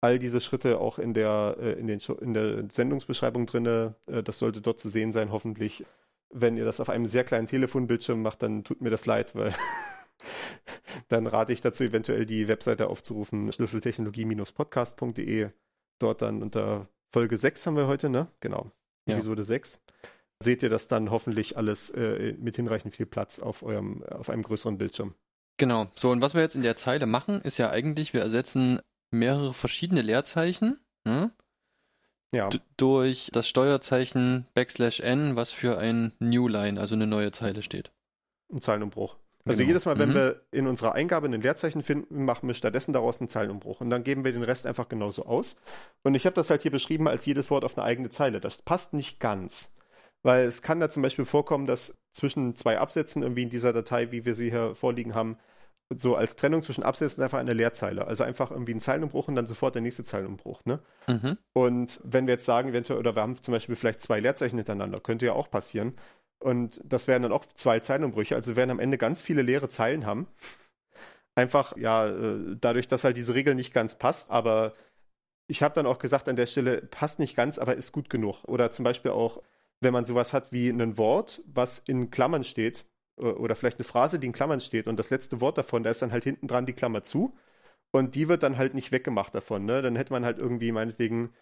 all 0.00 0.18
diese 0.18 0.40
Schritte 0.40 0.78
auch 0.78 0.98
in 0.98 1.12
der, 1.14 1.56
äh, 1.58 1.72
in 1.72 1.86
den, 1.86 2.00
in 2.20 2.34
der 2.34 2.64
Sendungsbeschreibung 2.70 3.46
drin. 3.46 3.66
Äh, 3.66 4.22
das 4.22 4.38
sollte 4.38 4.60
dort 4.60 4.78
zu 4.78 4.88
sehen 4.88 5.12
sein, 5.12 5.32
hoffentlich. 5.32 5.84
Wenn 6.30 6.56
ihr 6.56 6.64
das 6.64 6.80
auf 6.80 6.88
einem 6.88 7.06
sehr 7.06 7.24
kleinen 7.24 7.46
Telefonbildschirm 7.46 8.22
macht, 8.22 8.42
dann 8.42 8.64
tut 8.64 8.80
mir 8.80 8.90
das 8.90 9.06
leid, 9.06 9.34
weil 9.34 9.54
dann 11.08 11.26
rate 11.26 11.52
ich 11.52 11.60
dazu, 11.60 11.84
eventuell 11.84 12.26
die 12.26 12.48
Webseite 12.48 12.88
aufzurufen, 12.88 13.52
schlüsseltechnologie-podcast.de. 13.52 15.50
Dort 16.00 16.22
dann 16.22 16.42
unter 16.42 16.88
Folge 17.10 17.36
6 17.36 17.66
haben 17.66 17.76
wir 17.76 17.86
heute, 17.86 18.08
ne? 18.08 18.28
Genau. 18.40 18.70
Ja. 19.06 19.14
Episode 19.14 19.44
6 19.44 19.80
seht 20.42 20.62
ihr 20.62 20.68
das 20.68 20.88
dann 20.88 21.10
hoffentlich 21.10 21.56
alles 21.56 21.90
äh, 21.90 22.34
mit 22.38 22.56
hinreichend 22.56 22.94
viel 22.94 23.06
Platz 23.06 23.38
auf 23.38 23.62
eurem, 23.62 24.02
auf 24.04 24.30
einem 24.30 24.42
größeren 24.42 24.78
Bildschirm. 24.78 25.14
Genau. 25.56 25.86
So, 25.94 26.10
und 26.10 26.20
was 26.20 26.34
wir 26.34 26.42
jetzt 26.42 26.56
in 26.56 26.62
der 26.62 26.76
Zeile 26.76 27.06
machen, 27.06 27.40
ist 27.42 27.58
ja 27.58 27.70
eigentlich, 27.70 28.12
wir 28.12 28.20
ersetzen 28.20 28.80
mehrere 29.10 29.54
verschiedene 29.54 30.02
Leerzeichen 30.02 30.80
ne, 31.04 31.30
Ja, 32.34 32.50
durch 32.76 33.30
das 33.32 33.48
Steuerzeichen 33.48 34.46
Backslash 34.54 35.00
N, 35.00 35.36
was 35.36 35.52
für 35.52 35.78
ein 35.78 36.12
New 36.18 36.48
Line, 36.48 36.80
also 36.80 36.94
eine 36.96 37.06
neue 37.06 37.30
Zeile 37.32 37.62
steht. 37.62 37.92
ein 38.52 38.60
Zeilenumbruch. 38.60 39.16
Also 39.46 39.58
Genau. 39.58 39.68
jedes 39.68 39.84
Mal, 39.84 39.98
wenn 39.98 40.10
Mhm. 40.10 40.14
wir 40.14 40.42
in 40.52 40.66
unserer 40.66 40.94
Eingabe 40.94 41.28
ein 41.28 41.40
Leerzeichen 41.40 41.82
finden, 41.82 42.24
machen 42.24 42.46
wir 42.48 42.54
stattdessen 42.54 42.92
daraus 42.92 43.20
einen 43.20 43.28
Zeilenumbruch. 43.28 43.80
Und 43.80 43.90
dann 43.90 44.02
geben 44.02 44.24
wir 44.24 44.32
den 44.32 44.42
Rest 44.42 44.66
einfach 44.66 44.88
genauso 44.88 45.26
aus. 45.26 45.56
Und 46.02 46.14
ich 46.14 46.24
habe 46.26 46.34
das 46.34 46.50
halt 46.50 46.62
hier 46.62 46.70
beschrieben 46.70 47.06
als 47.08 47.26
jedes 47.26 47.50
Wort 47.50 47.64
auf 47.64 47.76
eine 47.76 47.84
eigene 47.84 48.10
Zeile. 48.10 48.40
Das 48.40 48.56
passt 48.62 48.92
nicht 48.94 49.20
ganz. 49.20 49.72
Weil 50.24 50.46
es 50.46 50.62
kann 50.62 50.80
da 50.80 50.88
zum 50.88 51.02
Beispiel 51.02 51.26
vorkommen, 51.26 51.66
dass 51.66 51.96
zwischen 52.12 52.56
zwei 52.56 52.78
Absätzen 52.78 53.22
irgendwie 53.22 53.42
in 53.42 53.50
dieser 53.50 53.72
Datei, 53.74 54.10
wie 54.10 54.24
wir 54.24 54.34
sie 54.34 54.50
hier 54.50 54.74
vorliegen 54.74 55.14
haben, 55.14 55.36
so 55.94 56.16
als 56.16 56.34
Trennung 56.34 56.62
zwischen 56.62 56.82
Absätzen 56.82 57.22
einfach 57.22 57.38
eine 57.38 57.52
Leerzeile. 57.52 58.06
Also 58.06 58.24
einfach 58.24 58.50
irgendwie 58.50 58.72
ein 58.72 58.80
Zeilenumbruch 58.80 59.28
und 59.28 59.34
dann 59.34 59.46
sofort 59.46 59.74
der 59.74 59.82
nächste 59.82 60.02
Zeilenumbruch. 60.02 60.64
Ne? 60.64 60.80
Mhm. 61.06 61.36
Und 61.52 62.00
wenn 62.04 62.26
wir 62.26 62.34
jetzt 62.34 62.46
sagen, 62.46 62.70
eventuell, 62.70 62.98
oder 62.98 63.14
wir 63.14 63.20
haben 63.20 63.40
zum 63.40 63.52
Beispiel 63.52 63.76
vielleicht 63.76 64.00
zwei 64.00 64.18
Leerzeichen 64.18 64.56
hintereinander, 64.56 64.98
könnte 64.98 65.26
ja 65.26 65.34
auch 65.34 65.50
passieren. 65.50 65.92
Und 66.38 66.80
das 66.84 67.06
wären 67.06 67.22
dann 67.22 67.32
auch 67.32 67.44
zwei 67.44 67.80
Zeilenumbrüche. 67.80 68.34
Also 68.34 68.52
wir 68.52 68.56
werden 68.56 68.70
am 68.70 68.80
Ende 68.80 68.96
ganz 68.96 69.20
viele 69.20 69.42
leere 69.42 69.68
Zeilen 69.68 70.06
haben. 70.06 70.26
Einfach, 71.34 71.76
ja, 71.76 72.08
äh, 72.08 72.56
dadurch, 72.58 72.88
dass 72.88 73.04
halt 73.04 73.18
diese 73.18 73.34
Regel 73.34 73.54
nicht 73.54 73.74
ganz 73.74 73.98
passt. 73.98 74.30
Aber 74.30 74.72
ich 75.48 75.62
habe 75.62 75.74
dann 75.74 75.86
auch 75.86 75.98
gesagt, 75.98 76.30
an 76.30 76.36
der 76.36 76.46
Stelle 76.46 76.80
passt 76.80 77.18
nicht 77.18 77.36
ganz, 77.36 77.58
aber 77.58 77.74
ist 77.74 77.92
gut 77.92 78.08
genug. 78.08 78.44
Oder 78.44 78.70
zum 78.70 78.84
Beispiel 78.84 79.10
auch, 79.10 79.42
wenn 79.84 79.92
man 79.92 80.04
sowas 80.04 80.32
hat 80.32 80.50
wie 80.50 80.68
ein 80.68 80.98
Wort, 80.98 81.42
was 81.46 81.78
in 81.78 82.10
Klammern 82.10 82.42
steht, 82.42 82.84
äh, 83.18 83.22
oder 83.22 83.54
vielleicht 83.54 83.78
eine 83.78 83.84
Phrase, 83.84 84.18
die 84.18 84.26
in 84.26 84.32
Klammern 84.32 84.60
steht 84.60 84.86
und 84.88 84.98
das 84.98 85.10
letzte 85.10 85.40
Wort 85.40 85.58
davon, 85.58 85.82
da 85.82 85.90
ist 85.90 86.02
dann 86.02 86.12
halt 86.12 86.24
hinten 86.24 86.48
dran 86.48 86.66
die 86.66 86.72
Klammer 86.72 87.04
zu. 87.04 87.36
Und 87.92 88.16
die 88.16 88.28
wird 88.28 88.42
dann 88.42 88.58
halt 88.58 88.74
nicht 88.74 88.90
weggemacht 88.90 89.34
davon. 89.34 89.64
Ne? 89.66 89.80
Dann 89.80 89.94
hätte 89.94 90.12
man 90.12 90.24
halt 90.24 90.38
irgendwie 90.38 90.72
meinetwegen 90.72 91.32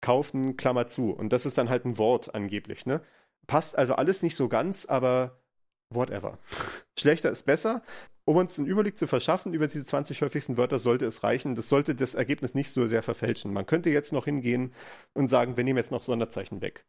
kaufen, 0.00 0.56
Klammer 0.56 0.88
zu. 0.88 1.12
Und 1.12 1.32
das 1.32 1.46
ist 1.46 1.58
dann 1.58 1.68
halt 1.68 1.84
ein 1.84 1.96
Wort 1.96 2.34
angeblich. 2.34 2.86
Ne? 2.86 3.02
Passt 3.46 3.78
also 3.78 3.94
alles 3.94 4.20
nicht 4.22 4.34
so 4.34 4.48
ganz, 4.48 4.84
aber 4.86 5.38
whatever. 5.90 6.38
Schlechter 6.98 7.30
ist 7.30 7.42
besser. 7.42 7.82
Um 8.24 8.36
uns 8.36 8.58
einen 8.58 8.68
Überblick 8.68 8.98
zu 8.98 9.06
verschaffen 9.06 9.54
über 9.54 9.66
diese 9.66 9.84
20 9.84 10.22
häufigsten 10.22 10.56
Wörter, 10.56 10.80
sollte 10.80 11.06
es 11.06 11.22
reichen. 11.22 11.54
Das 11.54 11.68
sollte 11.68 11.94
das 11.94 12.14
Ergebnis 12.14 12.54
nicht 12.54 12.72
so 12.72 12.86
sehr 12.88 13.02
verfälschen. 13.02 13.52
Man 13.52 13.66
könnte 13.66 13.90
jetzt 13.90 14.12
noch 14.12 14.24
hingehen 14.24 14.74
und 15.12 15.28
sagen, 15.28 15.56
wir 15.56 15.64
nehmen 15.64 15.78
jetzt 15.78 15.92
noch 15.92 16.02
Sonderzeichen 16.02 16.62
weg. 16.62 16.84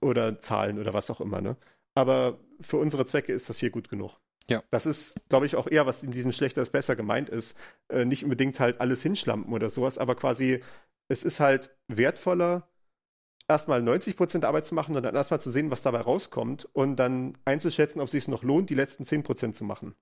Oder 0.00 0.40
Zahlen 0.40 0.78
oder 0.78 0.94
was 0.94 1.10
auch 1.10 1.20
immer. 1.20 1.40
Ne? 1.40 1.56
Aber 1.94 2.38
für 2.60 2.76
unsere 2.76 3.06
Zwecke 3.06 3.32
ist 3.32 3.48
das 3.48 3.58
hier 3.58 3.70
gut 3.70 3.88
genug. 3.88 4.18
Ja. 4.48 4.62
Das 4.70 4.86
ist, 4.86 5.16
glaube 5.28 5.46
ich, 5.46 5.56
auch 5.56 5.66
eher, 5.66 5.86
was 5.86 6.02
in 6.02 6.12
diesem 6.12 6.32
Schlechter 6.32 6.62
ist 6.62 6.70
besser 6.70 6.96
gemeint 6.96 7.28
ist. 7.28 7.56
Äh, 7.88 8.04
nicht 8.04 8.22
unbedingt 8.22 8.60
halt 8.60 8.80
alles 8.80 9.02
hinschlampen 9.02 9.52
oder 9.52 9.70
sowas, 9.70 9.98
aber 9.98 10.14
quasi, 10.14 10.62
es 11.08 11.24
ist 11.24 11.40
halt 11.40 11.76
wertvoller, 11.88 12.68
erstmal 13.48 13.80
90% 13.80 14.44
Arbeit 14.44 14.66
zu 14.66 14.74
machen 14.74 14.96
und 14.96 15.02
dann 15.02 15.14
erstmal 15.14 15.40
zu 15.40 15.50
sehen, 15.50 15.70
was 15.70 15.82
dabei 15.82 16.00
rauskommt 16.00 16.68
und 16.72 16.96
dann 16.96 17.36
einzuschätzen, 17.44 18.00
ob 18.00 18.06
es 18.06 18.12
sich 18.12 18.28
noch 18.28 18.42
lohnt, 18.42 18.70
die 18.70 18.74
letzten 18.74 19.04
10% 19.04 19.52
zu 19.52 19.64
machen. 19.64 19.94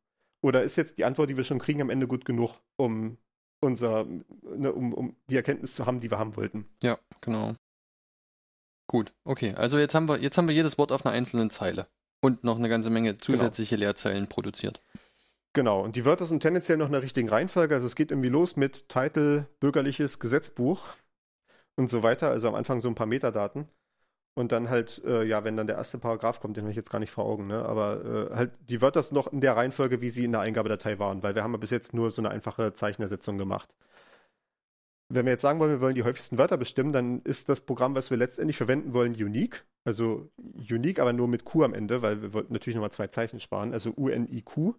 Oder 0.42 0.62
ist 0.62 0.76
jetzt 0.76 0.98
die 0.98 1.04
Antwort, 1.04 1.30
die 1.30 1.36
wir 1.36 1.44
schon 1.44 1.58
kriegen, 1.58 1.80
am 1.80 1.90
Ende 1.90 2.06
gut 2.06 2.24
genug, 2.24 2.60
um 2.76 3.16
unser, 3.60 4.04
ne, 4.04 4.72
um, 4.72 4.92
um 4.92 5.16
die 5.30 5.36
Erkenntnis 5.36 5.74
zu 5.74 5.86
haben, 5.86 6.00
die 6.00 6.10
wir 6.10 6.18
haben 6.18 6.36
wollten. 6.36 6.66
Ja, 6.82 6.98
genau. 7.22 7.54
Gut, 8.86 9.12
okay. 9.24 9.54
Also 9.56 9.78
jetzt 9.78 9.94
haben 9.94 10.08
wir, 10.08 10.18
jetzt 10.18 10.36
haben 10.36 10.48
wir 10.48 10.54
jedes 10.54 10.78
Wort 10.78 10.92
auf 10.92 11.04
einer 11.04 11.14
einzelnen 11.14 11.50
Zeile. 11.50 11.86
Und 12.20 12.42
noch 12.44 12.58
eine 12.58 12.68
ganze 12.68 12.90
Menge 12.90 13.18
zusätzliche 13.18 13.76
Leerzeilen 13.76 14.28
produziert. 14.28 14.80
Genau, 15.52 15.82
und 15.82 15.94
die 15.94 16.04
Wörter 16.04 16.26
sind 16.26 16.40
tendenziell 16.40 16.78
noch 16.78 16.86
in 16.86 16.92
der 16.92 17.02
richtigen 17.02 17.28
Reihenfolge. 17.28 17.74
Also 17.74 17.86
es 17.86 17.94
geht 17.94 18.10
irgendwie 18.10 18.28
los 18.28 18.56
mit 18.56 18.88
Titel, 18.88 19.44
bürgerliches 19.60 20.18
Gesetzbuch 20.18 20.80
und 21.76 21.88
so 21.88 22.02
weiter. 22.02 22.30
Also 22.30 22.48
am 22.48 22.54
Anfang 22.54 22.80
so 22.80 22.88
ein 22.88 22.94
paar 22.94 23.06
Metadaten. 23.06 23.68
Und 24.36 24.50
dann 24.50 24.68
halt, 24.68 25.00
äh, 25.04 25.22
ja, 25.22 25.44
wenn 25.44 25.56
dann 25.56 25.68
der 25.68 25.76
erste 25.76 25.98
Paragraph 25.98 26.40
kommt, 26.40 26.56
den 26.56 26.64
habe 26.64 26.70
ich 26.72 26.76
jetzt 26.76 26.90
gar 26.90 26.98
nicht 26.98 27.12
vor 27.12 27.24
Augen, 27.24 27.46
ne? 27.46 27.64
Aber 27.64 28.30
äh, 28.32 28.34
halt, 28.34 28.50
die 28.68 28.80
Wörter 28.82 29.00
sind 29.00 29.14
noch 29.14 29.28
in 29.32 29.40
der 29.40 29.56
Reihenfolge, 29.56 30.00
wie 30.00 30.10
sie 30.10 30.24
in 30.24 30.32
der 30.32 30.40
Eingabedatei 30.40 30.98
waren, 30.98 31.22
weil 31.22 31.36
wir 31.36 31.44
haben 31.44 31.52
ja 31.52 31.58
bis 31.58 31.70
jetzt 31.70 31.94
nur 31.94 32.10
so 32.10 32.20
eine 32.20 32.30
einfache 32.30 32.72
Zeichenersetzung 32.72 33.38
gemacht. 33.38 33.76
Wenn 35.08 35.26
wir 35.26 35.32
jetzt 35.32 35.42
sagen 35.42 35.60
wollen, 35.60 35.70
wir 35.70 35.80
wollen 35.80 35.94
die 35.94 36.02
häufigsten 36.02 36.38
Wörter 36.38 36.56
bestimmen, 36.56 36.92
dann 36.92 37.20
ist 37.22 37.48
das 37.48 37.60
Programm, 37.60 37.94
was 37.94 38.10
wir 38.10 38.16
letztendlich 38.16 38.56
verwenden 38.56 38.94
wollen, 38.94 39.14
Unique. 39.14 39.64
Also 39.84 40.30
Unique, 40.70 40.98
aber 40.98 41.12
nur 41.12 41.28
mit 41.28 41.44
Q 41.44 41.62
am 41.64 41.74
Ende, 41.74 42.00
weil 42.02 42.22
wir 42.22 42.32
wollten 42.32 42.52
natürlich 42.52 42.74
nochmal 42.74 42.92
zwei 42.92 43.08
Zeichen 43.08 43.38
sparen. 43.38 43.72
Also 43.72 43.92
U-N-I-Q. 43.96 44.74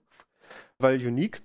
Weil 0.80 1.06
Unique, 1.06 1.42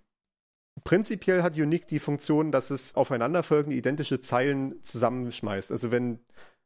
prinzipiell 0.85 1.43
hat 1.43 1.57
Unique 1.57 1.89
die 1.89 1.99
Funktion, 1.99 2.53
dass 2.53 2.71
es 2.71 2.95
aufeinanderfolgende 2.95 3.77
identische 3.77 4.21
Zeilen 4.21 4.83
zusammenschmeißt. 4.83 5.71
Also 5.73 5.93
wenn 5.93 6.21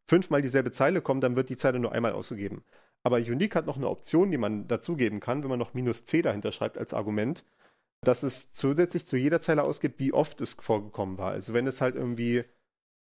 fünfmal 0.09 0.43
dieselbe 0.43 0.71
Zeile 0.71 1.01
kommt, 1.03 1.25
dann 1.25 1.37
wird 1.37 1.49
die 1.49 1.57
Zeile 1.57 1.81
nur 1.81 1.93
einmal 1.93 2.13
ausgegeben. 2.13 2.65
Aber 3.03 3.19
Unique 3.19 3.55
hat 3.55 3.67
noch 3.67 3.77
eine 3.77 3.89
Option, 3.89 4.31
die 4.31 4.39
man 4.39 4.67
dazugeben 4.69 5.21
kann, 5.21 5.43
wenn 5.43 5.51
man 5.51 5.59
noch 5.59 5.75
minus 5.75 6.05
C 6.05 6.23
dahinter 6.23 6.53
schreibt 6.53 6.79
als 6.79 6.95
Argument, 6.95 7.45
dass 8.05 8.23
es 8.23 8.53
zusätzlich 8.53 9.07
zu 9.07 9.17
jeder 9.17 9.41
Zeile 9.41 9.63
ausgibt, 9.63 9.99
wie 9.99 10.13
oft 10.13 10.41
es 10.41 10.55
vorgekommen 10.55 11.19
war. 11.19 11.33
Also 11.33 11.55
wenn 11.55 11.67
es 11.67 11.81
halt 11.81 11.97
irgendwie 11.97 12.45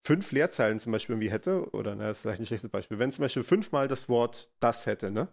fünf 0.06 0.32
Leerzeilen 0.32 0.80
zum 0.80 0.91
Beispiel 0.91 1.14
irgendwie 1.16 1.32
hätte, 1.32 1.70
oder 1.72 1.95
na, 1.95 2.08
das 2.08 2.18
ist 2.18 2.22
vielleicht 2.24 2.41
ein 2.41 2.45
schlechtes 2.45 2.70
Beispiel, 2.70 2.99
wenn 2.99 3.12
zum 3.12 3.24
Beispiel 3.24 3.43
fünfmal 3.43 3.88
das 3.88 4.10
Wort 4.10 4.51
das 4.60 4.86
hätte, 4.86 5.12
ne? 5.12 5.30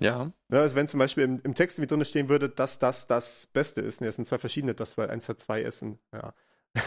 Ja, 0.00 0.32
Ja, 0.52 0.60
also 0.60 0.74
wenn 0.74 0.88
zum 0.88 0.98
Beispiel 0.98 1.24
im, 1.24 1.40
im 1.42 1.54
Text 1.54 1.80
wie 1.80 1.86
drin 1.86 2.04
stehen 2.04 2.28
würde, 2.28 2.48
dass 2.48 2.78
das 2.78 3.06
das 3.06 3.46
Beste 3.52 3.80
ist, 3.80 4.00
ne, 4.00 4.08
es 4.08 4.16
sind 4.16 4.24
zwei 4.24 4.38
verschiedene, 4.38 4.74
das, 4.74 4.98
weil 4.98 5.10
eins 5.10 5.28
hat 5.28 5.40
zwei 5.40 5.62
Essen, 5.62 5.98
ja. 6.12 6.34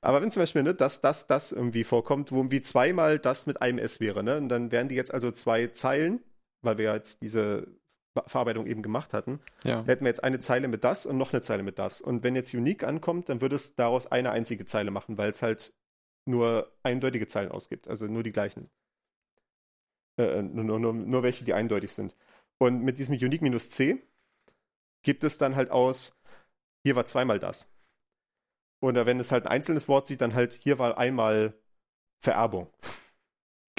Aber 0.00 0.22
wenn 0.22 0.30
zum 0.30 0.42
Beispiel, 0.42 0.62
ne, 0.62 0.74
dass 0.74 1.00
das, 1.00 1.26
das 1.26 1.52
irgendwie 1.52 1.84
vorkommt, 1.84 2.32
wo 2.32 2.36
irgendwie 2.36 2.62
zweimal 2.62 3.18
das 3.18 3.46
mit 3.46 3.60
einem 3.60 3.78
S 3.78 4.00
wäre, 4.00 4.22
ne, 4.22 4.36
und 4.36 4.48
dann 4.48 4.70
wären 4.72 4.88
die 4.88 4.94
jetzt 4.94 5.12
also 5.12 5.30
zwei 5.30 5.68
Zeilen, 5.68 6.22
weil 6.62 6.78
wir 6.78 6.86
ja 6.86 6.94
jetzt 6.94 7.22
diese 7.22 7.66
Verarbeitung 8.26 8.66
eben 8.66 8.82
gemacht 8.82 9.14
hatten, 9.14 9.40
ja. 9.64 9.84
hätten 9.84 10.04
wir 10.04 10.08
jetzt 10.08 10.24
eine 10.24 10.40
Zeile 10.40 10.68
mit 10.68 10.82
das 10.82 11.06
und 11.06 11.16
noch 11.16 11.32
eine 11.32 11.42
Zeile 11.42 11.62
mit 11.62 11.78
das. 11.78 12.00
Und 12.00 12.24
wenn 12.24 12.34
jetzt 12.34 12.52
Unique 12.54 12.82
ankommt, 12.82 13.28
dann 13.28 13.40
würde 13.40 13.56
es 13.56 13.76
daraus 13.76 14.06
eine 14.06 14.32
einzige 14.32 14.66
Zeile 14.66 14.90
machen, 14.90 15.16
weil 15.16 15.30
es 15.30 15.42
halt 15.42 15.72
nur 16.26 16.72
eindeutige 16.82 17.28
Zeilen 17.28 17.50
ausgibt, 17.50 17.88
also 17.88 18.06
nur 18.06 18.22
die 18.22 18.32
gleichen. 18.32 18.68
Äh, 20.18 20.42
nur, 20.42 20.64
nur, 20.64 20.80
nur, 20.80 20.92
nur 20.92 21.22
welche, 21.22 21.44
die 21.44 21.54
eindeutig 21.54 21.92
sind. 21.92 22.16
Und 22.58 22.82
mit 22.82 22.98
diesem 22.98 23.14
Unique 23.14 23.42
minus 23.42 23.70
C 23.70 24.02
gibt 25.02 25.24
es 25.24 25.38
dann 25.38 25.56
halt 25.56 25.70
aus, 25.70 26.16
hier 26.84 26.96
war 26.96 27.06
zweimal 27.06 27.38
das. 27.38 27.68
Oder 28.82 29.06
wenn 29.06 29.20
es 29.20 29.30
halt 29.30 29.44
ein 29.44 29.52
einzelnes 29.52 29.88
Wort 29.88 30.06
sieht, 30.06 30.20
dann 30.20 30.34
halt, 30.34 30.54
hier 30.54 30.78
war 30.78 30.98
einmal 30.98 31.54
Vererbung. 32.18 32.68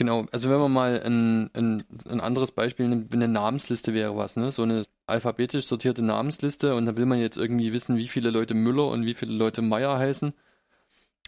Genau, 0.01 0.25
also 0.31 0.49
wenn 0.49 0.59
man 0.59 0.71
mal 0.71 0.99
ein, 1.03 1.51
ein, 1.53 1.83
ein 2.09 2.21
anderes 2.21 2.51
Beispiel 2.51 2.87
nimmt, 2.87 3.13
eine 3.13 3.27
Namensliste 3.27 3.93
wäre 3.93 4.17
was, 4.17 4.35
ne? 4.35 4.49
So 4.49 4.63
eine 4.63 4.83
alphabetisch 5.05 5.67
sortierte 5.67 6.01
Namensliste 6.01 6.73
und 6.73 6.87
da 6.87 6.97
will 6.97 7.05
man 7.05 7.19
jetzt 7.19 7.37
irgendwie 7.37 7.71
wissen, 7.71 7.97
wie 7.97 8.07
viele 8.07 8.31
Leute 8.31 8.55
Müller 8.55 8.87
und 8.87 9.05
wie 9.05 9.13
viele 9.13 9.31
Leute 9.33 9.61
Meier 9.61 9.99
heißen. 9.99 10.33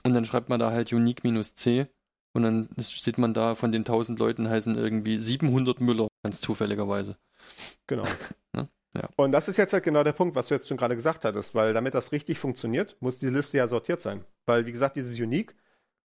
Und 0.02 0.14
dann 0.16 0.26
schreibt 0.26 0.50
man 0.50 0.60
da 0.60 0.72
halt 0.72 0.92
Unique 0.92 1.24
minus 1.24 1.54
C 1.54 1.86
und 2.34 2.42
dann 2.42 2.68
sieht 2.78 3.20
man 3.20 3.36
da, 3.36 3.54
von 3.54 3.72
den 3.72 3.82
1000 3.82 4.18
Leuten 4.18 4.50
heißen 4.50 4.76
irgendwie 4.76 5.20
700 5.20 5.80
Müller, 5.80 6.08
ganz 6.24 6.42
zufälligerweise. 6.42 7.16
Genau. 7.86 8.08
Ne? 8.56 8.70
Ja. 8.96 9.08
Und 9.18 9.34
das 9.34 9.48
ist 9.50 9.58
jetzt 9.58 9.74
halt 9.74 9.84
genau 9.84 10.04
der 10.04 10.14
Punkt, 10.14 10.36
was 10.36 10.48
du 10.48 10.56
jetzt 10.56 10.68
schon 10.68 10.78
gerade 10.78 10.96
gesagt 10.96 11.26
hattest, 11.26 11.54
weil 11.54 11.76
damit 11.76 11.94
das 11.94 12.12
richtig 12.12 12.40
funktioniert, 12.40 12.98
muss 13.02 13.20
diese 13.20 13.32
Liste 13.32 13.58
ja 13.58 13.68
sortiert 13.68 14.02
sein. 14.02 14.26
Weil, 14.48 14.66
wie 14.66 14.72
gesagt, 14.72 14.96
dieses 14.96 15.20
Unique 15.20 15.56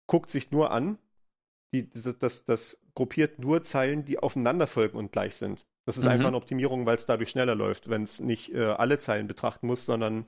guckt 0.07 0.31
sich 0.31 0.51
nur 0.51 0.71
an, 0.71 0.99
die, 1.73 1.89
das, 1.91 2.19
das, 2.19 2.45
das 2.45 2.81
gruppiert 2.95 3.39
nur 3.39 3.63
Zeilen, 3.63 4.05
die 4.05 4.19
aufeinander 4.19 4.67
folgen 4.67 4.99
und 4.99 5.13
gleich 5.13 5.37
sind. 5.37 5.67
Das 5.87 5.99
ist 5.99 6.07
Mhm. 6.07 6.13
einfach 6.13 6.29
eine 6.29 6.37
Optimierung, 6.37 6.87
weil 6.87 6.97
es 6.97 7.07
dadurch 7.07 7.31
schneller 7.31 7.55
läuft, 7.55 7.89
wenn 7.89 8.03
es 8.03 8.21
nicht 8.21 8.55
äh, 8.55 8.65
alle 8.65 8.99
Zeilen 8.99 9.27
betrachten 9.27 9.67
muss, 9.67 9.87
sondern 9.87 10.27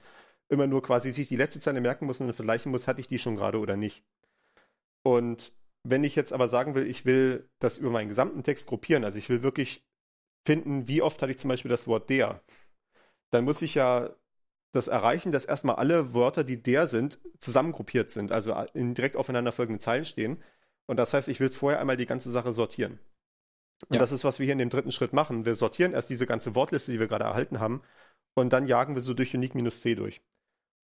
immer 0.48 0.66
nur 0.66 0.82
quasi 0.82 1.12
sich 1.12 1.28
die 1.28 1.36
letzte 1.36 1.60
Zeile 1.60 1.80
merken 1.80 2.06
muss 2.06 2.20
und 2.20 2.26
dann 2.28 2.34
vergleichen 2.34 2.72
muss, 2.72 2.86
hatte 2.88 3.00
ich 3.00 3.08
die 3.08 3.18
schon 3.18 3.36
gerade 3.36 3.58
oder 3.58 3.76
nicht. 3.76 4.04
Und 5.02 5.52
wenn 5.82 6.04
ich 6.04 6.14
jetzt 6.16 6.32
aber 6.32 6.48
sagen 6.48 6.74
will, 6.74 6.86
ich 6.86 7.04
will 7.04 7.48
das 7.58 7.78
über 7.78 7.90
meinen 7.90 8.08
gesamten 8.08 8.42
Text 8.42 8.66
gruppieren, 8.66 9.04
also 9.04 9.18
ich 9.18 9.28
will 9.28 9.42
wirklich 9.42 9.84
finden, 10.46 10.88
wie 10.88 11.02
oft 11.02 11.22
hatte 11.22 11.32
ich 11.32 11.38
zum 11.38 11.48
Beispiel 11.48 11.70
das 11.70 11.86
Wort 11.86 12.10
der, 12.10 12.42
dann 13.30 13.44
muss 13.44 13.62
ich 13.62 13.74
ja 13.74 14.10
das 14.72 14.88
erreichen, 14.88 15.32
dass 15.32 15.44
erstmal 15.46 15.76
alle 15.76 16.14
Wörter, 16.14 16.44
die 16.44 16.62
der 16.62 16.86
sind, 16.86 17.20
zusammengruppiert 17.40 18.10
sind, 18.10 18.32
also 18.32 18.54
in 18.74 18.94
direkt 18.94 19.16
aufeinanderfolgenden 19.16 19.80
Zeilen 19.80 20.04
stehen. 20.04 20.42
Und 20.90 20.96
das 20.96 21.14
heißt, 21.14 21.28
ich 21.28 21.38
will 21.38 21.46
jetzt 21.46 21.56
vorher 21.56 21.78
einmal 21.78 21.96
die 21.96 22.04
ganze 22.04 22.32
Sache 22.32 22.52
sortieren. 22.52 22.98
Und 23.86 23.94
Ja. 23.94 24.00
das 24.00 24.10
ist, 24.10 24.24
was 24.24 24.40
wir 24.40 24.44
hier 24.44 24.54
in 24.54 24.58
dem 24.58 24.70
dritten 24.70 24.90
Schritt 24.90 25.12
machen. 25.12 25.46
Wir 25.46 25.54
sortieren 25.54 25.92
erst 25.92 26.10
diese 26.10 26.26
ganze 26.26 26.56
Wortliste, 26.56 26.90
die 26.90 26.98
wir 26.98 27.06
gerade 27.06 27.26
erhalten 27.26 27.60
haben, 27.60 27.82
und 28.34 28.52
dann 28.52 28.66
jagen 28.66 28.96
wir 28.96 29.00
so 29.00 29.14
durch 29.14 29.32
Unique-C 29.32 29.94
durch. 29.94 30.20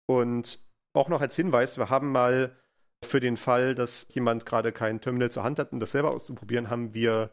Und 0.07 0.61
auch 0.93 1.09
noch 1.09 1.21
als 1.21 1.35
Hinweis, 1.35 1.77
wir 1.77 1.91
haben 1.91 2.13
mal 2.13 2.57
für 3.03 3.19
den 3.19 3.37
Fall, 3.37 3.75
dass 3.75 4.07
jemand 4.11 4.47
gerade 4.47 4.71
kein 4.71 5.01
Terminal 5.01 5.33
zur 5.33 5.43
Hand 5.43 5.59
hat, 5.59 5.73
um 5.73 5.81
das 5.81 5.91
selber 5.91 6.13
auszuprobieren, 6.13 6.71
haben 6.71 6.95
wir 6.95 7.31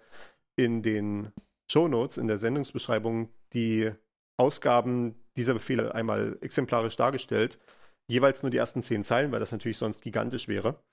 in 0.56 0.82
den 0.82 1.32
Shownotes, 1.70 2.18
in 2.18 2.26
der 2.28 2.40
Sendungsbeschreibung, 2.40 3.30
die 3.54 3.92
Ausgaben 4.38 5.14
dieser 5.38 5.54
Befehle 5.54 5.94
einmal 5.94 6.40
exemplarisch 6.42 6.96
dargestellt. 6.96 7.60
Jeweils 8.08 8.42
nur 8.42 8.50
die 8.50 8.58
ersten 8.58 8.82
zehn 8.82 9.04
Zeilen, 9.04 9.32
weil 9.32 9.40
das 9.40 9.52
natürlich 9.52 9.78
sonst 9.78 10.02
gigantisch 10.02 10.48
wäre. 10.48 10.84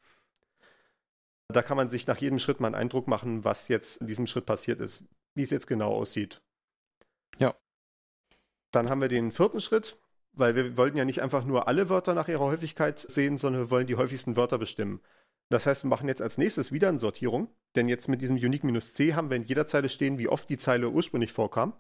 Da 1.50 1.62
kann 1.62 1.76
man 1.76 1.88
sich 1.88 2.06
nach 2.06 2.18
jedem 2.18 2.38
Schritt 2.38 2.60
mal 2.60 2.68
einen 2.68 2.74
Eindruck 2.74 3.08
machen, 3.08 3.44
was 3.44 3.68
jetzt 3.68 4.00
in 4.00 4.06
diesem 4.06 4.26
Schritt 4.26 4.46
passiert 4.46 4.80
ist, 4.80 5.04
wie 5.34 5.42
es 5.42 5.50
jetzt 5.50 5.66
genau 5.66 5.92
aussieht. 5.92 6.42
Ja. 7.38 7.54
Dann 8.70 8.88
haben 8.88 9.00
wir 9.00 9.08
den 9.08 9.32
vierten 9.32 9.60
Schritt, 9.60 9.98
weil 10.32 10.54
wir 10.54 10.76
wollten 10.76 10.96
ja 10.96 11.04
nicht 11.04 11.22
einfach 11.22 11.44
nur 11.44 11.68
alle 11.68 11.88
Wörter 11.88 12.14
nach 12.14 12.28
ihrer 12.28 12.44
Häufigkeit 12.44 12.98
sehen, 12.98 13.36
sondern 13.36 13.62
wir 13.62 13.70
wollen 13.70 13.86
die 13.86 13.96
häufigsten 13.96 14.36
Wörter 14.36 14.58
bestimmen. 14.58 15.00
Das 15.48 15.66
heißt, 15.66 15.84
wir 15.84 15.88
machen 15.88 16.06
jetzt 16.06 16.22
als 16.22 16.38
nächstes 16.38 16.70
wieder 16.70 16.88
eine 16.88 17.00
Sortierung, 17.00 17.48
denn 17.74 17.88
jetzt 17.88 18.08
mit 18.08 18.22
diesem 18.22 18.36
Unique-C 18.36 19.14
haben 19.14 19.30
wir 19.30 19.36
in 19.36 19.42
jeder 19.44 19.66
Zeile 19.66 19.88
stehen, 19.88 20.18
wie 20.18 20.28
oft 20.28 20.48
die 20.48 20.58
Zeile 20.58 20.90
ursprünglich 20.90 21.32
vorkam. 21.32 21.74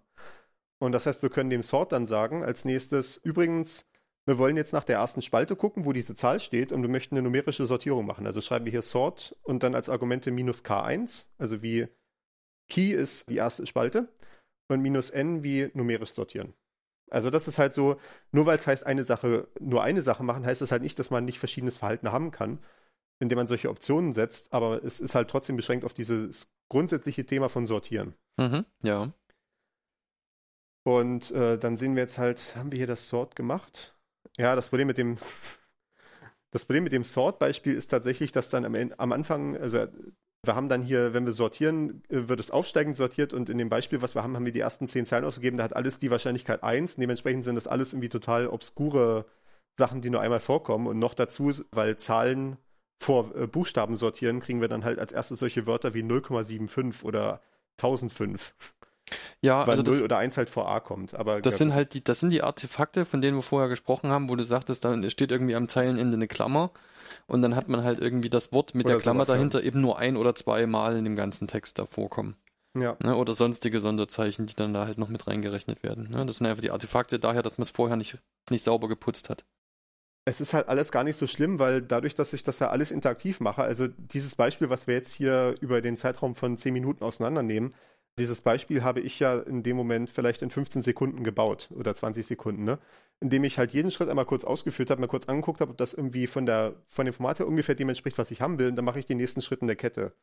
Und 0.80 0.92
das 0.92 1.06
heißt, 1.06 1.22
wir 1.22 1.30
können 1.30 1.50
dem 1.50 1.62
Sort 1.62 1.92
dann 1.92 2.06
sagen, 2.06 2.42
als 2.42 2.64
nächstes, 2.64 3.18
übrigens, 3.18 3.88
wir 4.30 4.38
wollen 4.38 4.56
jetzt 4.56 4.72
nach 4.72 4.84
der 4.84 4.98
ersten 4.98 5.22
Spalte 5.22 5.56
gucken, 5.56 5.84
wo 5.84 5.92
diese 5.92 6.14
Zahl 6.14 6.38
steht 6.38 6.70
und 6.70 6.82
wir 6.82 6.88
möchten 6.88 7.16
eine 7.16 7.22
numerische 7.22 7.66
Sortierung 7.66 8.06
machen. 8.06 8.26
Also 8.26 8.40
schreiben 8.40 8.64
wir 8.64 8.70
hier 8.70 8.80
Sort 8.80 9.36
und 9.42 9.64
dann 9.64 9.74
als 9.74 9.88
Argumente 9.88 10.30
minus 10.30 10.64
K1, 10.64 11.26
also 11.36 11.62
wie 11.62 11.88
Key 12.68 12.92
ist 12.92 13.28
die 13.28 13.38
erste 13.38 13.66
Spalte 13.66 14.08
und 14.68 14.82
minus 14.82 15.10
N 15.10 15.42
wie 15.42 15.72
numerisch 15.74 16.12
sortieren. 16.12 16.54
Also 17.10 17.30
das 17.30 17.48
ist 17.48 17.58
halt 17.58 17.74
so, 17.74 17.98
nur 18.30 18.46
weil 18.46 18.56
es 18.56 18.68
heißt, 18.68 18.86
eine 18.86 19.02
Sache, 19.02 19.48
nur 19.58 19.82
eine 19.82 20.00
Sache 20.00 20.22
machen, 20.22 20.46
heißt 20.46 20.60
das 20.60 20.70
halt 20.70 20.82
nicht, 20.82 21.00
dass 21.00 21.10
man 21.10 21.24
nicht 21.24 21.40
verschiedenes 21.40 21.78
Verhalten 21.78 22.12
haben 22.12 22.30
kann, 22.30 22.60
indem 23.18 23.34
man 23.34 23.48
solche 23.48 23.68
Optionen 23.68 24.12
setzt, 24.12 24.52
aber 24.52 24.84
es 24.84 25.00
ist 25.00 25.16
halt 25.16 25.28
trotzdem 25.28 25.56
beschränkt 25.56 25.84
auf 25.84 25.92
dieses 25.92 26.54
grundsätzliche 26.68 27.26
Thema 27.26 27.48
von 27.48 27.66
Sortieren. 27.66 28.14
Mhm, 28.36 28.64
ja. 28.84 29.12
Und 30.84 31.32
äh, 31.32 31.58
dann 31.58 31.76
sehen 31.76 31.96
wir 31.96 32.02
jetzt 32.04 32.18
halt, 32.18 32.54
haben 32.54 32.70
wir 32.70 32.78
hier 32.78 32.86
das 32.86 33.08
Sort 33.08 33.34
gemacht? 33.34 33.96
Ja, 34.36 34.54
das 34.54 34.68
Problem 34.68 34.86
mit 34.86 34.98
dem, 34.98 35.18
das 36.50 36.64
Problem 36.64 36.84
mit 36.84 36.92
dem 36.92 37.04
Sort-Beispiel 37.04 37.74
ist 37.74 37.88
tatsächlich, 37.88 38.32
dass 38.32 38.50
dann 38.50 38.64
am, 38.64 38.74
am 38.74 39.12
Anfang, 39.12 39.56
also 39.56 39.86
wir 40.42 40.54
haben 40.54 40.68
dann 40.68 40.82
hier, 40.82 41.12
wenn 41.12 41.26
wir 41.26 41.32
sortieren, 41.32 42.02
wird 42.08 42.40
es 42.40 42.50
aufsteigend 42.50 42.96
sortiert 42.96 43.34
und 43.34 43.50
in 43.50 43.58
dem 43.58 43.68
Beispiel, 43.68 44.00
was 44.00 44.14
wir 44.14 44.22
haben, 44.22 44.36
haben 44.36 44.46
wir 44.46 44.52
die 44.52 44.60
ersten 44.60 44.88
zehn 44.88 45.04
Zeilen 45.04 45.24
ausgegeben, 45.24 45.58
da 45.58 45.64
hat 45.64 45.76
alles 45.76 45.98
die 45.98 46.10
Wahrscheinlichkeit 46.10 46.62
1. 46.62 46.96
Dementsprechend 46.96 47.44
sind 47.44 47.56
das 47.56 47.66
alles 47.66 47.92
irgendwie 47.92 48.08
total 48.08 48.48
obskure 48.48 49.26
Sachen, 49.78 50.00
die 50.00 50.10
nur 50.10 50.20
einmal 50.22 50.40
vorkommen. 50.40 50.86
Und 50.86 50.98
noch 50.98 51.14
dazu, 51.14 51.52
weil 51.72 51.98
Zahlen 51.98 52.56
vor 53.02 53.34
äh, 53.34 53.46
Buchstaben 53.46 53.96
sortieren, 53.96 54.40
kriegen 54.40 54.60
wir 54.60 54.68
dann 54.68 54.84
halt 54.84 54.98
als 54.98 55.12
erstes 55.12 55.38
solche 55.40 55.66
Wörter 55.66 55.94
wie 55.94 56.02
0,75 56.02 57.04
oder 57.04 57.42
1005. 57.78 58.54
Ja, 59.42 59.66
weil 59.66 59.72
also 59.72 59.82
0 59.82 59.94
das, 59.94 60.02
oder 60.02 60.18
1 60.18 60.36
halt 60.36 60.50
vor 60.50 60.68
A 60.68 60.80
kommt. 60.80 61.14
Aber 61.14 61.40
das 61.40 61.54
ja, 61.54 61.58
sind 61.58 61.74
halt 61.74 61.94
die, 61.94 62.04
das 62.04 62.20
sind 62.20 62.30
die 62.30 62.42
Artefakte, 62.42 63.04
von 63.04 63.20
denen 63.20 63.36
wir 63.36 63.42
vorher 63.42 63.68
gesprochen 63.68 64.10
haben, 64.10 64.28
wo 64.28 64.36
du 64.36 64.44
sagtest, 64.44 64.84
da 64.84 65.10
steht 65.10 65.32
irgendwie 65.32 65.54
am 65.54 65.68
Zeilenende 65.68 66.16
eine 66.16 66.28
Klammer 66.28 66.70
und 67.26 67.42
dann 67.42 67.56
hat 67.56 67.68
man 67.68 67.82
halt 67.82 67.98
irgendwie 68.00 68.30
das 68.30 68.52
Wort 68.52 68.74
mit 68.74 68.86
der 68.86 68.98
Klammer 68.98 69.24
sowas, 69.24 69.28
ja. 69.28 69.34
dahinter 69.34 69.62
eben 69.62 69.80
nur 69.80 69.98
ein 69.98 70.16
oder 70.16 70.34
zwei 70.34 70.66
Mal 70.66 70.96
in 70.96 71.04
dem 71.04 71.16
ganzen 71.16 71.48
Text 71.48 71.78
da 71.78 71.86
vorkommen. 71.86 72.36
ja. 72.74 72.96
Ne? 73.02 73.16
Oder 73.16 73.34
sonstige 73.34 73.80
Sonderzeichen, 73.80 74.46
die 74.46 74.54
dann 74.54 74.74
da 74.74 74.86
halt 74.86 74.98
noch 74.98 75.08
mit 75.08 75.26
reingerechnet 75.26 75.82
werden. 75.82 76.10
Ne? 76.10 76.24
Das 76.26 76.36
sind 76.36 76.46
einfach 76.46 76.62
die 76.62 76.70
Artefakte 76.70 77.18
daher, 77.18 77.42
dass 77.42 77.58
man 77.58 77.62
es 77.62 77.70
vorher 77.70 77.96
nicht, 77.96 78.18
nicht 78.50 78.64
sauber 78.64 78.88
geputzt 78.88 79.30
hat. 79.30 79.44
Es 80.26 80.40
ist 80.40 80.52
halt 80.52 80.68
alles 80.68 80.92
gar 80.92 81.02
nicht 81.02 81.16
so 81.16 81.26
schlimm, 81.26 81.58
weil 81.58 81.80
dadurch, 81.80 82.14
dass 82.14 82.34
ich 82.34 82.44
das 82.44 82.58
ja 82.58 82.68
alles 82.68 82.90
interaktiv 82.90 83.40
mache, 83.40 83.62
also 83.62 83.88
dieses 83.88 84.34
Beispiel, 84.34 84.68
was 84.68 84.86
wir 84.86 84.94
jetzt 84.94 85.12
hier 85.12 85.56
über 85.60 85.80
den 85.80 85.96
Zeitraum 85.96 86.34
von 86.34 86.58
10 86.58 86.74
Minuten 86.74 87.02
auseinandernehmen, 87.02 87.74
dieses 88.20 88.40
Beispiel 88.40 88.84
habe 88.84 89.00
ich 89.00 89.18
ja 89.18 89.38
in 89.40 89.62
dem 89.62 89.76
Moment 89.76 90.10
vielleicht 90.10 90.42
in 90.42 90.50
15 90.50 90.82
Sekunden 90.82 91.24
gebaut 91.24 91.70
oder 91.74 91.94
20 91.94 92.26
Sekunden, 92.26 92.64
ne? 92.64 92.78
Indem 93.20 93.44
ich 93.44 93.58
halt 93.58 93.72
jeden 93.72 93.90
Schritt 93.90 94.08
einmal 94.08 94.24
kurz 94.24 94.44
ausgeführt 94.44 94.90
habe, 94.90 95.00
mir 95.00 95.08
kurz 95.08 95.26
angeguckt 95.26 95.60
habe, 95.60 95.72
ob 95.72 95.78
das 95.78 95.94
irgendwie 95.94 96.26
von 96.26 96.46
der 96.46 96.74
von 96.86 97.04
dem 97.06 97.14
Format 97.14 97.40
her 97.40 97.48
ungefähr 97.48 97.74
dem 97.74 97.88
entspricht, 97.88 98.18
was 98.18 98.30
ich 98.30 98.40
haben 98.40 98.58
will, 98.58 98.68
und 98.68 98.76
dann 98.76 98.84
mache 98.84 98.98
ich 98.98 99.06
den 99.06 99.18
nächsten 99.18 99.42
Schritt 99.42 99.62
in 99.62 99.66
der 99.66 99.76
Kette. 99.76 100.14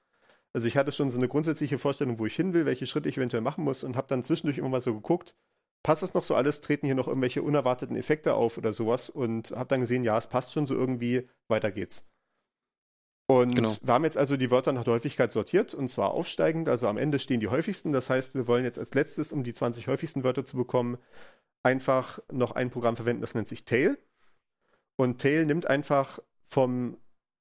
Also 0.53 0.67
ich 0.67 0.77
hatte 0.77 0.91
schon 0.91 1.09
so 1.09 1.17
eine 1.17 1.27
grundsätzliche 1.27 1.77
Vorstellung, 1.77 2.19
wo 2.19 2.25
ich 2.25 2.35
hin 2.35 2.53
will, 2.53 2.65
welche 2.65 2.87
Schritte 2.87 3.09
ich 3.09 3.17
eventuell 3.17 3.41
machen 3.41 3.63
muss 3.63 3.83
und 3.83 3.97
habe 3.97 4.07
dann 4.07 4.23
zwischendurch 4.23 4.57
immer 4.57 4.69
mal 4.69 4.81
so 4.81 4.93
geguckt, 4.93 5.35
passt 5.83 6.03
das 6.03 6.13
noch 6.13 6.23
so 6.23 6.35
alles, 6.35 6.61
treten 6.61 6.85
hier 6.85 6.95
noch 6.95 7.07
irgendwelche 7.07 7.43
unerwarteten 7.43 7.95
Effekte 7.95 8.33
auf 8.33 8.57
oder 8.57 8.73
sowas 8.73 9.09
und 9.09 9.51
habe 9.51 9.69
dann 9.69 9.81
gesehen, 9.81 10.03
ja, 10.03 10.17
es 10.17 10.27
passt 10.27 10.53
schon 10.53 10.65
so 10.65 10.75
irgendwie, 10.75 11.29
weiter 11.47 11.71
geht's. 11.71 12.05
Und 13.29 13.55
Genau. 13.55 13.75
wir 13.81 13.93
haben 13.93 14.05
jetzt 14.05 14.17
also 14.17 14.37
die 14.37 14.51
Wörter 14.51 14.71
nach 14.71 14.85
der 14.85 14.93
Häufigkeit 14.93 15.33
sortiert 15.33 15.73
und 15.73 15.89
zwar 15.89 16.11
aufsteigend, 16.11 16.69
also 16.69 16.87
am 16.87 16.97
Ende 16.97 17.19
stehen 17.19 17.41
die 17.41 17.49
häufigsten. 17.49 17.91
Das 17.91 18.09
heißt, 18.09 18.35
wir 18.35 18.47
wollen 18.47 18.63
jetzt 18.63 18.79
als 18.79 18.93
letztes, 18.93 19.33
um 19.33 19.43
die 19.43 19.53
20 19.53 19.87
häufigsten 19.87 20.23
Wörter 20.23 20.45
zu 20.45 20.55
bekommen, 20.55 20.97
einfach 21.61 22.19
noch 22.31 22.53
ein 22.53 22.69
Programm 22.69 22.95
verwenden, 22.95 23.21
das 23.21 23.35
nennt 23.35 23.49
sich 23.49 23.65
Tail. 23.65 23.97
Und 24.95 25.19
Tail 25.21 25.45
nimmt 25.45 25.67
einfach 25.67 26.19
vom, 26.47 26.97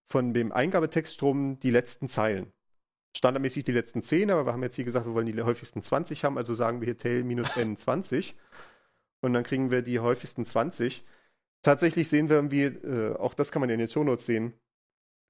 von 0.07 0.35
dem 0.35 0.51
Eingabetextstrom 0.51 1.61
die 1.61 1.71
letzten 1.71 2.09
Zeilen. 2.09 2.53
Standardmäßig 3.17 3.65
die 3.65 3.73
letzten 3.73 4.03
10, 4.03 4.31
aber 4.31 4.45
wir 4.45 4.53
haben 4.53 4.63
jetzt 4.65 4.77
hier 4.77 4.85
gesagt, 4.85 5.07
wir 5.07 5.15
wollen 5.15 5.27
die 5.27 5.41
häufigsten 5.41 5.83
20 5.83 6.25
haben, 6.25 6.37
also 6.37 6.53
sagen 6.55 6.81
wir 6.81 6.87
hier 6.87 6.99
Tail 6.99 7.23
minus 7.23 7.51
n20. 7.57 8.35
Und 9.21 9.33
dann 9.33 9.45
kriegen 9.45 9.71
wir 9.71 9.83
die 9.83 10.01
häufigsten 10.01 10.45
20. 10.45 11.05
Tatsächlich 11.63 12.09
sehen 12.09 12.29
wir 12.29 12.37
irgendwie, 12.37 12.65
äh, 12.65 13.15
auch 13.17 13.35
das 13.35 13.53
kann 13.53 13.61
man 13.61 13.71
in 13.71 13.79
den 13.79 13.89
Shownotes 13.89 14.27
sehen, 14.27 14.53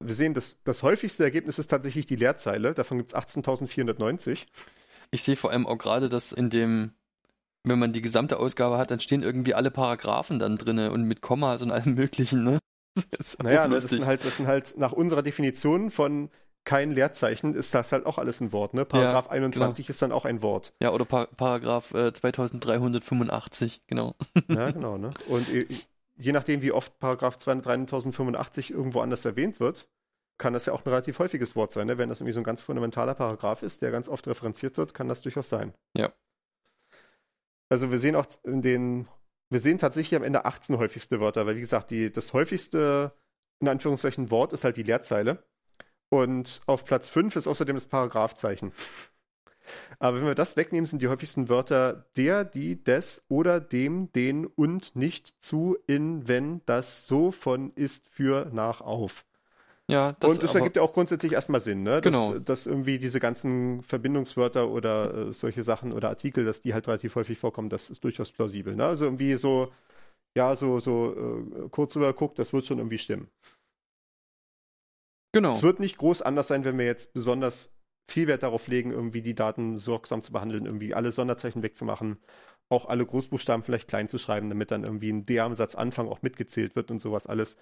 wir 0.00 0.14
sehen, 0.14 0.34
das, 0.34 0.58
das 0.64 0.82
häufigste 0.82 1.24
Ergebnis 1.24 1.58
ist 1.58 1.68
tatsächlich 1.68 2.06
die 2.06 2.16
Leerzeile. 2.16 2.74
Davon 2.74 2.98
gibt 2.98 3.12
es 3.12 3.16
18.490. 3.16 4.46
Ich 5.10 5.22
sehe 5.22 5.36
vor 5.36 5.50
allem 5.50 5.66
auch 5.66 5.78
gerade, 5.78 6.08
dass 6.08 6.32
in 6.32 6.50
dem, 6.50 6.92
wenn 7.64 7.78
man 7.78 7.92
die 7.92 8.02
gesamte 8.02 8.38
Ausgabe 8.38 8.78
hat, 8.78 8.90
dann 8.90 9.00
stehen 9.00 9.22
irgendwie 9.22 9.54
alle 9.54 9.70
Paragraphen 9.70 10.38
dann 10.38 10.56
drinne 10.56 10.90
und 10.90 11.04
mit 11.04 11.20
Kommas 11.20 11.62
und 11.62 11.70
allem 11.70 11.94
möglichen, 11.94 12.42
ne? 12.42 12.58
Das 13.10 13.38
Naja, 13.38 13.68
das 13.68 13.84
sind, 13.84 14.06
halt, 14.06 14.24
das 14.24 14.38
sind 14.38 14.46
halt 14.46 14.78
nach 14.78 14.92
unserer 14.92 15.22
Definition 15.22 15.90
von 15.90 16.30
kein 16.64 16.92
Leerzeichen, 16.92 17.54
ist 17.54 17.74
das 17.74 17.92
halt 17.92 18.04
auch 18.04 18.18
alles 18.18 18.40
ein 18.40 18.52
Wort. 18.52 18.74
Ne? 18.74 18.84
Paragraph 18.84 19.28
21 19.28 19.88
ist 19.88 20.02
dann 20.02 20.12
auch 20.12 20.24
ein 20.24 20.42
Wort. 20.42 20.72
Ja, 20.82 20.92
oder 20.92 21.04
Par 21.04 21.28
Paragraph 21.28 21.94
äh, 21.94 22.12
2385, 22.12 23.82
genau. 23.86 24.14
Ja, 24.48 24.70
genau. 24.72 24.98
Ne? 24.98 25.12
Und 25.28 25.48
äh, 25.48 25.66
je 26.16 26.32
nachdem, 26.32 26.62
wie 26.62 26.72
oft 26.72 26.98
Paragraph 26.98 27.36
3085 27.36 28.70
irgendwo 28.72 29.00
anders 29.00 29.24
erwähnt 29.24 29.60
wird, 29.60 29.88
kann 30.38 30.52
das 30.52 30.66
ja 30.66 30.72
auch 30.72 30.84
ein 30.84 30.88
relativ 30.88 31.18
häufiges 31.18 31.56
Wort 31.56 31.72
sein. 31.72 31.86
Ne? 31.86 31.98
Wenn 31.98 32.08
das 32.08 32.20
irgendwie 32.20 32.32
so 32.32 32.40
ein 32.40 32.44
ganz 32.44 32.62
fundamentaler 32.62 33.14
Paragraph 33.14 33.62
ist, 33.62 33.82
der 33.82 33.90
ganz 33.90 34.08
oft 34.08 34.26
referenziert 34.28 34.76
wird, 34.76 34.94
kann 34.94 35.08
das 35.08 35.22
durchaus 35.22 35.48
sein. 35.48 35.72
Ja. 35.96 36.12
Also 37.68 37.90
wir 37.90 37.98
sehen 37.98 38.16
auch 38.16 38.26
in 38.44 38.62
den, 38.62 39.08
wir 39.50 39.60
sehen 39.60 39.78
tatsächlich 39.78 40.16
am 40.16 40.22
Ende 40.22 40.44
18 40.44 40.78
häufigste 40.78 41.20
Wörter, 41.20 41.46
weil 41.46 41.56
wie 41.56 41.60
gesagt, 41.60 41.90
die, 41.90 42.12
das 42.12 42.32
häufigste, 42.32 43.12
in 43.60 43.68
Anführungszeichen, 43.68 44.30
Wort 44.30 44.52
ist 44.52 44.64
halt 44.64 44.76
die 44.76 44.82
Leerzeile. 44.82 45.44
Und 46.08 46.60
auf 46.66 46.84
Platz 46.84 47.08
5 47.08 47.34
ist 47.34 47.48
außerdem 47.48 47.74
das 47.74 47.86
Paragraphzeichen. 47.86 48.72
Aber 49.98 50.18
wenn 50.18 50.26
wir 50.26 50.34
das 50.34 50.56
wegnehmen, 50.56 50.86
sind 50.86 51.02
die 51.02 51.08
häufigsten 51.08 51.48
Wörter 51.48 52.06
der, 52.16 52.44
die, 52.44 52.82
des 52.82 53.22
oder 53.28 53.60
dem, 53.60 54.12
den 54.12 54.46
und 54.46 54.96
nicht 54.96 55.34
zu, 55.40 55.76
in, 55.86 56.26
wenn, 56.28 56.60
das, 56.66 57.06
so, 57.06 57.30
von, 57.32 57.72
ist, 57.74 58.08
für, 58.08 58.50
nach, 58.52 58.80
auf. 58.80 59.24
Ja, 59.88 60.16
das, 60.18 60.32
und 60.32 60.42
das 60.42 60.50
aber- 60.50 60.58
ergibt 60.60 60.76
ja 60.76 60.82
auch 60.82 60.92
grundsätzlich 60.92 61.32
erstmal 61.32 61.60
Sinn, 61.60 61.84
ne? 61.84 62.00
Dass, 62.00 62.12
Genau. 62.12 62.38
dass 62.40 62.66
irgendwie 62.66 62.98
diese 62.98 63.20
ganzen 63.20 63.82
Verbindungswörter 63.82 64.68
oder 64.68 65.28
äh, 65.28 65.32
solche 65.32 65.62
Sachen 65.62 65.92
oder 65.92 66.08
Artikel, 66.08 66.44
dass 66.44 66.60
die 66.60 66.74
halt 66.74 66.88
relativ 66.88 67.14
häufig 67.14 67.38
vorkommen, 67.38 67.68
das 67.68 67.88
ist 67.88 68.02
durchaus 68.02 68.32
plausibel, 68.32 68.74
ne? 68.74 68.84
Also 68.86 69.04
irgendwie 69.04 69.36
so, 69.36 69.72
ja, 70.36 70.56
so, 70.56 70.80
so 70.80 71.14
äh, 71.14 71.68
kurz 71.70 71.94
rüber 71.94 72.12
guckt, 72.14 72.38
das 72.40 72.52
wird 72.52 72.64
schon 72.66 72.78
irgendwie 72.78 72.98
stimmen. 72.98 73.28
genau. 75.32 75.52
Es 75.52 75.62
wird 75.62 75.80
nicht 75.80 75.98
groß 75.98 76.22
anders 76.22 76.48
sein, 76.48 76.64
wenn 76.64 76.78
wir 76.78 76.86
jetzt 76.86 77.12
besonders 77.12 77.70
viel 78.08 78.26
Wert 78.26 78.42
darauf 78.42 78.68
legen, 78.68 78.92
irgendwie 78.92 79.22
die 79.22 79.34
Daten 79.34 79.76
sorgsam 79.76 80.22
zu 80.22 80.32
behandeln, 80.32 80.66
irgendwie 80.66 80.94
alle 80.94 81.12
Sonderzeichen 81.12 81.62
wegzumachen, 81.62 82.18
auch 82.68 82.86
alle 82.86 83.06
Großbuchstaben 83.06 83.62
vielleicht 83.62 83.88
klein 83.88 84.08
zu 84.08 84.18
schreiben, 84.18 84.48
damit 84.48 84.70
dann 84.70 84.84
irgendwie 84.84 85.10
ein 85.10 85.26
D 85.26 85.40
am 85.40 85.54
Satzanfang 85.54 86.08
auch 86.08 86.22
mitgezählt 86.22 86.76
wird 86.76 86.90
und 86.90 87.00
sowas 87.00 87.26
alles. 87.26 87.56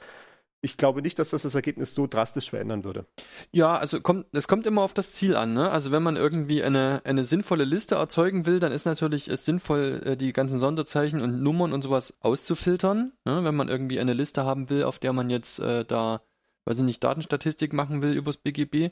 Ich 0.62 0.78
glaube 0.78 1.02
nicht, 1.02 1.18
dass 1.18 1.28
das 1.28 1.42
das 1.42 1.54
Ergebnis 1.54 1.94
so 1.94 2.06
drastisch 2.06 2.48
verändern 2.48 2.84
würde. 2.84 3.04
Ja, 3.52 3.76
also 3.76 4.00
kommt, 4.00 4.26
es 4.32 4.48
kommt 4.48 4.64
immer 4.64 4.80
auf 4.80 4.94
das 4.94 5.12
Ziel 5.12 5.36
an, 5.36 5.52
ne? 5.52 5.70
Also 5.70 5.92
wenn 5.92 6.02
man 6.02 6.16
irgendwie 6.16 6.62
eine, 6.62 7.02
eine 7.04 7.24
sinnvolle 7.24 7.64
Liste 7.64 7.96
erzeugen 7.96 8.46
will, 8.46 8.60
dann 8.60 8.72
ist 8.72 8.86
natürlich 8.86 9.28
es 9.28 9.44
sinnvoll, 9.44 10.00
äh, 10.06 10.16
die 10.16 10.32
ganzen 10.32 10.58
Sonderzeichen 10.58 11.20
und 11.20 11.42
Nummern 11.42 11.74
und 11.74 11.82
sowas 11.82 12.14
auszufiltern. 12.20 13.12
Ne? 13.26 13.44
Wenn 13.44 13.54
man 13.54 13.68
irgendwie 13.68 14.00
eine 14.00 14.14
Liste 14.14 14.44
haben 14.44 14.70
will, 14.70 14.84
auf 14.84 14.98
der 14.98 15.12
man 15.12 15.28
jetzt 15.28 15.58
äh, 15.58 15.84
da, 15.84 16.22
weiß 16.64 16.78
ich 16.78 16.84
nicht, 16.84 17.04
Datenstatistik 17.04 17.74
machen 17.74 18.00
will 18.00 18.14
übers 18.14 18.38
BGB. 18.38 18.90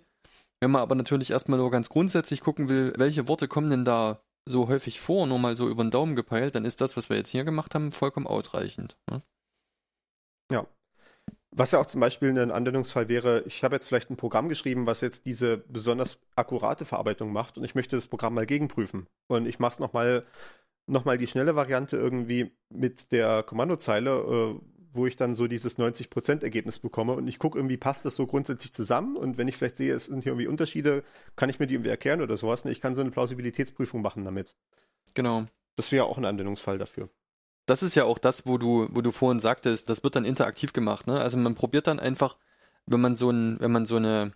Wenn 0.63 0.71
man 0.71 0.83
aber 0.83 0.95
natürlich 0.95 1.33
erstmal 1.33 1.59
nur 1.59 1.73
ganz 1.73 1.89
grundsätzlich 1.89 2.41
gucken 2.41 2.69
will, 2.69 2.93
welche 2.97 3.27
Worte 3.27 3.49
kommen 3.49 3.69
denn 3.69 3.85
da 3.85 4.23
so 4.45 4.69
häufig 4.69 5.01
vor, 5.01 5.27
nur 5.27 5.41
mal 5.41 5.57
so 5.57 5.69
über 5.69 5.83
den 5.83 5.91
Daumen 5.91 6.15
gepeilt, 6.15 6.55
dann 6.55 6.65
ist 6.65 6.81
das, 6.81 6.97
was 6.97 7.11
wir 7.11 7.17
jetzt 7.17 7.31
hier 7.31 7.43
gemacht 7.43 7.75
haben, 7.75 7.91
vollkommen 7.91 8.29
ausreichend. 8.29 8.97
Ne? 9.11 9.23
Was 11.51 11.73
ja 11.73 11.81
auch 11.81 11.87
zum 11.87 12.01
Beispiel 12.01 12.31
ein 12.39 12.53
Anwendungsfall 12.53 13.09
wäre, 13.09 13.43
ich 13.45 13.65
habe 13.65 13.75
jetzt 13.75 13.89
vielleicht 13.89 14.11
ein 14.11 14.17
Programm 14.17 14.49
geschrieben, 14.49 14.87
was 14.87 15.01
jetzt 15.01 15.27
diese 15.27 15.59
besonders 15.59 16.19
akkurate 16.37 16.85
Verarbeitung 16.85 17.33
macht 17.33 17.59
und 17.59 17.65
ich 17.65 17.75
möchte 17.75 17.97
das 17.97 18.07
Programm 18.07 18.35
mal 18.35 18.47
gegenprüfen. 18.47 19.09
Und 19.27 19.47
ich 19.47 19.59
mache 19.59 19.73
es 19.73 19.79
nochmal 19.81 20.25
noch 20.87 21.05
mal 21.05 21.19
die 21.19 21.27
schnelle 21.27 21.57
Variante 21.57 21.97
irgendwie 21.97 22.53
mit 22.69 23.11
der 23.11 23.43
Kommandozeile, 23.43 24.11
äh, 24.11 24.61
wo 24.93 25.07
ich 25.07 25.17
dann 25.17 25.35
so 25.35 25.47
dieses 25.47 25.79
90%-Ergebnis 25.79 26.79
bekomme 26.79 27.13
und 27.13 27.27
ich 27.27 27.39
gucke 27.39 27.59
irgendwie, 27.59 27.77
passt 27.77 28.05
das 28.05 28.15
so 28.15 28.27
grundsätzlich 28.27 28.73
zusammen 28.73 29.17
und 29.17 29.39
wenn 29.39 29.49
ich 29.49 29.57
vielleicht 29.57 29.77
sehe, 29.77 29.95
es 29.95 30.07
sind 30.07 30.23
hier 30.23 30.33
irgendwie 30.33 30.47
Unterschiede, 30.47 31.03
kann 31.37 31.49
ich 31.49 31.59
mir 31.59 31.67
die 31.67 31.75
irgendwie 31.75 31.91
erklären 31.91 32.21
oder 32.21 32.37
sowas. 32.37 32.65
Ich 32.67 32.81
kann 32.81 32.95
so 32.95 33.01
eine 33.01 33.11
Plausibilitätsprüfung 33.11 34.03
machen 34.03 34.25
damit. 34.25 34.55
Genau. 35.15 35.45
Das 35.77 35.93
wäre 35.93 36.05
auch 36.05 36.19
ein 36.19 36.25
Anwendungsfall 36.25 36.79
dafür. 36.79 37.09
Das 37.67 37.83
ist 37.83 37.95
ja 37.95 38.05
auch 38.05 38.19
das, 38.19 38.47
wo 38.47 38.59
du, 38.59 38.89
wo 38.91 39.01
du 39.01 39.13
vorhin 39.13 39.41
sagtest, 39.41 39.89
das 39.89 40.03
wird 40.03 40.17
dann 40.17 40.25
interaktiv 40.25 40.73
gemacht, 40.73 41.07
ne? 41.07 41.21
Also 41.21 41.39
man 41.39 41.55
probiert 41.55 41.87
dann 41.87 42.01
einfach, 42.01 42.37
wenn 42.87 43.01
man 43.01 43.17
so 43.17 43.31
ein, 43.31 43.59
wenn 43.61 43.73
man 43.73 43.87
so 43.87 43.97
eine, 43.97 44.33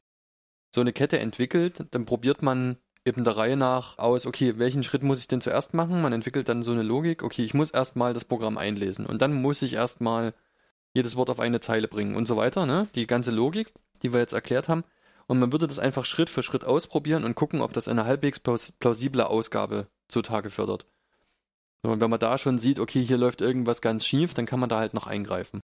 so 0.74 0.81
eine 0.81 0.93
Kette 0.93 1.19
entwickelt, 1.19 1.87
dann 1.91 2.07
probiert 2.07 2.43
man 2.43 2.78
eben 3.05 3.24
der 3.24 3.37
Reihe 3.37 3.57
nach 3.57 3.99
aus, 3.99 4.27
okay, 4.27 4.59
welchen 4.59 4.83
Schritt 4.83 5.03
muss 5.03 5.20
ich 5.20 5.28
denn 5.28 5.41
zuerst 5.41 5.74
machen? 5.74 6.03
Man 6.03 6.12
entwickelt 6.12 6.49
dann 6.49 6.62
so 6.62 6.73
eine 6.73 6.83
Logik, 6.83 7.23
okay, 7.23 7.43
ich 7.43 7.55
muss 7.55 7.70
erstmal 7.70 8.15
das 8.15 8.24
Programm 8.24 8.59
einlesen 8.59 9.07
und 9.07 9.23
dann 9.23 9.33
muss 9.35 9.62
ich 9.62 9.74
erstmal 9.74 10.35
jedes 10.97 11.14
Wort 11.14 11.31
auf 11.31 11.39
eine 11.39 11.60
Zeile 11.60 11.86
bringen 11.86 12.16
und 12.16 12.27
so 12.27 12.36
weiter, 12.36 12.66
ne? 12.66 12.89
Die 12.94 13.06
ganze 13.06 13.31
Logik, 13.31 13.73
die 14.02 14.12
wir 14.12 14.20
jetzt 14.20 14.32
erklärt 14.32 14.68
haben. 14.68 14.82
Und 15.28 15.39
man 15.39 15.52
würde 15.52 15.66
das 15.66 15.78
einfach 15.78 16.05
Schritt 16.05 16.31
für 16.31 16.43
Schritt 16.43 16.64
ausprobieren 16.64 17.24
und 17.24 17.35
gucken, 17.35 17.60
ob 17.60 17.73
das 17.73 17.89
eine 17.89 18.05
halbwegs 18.05 18.40
plausible 18.40 19.28
Ausgabe 19.28 19.89
zutage 20.09 20.51
fördert. 20.51 20.86
So, 21.82 21.90
und 21.90 22.01
wenn 22.01 22.10
man 22.10 22.20
da 22.20 22.39
schon 22.39 22.59
sieht, 22.59 22.78
okay, 22.78 23.05
hier 23.05 23.18
läuft 23.18 23.40
irgendwas 23.40 23.81
ganz 23.81 24.06
schief, 24.06 24.35
dann 24.35 24.47
kann 24.47 24.60
man 24.60 24.68
da 24.68 24.78
halt 24.78 24.94
noch 24.94 25.06
eingreifen. 25.06 25.60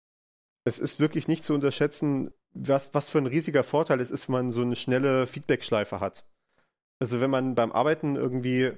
Es 0.65 0.79
ist 0.79 1.01
wirklich 1.01 1.27
nicht 1.29 1.43
zu 1.43 1.55
unterschätzen, 1.55 2.33
was, 2.55 2.93
was 2.93 3.09
für 3.09 3.19
ein 3.19 3.27
riesiger 3.27 3.65
Vorteil 3.65 4.01
es 4.01 4.11
ist, 4.11 4.29
wenn 4.29 4.35
man 4.35 4.51
so 4.51 4.63
eine 4.63 4.77
schnelle 4.77 5.27
Feedback-Schleife 5.27 6.01
hat. 6.01 6.25
Also 6.99 7.21
wenn 7.21 7.31
man 7.31 7.55
beim 7.55 7.73
Arbeiten 7.73 8.17
irgendwie 8.17 8.73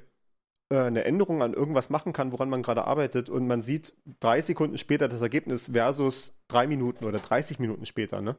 eine 0.82 1.04
Änderung 1.04 1.42
an 1.42 1.54
irgendwas 1.54 1.90
machen 1.90 2.12
kann, 2.12 2.32
woran 2.32 2.50
man 2.50 2.62
gerade 2.62 2.86
arbeitet 2.86 3.28
und 3.30 3.46
man 3.46 3.62
sieht 3.62 3.94
drei 4.20 4.40
Sekunden 4.40 4.78
später 4.78 5.08
das 5.08 5.22
Ergebnis 5.22 5.70
versus 5.72 6.36
drei 6.48 6.66
Minuten 6.66 7.04
oder 7.04 7.18
30 7.18 7.58
Minuten 7.58 7.86
später, 7.86 8.20
ne? 8.20 8.36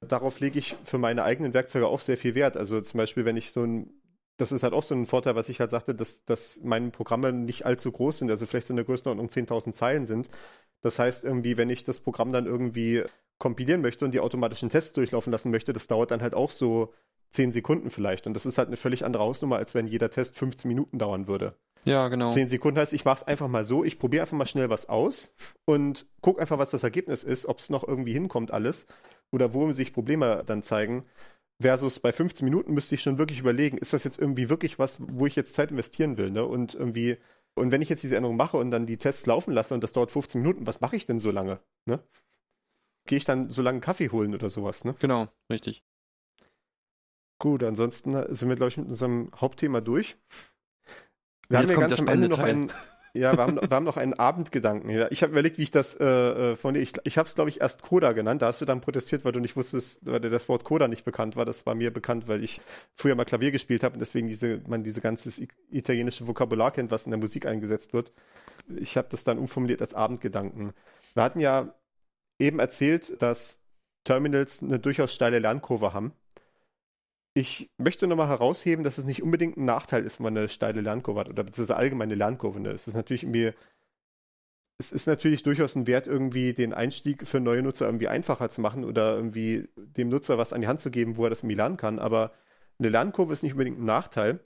Darauf 0.00 0.40
lege 0.40 0.58
ich 0.58 0.76
für 0.84 0.98
meine 0.98 1.22
eigenen 1.22 1.54
Werkzeuge 1.54 1.86
auch 1.86 2.00
sehr 2.00 2.16
viel 2.16 2.34
Wert. 2.34 2.56
Also 2.56 2.80
zum 2.80 2.98
Beispiel, 2.98 3.24
wenn 3.24 3.36
ich 3.36 3.52
so 3.52 3.62
ein, 3.62 3.90
das 4.36 4.50
ist 4.50 4.64
halt 4.64 4.72
auch 4.72 4.82
so 4.82 4.94
ein 4.96 5.06
Vorteil, 5.06 5.36
was 5.36 5.48
ich 5.48 5.60
halt 5.60 5.70
sagte, 5.70 5.94
dass, 5.94 6.24
dass 6.24 6.60
meine 6.64 6.90
Programme 6.90 7.32
nicht 7.32 7.66
allzu 7.66 7.92
groß 7.92 8.18
sind, 8.18 8.30
also 8.30 8.46
vielleicht 8.46 8.66
so 8.66 8.72
in 8.72 8.76
der 8.76 8.84
Größenordnung 8.84 9.28
10.000 9.28 9.72
Zeilen 9.72 10.04
sind. 10.04 10.28
Das 10.80 10.98
heißt 10.98 11.24
irgendwie, 11.24 11.56
wenn 11.56 11.70
ich 11.70 11.84
das 11.84 12.00
Programm 12.00 12.32
dann 12.32 12.46
irgendwie 12.46 13.04
kompilieren 13.38 13.80
möchte 13.80 14.04
und 14.04 14.12
die 14.12 14.20
automatischen 14.20 14.70
Tests 14.70 14.92
durchlaufen 14.92 15.32
lassen 15.32 15.52
möchte, 15.52 15.72
das 15.72 15.86
dauert 15.86 16.10
dann 16.10 16.22
halt 16.22 16.34
auch 16.34 16.50
so 16.50 16.92
10 17.32 17.52
Sekunden 17.52 17.90
vielleicht. 17.90 18.26
Und 18.26 18.34
das 18.34 18.46
ist 18.46 18.58
halt 18.58 18.68
eine 18.68 18.76
völlig 18.76 19.04
andere 19.04 19.22
Hausnummer, 19.22 19.56
als 19.56 19.74
wenn 19.74 19.86
jeder 19.86 20.10
Test 20.10 20.36
15 20.36 20.68
Minuten 20.68 20.98
dauern 20.98 21.26
würde. 21.26 21.54
Ja, 21.84 22.08
genau. 22.08 22.30
10 22.30 22.48
Sekunden 22.48 22.78
heißt, 22.78 22.92
ich 22.92 23.04
mache 23.04 23.18
es 23.18 23.26
einfach 23.26 23.48
mal 23.48 23.64
so, 23.64 23.84
ich 23.84 23.98
probiere 23.98 24.22
einfach 24.22 24.36
mal 24.36 24.46
schnell 24.46 24.70
was 24.70 24.88
aus 24.88 25.34
und 25.64 26.06
gucke 26.20 26.40
einfach, 26.40 26.58
was 26.58 26.70
das 26.70 26.84
Ergebnis 26.84 27.24
ist, 27.24 27.46
ob 27.46 27.58
es 27.58 27.70
noch 27.70 27.86
irgendwie 27.86 28.12
hinkommt 28.12 28.52
alles 28.52 28.86
oder 29.32 29.52
wo 29.52 29.72
sich 29.72 29.92
Probleme 29.92 30.44
dann 30.46 30.62
zeigen. 30.62 31.04
Versus 31.60 32.00
bei 32.00 32.12
15 32.12 32.44
Minuten 32.44 32.74
müsste 32.74 32.94
ich 32.94 33.02
schon 33.02 33.18
wirklich 33.18 33.40
überlegen, 33.40 33.78
ist 33.78 33.92
das 33.92 34.04
jetzt 34.04 34.18
irgendwie 34.18 34.48
wirklich 34.48 34.78
was, 34.78 34.98
wo 35.00 35.26
ich 35.26 35.36
jetzt 35.36 35.54
Zeit 35.54 35.70
investieren 35.70 36.18
will, 36.18 36.30
ne? 36.30 36.44
Und 36.44 36.74
irgendwie, 36.74 37.18
und 37.54 37.70
wenn 37.70 37.82
ich 37.82 37.88
jetzt 37.88 38.02
diese 38.02 38.16
Änderung 38.16 38.36
mache 38.36 38.56
und 38.56 38.70
dann 38.70 38.86
die 38.86 38.96
Tests 38.96 39.26
laufen 39.26 39.52
lasse 39.52 39.72
und 39.74 39.82
das 39.82 39.92
dauert 39.92 40.10
15 40.10 40.40
Minuten, 40.40 40.66
was 40.66 40.80
mache 40.80 40.96
ich 40.96 41.06
denn 41.06 41.20
so 41.20 41.30
lange, 41.30 41.60
ne? 41.86 42.02
Gehe 43.06 43.18
ich 43.18 43.24
dann 43.24 43.48
so 43.48 43.62
lange 43.62 43.80
Kaffee 43.80 44.10
holen 44.10 44.34
oder 44.34 44.50
sowas, 44.50 44.84
ne? 44.84 44.96
Genau, 44.98 45.28
richtig. 45.50 45.84
Gut, 47.42 47.64
ansonsten 47.64 48.12
sind 48.32 48.48
wir, 48.48 48.54
glaube 48.54 48.68
ich, 48.68 48.76
mit 48.76 48.86
unserem 48.86 49.32
Hauptthema 49.34 49.80
durch. 49.80 50.16
Wir 51.48 51.58
Jetzt 51.58 51.72
haben 51.72 51.80
ja 51.80 51.88
ganz 51.88 51.98
am 51.98 52.06
Ende 52.06 52.28
noch 52.28 52.38
einen, 52.38 52.70
ja, 53.14 53.36
wir 53.36 53.42
haben, 53.42 53.56
wir 53.56 53.68
haben 53.68 53.84
noch 53.84 53.96
einen 53.96 54.14
Abendgedanken. 54.14 54.88
Ja, 54.90 55.08
ich 55.10 55.24
habe 55.24 55.32
überlegt, 55.32 55.58
wie 55.58 55.64
ich 55.64 55.72
das 55.72 55.96
äh, 55.96 56.04
äh 56.04 56.56
von 56.56 56.74
dir, 56.74 56.80
ich, 56.80 56.92
ich 57.02 57.18
habe 57.18 57.26
es, 57.26 57.34
glaube 57.34 57.50
ich, 57.50 57.60
erst 57.60 57.82
Coda 57.82 58.12
genannt. 58.12 58.42
Da 58.42 58.46
hast 58.46 58.60
du 58.60 58.64
dann 58.64 58.80
protestiert, 58.80 59.24
weil 59.24 59.32
du 59.32 59.40
nicht 59.40 59.56
wusstest, 59.56 60.06
weil 60.06 60.20
dir 60.20 60.30
das 60.30 60.48
Wort 60.48 60.62
Coda 60.62 60.86
nicht 60.86 61.04
bekannt 61.04 61.34
war. 61.34 61.44
Das 61.44 61.66
war 61.66 61.74
mir 61.74 61.92
bekannt, 61.92 62.28
weil 62.28 62.44
ich 62.44 62.60
früher 62.94 63.16
mal 63.16 63.24
Klavier 63.24 63.50
gespielt 63.50 63.82
habe 63.82 63.94
und 63.94 63.98
deswegen 63.98 64.28
diese, 64.28 64.62
man 64.68 64.84
diese 64.84 65.00
ganze 65.00 65.28
italienische 65.68 66.28
Vokabular 66.28 66.70
kennt, 66.70 66.92
was 66.92 67.06
in 67.06 67.10
der 67.10 67.18
Musik 67.18 67.46
eingesetzt 67.46 67.92
wird. 67.92 68.12
Ich 68.68 68.96
habe 68.96 69.08
das 69.10 69.24
dann 69.24 69.38
umformuliert 69.38 69.80
als 69.80 69.94
Abendgedanken. 69.94 70.74
Wir 71.14 71.24
hatten 71.24 71.40
ja 71.40 71.74
eben 72.38 72.60
erzählt, 72.60 73.20
dass 73.20 73.60
Terminals 74.04 74.62
eine 74.62 74.78
durchaus 74.78 75.12
steile 75.12 75.40
Lernkurve 75.40 75.92
haben 75.92 76.12
ich 77.34 77.70
möchte 77.78 78.06
nochmal 78.06 78.28
herausheben, 78.28 78.84
dass 78.84 78.98
es 78.98 79.04
nicht 79.04 79.22
unbedingt 79.22 79.56
ein 79.56 79.64
Nachteil 79.64 80.04
ist, 80.04 80.18
wenn 80.18 80.24
man 80.24 80.36
eine 80.36 80.48
steile 80.48 80.80
Lernkurve 80.82 81.20
hat 81.20 81.30
oder 81.30 81.44
beziehungsweise 81.44 81.76
allgemeine 81.78 82.14
Lernkurve. 82.14 82.60
Ne? 82.60 82.70
Es 82.70 82.86
ist 82.86 82.94
natürlich 82.94 83.22
irgendwie, 83.22 83.52
es 84.78 84.92
ist 84.92 85.06
natürlich 85.06 85.42
durchaus 85.42 85.74
ein 85.74 85.86
Wert, 85.86 86.06
irgendwie 86.06 86.52
den 86.52 86.74
Einstieg 86.74 87.26
für 87.26 87.40
neue 87.40 87.62
Nutzer 87.62 87.86
irgendwie 87.86 88.08
einfacher 88.08 88.50
zu 88.50 88.60
machen 88.60 88.84
oder 88.84 89.16
irgendwie 89.16 89.68
dem 89.76 90.08
Nutzer 90.08 90.36
was 90.36 90.52
an 90.52 90.60
die 90.60 90.68
Hand 90.68 90.80
zu 90.80 90.90
geben, 90.90 91.16
wo 91.16 91.24
er 91.24 91.30
das 91.30 91.40
irgendwie 91.40 91.56
lernen 91.56 91.78
kann. 91.78 91.98
Aber 91.98 92.32
eine 92.78 92.90
Lernkurve 92.90 93.32
ist 93.32 93.42
nicht 93.42 93.52
unbedingt 93.52 93.78
ein 93.78 93.86
Nachteil, 93.86 94.40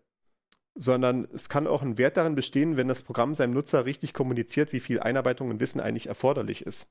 sondern 0.76 1.26
es 1.32 1.48
kann 1.48 1.66
auch 1.66 1.82
ein 1.82 1.98
Wert 1.98 2.16
darin 2.16 2.34
bestehen, 2.36 2.76
wenn 2.76 2.86
das 2.86 3.02
Programm 3.02 3.34
seinem 3.34 3.54
Nutzer 3.54 3.84
richtig 3.84 4.12
kommuniziert, 4.14 4.72
wie 4.72 4.80
viel 4.80 5.00
Einarbeitung 5.00 5.50
und 5.50 5.58
Wissen 5.58 5.80
eigentlich 5.80 6.06
erforderlich 6.06 6.64
ist. 6.64 6.88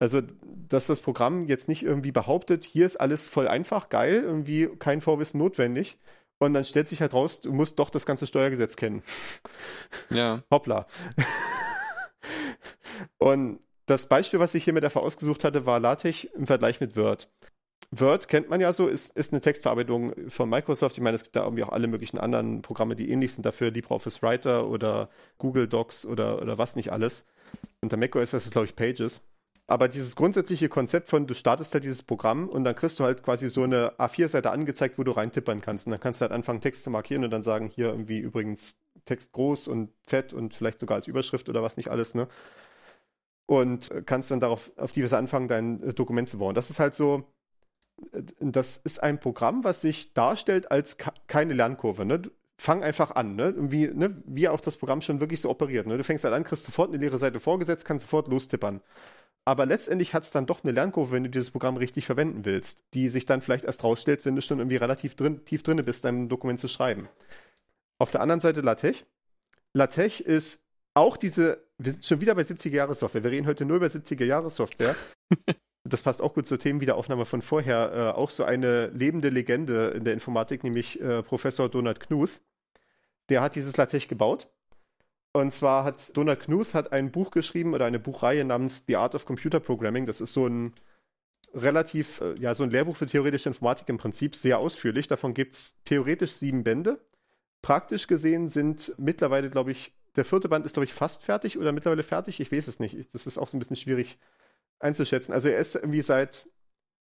Also, 0.00 0.22
dass 0.68 0.86
das 0.86 1.00
Programm 1.00 1.46
jetzt 1.46 1.68
nicht 1.68 1.82
irgendwie 1.82 2.10
behauptet, 2.10 2.64
hier 2.64 2.86
ist 2.86 2.96
alles 2.96 3.28
voll 3.28 3.46
einfach, 3.46 3.90
geil, 3.90 4.22
irgendwie 4.24 4.68
kein 4.78 5.00
Vorwissen 5.00 5.38
notwendig. 5.38 5.98
Und 6.38 6.54
dann 6.54 6.64
stellt 6.64 6.88
sich 6.88 7.02
halt 7.02 7.12
raus, 7.12 7.42
du 7.42 7.52
musst 7.52 7.78
doch 7.78 7.90
das 7.90 8.06
ganze 8.06 8.26
Steuergesetz 8.26 8.76
kennen. 8.76 9.02
Ja. 10.10 10.42
Hoppla. 10.50 10.86
Und 13.18 13.60
das 13.86 14.08
Beispiel, 14.08 14.40
was 14.40 14.54
ich 14.54 14.64
hier 14.64 14.72
mit 14.72 14.82
der 14.82 14.96
ausgesucht 14.96 15.44
hatte, 15.44 15.66
war 15.66 15.80
LaTeX 15.80 16.24
im 16.24 16.46
Vergleich 16.46 16.80
mit 16.80 16.96
Word. 16.96 17.28
Word 17.90 18.28
kennt 18.28 18.48
man 18.48 18.60
ja 18.60 18.72
so, 18.72 18.86
ist, 18.86 19.16
ist 19.16 19.32
eine 19.32 19.40
Textverarbeitung 19.40 20.30
von 20.30 20.48
Microsoft. 20.48 20.96
Ich 20.96 21.02
meine, 21.02 21.16
es 21.16 21.24
gibt 21.24 21.36
da 21.36 21.44
irgendwie 21.44 21.64
auch 21.64 21.70
alle 21.70 21.88
möglichen 21.88 22.18
anderen 22.18 22.62
Programme, 22.62 22.96
die 22.96 23.10
ähnlich 23.10 23.34
sind 23.34 23.44
dafür, 23.44 23.70
LibreOffice 23.70 24.22
Writer 24.22 24.68
oder 24.68 25.10
Google 25.38 25.68
Docs 25.68 26.06
oder, 26.06 26.40
oder 26.40 26.56
was 26.56 26.76
nicht 26.76 26.92
alles. 26.92 27.26
Unter 27.80 27.96
macOS 27.96 28.32
ist 28.32 28.46
es, 28.46 28.52
glaube 28.52 28.66
ich, 28.66 28.76
Pages. 28.76 29.22
Aber 29.70 29.86
dieses 29.86 30.16
grundsätzliche 30.16 30.68
Konzept 30.68 31.08
von, 31.08 31.28
du 31.28 31.34
startest 31.34 31.72
halt 31.74 31.84
dieses 31.84 32.02
Programm 32.02 32.48
und 32.48 32.64
dann 32.64 32.74
kriegst 32.74 32.98
du 32.98 33.04
halt 33.04 33.22
quasi 33.22 33.48
so 33.48 33.62
eine 33.62 33.92
A4-Seite 34.00 34.50
angezeigt, 34.50 34.98
wo 34.98 35.04
du 35.04 35.12
reintippern 35.12 35.60
kannst. 35.60 35.86
Und 35.86 35.92
dann 35.92 36.00
kannst 36.00 36.20
du 36.20 36.22
halt 36.22 36.32
anfangen, 36.32 36.60
Text 36.60 36.82
zu 36.82 36.90
markieren 36.90 37.22
und 37.22 37.30
dann 37.30 37.44
sagen, 37.44 37.68
hier 37.68 37.86
irgendwie 37.90 38.18
übrigens 38.18 38.80
Text 39.04 39.30
groß 39.30 39.68
und 39.68 39.92
fett 40.02 40.32
und 40.32 40.54
vielleicht 40.54 40.80
sogar 40.80 40.96
als 40.96 41.06
Überschrift 41.06 41.48
oder 41.48 41.62
was 41.62 41.76
nicht 41.76 41.88
alles, 41.88 42.16
ne? 42.16 42.26
Und 43.46 43.92
kannst 44.06 44.32
dann 44.32 44.40
darauf, 44.40 44.72
auf 44.76 44.90
die 44.90 45.04
Weise 45.04 45.16
anfangen, 45.16 45.46
dein 45.46 45.80
äh, 45.84 45.94
Dokument 45.94 46.28
zu 46.28 46.38
bauen. 46.38 46.56
Das 46.56 46.68
ist 46.68 46.80
halt 46.80 46.94
so, 46.94 47.22
äh, 48.12 48.22
das 48.40 48.76
ist 48.78 49.00
ein 49.00 49.20
Programm, 49.20 49.62
was 49.62 49.82
sich 49.82 50.14
darstellt 50.14 50.72
als 50.72 50.96
keine 51.28 51.54
Lernkurve, 51.54 52.04
ne? 52.04 52.22
fang 52.60 52.82
einfach 52.82 53.12
an, 53.12 53.36
ne? 53.36 53.54
Wie, 53.56 53.86
ne? 53.86 54.22
wie 54.26 54.48
auch 54.48 54.60
das 54.60 54.76
Programm 54.76 55.00
schon 55.00 55.20
wirklich 55.20 55.40
so 55.40 55.48
operiert. 55.48 55.86
Ne? 55.86 55.96
Du 55.96 56.04
fängst 56.04 56.24
halt 56.24 56.34
an, 56.34 56.44
kriegst 56.44 56.64
sofort 56.64 56.90
eine 56.90 56.98
leere 56.98 57.18
Seite 57.18 57.40
vorgesetzt, 57.40 57.86
kannst 57.86 58.02
sofort 58.02 58.28
lostippern. 58.28 58.82
Aber 59.44 59.66
letztendlich 59.66 60.14
hat 60.14 60.24
es 60.24 60.30
dann 60.30 60.46
doch 60.46 60.62
eine 60.62 60.72
Lernkurve, 60.72 61.12
wenn 61.12 61.24
du 61.24 61.30
dieses 61.30 61.50
Programm 61.50 61.76
richtig 61.76 62.06
verwenden 62.06 62.44
willst, 62.44 62.84
die 62.94 63.08
sich 63.08 63.26
dann 63.26 63.40
vielleicht 63.40 63.64
erst 63.64 63.82
rausstellt, 63.82 64.24
wenn 64.24 64.36
du 64.36 64.42
schon 64.42 64.58
irgendwie 64.58 64.76
relativ 64.76 65.14
drin, 65.14 65.44
tief 65.44 65.62
drin 65.62 65.82
bist, 65.84 66.04
dein 66.04 66.28
Dokument 66.28 66.60
zu 66.60 66.68
schreiben. 66.68 67.08
Auf 67.98 68.10
der 68.10 68.20
anderen 68.20 68.40
Seite 68.40 68.60
LaTeX. 68.60 69.04
LaTeX 69.72 70.20
ist 70.20 70.62
auch 70.94 71.16
diese, 71.16 71.64
wir 71.78 71.92
sind 71.92 72.04
schon 72.04 72.20
wieder 72.20 72.34
bei 72.34 72.42
70er-Jahre-Software. 72.42 73.24
Wir 73.24 73.30
reden 73.30 73.46
heute 73.46 73.64
nur 73.64 73.78
über 73.78 73.86
70er-Jahre-Software. 73.86 74.94
das 75.84 76.02
passt 76.02 76.20
auch 76.20 76.34
gut 76.34 76.46
zur 76.46 76.58
Themenwiederaufnahme 76.58 77.24
von 77.24 77.40
vorher. 77.40 77.92
Äh, 77.92 78.18
auch 78.18 78.30
so 78.30 78.44
eine 78.44 78.88
lebende 78.88 79.30
Legende 79.30 79.88
in 79.88 80.04
der 80.04 80.14
Informatik, 80.14 80.64
nämlich 80.64 81.00
äh, 81.00 81.22
Professor 81.22 81.68
Donald 81.68 82.00
Knuth. 82.00 82.40
Der 83.30 83.40
hat 83.40 83.54
dieses 83.54 83.76
LaTeX 83.76 84.08
gebaut 84.08 84.48
und 85.32 85.52
zwar 85.52 85.84
hat 85.84 86.16
Donald 86.16 86.40
Knuth 86.40 86.74
hat 86.74 86.92
ein 86.92 87.12
Buch 87.12 87.30
geschrieben 87.30 87.74
oder 87.74 87.86
eine 87.86 88.00
Buchreihe 88.00 88.44
namens 88.44 88.84
The 88.86 88.96
Art 88.96 89.14
of 89.14 89.26
Computer 89.26 89.60
Programming. 89.60 90.06
Das 90.06 90.20
ist 90.20 90.32
so 90.32 90.46
ein 90.46 90.72
relativ, 91.54 92.20
äh, 92.20 92.34
ja, 92.40 92.54
so 92.54 92.64
ein 92.64 92.70
Lehrbuch 92.70 92.96
für 92.96 93.06
theoretische 93.06 93.48
Informatik 93.48 93.88
im 93.88 93.98
Prinzip, 93.98 94.34
sehr 94.34 94.58
ausführlich. 94.58 95.08
Davon 95.08 95.34
gibt 95.34 95.54
es 95.54 95.76
theoretisch 95.84 96.32
sieben 96.32 96.64
Bände. 96.64 96.98
Praktisch 97.62 98.06
gesehen 98.06 98.48
sind 98.48 98.94
mittlerweile, 98.98 99.50
glaube 99.50 99.70
ich, 99.72 99.92
der 100.16 100.24
vierte 100.24 100.48
Band 100.48 100.66
ist, 100.66 100.72
glaube 100.72 100.84
ich, 100.84 100.94
fast 100.94 101.22
fertig 101.22 101.58
oder 101.58 101.72
mittlerweile 101.72 102.02
fertig. 102.02 102.40
Ich 102.40 102.50
weiß 102.50 102.66
es 102.66 102.80
nicht. 102.80 103.14
Das 103.14 103.26
ist 103.26 103.38
auch 103.38 103.48
so 103.48 103.56
ein 103.56 103.60
bisschen 103.60 103.76
schwierig 103.76 104.18
einzuschätzen. 104.80 105.32
Also 105.32 105.48
er 105.48 105.58
ist 105.58 105.76
irgendwie 105.76 106.02
seit 106.02 106.48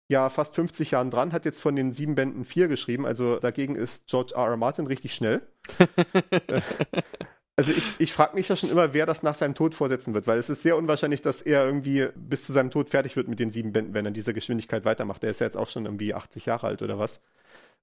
ja 0.08 0.28
fast 0.30 0.54
50 0.54 0.90
Jahren 0.90 1.10
dran, 1.10 1.32
hat 1.32 1.44
jetzt 1.44 1.60
von 1.60 1.76
den 1.76 1.92
sieben 1.92 2.14
Bänden 2.14 2.44
vier 2.44 2.68
geschrieben. 2.68 3.06
Also 3.06 3.38
dagegen 3.38 3.76
ist 3.76 4.06
George 4.08 4.34
R. 4.34 4.46
R. 4.46 4.56
Martin 4.56 4.86
richtig 4.86 5.14
schnell. 5.14 5.42
Also 7.58 7.72
ich, 7.72 7.94
ich 7.98 8.12
frage 8.12 8.36
mich 8.36 8.48
ja 8.48 8.54
schon 8.54 8.70
immer, 8.70 8.94
wer 8.94 9.04
das 9.04 9.24
nach 9.24 9.34
seinem 9.34 9.56
Tod 9.56 9.74
vorsetzen 9.74 10.14
wird, 10.14 10.28
weil 10.28 10.38
es 10.38 10.48
ist 10.48 10.62
sehr 10.62 10.76
unwahrscheinlich, 10.76 11.22
dass 11.22 11.42
er 11.42 11.66
irgendwie 11.66 12.06
bis 12.14 12.44
zu 12.44 12.52
seinem 12.52 12.70
Tod 12.70 12.88
fertig 12.88 13.16
wird 13.16 13.26
mit 13.26 13.40
den 13.40 13.50
sieben 13.50 13.72
Bänden, 13.72 13.94
wenn 13.94 14.06
er 14.06 14.10
in 14.10 14.14
dieser 14.14 14.32
Geschwindigkeit 14.32 14.84
weitermacht. 14.84 15.24
Der 15.24 15.30
ist 15.30 15.40
ja 15.40 15.46
jetzt 15.46 15.56
auch 15.56 15.68
schon 15.68 15.84
irgendwie 15.84 16.14
80 16.14 16.46
Jahre 16.46 16.68
alt 16.68 16.82
oder 16.82 17.00
was. 17.00 17.20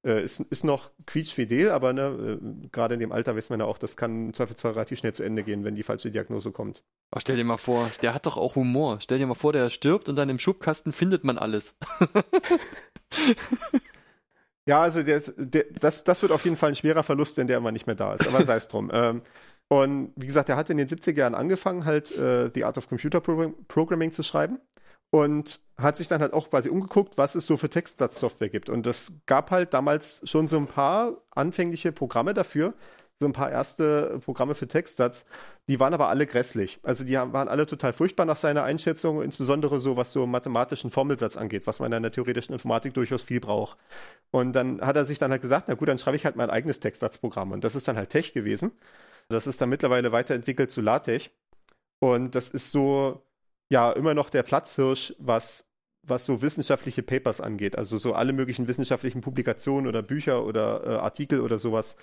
Äh, 0.05 0.23
ist, 0.23 0.39
ist 0.39 0.63
noch 0.63 0.91
quietschfidel, 1.05 1.71
aber 1.71 1.91
ne, 1.91 2.39
äh, 2.41 2.67
gerade 2.71 2.93
in 2.93 3.01
dem 3.01 3.11
Alter 3.11 3.35
weiß 3.35 3.49
man 3.49 3.59
ja 3.59 3.65
auch, 3.65 3.77
das 3.77 3.97
kann 3.97 4.27
im 4.27 4.33
Zweifelsfall 4.33 4.71
relativ 4.71 4.99
schnell 4.99 5.11
zu 5.11 5.23
Ende 5.23 5.43
gehen, 5.43 5.65
wenn 5.65 5.75
die 5.75 5.83
falsche 5.83 6.09
Diagnose 6.09 6.53
kommt. 6.53 6.81
Oh, 7.13 7.19
stell 7.19 7.35
dir 7.35 7.43
mal 7.43 7.57
vor, 7.57 7.91
der 8.01 8.13
hat 8.13 8.25
doch 8.27 8.37
auch 8.37 8.55
Humor. 8.55 8.99
Stell 9.01 9.19
dir 9.19 9.27
mal 9.27 9.33
vor, 9.33 9.51
der 9.51 9.69
stirbt 9.69 10.07
und 10.07 10.15
dann 10.15 10.29
im 10.29 10.39
Schubkasten 10.39 10.93
findet 10.93 11.25
man 11.25 11.37
alles. 11.37 11.75
ja, 14.65 14.79
also 14.79 15.03
der, 15.03 15.19
der, 15.35 15.65
das, 15.81 16.05
das 16.05 16.21
wird 16.21 16.31
auf 16.31 16.45
jeden 16.45 16.55
Fall 16.55 16.69
ein 16.69 16.75
schwerer 16.75 17.03
Verlust, 17.03 17.35
wenn 17.35 17.47
der 17.47 17.57
immer 17.57 17.73
nicht 17.73 17.87
mehr 17.87 17.97
da 17.97 18.13
ist, 18.13 18.25
aber 18.25 18.45
sei 18.45 18.55
es 18.55 18.69
drum. 18.69 18.89
Ähm, 18.93 19.21
und 19.67 20.13
wie 20.15 20.27
gesagt, 20.27 20.49
er 20.49 20.57
hat 20.57 20.69
in 20.69 20.77
den 20.77 20.87
70er 20.87 21.17
Jahren 21.17 21.35
angefangen, 21.35 21.85
halt 21.85 22.15
äh, 22.17 22.51
The 22.53 22.65
Art 22.65 22.77
of 22.77 22.87
Computer 22.87 23.19
Program 23.19 23.55
Programming 23.67 24.11
zu 24.11 24.23
schreiben 24.23 24.59
und 25.11 25.59
hat 25.77 25.97
sich 25.97 26.07
dann 26.07 26.21
halt 26.21 26.33
auch 26.33 26.49
quasi 26.49 26.69
umgeguckt, 26.69 27.17
was 27.17 27.35
es 27.35 27.45
so 27.45 27.57
für 27.57 27.69
Textsatzsoftware 27.69 28.49
gibt. 28.49 28.69
Und 28.69 28.87
es 28.87 29.21
gab 29.25 29.51
halt 29.51 29.73
damals 29.73 30.21
schon 30.29 30.47
so 30.47 30.57
ein 30.57 30.67
paar 30.67 31.13
anfängliche 31.31 31.91
Programme 31.91 32.33
dafür, 32.33 32.73
so 33.19 33.25
ein 33.27 33.33
paar 33.33 33.49
erste 33.49 34.19
Programme 34.23 34.55
für 34.55 34.67
Textsatz, 34.67 35.25
die 35.69 35.79
waren 35.79 35.93
aber 35.93 36.09
alle 36.09 36.27
grässlich. 36.27 36.79
Also 36.83 37.05
die 37.05 37.13
waren 37.13 37.47
alle 37.47 37.65
total 37.65 37.93
furchtbar 37.93 38.25
nach 38.25 38.35
seiner 38.35 38.63
Einschätzung, 38.63 39.21
insbesondere 39.21 39.79
so, 39.79 39.95
was 39.95 40.11
so 40.11 40.27
mathematischen 40.27 40.91
Formelsatz 40.91 41.37
angeht, 41.37 41.65
was 41.65 41.79
man 41.79 41.93
in 41.93 42.03
der 42.03 42.11
theoretischen 42.11 42.53
Informatik 42.53 42.93
durchaus 42.93 43.23
viel 43.23 43.39
braucht. 43.39 43.77
Und 44.31 44.53
dann 44.53 44.81
hat 44.81 44.97
er 44.97 45.05
sich 45.05 45.17
dann 45.17 45.31
halt 45.31 45.41
gesagt, 45.41 45.69
na 45.69 45.75
gut, 45.75 45.87
dann 45.87 45.97
schreibe 45.97 46.17
ich 46.17 46.25
halt 46.25 46.35
mein 46.35 46.49
eigenes 46.49 46.81
Textsatzprogramm. 46.81 47.53
Und 47.53 47.63
das 47.63 47.75
ist 47.75 47.87
dann 47.87 47.95
halt 47.95 48.09
Tech 48.09 48.33
gewesen. 48.33 48.73
Das 49.29 49.47
ist 49.47 49.61
dann 49.61 49.69
mittlerweile 49.69 50.11
weiterentwickelt 50.11 50.71
zu 50.71 50.81
LaTeX. 50.81 51.29
Und 51.99 52.35
das 52.35 52.49
ist 52.49 52.71
so, 52.71 53.25
ja 53.69 53.91
immer 53.91 54.13
noch 54.13 54.29
der 54.29 54.43
Platzhirsch, 54.43 55.15
was, 55.17 55.65
was 56.03 56.25
so 56.25 56.41
wissenschaftliche 56.41 57.03
Papers 57.03 57.41
angeht. 57.41 57.77
Also 57.77 57.97
so 57.97 58.13
alle 58.13 58.33
möglichen 58.33 58.67
wissenschaftlichen 58.67 59.21
Publikationen 59.21 59.87
oder 59.87 60.01
Bücher 60.01 60.45
oder 60.45 60.85
äh, 60.85 60.89
Artikel 60.97 61.41
oder 61.41 61.59
sowas. 61.59 61.97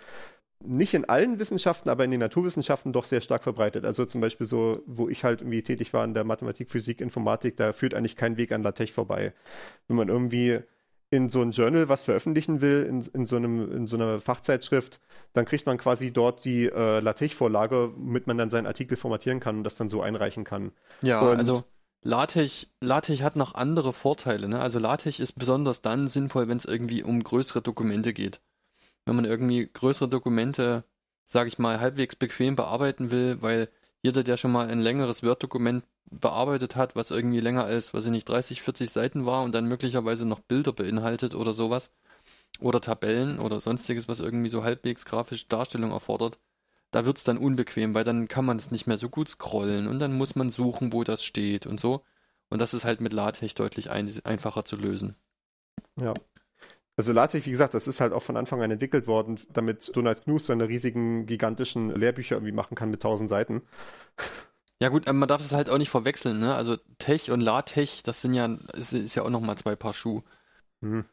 Nicht 0.65 0.95
in 0.95 1.09
allen 1.09 1.41
Wissenschaften, 1.41 1.89
aber 1.89 2.05
in 2.05 2.13
den 2.13 2.21
Naturwissenschaften 2.21 2.93
doch 2.93 3.05
sehr 3.05 3.21
stark 3.21 3.43
verbreitet. 3.43 3.85
Also 3.85 4.05
zum 4.05 4.21
Beispiel 4.21 4.47
so, 4.47 4.81
wo 4.87 5.09
ich 5.09 5.25
halt 5.25 5.41
irgendwie 5.41 5.63
tätig 5.63 5.93
war 5.93 6.05
in 6.05 6.15
der 6.15 6.25
Mathematik, 6.25 6.71
Physik, 6.71 7.01
Informatik, 7.01 7.57
da 7.57 7.73
führt 7.73 7.95
eigentlich 7.95 8.17
kein 8.17 8.37
Weg 8.37 8.53
an 8.53 8.63
LaTeX 8.63 8.93
vorbei. 8.93 9.33
Wenn 9.89 9.97
man 9.97 10.09
irgendwie 10.09 10.61
in 11.13 11.29
so 11.29 11.43
ein 11.43 11.51
Journal 11.51 11.91
was 11.91 12.03
veröffentlichen 12.03 12.63
will, 12.63 12.87
in, 12.89 13.05
in, 13.13 13.27
so, 13.27 13.37
einem, 13.37 13.71
in 13.71 13.87
so 13.87 13.97
einer 13.97 14.19
Fachzeitschrift, 14.19 14.99
dann 15.35 15.45
kriegt 15.45 15.67
man 15.67 15.77
quasi 15.77 16.11
dort 16.11 16.43
die 16.47 16.65
äh, 16.65 17.01
LaTeX-Vorlage, 17.01 17.93
womit 17.95 18.27
man 18.27 18.39
dann 18.39 18.49
seinen 18.49 18.67
Artikel 18.67 18.97
formatieren 18.97 19.39
kann 19.39 19.59
und 19.59 19.65
das 19.65 19.77
dann 19.77 19.91
so 19.91 20.01
einreichen 20.01 20.45
kann. 20.45 20.73
Ja, 21.03 21.21
und 21.21 21.37
also 21.37 21.65
LaTeX, 22.03 22.67
LaTeX 22.81 23.21
hat 23.21 23.37
noch 23.37 23.55
andere 23.55 23.93
Vorteile. 23.93 24.49
Ne? 24.49 24.59
Also 24.59 24.79
LaTeX 24.79 25.19
ist 25.19 25.33
besonders 25.33 25.83
dann 25.83 26.09
sinnvoll, 26.09 26.49
wenn 26.49 26.57
es 26.57 26.65
irgendwie 26.65 27.03
um 27.03 27.23
größere 27.23 27.61
Dokumente 27.61 28.15
geht. 28.15 28.41
Wenn 29.05 29.15
man 29.15 29.27
irgendwie 29.27 29.69
größere 29.71 30.09
Dokumente, 30.09 30.85
sage 31.27 31.49
ich 31.49 31.59
mal, 31.59 31.79
halbwegs 31.79 32.17
bequem 32.17 32.57
bearbeiten 32.57 33.11
will, 33.11 33.37
weil 33.43 33.69
jeder, 34.01 34.23
der 34.23 34.39
schon 34.39 34.51
mal 34.51 34.69
ein 34.69 34.81
längeres 34.81 35.23
Word-Dokument 35.23 35.85
bearbeitet 36.11 36.77
hat, 36.77 36.97
was 36.97 37.11
irgendwie 37.11 37.41
länger 37.41 37.65
als, 37.65 37.95
weiß 37.95 38.07
ich 38.07 38.11
nicht, 38.11 38.29
30, 38.29 38.63
40 38.63 38.91
Seiten 38.91 39.27
war 39.27 39.43
und 39.43 39.55
dann 39.55 39.67
möglicherweise 39.67 40.27
noch 40.27 40.41
Bilder 40.41 40.73
beinhaltet 40.73 41.35
oder 41.35 41.55
sowas, 41.55 41.91
oder 42.61 42.81
Tabellen 42.81 43.39
oder 43.39 43.61
sonstiges, 43.61 44.09
was 44.09 44.21
irgendwie 44.21 44.51
so 44.51 44.65
halbwegs 44.65 45.05
grafische 45.05 45.47
Darstellung 45.49 45.91
erfordert, 45.91 46.39
da 46.91 47.05
wird's 47.05 47.25
dann 47.25 47.39
unbequem, 47.39 47.95
weil 47.95 48.05
dann 48.05 48.29
kann 48.29 48.45
man 48.45 48.59
es 48.59 48.71
nicht 48.71 48.87
mehr 48.87 48.99
so 48.99 49.09
gut 49.09 49.29
scrollen 49.29 49.87
und 49.87 49.99
dann 49.99 50.13
muss 50.13 50.35
man 50.35 50.51
suchen, 50.51 50.93
wo 50.93 51.05
das 51.05 51.25
steht 51.25 51.67
und 51.67 51.81
so. 51.81 52.05
Und 52.51 52.61
das 52.61 52.75
ist 52.75 52.85
halt 52.85 53.01
mit 53.01 53.15
LaTeX 53.15 53.55
deutlich 53.55 53.91
ein 53.91 54.13
einfacher 54.25 54.65
zu 54.65 54.77
lösen. 54.77 55.17
Ja. 55.99 56.13
Also 56.97 57.13
LaTeX, 57.13 57.47
wie 57.47 57.51
gesagt, 57.51 57.73
das 57.73 57.89
ist 57.89 58.01
halt 58.01 58.13
auch 58.13 58.23
von 58.23 58.37
Anfang 58.37 58.61
an 58.61 58.71
entwickelt 58.71 59.07
worden, 59.07 59.41
damit 59.55 59.91
Donald 59.97 60.25
Knuth 60.25 60.45
seine 60.45 60.69
riesigen, 60.69 61.25
gigantischen 61.25 61.89
Lehrbücher 61.89 62.37
irgendwie 62.37 62.53
machen 62.53 62.75
kann 62.75 62.91
mit 62.91 63.01
tausend 63.01 63.31
Seiten. 63.31 63.63
Ja 64.83 64.89
gut, 64.89 65.07
man 65.07 65.29
darf 65.29 65.41
es 65.41 65.53
halt 65.53 65.71
auch 65.71 65.79
nicht 65.79 65.91
verwechseln, 65.91 66.41
ne? 66.41 66.57
Also 66.57 66.77
Tech 66.99 67.31
und 67.31 67.41
LaTeX, 67.41 68.03
das 68.03 68.21
sind 68.21 68.35
ja, 68.35 68.47
ist, 68.75 68.93
ist 68.93 69.15
ja 69.15 69.23
auch 69.23 69.31
nochmal 69.31 69.57
zwei 69.57 69.77
Paar 69.77 69.95
Schuh. 69.95 70.23
Hm. 70.81 71.05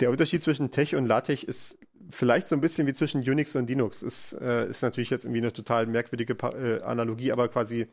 Der 0.00 0.10
Unterschied 0.10 0.42
zwischen 0.42 0.70
Tech 0.70 0.94
und 0.94 1.06
LaTeX 1.06 1.42
ist 1.42 1.78
vielleicht 2.10 2.50
so 2.50 2.54
ein 2.54 2.60
bisschen 2.60 2.86
wie 2.86 2.92
zwischen 2.92 3.22
Unix 3.22 3.56
und 3.56 3.70
Linux. 3.70 4.02
Ist, 4.02 4.34
äh, 4.34 4.68
ist 4.68 4.82
natürlich 4.82 5.08
jetzt 5.08 5.24
irgendwie 5.24 5.40
eine 5.40 5.54
total 5.54 5.86
merkwürdige 5.86 6.34
pa 6.34 6.50
äh, 6.50 6.82
Analogie, 6.82 7.32
aber 7.32 7.48
quasi 7.48 7.86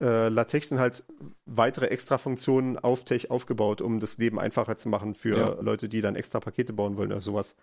äh, 0.00 0.28
LaTeX 0.30 0.70
sind 0.70 0.78
halt 0.78 1.04
weitere 1.44 1.88
extra 1.88 2.16
Funktionen 2.16 2.78
auf 2.78 3.04
Tech 3.04 3.30
aufgebaut, 3.30 3.82
um 3.82 4.00
das 4.00 4.16
Leben 4.16 4.40
einfacher 4.40 4.78
zu 4.78 4.88
machen 4.88 5.14
für 5.14 5.36
ja. 5.36 5.48
Leute, 5.60 5.90
die 5.90 6.00
dann 6.00 6.16
extra 6.16 6.40
Pakete 6.40 6.72
bauen 6.72 6.96
wollen 6.96 7.12
oder 7.12 7.20
sowas. 7.20 7.54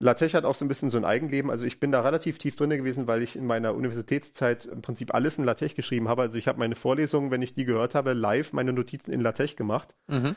LaTeX 0.00 0.34
hat 0.34 0.44
auch 0.44 0.54
so 0.54 0.64
ein 0.64 0.68
bisschen 0.68 0.90
so 0.90 0.96
ein 0.96 1.04
Eigenleben. 1.04 1.50
Also 1.50 1.66
ich 1.66 1.80
bin 1.80 1.90
da 1.90 2.02
relativ 2.02 2.38
tief 2.38 2.54
drin 2.54 2.70
gewesen, 2.70 3.06
weil 3.08 3.22
ich 3.22 3.34
in 3.34 3.46
meiner 3.46 3.74
Universitätszeit 3.74 4.66
im 4.66 4.80
Prinzip 4.80 5.12
alles 5.12 5.38
in 5.38 5.44
LaTeX 5.44 5.74
geschrieben 5.74 6.08
habe. 6.08 6.22
Also 6.22 6.38
ich 6.38 6.46
habe 6.46 6.58
meine 6.58 6.76
Vorlesungen, 6.76 7.30
wenn 7.30 7.42
ich 7.42 7.54
die 7.54 7.64
gehört 7.64 7.94
habe, 7.94 8.12
live 8.12 8.52
meine 8.52 8.72
Notizen 8.72 9.12
in 9.12 9.20
LaTeX 9.20 9.56
gemacht. 9.56 9.96
Mhm. 10.06 10.36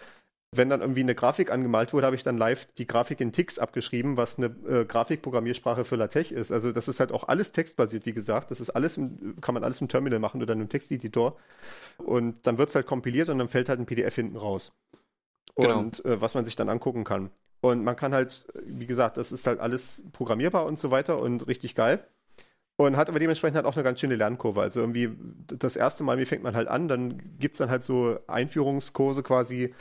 Wenn 0.53 0.69
dann 0.69 0.81
irgendwie 0.81 1.01
eine 1.01 1.15
Grafik 1.15 1.49
angemalt 1.49 1.93
wurde, 1.93 2.07
habe 2.07 2.15
ich 2.15 2.23
dann 2.23 2.37
live 2.37 2.65
die 2.77 2.87
Grafik 2.87 3.21
in 3.21 3.31
Tix 3.31 3.57
abgeschrieben, 3.57 4.17
was 4.17 4.37
eine 4.37 4.47
äh, 4.67 4.83
Grafikprogrammiersprache 4.83 5.85
für 5.85 5.95
LaTeX 5.95 6.31
ist. 6.31 6.51
Also 6.51 6.71
das 6.71 6.87
ist 6.87 6.99
halt 6.99 7.11
auch 7.11 7.27
alles 7.29 7.51
textbasiert, 7.51 8.05
wie 8.05 8.13
gesagt. 8.13 8.51
Das 8.51 8.59
ist 8.59 8.71
alles, 8.71 8.97
im, 8.97 9.39
kann 9.41 9.53
man 9.53 9.63
alles 9.63 9.79
im 9.79 9.87
Terminal 9.87 10.19
machen 10.19 10.41
oder 10.41 10.53
in 10.53 10.59
einem 10.59 10.69
Texteditor. 10.69 11.37
Und 11.97 12.47
dann 12.47 12.57
wird 12.57 12.69
es 12.69 12.75
halt 12.75 12.87
kompiliert 12.87 13.29
und 13.29 13.37
dann 13.37 13.47
fällt 13.47 13.69
halt 13.69 13.79
ein 13.79 13.85
PDF 13.85 14.15
hinten 14.15 14.35
raus. 14.37 14.73
Genau. 15.55 15.79
Und 15.79 16.03
äh, 16.03 16.19
was 16.19 16.33
man 16.33 16.43
sich 16.45 16.55
dann 16.55 16.67
angucken 16.67 17.03
kann. 17.03 17.29
Und 17.61 17.83
man 17.83 17.95
kann 17.95 18.13
halt, 18.13 18.47
wie 18.65 18.87
gesagt, 18.87 19.17
das 19.17 19.31
ist 19.31 19.45
halt 19.45 19.59
alles 19.59 20.03
programmierbar 20.13 20.65
und 20.65 20.79
so 20.79 20.91
weiter 20.91 21.19
und 21.19 21.47
richtig 21.47 21.75
geil. 21.75 22.03
Und 22.75 22.97
hat 22.97 23.09
aber 23.09 23.19
dementsprechend 23.19 23.55
halt 23.55 23.67
auch 23.67 23.75
eine 23.75 23.83
ganz 23.83 23.99
schöne 23.99 24.15
Lernkurve. 24.15 24.61
Also 24.61 24.79
irgendwie 24.79 25.11
das 25.47 25.75
erste 25.75 26.03
Mal, 26.03 26.17
wie 26.17 26.25
fängt 26.25 26.41
man 26.41 26.55
halt 26.55 26.67
an, 26.67 26.87
dann 26.87 27.37
gibt 27.37 27.53
es 27.53 27.59
dann 27.59 27.69
halt 27.69 27.83
so 27.83 28.17
Einführungskurse 28.25 29.21
quasi, 29.21 29.75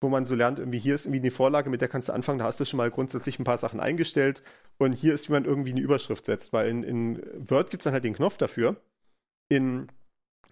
wo 0.00 0.08
man 0.08 0.24
so 0.24 0.36
lernt, 0.36 0.60
irgendwie 0.60 0.78
hier 0.78 0.94
ist 0.94 1.06
irgendwie 1.06 1.20
eine 1.20 1.32
Vorlage, 1.32 1.70
mit 1.70 1.80
der 1.80 1.88
kannst 1.88 2.08
du 2.08 2.12
anfangen, 2.12 2.38
da 2.38 2.44
hast 2.44 2.60
du 2.60 2.64
schon 2.64 2.76
mal 2.76 2.90
grundsätzlich 2.90 3.40
ein 3.40 3.44
paar 3.44 3.58
Sachen 3.58 3.80
eingestellt 3.80 4.42
und 4.78 4.92
hier 4.92 5.14
ist, 5.14 5.28
wie 5.28 5.32
man 5.32 5.44
irgendwie 5.44 5.72
eine 5.72 5.80
Überschrift 5.80 6.26
setzt, 6.26 6.52
weil 6.52 6.68
in, 6.68 6.84
in 6.84 7.22
Word 7.50 7.70
gibt 7.70 7.80
es 7.80 7.84
dann 7.84 7.94
halt 7.94 8.04
den 8.04 8.14
Knopf 8.14 8.36
dafür. 8.36 8.76
In 9.48 9.88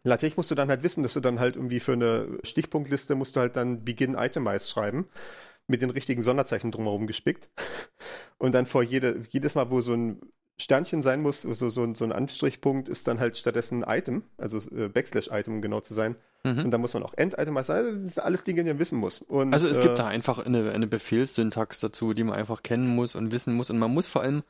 LaTeX 0.03 0.37
musst 0.37 0.51
du 0.51 0.57
dann 0.57 0.71
halt 0.71 0.83
wissen, 0.83 1.05
dass 1.05 1.15
du 1.15 1.21
dann 1.21 1.39
halt 1.39 1.55
irgendwie 1.55 1.81
für 1.81 1.93
eine 1.93 2.39
Stichpunktliste 2.43 3.15
musst 3.15 3.37
du 3.37 3.41
halt 3.41 3.55
dann 3.55 3.85
Begin 3.85 4.17
Itemize 4.19 4.69
schreiben 4.69 5.07
mit 5.73 5.83
den 5.83 5.91
richtigen 5.91 6.23
Sonderzeichen 6.23 6.71
drumherum 6.71 7.07
gespickt. 7.07 7.49
Und 8.39 8.53
dann 8.53 8.67
vor 8.67 8.83
jede, 8.83 9.23
jedes 9.31 9.55
Mal, 9.55 9.71
wo 9.71 9.81
so 9.81 9.95
ein 9.95 10.21
Sternchen 10.59 11.03
sein 11.03 11.23
muss, 11.23 11.43
so, 11.43 11.71
so, 11.71 11.95
so 11.95 12.05
ein 12.05 12.13
Anstrichpunkt, 12.13 12.91
ist 12.91 13.09
dann 13.09 13.19
halt 13.19 13.37
stattdessen 13.37 13.83
Item, 13.83 14.23
also 14.37 14.59
äh, 14.77 14.89
Backslash-Item, 14.89 15.55
um 15.55 15.63
genau 15.63 15.81
zu 15.81 15.95
sein. 15.95 16.15
Mhm. 16.45 16.67
Und 16.67 16.71
da 16.71 16.79
muss 16.79 16.93
man 16.93 17.03
auch 17.03 17.15
End-Item 17.17 17.55
sein. 17.65 17.77
Also 17.77 18.03
das 18.03 18.15
sind 18.15 18.23
alles 18.23 18.45
Dinge, 18.45 18.63
die 18.63 18.71
man 18.71 18.79
wissen 18.79 18.99
muss. 18.99 19.23
Und, 19.23 19.55
also 19.55 19.67
es 19.67 19.79
äh, 19.79 19.83
gibt 19.83 19.99
da 19.99 20.07
einfach 20.07 20.45
eine, 20.45 20.73
eine 20.73 20.87
Befehlssyntax 20.87 21.81
dazu, 21.81 22.13
die 22.13 22.25
man 22.25 22.37
einfach 22.37 22.63
kennen 22.63 22.87
muss 22.87 23.17
und 23.17 23.33
wissen 23.33 23.55
muss. 23.55 23.71
Und 23.71 23.79
man 23.79 23.93
muss 23.93 24.07
vor 24.07 24.23
allem 24.23 24.43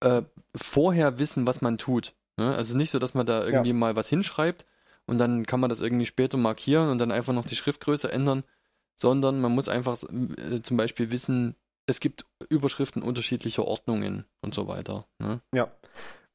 äh, 0.00 0.22
vorher 0.54 1.18
wissen, 1.18 1.46
was 1.46 1.60
man 1.60 1.78
tut. 1.78 2.14
Ne? 2.36 2.46
Also 2.46 2.60
es 2.60 2.68
ist 2.70 2.76
nicht 2.76 2.90
so, 2.90 3.00
dass 3.00 3.14
man 3.14 3.26
da 3.26 3.44
irgendwie 3.44 3.70
ja. 3.70 3.74
mal 3.74 3.96
was 3.96 4.08
hinschreibt 4.08 4.64
und 5.06 5.18
dann 5.18 5.46
kann 5.46 5.58
man 5.58 5.70
das 5.70 5.80
irgendwie 5.80 6.06
später 6.06 6.38
markieren 6.38 6.90
und 6.90 6.98
dann 6.98 7.10
einfach 7.10 7.32
noch 7.32 7.46
die 7.46 7.56
Schriftgröße 7.56 8.12
ändern, 8.12 8.44
sondern 8.98 9.40
man 9.40 9.52
muss 9.52 9.68
einfach 9.68 10.02
äh, 10.02 10.60
zum 10.62 10.76
Beispiel 10.76 11.10
wissen, 11.10 11.54
es 11.86 12.00
gibt 12.00 12.26
Überschriften 12.50 13.02
unterschiedlicher 13.02 13.64
Ordnungen 13.64 14.24
und 14.42 14.54
so 14.54 14.68
weiter. 14.68 15.06
Ne? 15.18 15.40
Ja. 15.54 15.72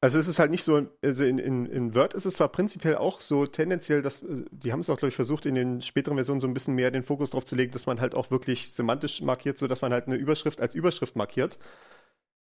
Also 0.00 0.18
es 0.18 0.28
ist 0.28 0.38
halt 0.38 0.50
nicht 0.50 0.64
so, 0.64 0.86
also 1.02 1.24
in, 1.24 1.38
in, 1.38 1.64
in 1.64 1.94
Word 1.94 2.12
ist 2.12 2.26
es 2.26 2.34
zwar 2.34 2.50
prinzipiell 2.50 2.96
auch 2.96 3.22
so 3.22 3.46
tendenziell, 3.46 4.02
dass, 4.02 4.22
äh, 4.22 4.44
die 4.50 4.72
haben 4.72 4.80
es 4.80 4.90
auch, 4.90 4.98
glaube 4.98 5.08
ich, 5.08 5.14
versucht, 5.16 5.46
in 5.46 5.54
den 5.54 5.80
späteren 5.82 6.16
Versionen 6.16 6.40
so 6.40 6.46
ein 6.46 6.54
bisschen 6.54 6.74
mehr 6.74 6.90
den 6.90 7.04
Fokus 7.04 7.30
drauf 7.30 7.44
zu 7.44 7.54
legen, 7.54 7.72
dass 7.72 7.86
man 7.86 8.00
halt 8.00 8.14
auch 8.14 8.30
wirklich 8.30 8.72
semantisch 8.72 9.22
markiert, 9.22 9.58
so 9.58 9.66
dass 9.66 9.80
man 9.80 9.92
halt 9.92 10.06
eine 10.06 10.16
Überschrift 10.16 10.60
als 10.60 10.74
Überschrift 10.74 11.16
markiert. 11.16 11.58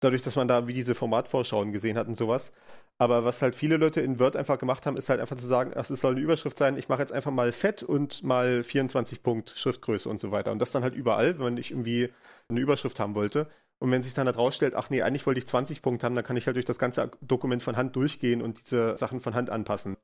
Dadurch, 0.04 0.22
dass 0.22 0.36
man 0.36 0.48
da 0.48 0.68
wie 0.68 0.74
diese 0.74 0.94
Formatvorschauen 0.94 1.72
gesehen 1.72 1.96
hat 1.96 2.08
und 2.08 2.14
sowas. 2.14 2.52
Aber 2.98 3.24
was 3.24 3.40
halt 3.40 3.56
viele 3.56 3.78
Leute 3.78 4.02
in 4.02 4.20
Word 4.20 4.36
einfach 4.36 4.58
gemacht 4.58 4.84
haben, 4.84 4.98
ist 4.98 5.08
halt 5.08 5.18
einfach 5.18 5.36
zu 5.36 5.46
sagen, 5.46 5.72
ach, 5.74 5.88
es 5.88 6.00
soll 6.00 6.12
eine 6.12 6.20
Überschrift 6.20 6.58
sein, 6.58 6.76
ich 6.76 6.90
mache 6.90 7.00
jetzt 7.00 7.12
einfach 7.12 7.30
mal 7.30 7.52
fett 7.52 7.82
und 7.82 8.22
mal 8.22 8.62
24 8.62 9.22
Punkt 9.22 9.50
Schriftgröße 9.56 10.08
und 10.08 10.20
so 10.20 10.30
weiter. 10.30 10.52
Und 10.52 10.58
das 10.58 10.72
dann 10.72 10.82
halt 10.82 10.94
überall, 10.94 11.38
wenn 11.38 11.54
nicht 11.54 11.70
irgendwie 11.70 12.12
eine 12.50 12.60
Überschrift 12.60 13.00
haben 13.00 13.14
wollte. 13.14 13.48
Und 13.78 13.90
wenn 13.90 14.02
sich 14.02 14.12
dann 14.12 14.26
halt 14.26 14.36
rausstellt, 14.36 14.74
ach 14.74 14.90
nee, 14.90 15.00
eigentlich 15.00 15.26
wollte 15.26 15.38
ich 15.38 15.46
20 15.46 15.80
Punkte 15.80 16.04
haben, 16.04 16.14
dann 16.14 16.24
kann 16.24 16.36
ich 16.36 16.46
halt 16.46 16.56
durch 16.56 16.66
das 16.66 16.78
ganze 16.78 17.10
Dokument 17.22 17.62
von 17.62 17.78
Hand 17.78 17.96
durchgehen 17.96 18.42
und 18.42 18.60
diese 18.60 18.96
Sachen 18.98 19.20
von 19.20 19.34
Hand 19.34 19.48
anpassen. 19.48 19.96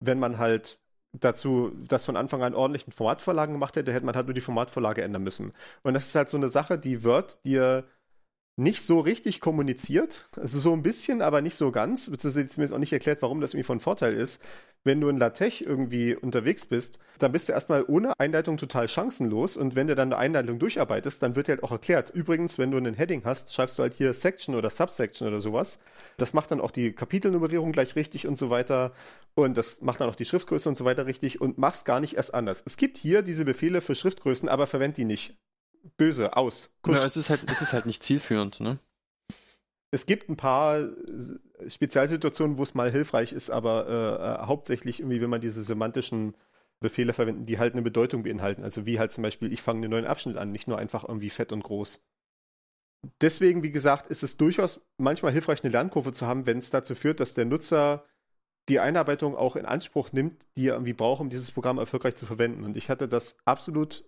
Wenn 0.00 0.18
man 0.18 0.38
halt 0.38 0.80
dazu 1.12 1.72
das 1.86 2.04
von 2.06 2.16
Anfang 2.16 2.42
an 2.42 2.54
ordentlichen 2.54 2.92
Formatvorlagen 2.92 3.54
gemacht 3.54 3.76
hätte, 3.76 3.92
hätte 3.92 4.06
man 4.06 4.14
halt 4.14 4.26
nur 4.26 4.34
die 4.34 4.40
Formatvorlage 4.40 5.02
ändern 5.02 5.22
müssen. 5.22 5.52
Und 5.82 5.94
das 5.94 6.06
ist 6.06 6.14
halt 6.14 6.30
so 6.30 6.38
eine 6.38 6.48
Sache, 6.48 6.78
die 6.78 7.04
Word 7.04 7.44
dir 7.44 7.84
nicht 8.58 8.82
so 8.82 9.00
richtig 9.00 9.40
kommuniziert. 9.40 10.28
Also 10.34 10.58
so 10.58 10.72
ein 10.72 10.82
bisschen, 10.82 11.20
aber 11.20 11.42
nicht 11.42 11.56
so 11.56 11.70
ganz. 11.70 12.08
Beziehungsweise 12.10 12.48
zumindest 12.48 12.74
auch 12.74 12.78
nicht 12.78 12.92
erklärt, 12.92 13.20
warum 13.20 13.42
das 13.42 13.52
irgendwie 13.52 13.66
von 13.66 13.80
Vorteil 13.80 14.14
ist. 14.14 14.42
Wenn 14.82 15.00
du 15.00 15.08
in 15.10 15.18
LaTeX 15.18 15.60
irgendwie 15.60 16.14
unterwegs 16.14 16.64
bist, 16.64 16.98
dann 17.18 17.32
bist 17.32 17.48
du 17.48 17.52
erstmal 17.52 17.84
ohne 17.86 18.18
Einleitung 18.18 18.56
total 18.56 18.88
chancenlos. 18.88 19.58
Und 19.58 19.74
wenn 19.74 19.88
du 19.88 19.94
dann 19.94 20.10
eine 20.12 20.18
Einleitung 20.18 20.58
durcharbeitest, 20.58 21.22
dann 21.22 21.36
wird 21.36 21.48
dir 21.48 21.52
halt 21.52 21.64
auch 21.64 21.72
erklärt. 21.72 22.10
Übrigens, 22.10 22.56
wenn 22.56 22.70
du 22.70 22.78
einen 22.78 22.94
Heading 22.94 23.22
hast, 23.24 23.52
schreibst 23.52 23.78
du 23.78 23.82
halt 23.82 23.92
hier 23.92 24.14
Section 24.14 24.54
oder 24.54 24.70
Subsection 24.70 25.28
oder 25.28 25.42
sowas. 25.42 25.78
Das 26.16 26.32
macht 26.32 26.50
dann 26.50 26.62
auch 26.62 26.70
die 26.70 26.92
Kapitelnummerierung 26.92 27.72
gleich 27.72 27.94
richtig 27.94 28.26
und 28.26 28.38
so 28.38 28.48
weiter. 28.48 28.92
Und 29.34 29.58
das 29.58 29.82
macht 29.82 30.00
dann 30.00 30.08
auch 30.08 30.16
die 30.16 30.24
Schriftgröße 30.24 30.66
und 30.66 30.76
so 30.76 30.86
weiter 30.86 31.04
richtig 31.04 31.42
und 31.42 31.58
machst 31.58 31.84
gar 31.84 32.00
nicht 32.00 32.14
erst 32.14 32.32
anders. 32.32 32.62
Es 32.64 32.78
gibt 32.78 32.96
hier 32.96 33.20
diese 33.20 33.44
Befehle 33.44 33.82
für 33.82 33.94
Schriftgrößen, 33.94 34.48
aber 34.48 34.66
verwend 34.66 34.96
die 34.96 35.04
nicht 35.04 35.36
böse, 35.96 36.36
aus. 36.36 36.74
Kusch. 36.82 36.96
Ja, 36.96 37.04
es 37.04 37.16
ist 37.16 37.30
halt, 37.30 37.40
es 37.50 37.60
ist 37.60 37.72
halt 37.72 37.86
nicht 37.86 38.02
zielführend, 38.02 38.60
ne? 38.60 38.78
Es 39.90 40.06
gibt 40.06 40.28
ein 40.28 40.36
paar 40.36 40.88
Spezialsituationen, 41.68 42.58
wo 42.58 42.62
es 42.62 42.74
mal 42.74 42.90
hilfreich 42.90 43.32
ist, 43.32 43.50
aber 43.50 43.86
äh, 43.88 44.42
äh, 44.42 44.46
hauptsächlich 44.46 45.00
irgendwie, 45.00 45.20
wenn 45.20 45.30
man 45.30 45.40
diese 45.40 45.62
semantischen 45.62 46.34
Befehle 46.80 47.12
verwenden, 47.12 47.46
die 47.46 47.58
halt 47.58 47.72
eine 47.72 47.82
Bedeutung 47.82 48.24
beinhalten. 48.24 48.62
Also 48.62 48.84
wie 48.84 48.98
halt 48.98 49.12
zum 49.12 49.22
Beispiel, 49.22 49.52
ich 49.52 49.62
fange 49.62 49.78
einen 49.78 49.90
neuen 49.90 50.06
Abschnitt 50.06 50.36
an, 50.36 50.52
nicht 50.52 50.68
nur 50.68 50.78
einfach 50.78 51.08
irgendwie 51.08 51.30
fett 51.30 51.52
und 51.52 51.62
groß. 51.62 52.04
Deswegen, 53.20 53.62
wie 53.62 53.70
gesagt, 53.70 54.08
ist 54.08 54.22
es 54.22 54.36
durchaus 54.36 54.80
manchmal 54.98 55.32
hilfreich, 55.32 55.62
eine 55.62 55.72
Lernkurve 55.72 56.12
zu 56.12 56.26
haben, 56.26 56.44
wenn 56.46 56.58
es 56.58 56.70
dazu 56.70 56.94
führt, 56.94 57.20
dass 57.20 57.34
der 57.34 57.44
Nutzer 57.44 58.04
die 58.68 58.80
Einarbeitung 58.80 59.36
auch 59.36 59.56
in 59.56 59.64
Anspruch 59.64 60.12
nimmt, 60.12 60.48
die 60.56 60.68
er 60.68 60.74
irgendwie 60.74 60.92
braucht, 60.92 61.20
um 61.20 61.30
dieses 61.30 61.52
Programm 61.52 61.78
erfolgreich 61.78 62.16
zu 62.16 62.26
verwenden. 62.26 62.64
Und 62.64 62.76
ich 62.76 62.90
hatte 62.90 63.08
das 63.08 63.38
absolut 63.44 64.04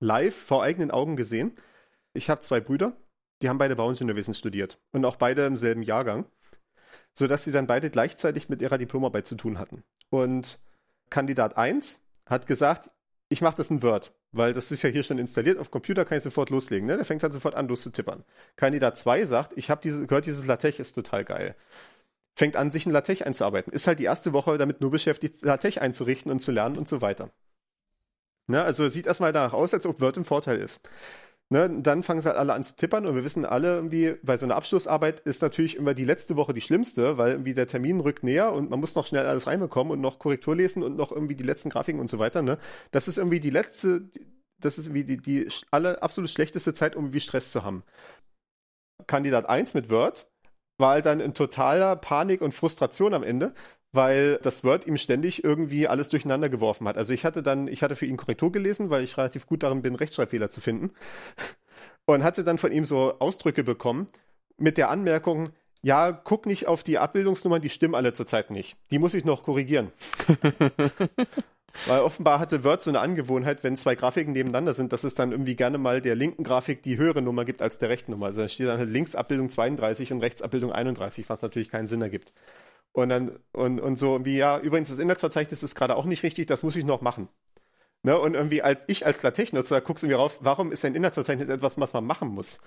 live 0.00 0.34
vor 0.34 0.62
eigenen 0.62 0.90
Augen 0.90 1.16
gesehen. 1.16 1.54
Ich 2.12 2.28
habe 2.28 2.40
zwei 2.40 2.60
Brüder, 2.60 2.96
die 3.42 3.48
haben 3.48 3.58
beide 3.58 3.76
Bauingenieurwesen 3.76 4.34
studiert 4.34 4.80
und 4.92 5.04
auch 5.04 5.16
beide 5.16 5.46
im 5.46 5.56
selben 5.56 5.82
Jahrgang, 5.82 6.26
sodass 7.12 7.44
sie 7.44 7.52
dann 7.52 7.66
beide 7.66 7.90
gleichzeitig 7.90 8.48
mit 8.48 8.62
ihrer 8.62 8.78
Diplomarbeit 8.78 9.26
zu 9.26 9.36
tun 9.36 9.58
hatten. 9.58 9.84
Und 10.08 10.60
Kandidat 11.10 11.56
1 11.56 12.00
hat 12.26 12.46
gesagt, 12.46 12.90
ich 13.28 13.42
mache 13.42 13.56
das 13.56 13.70
in 13.70 13.82
Word, 13.82 14.12
weil 14.32 14.52
das 14.52 14.72
ist 14.72 14.82
ja 14.82 14.90
hier 14.90 15.04
schon 15.04 15.18
installiert 15.18 15.58
auf 15.58 15.70
Computer, 15.70 16.04
kann 16.04 16.18
ich 16.18 16.24
sofort 16.24 16.50
loslegen. 16.50 16.86
Ne? 16.86 16.96
Der 16.96 17.04
fängt 17.04 17.22
dann 17.22 17.30
sofort 17.30 17.54
an, 17.54 17.68
loszutippern. 17.68 18.24
Kandidat 18.56 18.98
2 18.98 19.24
sagt, 19.26 19.52
ich 19.56 19.70
habe 19.70 19.80
diese, 19.80 20.06
gehört, 20.06 20.26
dieses 20.26 20.46
LaTeX 20.46 20.80
ist 20.80 20.94
total 20.94 21.24
geil. 21.24 21.54
Fängt 22.34 22.56
an, 22.56 22.70
sich 22.70 22.86
in 22.86 22.92
LaTeX 22.92 23.22
einzuarbeiten. 23.22 23.72
Ist 23.72 23.86
halt 23.86 23.98
die 23.98 24.04
erste 24.04 24.32
Woche 24.32 24.58
damit 24.58 24.80
nur 24.80 24.90
beschäftigt, 24.90 25.42
LaTeX 25.42 25.78
einzurichten 25.78 26.32
und 26.32 26.40
zu 26.40 26.50
lernen 26.52 26.76
und 26.76 26.88
so 26.88 27.00
weiter. 27.00 27.30
Ne? 28.50 28.62
Also 28.62 28.88
sieht 28.88 29.06
erstmal 29.06 29.32
danach 29.32 29.52
aus, 29.52 29.72
als 29.74 29.86
ob 29.86 30.00
Word 30.00 30.16
im 30.16 30.24
Vorteil 30.24 30.58
ist. 30.58 30.80
Ne, 31.52 31.68
dann 31.82 32.04
fangen 32.04 32.20
sie 32.20 32.28
halt 32.28 32.38
alle 32.38 32.52
an 32.52 32.62
zu 32.62 32.76
tippern 32.76 33.06
und 33.06 33.16
wir 33.16 33.24
wissen 33.24 33.44
alle 33.44 33.74
irgendwie, 33.74 34.14
weil 34.22 34.38
so 34.38 34.46
eine 34.46 34.54
Abschlussarbeit 34.54 35.18
ist 35.18 35.42
natürlich 35.42 35.76
immer 35.76 35.94
die 35.94 36.04
letzte 36.04 36.36
Woche 36.36 36.54
die 36.54 36.60
schlimmste, 36.60 37.18
weil 37.18 37.32
irgendwie 37.32 37.54
der 37.54 37.66
Termin 37.66 37.98
rückt 37.98 38.22
näher 38.22 38.52
und 38.52 38.70
man 38.70 38.78
muss 38.78 38.94
noch 38.94 39.04
schnell 39.04 39.26
alles 39.26 39.48
reinbekommen 39.48 39.92
und 39.92 40.00
noch 40.00 40.20
Korrektur 40.20 40.54
lesen 40.54 40.84
und 40.84 40.96
noch 40.96 41.10
irgendwie 41.10 41.34
die 41.34 41.42
letzten 41.42 41.68
Grafiken 41.70 42.00
und 42.00 42.08
so 42.08 42.20
weiter. 42.20 42.42
Ne? 42.42 42.56
Das 42.92 43.08
ist 43.08 43.18
irgendwie 43.18 43.40
die 43.40 43.50
letzte, 43.50 44.08
das 44.60 44.78
ist 44.78 44.86
irgendwie 44.86 45.02
die, 45.02 45.16
die 45.16 45.48
alle 45.72 46.00
absolut 46.04 46.30
schlechteste 46.30 46.72
Zeit, 46.72 46.94
um 46.94 47.06
irgendwie 47.06 47.18
Stress 47.18 47.50
zu 47.50 47.64
haben. 47.64 47.82
Kandidat 49.08 49.48
1 49.48 49.74
mit 49.74 49.90
Word 49.90 50.30
war 50.78 50.92
halt 50.92 51.06
dann 51.06 51.18
in 51.18 51.34
totaler 51.34 51.96
Panik 51.96 52.42
und 52.42 52.52
Frustration 52.52 53.12
am 53.12 53.24
Ende, 53.24 53.54
weil 53.92 54.38
das 54.42 54.62
Word 54.62 54.86
ihm 54.86 54.96
ständig 54.96 55.42
irgendwie 55.42 55.88
alles 55.88 56.08
durcheinander 56.08 56.48
geworfen 56.48 56.86
hat. 56.86 56.96
Also 56.96 57.12
ich 57.12 57.24
hatte 57.24 57.42
dann, 57.42 57.68
ich 57.68 57.82
hatte 57.82 57.96
für 57.96 58.06
ihn 58.06 58.16
Korrektur 58.16 58.52
gelesen, 58.52 58.90
weil 58.90 59.02
ich 59.02 59.16
relativ 59.16 59.46
gut 59.46 59.62
darin 59.62 59.82
bin, 59.82 59.94
Rechtschreibfehler 59.94 60.48
zu 60.50 60.60
finden. 60.60 60.92
Und 62.06 62.24
hatte 62.24 62.44
dann 62.44 62.58
von 62.58 62.72
ihm 62.72 62.84
so 62.84 63.18
Ausdrücke 63.18 63.62
bekommen 63.62 64.08
mit 64.56 64.78
der 64.78 64.90
Anmerkung, 64.90 65.50
ja, 65.82 66.12
guck 66.12 66.46
nicht 66.46 66.66
auf 66.66 66.82
die 66.82 66.98
Abbildungsnummern, 66.98 67.62
die 67.62 67.70
stimmen 67.70 67.94
alle 67.94 68.12
zurzeit 68.12 68.50
nicht. 68.50 68.76
Die 68.90 68.98
muss 68.98 69.14
ich 69.14 69.24
noch 69.24 69.44
korrigieren. 69.44 69.92
Weil 71.86 72.00
offenbar 72.00 72.40
hatte 72.40 72.64
Word 72.64 72.82
so 72.82 72.90
eine 72.90 73.00
Angewohnheit, 73.00 73.62
wenn 73.62 73.76
zwei 73.76 73.94
Grafiken 73.94 74.32
nebeneinander 74.32 74.74
sind, 74.74 74.92
dass 74.92 75.04
es 75.04 75.14
dann 75.14 75.30
irgendwie 75.30 75.54
gerne 75.54 75.78
mal 75.78 76.00
der 76.00 76.16
linken 76.16 76.42
Grafik 76.42 76.82
die 76.82 76.96
höhere 76.96 77.22
Nummer 77.22 77.44
gibt 77.44 77.62
als 77.62 77.78
der 77.78 77.88
rechten 77.88 78.10
Nummer. 78.10 78.26
Also 78.26 78.40
da 78.42 78.48
steht 78.48 78.66
dann 78.66 78.78
halt 78.78 78.90
links 78.90 79.14
Abbildung 79.14 79.50
32 79.50 80.12
und 80.12 80.20
rechts 80.20 80.42
Abbildung 80.42 80.72
31, 80.72 81.28
was 81.28 81.42
natürlich 81.42 81.70
keinen 81.70 81.86
Sinn 81.86 82.02
ergibt. 82.02 82.32
Und 82.92 83.08
dann, 83.08 83.38
und, 83.52 83.80
und 83.80 83.96
so 83.96 84.24
wie, 84.24 84.36
ja, 84.36 84.58
übrigens, 84.58 84.88
das 84.88 84.98
Inhaltsverzeichnis 84.98 85.62
ist 85.62 85.74
gerade 85.74 85.96
auch 85.96 86.04
nicht 86.04 86.22
richtig, 86.22 86.46
das 86.46 86.62
muss 86.62 86.76
ich 86.76 86.84
noch 86.84 87.00
machen. 87.00 87.28
Ne, 88.02 88.18
und 88.18 88.32
irgendwie 88.32 88.62
als 88.62 88.82
ich 88.86 89.04
als 89.04 89.22
LaTeX-Nutzer 89.22 89.82
guckst 89.82 90.02
du 90.02 90.08
mir 90.08 90.16
rauf, 90.16 90.38
warum 90.40 90.72
ist 90.72 90.86
ein 90.86 90.94
Inhaltsverzeichnis 90.94 91.50
etwas, 91.50 91.78
was 91.78 91.92
man 91.92 92.04
machen 92.06 92.28
muss? 92.28 92.60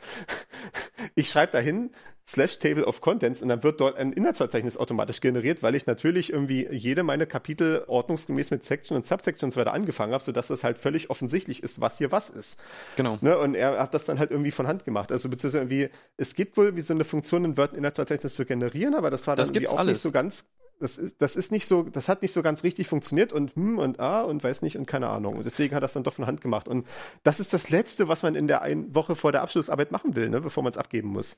ich 1.16 1.28
schreibe 1.28 1.52
dahin 1.52 1.90
slash 2.28 2.60
Table 2.60 2.86
of 2.86 3.02
Contents 3.02 3.42
und 3.42 3.50
dann 3.50 3.64
wird 3.64 3.82
dort 3.82 3.98
ein 3.98 4.14
Inhaltsverzeichnis 4.14 4.78
automatisch 4.78 5.22
generiert, 5.22 5.64
weil 5.64 5.74
ich 5.74 5.88
natürlich 5.88 6.32
irgendwie 6.32 6.68
jede 6.70 7.02
meiner 7.02 7.26
Kapitel 7.26 7.84
ordnungsgemäß 7.88 8.52
mit 8.52 8.64
Section 8.64 8.96
und 8.96 9.08
Subsection 9.08 9.48
und 9.48 9.52
so 9.52 9.60
weiter 9.60 9.74
angefangen 9.74 10.14
habe, 10.14 10.24
sodass 10.24 10.50
das 10.50 10.64
halt 10.64 10.78
völlig 10.78 11.10
offensichtlich 11.10 11.64
ist, 11.64 11.82
was 11.82 11.98
hier 11.98 12.12
was 12.12 12.30
ist. 12.30 12.60
Genau. 12.96 13.18
Ne, 13.22 13.36
und 13.36 13.56
er 13.56 13.80
hat 13.80 13.96
das 13.96 14.06
dann 14.06 14.20
halt 14.20 14.30
irgendwie 14.30 14.52
von 14.52 14.68
Hand 14.68 14.86
gemacht. 14.86 15.12
Also 15.12 15.30
beziehungsweise 15.30 15.64
irgendwie, 15.64 15.90
es 16.16 16.36
gibt 16.36 16.58
wohl 16.58 16.76
wie 16.76 16.82
so 16.82 16.94
eine 16.94 17.06
Funktion, 17.06 17.44
ein 17.44 17.58
Word 17.58 17.74
Inhaltsverzeichnis 17.74 18.36
zu 18.36 18.46
generieren, 18.46 18.94
aber 18.94 19.10
das 19.10 19.26
war 19.26 19.36
dann 19.36 19.48
das 19.48 19.50
irgendwie 19.50 19.70
auch 19.70 19.80
alles. 19.80 19.94
nicht 19.94 20.02
so 20.04 20.12
ganz 20.12 20.46
das 20.80 20.98
ist, 20.98 21.22
das 21.22 21.36
ist 21.36 21.52
nicht 21.52 21.68
so, 21.68 21.84
das 21.84 22.10
hat 22.10 22.22
nicht 22.22 22.34
so 22.34 22.42
ganz 22.42 22.64
richtig 22.64 22.88
funktioniert 22.88 23.32
und 23.32 23.56
hm 23.56 23.78
und 23.78 24.00
ah 24.00 24.22
und 24.22 24.44
weiß 24.44 24.62
nicht 24.62 24.78
und 24.78 24.86
keine 24.86 25.10
Ahnung. 25.10 25.38
Und 25.38 25.46
deswegen 25.46 25.76
hat 25.76 25.84
es 25.84 25.94
dann 25.94 26.04
doch 26.04 26.14
von 26.14 26.26
Hand 26.26 26.42
gemacht. 26.42 26.68
Und 26.68 26.88
das 27.24 27.40
ist 27.40 27.54
das 27.54 27.70
Letzte, 27.70 28.08
was 28.08 28.24
man 28.24 28.36
in 28.36 28.48
der 28.48 28.62
einen 28.62 28.94
Woche 28.94 29.16
vor 29.16 29.32
der 29.32 29.42
Abschlussarbeit 29.42 29.92
machen 29.92 30.16
will, 30.16 30.30
ne, 30.30 30.42
bevor 30.42 30.64
man 30.64 30.72
es 30.72 30.78
abgeben 30.78 31.10
muss. 31.10 31.38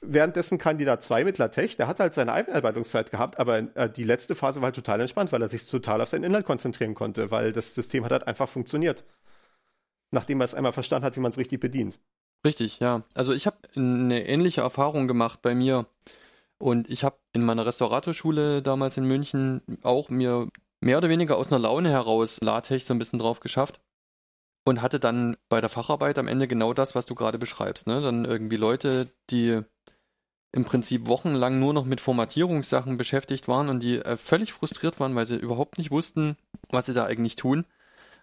Währenddessen 0.00 0.58
Kandidat 0.58 1.02
2 1.02 1.24
mit 1.24 1.38
LaTeX, 1.38 1.76
der 1.76 1.86
hat 1.86 2.00
halt 2.00 2.14
seine 2.14 2.32
Einarbeitungszeit 2.32 3.10
gehabt, 3.10 3.38
aber 3.38 3.76
äh, 3.76 3.90
die 3.90 4.04
letzte 4.04 4.34
Phase 4.34 4.60
war 4.60 4.66
halt 4.66 4.76
total 4.76 5.00
entspannt, 5.00 5.32
weil 5.32 5.42
er 5.42 5.48
sich 5.48 5.66
total 5.66 6.00
auf 6.00 6.08
seinen 6.08 6.24
Inhalt 6.24 6.46
konzentrieren 6.46 6.94
konnte, 6.94 7.30
weil 7.30 7.52
das 7.52 7.74
System 7.74 8.04
hat 8.04 8.12
halt 8.12 8.26
einfach 8.26 8.48
funktioniert. 8.48 9.04
Nachdem 10.10 10.40
er 10.40 10.44
es 10.44 10.54
einmal 10.54 10.72
verstanden 10.72 11.06
hat, 11.06 11.16
wie 11.16 11.20
man 11.20 11.30
es 11.30 11.38
richtig 11.38 11.60
bedient. 11.60 11.98
Richtig, 12.44 12.80
ja. 12.80 13.02
Also 13.14 13.32
ich 13.32 13.46
habe 13.46 13.56
eine 13.76 14.26
ähnliche 14.26 14.62
Erfahrung 14.62 15.06
gemacht 15.06 15.42
bei 15.42 15.54
mir. 15.54 15.86
Und 16.62 16.88
ich 16.88 17.02
habe 17.02 17.18
in 17.32 17.44
meiner 17.44 17.66
Restauratorschule 17.66 18.62
damals 18.62 18.96
in 18.96 19.04
München 19.04 19.62
auch 19.82 20.10
mir 20.10 20.46
mehr 20.80 20.98
oder 20.98 21.08
weniger 21.08 21.36
aus 21.36 21.48
einer 21.48 21.58
Laune 21.58 21.90
heraus 21.90 22.38
LaTeX 22.40 22.86
so 22.86 22.94
ein 22.94 23.00
bisschen 23.00 23.18
drauf 23.18 23.40
geschafft 23.40 23.80
und 24.64 24.80
hatte 24.80 25.00
dann 25.00 25.36
bei 25.48 25.60
der 25.60 25.68
Facharbeit 25.68 26.18
am 26.18 26.28
Ende 26.28 26.46
genau 26.46 26.72
das, 26.72 26.94
was 26.94 27.04
du 27.04 27.16
gerade 27.16 27.36
beschreibst. 27.36 27.88
Ne? 27.88 28.00
Dann 28.00 28.24
irgendwie 28.24 28.58
Leute, 28.58 29.12
die 29.28 29.60
im 30.52 30.64
Prinzip 30.64 31.08
wochenlang 31.08 31.58
nur 31.58 31.72
noch 31.72 31.84
mit 31.84 32.00
Formatierungssachen 32.00 32.96
beschäftigt 32.96 33.48
waren 33.48 33.68
und 33.68 33.80
die 33.80 33.98
äh, 33.98 34.16
völlig 34.16 34.52
frustriert 34.52 35.00
waren, 35.00 35.16
weil 35.16 35.26
sie 35.26 35.34
überhaupt 35.34 35.78
nicht 35.78 35.90
wussten, 35.90 36.36
was 36.68 36.86
sie 36.86 36.94
da 36.94 37.06
eigentlich 37.06 37.34
tun. 37.34 37.66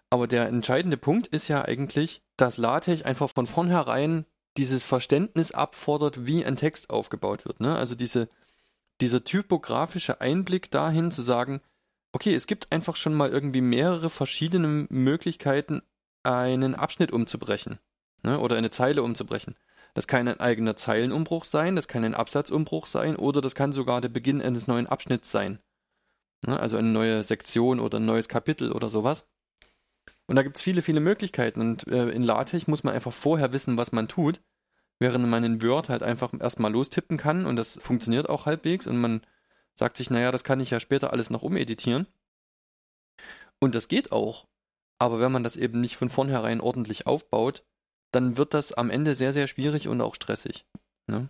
Aber 0.10 0.28
der 0.28 0.48
entscheidende 0.48 0.96
Punkt 0.96 1.28
ist 1.28 1.50
ja 1.50 1.66
eigentlich, 1.66 2.22
dass 2.38 2.56
LaTeX 2.56 3.02
einfach 3.02 3.30
von 3.36 3.48
vornherein 3.48 4.26
dieses 4.58 4.84
Verständnis 4.84 5.52
abfordert, 5.52 6.26
wie 6.26 6.46
ein 6.46 6.56
Text 6.56 6.90
aufgebaut 6.90 7.46
wird. 7.46 7.60
Ne? 7.60 7.76
Also 7.76 7.96
diese, 7.96 8.30
dieser 9.02 9.24
typografische 9.24 10.22
Einblick 10.22 10.72
dahin 10.72 11.12
zu 11.12 11.22
sagen, 11.22 11.62
okay, 12.12 12.34
es 12.34 12.48
gibt 12.48 12.72
einfach 12.72 12.96
schon 12.96 13.14
mal 13.14 13.30
irgendwie 13.30 13.62
mehrere 13.62 14.10
verschiedene 14.10 14.88
Möglichkeiten, 14.90 15.82
einen 16.24 16.76
Abschnitt 16.76 17.12
umzubrechen 17.12 17.80
ne? 18.24 18.40
oder 18.40 18.58
eine 18.58 18.72
Zeile 18.72 19.04
umzubrechen. 19.04 19.56
Das 19.94 20.08
kann 20.08 20.28
ein 20.28 20.40
eigener 20.40 20.76
Zeilenumbruch 20.76 21.46
sein, 21.46 21.76
das 21.76 21.88
kann 21.88 22.04
ein 22.04 22.14
Absatzumbruch 22.14 22.86
sein 22.86 23.16
oder 23.16 23.42
das 23.42 23.56
kann 23.56 23.74
sogar 23.74 24.02
der 24.02 24.10
Beginn 24.10 24.42
eines 24.42 24.68
neuen 24.68 24.88
Abschnitts 24.88 25.32
sein. 25.32 25.60
Ne? 26.46 26.60
Also 26.60 26.78
eine 26.78 26.90
neue 26.90 27.24
Sektion 27.24 27.80
oder 27.80 28.00
ein 28.00 28.06
neues 28.06 28.30
Kapitel 28.30 28.72
oder 28.72 28.90
sowas. 28.90 29.26
Und 30.30 30.36
da 30.36 30.44
gibt 30.44 30.58
es 30.58 30.64
viele, 30.64 30.82
viele 30.82 31.00
Möglichkeiten. 31.00 31.60
Und 31.60 31.88
äh, 31.88 32.10
in 32.10 32.22
LaTeX 32.22 32.68
muss 32.68 32.84
man 32.84 32.94
einfach 32.94 33.14
vorher 33.14 33.52
wissen, 33.52 33.78
was 33.78 33.92
man 33.92 34.08
tut 34.08 34.40
während 35.00 35.28
man 35.28 35.44
in 35.44 35.62
Word 35.62 35.90
halt 35.90 36.04
einfach 36.04 36.34
erstmal 36.40 36.72
lostippen 36.72 37.18
kann 37.18 37.46
und 37.46 37.56
das 37.56 37.80
funktioniert 37.82 38.30
auch 38.30 38.46
halbwegs 38.46 38.86
und 38.86 38.98
man 38.98 39.22
sagt 39.74 39.98
sich, 39.98 40.10
naja, 40.10 40.32
das 40.32 40.44
kann 40.44 40.60
ich 40.60 40.72
ja 40.72 40.80
später 40.80 41.14
alles 41.14 41.30
noch 41.30 41.42
umeditieren. 41.42 42.06
Und 43.60 43.76
das 43.76 43.88
geht 43.88 44.12
auch. 44.12 44.48
Aber 45.00 45.22
wenn 45.22 45.32
man 45.32 45.44
das 45.44 45.56
eben 45.56 45.80
nicht 45.80 45.96
von 45.96 46.10
vornherein 46.10 46.60
ordentlich 46.60 47.08
aufbaut, 47.08 47.64
dann 48.12 48.36
wird 48.36 48.54
das 48.54 48.74
am 48.74 48.90
Ende 48.90 49.16
sehr, 49.16 49.32
sehr 49.32 49.48
schwierig 49.48 49.88
und 49.88 50.02
auch 50.02 50.16
stressig. 50.16 50.66
Ne? 51.08 51.30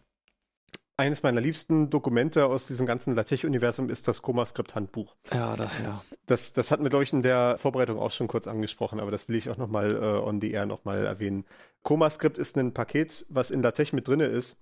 Eines 1.00 1.24
meiner 1.24 1.40
liebsten 1.40 1.90
Dokumente 1.90 2.46
aus 2.46 2.68
diesem 2.68 2.86
ganzen 2.86 3.16
LaTeX-Universum 3.16 3.90
ist 3.90 4.08
das 4.10 4.22
ComaScript-Handbuch. 4.22 5.16
Ja, 5.34 5.56
da, 5.56 5.72
ja. 5.84 6.04
Das, 6.26 6.52
das 6.52 6.70
hatten 6.70 6.84
wir, 6.84 6.90
glaube 6.90 7.04
ich, 7.04 7.14
in 7.14 7.22
der 7.22 7.58
Vorbereitung 7.58 7.98
auch 7.98 8.12
schon 8.12 8.28
kurz 8.28 8.48
angesprochen, 8.48 9.00
aber 9.00 9.10
das 9.10 9.30
will 9.30 9.38
ich 9.38 9.50
auch 9.50 9.58
nochmal 9.58 9.96
äh, 9.96 10.00
on 10.00 10.42
the 10.42 10.52
air 10.52 10.66
nochmal 10.66 11.06
erwähnen. 11.06 11.46
ComaScript 11.84 12.38
ist 12.38 12.58
ein 12.58 12.74
Paket, 12.74 13.26
was 13.30 13.50
in 13.50 13.62
LaTeX 13.64 13.94
mit 13.94 14.10
drin 14.10 14.20
ist, 14.20 14.58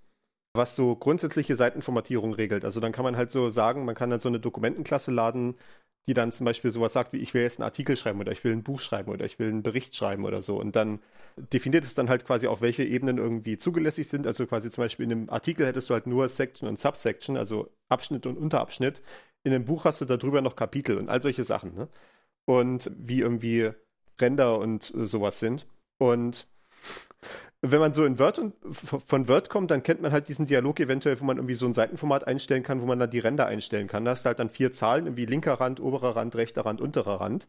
was 0.53 0.75
so 0.75 0.95
grundsätzliche 0.95 1.55
Seitenformatierung 1.55 2.33
regelt. 2.35 2.65
Also 2.65 2.79
dann 2.79 2.91
kann 2.91 3.03
man 3.03 3.17
halt 3.17 3.31
so 3.31 3.49
sagen, 3.49 3.83
man 3.83 3.95
kann 3.95 4.11
dann 4.11 4.19
so 4.19 4.29
eine 4.29 4.39
Dokumentenklasse 4.39 5.11
laden, 5.11 5.55
die 6.07 6.13
dann 6.13 6.31
zum 6.31 6.45
Beispiel 6.45 6.71
sowas 6.71 6.93
sagt 6.93 7.11
wie, 7.13 7.17
ich 7.17 7.33
will 7.33 7.41
jetzt 7.41 7.59
einen 7.59 7.65
Artikel 7.65 7.97
schreiben 7.97 8.19
oder 8.19 8.31
ich 8.31 8.43
will 8.43 8.53
ein 8.53 8.63
Buch 8.63 8.79
schreiben 8.79 9.11
oder 9.11 9.25
ich 9.25 9.39
will 9.39 9.49
einen 9.49 9.63
Bericht 9.63 9.95
schreiben 9.95 10.25
oder 10.25 10.41
so. 10.41 10.57
Und 10.57 10.75
dann 10.75 10.99
definiert 11.35 11.83
es 11.83 11.95
dann 11.95 12.09
halt 12.09 12.25
quasi 12.25 12.47
auch, 12.47 12.61
welche 12.61 12.83
Ebenen 12.83 13.17
irgendwie 13.17 13.57
zugelässig 13.57 14.07
sind. 14.07 14.25
Also 14.25 14.47
quasi 14.47 14.71
zum 14.71 14.85
Beispiel 14.85 15.05
in 15.05 15.11
einem 15.11 15.29
Artikel 15.29 15.65
hättest 15.65 15.89
du 15.89 15.93
halt 15.93 16.07
nur 16.07 16.29
Section 16.29 16.67
und 16.67 16.79
Subsection, 16.79 17.35
also 17.35 17.69
Abschnitt 17.89 18.25
und 18.25 18.37
Unterabschnitt. 18.37 19.01
In 19.43 19.53
einem 19.53 19.65
Buch 19.65 19.83
hast 19.85 19.99
du 19.99 20.05
darüber 20.05 20.41
noch 20.41 20.55
Kapitel 20.55 20.97
und 20.97 21.09
all 21.09 21.21
solche 21.21 21.43
Sachen. 21.43 21.75
Ne? 21.75 21.89
Und 22.45 22.89
wie 22.97 23.19
irgendwie 23.19 23.71
Ränder 24.19 24.59
und 24.59 24.93
äh, 24.95 25.05
sowas 25.07 25.39
sind. 25.39 25.67
Und 25.97 26.47
wenn 27.61 27.79
man 27.79 27.91
so 27.91 28.05
in 28.05 28.19
Word 28.19 28.39
und 28.39 28.53
von 28.71 29.27
Word 29.27 29.49
kommt, 29.49 29.71
dann 29.71 29.81
kennt 29.81 30.01
man 30.01 30.11
halt 30.11 30.27
diesen 30.27 30.45
Dialog 30.45 30.79
eventuell, 30.79 31.19
wo 31.19 31.25
man 31.25 31.37
irgendwie 31.37 31.55
so 31.55 31.65
ein 31.65 31.73
Seitenformat 31.73 32.27
einstellen 32.27 32.63
kann, 32.63 32.81
wo 32.81 32.85
man 32.85 32.99
dann 32.99 33.09
die 33.09 33.19
Ränder 33.19 33.47
einstellen 33.47 33.87
kann. 33.87 34.05
Da 34.05 34.11
hast 34.11 34.25
du 34.25 34.27
halt 34.27 34.39
dann 34.39 34.49
vier 34.49 34.71
Zahlen, 34.71 35.05
irgendwie 35.05 35.25
linker 35.25 35.53
Rand, 35.53 35.79
oberer 35.79 36.15
Rand, 36.15 36.35
rechter 36.35 36.65
Rand, 36.65 36.81
unterer 36.81 37.19
Rand. 37.19 37.47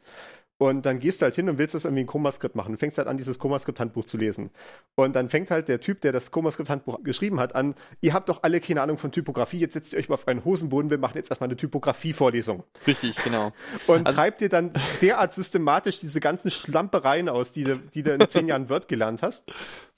Und 0.58 0.86
dann 0.86 0.98
gehst 0.98 1.20
du 1.20 1.24
halt 1.24 1.36
hin 1.36 1.48
und 1.48 1.56
willst 1.56 1.76
das 1.76 1.84
irgendwie 1.84 2.02
ein 2.02 2.08
Komaskript 2.08 2.56
machen. 2.56 2.72
Du 2.72 2.78
fängst 2.78 2.98
halt 2.98 3.06
an, 3.06 3.16
dieses 3.16 3.38
Komaskript-Handbuch 3.38 4.04
zu 4.04 4.16
lesen. 4.16 4.50
Und 4.96 5.14
dann 5.14 5.28
fängt 5.28 5.52
halt 5.52 5.68
der 5.68 5.80
Typ, 5.80 6.00
der 6.00 6.10
das 6.10 6.32
Komaskript-Handbuch 6.32 7.04
geschrieben 7.04 7.38
hat, 7.38 7.54
an, 7.54 7.76
ihr 8.00 8.12
habt 8.12 8.28
doch 8.28 8.42
alle 8.42 8.60
keine 8.60 8.82
Ahnung 8.82 8.98
von 8.98 9.12
Typografie, 9.12 9.58
jetzt 9.58 9.74
setzt 9.74 9.92
ihr 9.92 10.00
euch 10.00 10.08
mal 10.08 10.16
auf 10.16 10.26
einen 10.26 10.44
Hosenboden, 10.44 10.90
wir 10.90 10.98
machen 10.98 11.16
jetzt 11.16 11.30
erstmal 11.30 11.48
eine 11.48 11.56
Typografie-Vorlesung. 11.56 12.64
Richtig, 12.88 13.22
genau. 13.22 13.52
Und 13.86 14.08
also, 14.08 14.16
treibt 14.16 14.40
dir 14.40 14.48
dann 14.48 14.72
derart 15.00 15.32
systematisch 15.32 16.00
diese 16.00 16.18
ganzen 16.18 16.50
Schlampereien 16.50 17.28
aus, 17.28 17.52
die 17.52 17.62
du, 17.62 17.76
die 17.76 18.02
du 18.02 18.14
in 18.14 18.28
zehn 18.28 18.48
Jahren 18.48 18.68
Word 18.68 18.88
gelernt 18.88 19.22
hast, 19.22 19.52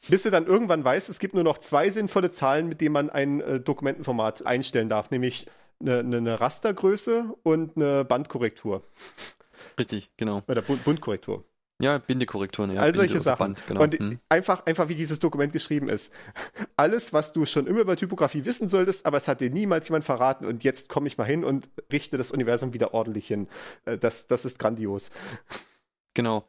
bis 0.08 0.24
du 0.24 0.30
dann 0.30 0.46
irgendwann 0.46 0.84
weißt, 0.84 1.08
es 1.08 1.18
gibt 1.18 1.32
nur 1.32 1.44
noch 1.44 1.56
zwei 1.56 1.88
sinnvolle 1.88 2.32
Zahlen, 2.32 2.68
mit 2.68 2.82
denen 2.82 2.92
man 2.92 3.08
ein 3.08 3.40
äh, 3.40 3.60
Dokumentenformat 3.60 4.44
einstellen 4.44 4.90
darf, 4.90 5.10
nämlich 5.10 5.46
eine, 5.80 6.00
eine 6.00 6.38
Rastergröße 6.38 7.34
und 7.42 7.76
eine 7.76 8.04
Bandkorrektur. 8.04 8.82
Richtig, 9.80 10.10
genau. 10.18 10.42
Oder 10.46 10.60
Bund 10.60 10.84
Bundkorrektur. 10.84 11.42
Ja, 11.80 11.96
Bindekorrekturen, 11.96 12.74
ja. 12.74 12.82
All 12.82 12.94
solche 12.94 13.14
Binde 13.14 13.24
Sachen. 13.24 13.38
Band, 13.38 13.66
genau. 13.66 13.82
Und 13.82 13.98
hm. 13.98 14.18
einfach, 14.28 14.66
einfach 14.66 14.90
wie 14.90 14.94
dieses 14.94 15.18
Dokument 15.18 15.54
geschrieben 15.54 15.88
ist. 15.88 16.12
Alles, 16.76 17.14
was 17.14 17.32
du 17.32 17.46
schon 17.46 17.66
immer 17.66 17.80
über 17.80 17.96
Typografie 17.96 18.44
wissen 18.44 18.68
solltest, 18.68 19.06
aber 19.06 19.16
es 19.16 19.26
hat 19.26 19.40
dir 19.40 19.48
niemals 19.48 19.88
jemand 19.88 20.04
verraten 20.04 20.44
und 20.44 20.62
jetzt 20.64 20.90
komme 20.90 21.06
ich 21.06 21.16
mal 21.16 21.24
hin 21.24 21.42
und 21.42 21.70
richte 21.90 22.18
das 22.18 22.30
Universum 22.30 22.74
wieder 22.74 22.92
ordentlich 22.92 23.26
hin. 23.26 23.48
Äh, 23.86 23.96
das, 23.96 24.26
das 24.26 24.44
ist 24.44 24.58
grandios. 24.58 25.10
Genau. 26.12 26.46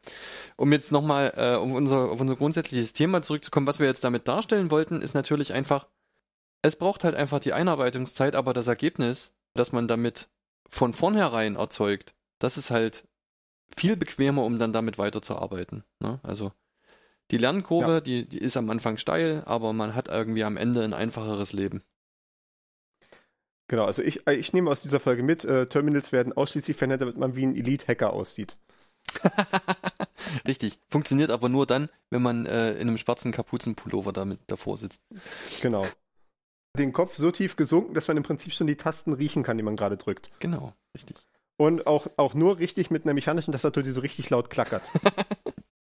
Um 0.56 0.70
jetzt 0.70 0.92
nochmal 0.92 1.32
äh, 1.34 1.54
auf, 1.54 1.72
unser, 1.72 2.10
auf 2.10 2.20
unser 2.20 2.36
grundsätzliches 2.36 2.92
Thema 2.92 3.22
zurückzukommen, 3.22 3.66
was 3.66 3.78
wir 3.78 3.86
jetzt 3.86 4.04
damit 4.04 4.28
darstellen 4.28 4.70
wollten, 4.70 5.00
ist 5.00 5.14
natürlich 5.14 5.54
einfach, 5.54 5.86
es 6.60 6.76
braucht 6.76 7.04
halt 7.04 7.14
einfach 7.14 7.40
die 7.40 7.54
Einarbeitungszeit, 7.54 8.36
aber 8.36 8.52
das 8.52 8.66
Ergebnis, 8.66 9.34
das 9.54 9.72
man 9.72 9.88
damit 9.88 10.28
von 10.68 10.92
vornherein 10.92 11.56
erzeugt, 11.56 12.14
das 12.38 12.58
ist 12.58 12.70
halt 12.70 13.04
viel 13.76 13.96
bequemer, 13.96 14.44
um 14.44 14.58
dann 14.58 14.72
damit 14.72 14.98
weiterzuarbeiten. 14.98 15.84
Ne? 16.00 16.20
Also 16.22 16.52
die 17.30 17.38
Lernkurve, 17.38 17.92
ja. 17.92 18.00
die, 18.00 18.28
die 18.28 18.38
ist 18.38 18.56
am 18.56 18.68
Anfang 18.70 18.98
steil, 18.98 19.42
aber 19.46 19.72
man 19.72 19.94
hat 19.94 20.08
irgendwie 20.08 20.44
am 20.44 20.56
Ende 20.56 20.82
ein 20.82 20.94
einfacheres 20.94 21.52
Leben. 21.52 21.82
Genau, 23.68 23.86
also 23.86 24.02
ich, 24.02 24.26
äh, 24.26 24.34
ich 24.34 24.52
nehme 24.52 24.70
aus 24.70 24.82
dieser 24.82 25.00
Folge 25.00 25.22
mit, 25.22 25.44
äh, 25.44 25.66
Terminals 25.66 26.12
werden 26.12 26.34
ausschließlich 26.34 26.76
verändert, 26.76 27.00
damit 27.00 27.16
man 27.16 27.34
wie 27.36 27.46
ein 27.46 27.56
Elite-Hacker 27.56 28.12
aussieht. 28.12 28.58
Richtig. 30.46 30.78
Funktioniert 30.90 31.30
aber 31.30 31.48
nur 31.48 31.66
dann, 31.66 31.88
wenn 32.10 32.22
man 32.22 32.46
äh, 32.46 32.72
in 32.72 32.88
einem 32.88 32.98
schwarzen 32.98 33.32
Kapuzenpullover 33.32 34.12
damit 34.12 34.40
davor 34.46 34.76
sitzt. 34.76 35.02
Genau. 35.62 35.86
Den 36.78 36.92
Kopf 36.92 37.16
so 37.16 37.30
tief 37.30 37.56
gesunken, 37.56 37.94
dass 37.94 38.08
man 38.08 38.16
im 38.16 38.22
Prinzip 38.22 38.52
schon 38.52 38.66
die 38.66 38.76
Tasten 38.76 39.12
riechen 39.12 39.42
kann, 39.42 39.56
die 39.56 39.62
man 39.62 39.76
gerade 39.76 39.96
drückt. 39.96 40.30
Genau, 40.38 40.74
richtig. 40.94 41.16
Und 41.62 41.86
auch, 41.86 42.08
auch 42.16 42.34
nur 42.34 42.58
richtig 42.58 42.90
mit 42.90 43.04
einer 43.04 43.14
mechanischen 43.14 43.52
Tastatur, 43.52 43.84
die 43.84 43.92
so 43.92 44.00
richtig 44.00 44.28
laut 44.30 44.50
klackert. 44.50 44.82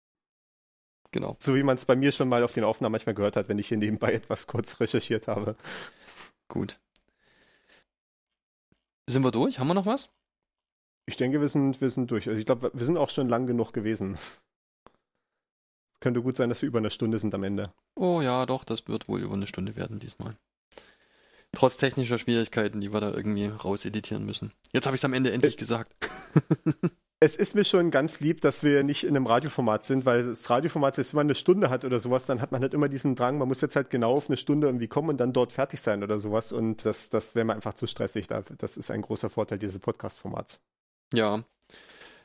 genau. 1.11 1.37
So 1.39 1.55
wie 1.55 1.63
man 1.63 1.77
es 1.77 1.85
bei 1.85 1.95
mir 1.95 2.11
schon 2.11 2.27
mal 2.27 2.43
auf 2.43 2.51
den 2.51 2.65
Aufnahmen 2.65 2.91
manchmal 2.91 3.15
gehört 3.15 3.37
hat, 3.37 3.47
wenn 3.47 3.57
ich 3.57 3.69
hier 3.69 3.77
nebenbei 3.77 4.11
etwas 4.11 4.47
kurz 4.47 4.81
recherchiert 4.81 5.29
habe. 5.29 5.55
Gut. 6.49 6.77
Sind 9.07 9.23
wir 9.23 9.31
durch? 9.31 9.59
Haben 9.59 9.67
wir 9.67 9.73
noch 9.73 9.85
was? 9.85 10.09
Ich 11.05 11.15
denke, 11.15 11.39
wir 11.39 11.47
sind, 11.47 11.79
wir 11.79 11.89
sind 11.89 12.11
durch. 12.11 12.27
Also 12.27 12.37
ich 12.37 12.45
glaube, 12.45 12.71
wir 12.73 12.85
sind 12.85 12.97
auch 12.97 13.09
schon 13.09 13.29
lang 13.29 13.47
genug 13.47 13.71
gewesen. 13.71 14.17
Es 15.93 16.01
könnte 16.01 16.21
gut 16.21 16.35
sein, 16.35 16.49
dass 16.49 16.61
wir 16.61 16.67
über 16.67 16.79
eine 16.79 16.91
Stunde 16.91 17.17
sind 17.17 17.33
am 17.33 17.45
Ende. 17.45 17.71
Oh 17.95 18.19
ja, 18.19 18.45
doch, 18.45 18.65
das 18.65 18.89
wird 18.89 19.07
wohl 19.07 19.21
über 19.21 19.35
eine 19.35 19.47
Stunde 19.47 19.77
werden 19.77 19.99
diesmal. 19.99 20.35
Trotz 21.53 21.77
technischer 21.77 22.17
Schwierigkeiten, 22.17 22.79
die 22.79 22.93
wir 22.93 23.01
da 23.01 23.11
irgendwie 23.11 23.47
rauseditieren 23.47 24.25
müssen. 24.25 24.53
Jetzt 24.71 24.85
habe 24.85 24.95
ich 24.95 25.01
es 25.01 25.05
am 25.05 25.13
Ende 25.13 25.31
endlich 25.31 25.55
es, 25.55 25.59
gesagt. 25.59 25.93
es 27.19 27.35
ist 27.35 27.55
mir 27.55 27.65
schon 27.65 27.91
ganz 27.91 28.19
lieb, 28.21 28.39
dass 28.41 28.63
wir 28.63 28.83
nicht 28.83 29.03
in 29.03 29.09
einem 29.09 29.27
Radioformat 29.27 29.85
sind, 29.85 30.05
weil 30.05 30.23
das 30.29 30.49
Radioformat, 30.49 30.95
selbst 30.95 31.13
wenn 31.13 31.17
man 31.17 31.27
eine 31.27 31.35
Stunde 31.35 31.69
hat 31.69 31.83
oder 31.83 31.99
sowas, 31.99 32.25
dann 32.25 32.41
hat 32.41 32.51
man 32.51 32.61
halt 32.61 32.73
immer 32.73 32.87
diesen 32.87 33.15
Drang, 33.15 33.37
man 33.37 33.49
muss 33.49 33.59
jetzt 33.59 33.75
halt 33.75 33.89
genau 33.89 34.15
auf 34.15 34.29
eine 34.29 34.37
Stunde 34.37 34.67
irgendwie 34.67 34.87
kommen 34.87 35.09
und 35.09 35.17
dann 35.17 35.33
dort 35.33 35.51
fertig 35.51 35.81
sein 35.81 36.03
oder 36.03 36.19
sowas. 36.19 36.53
Und 36.53 36.85
das, 36.85 37.09
das 37.09 37.35
wäre 37.35 37.45
mir 37.45 37.53
einfach 37.53 37.73
zu 37.73 37.85
stressig. 37.85 38.27
Das 38.27 38.77
ist 38.77 38.89
ein 38.89 39.01
großer 39.01 39.29
Vorteil 39.29 39.59
dieses 39.59 39.79
Podcast-Formats. 39.79 40.61
Ja. 41.13 41.43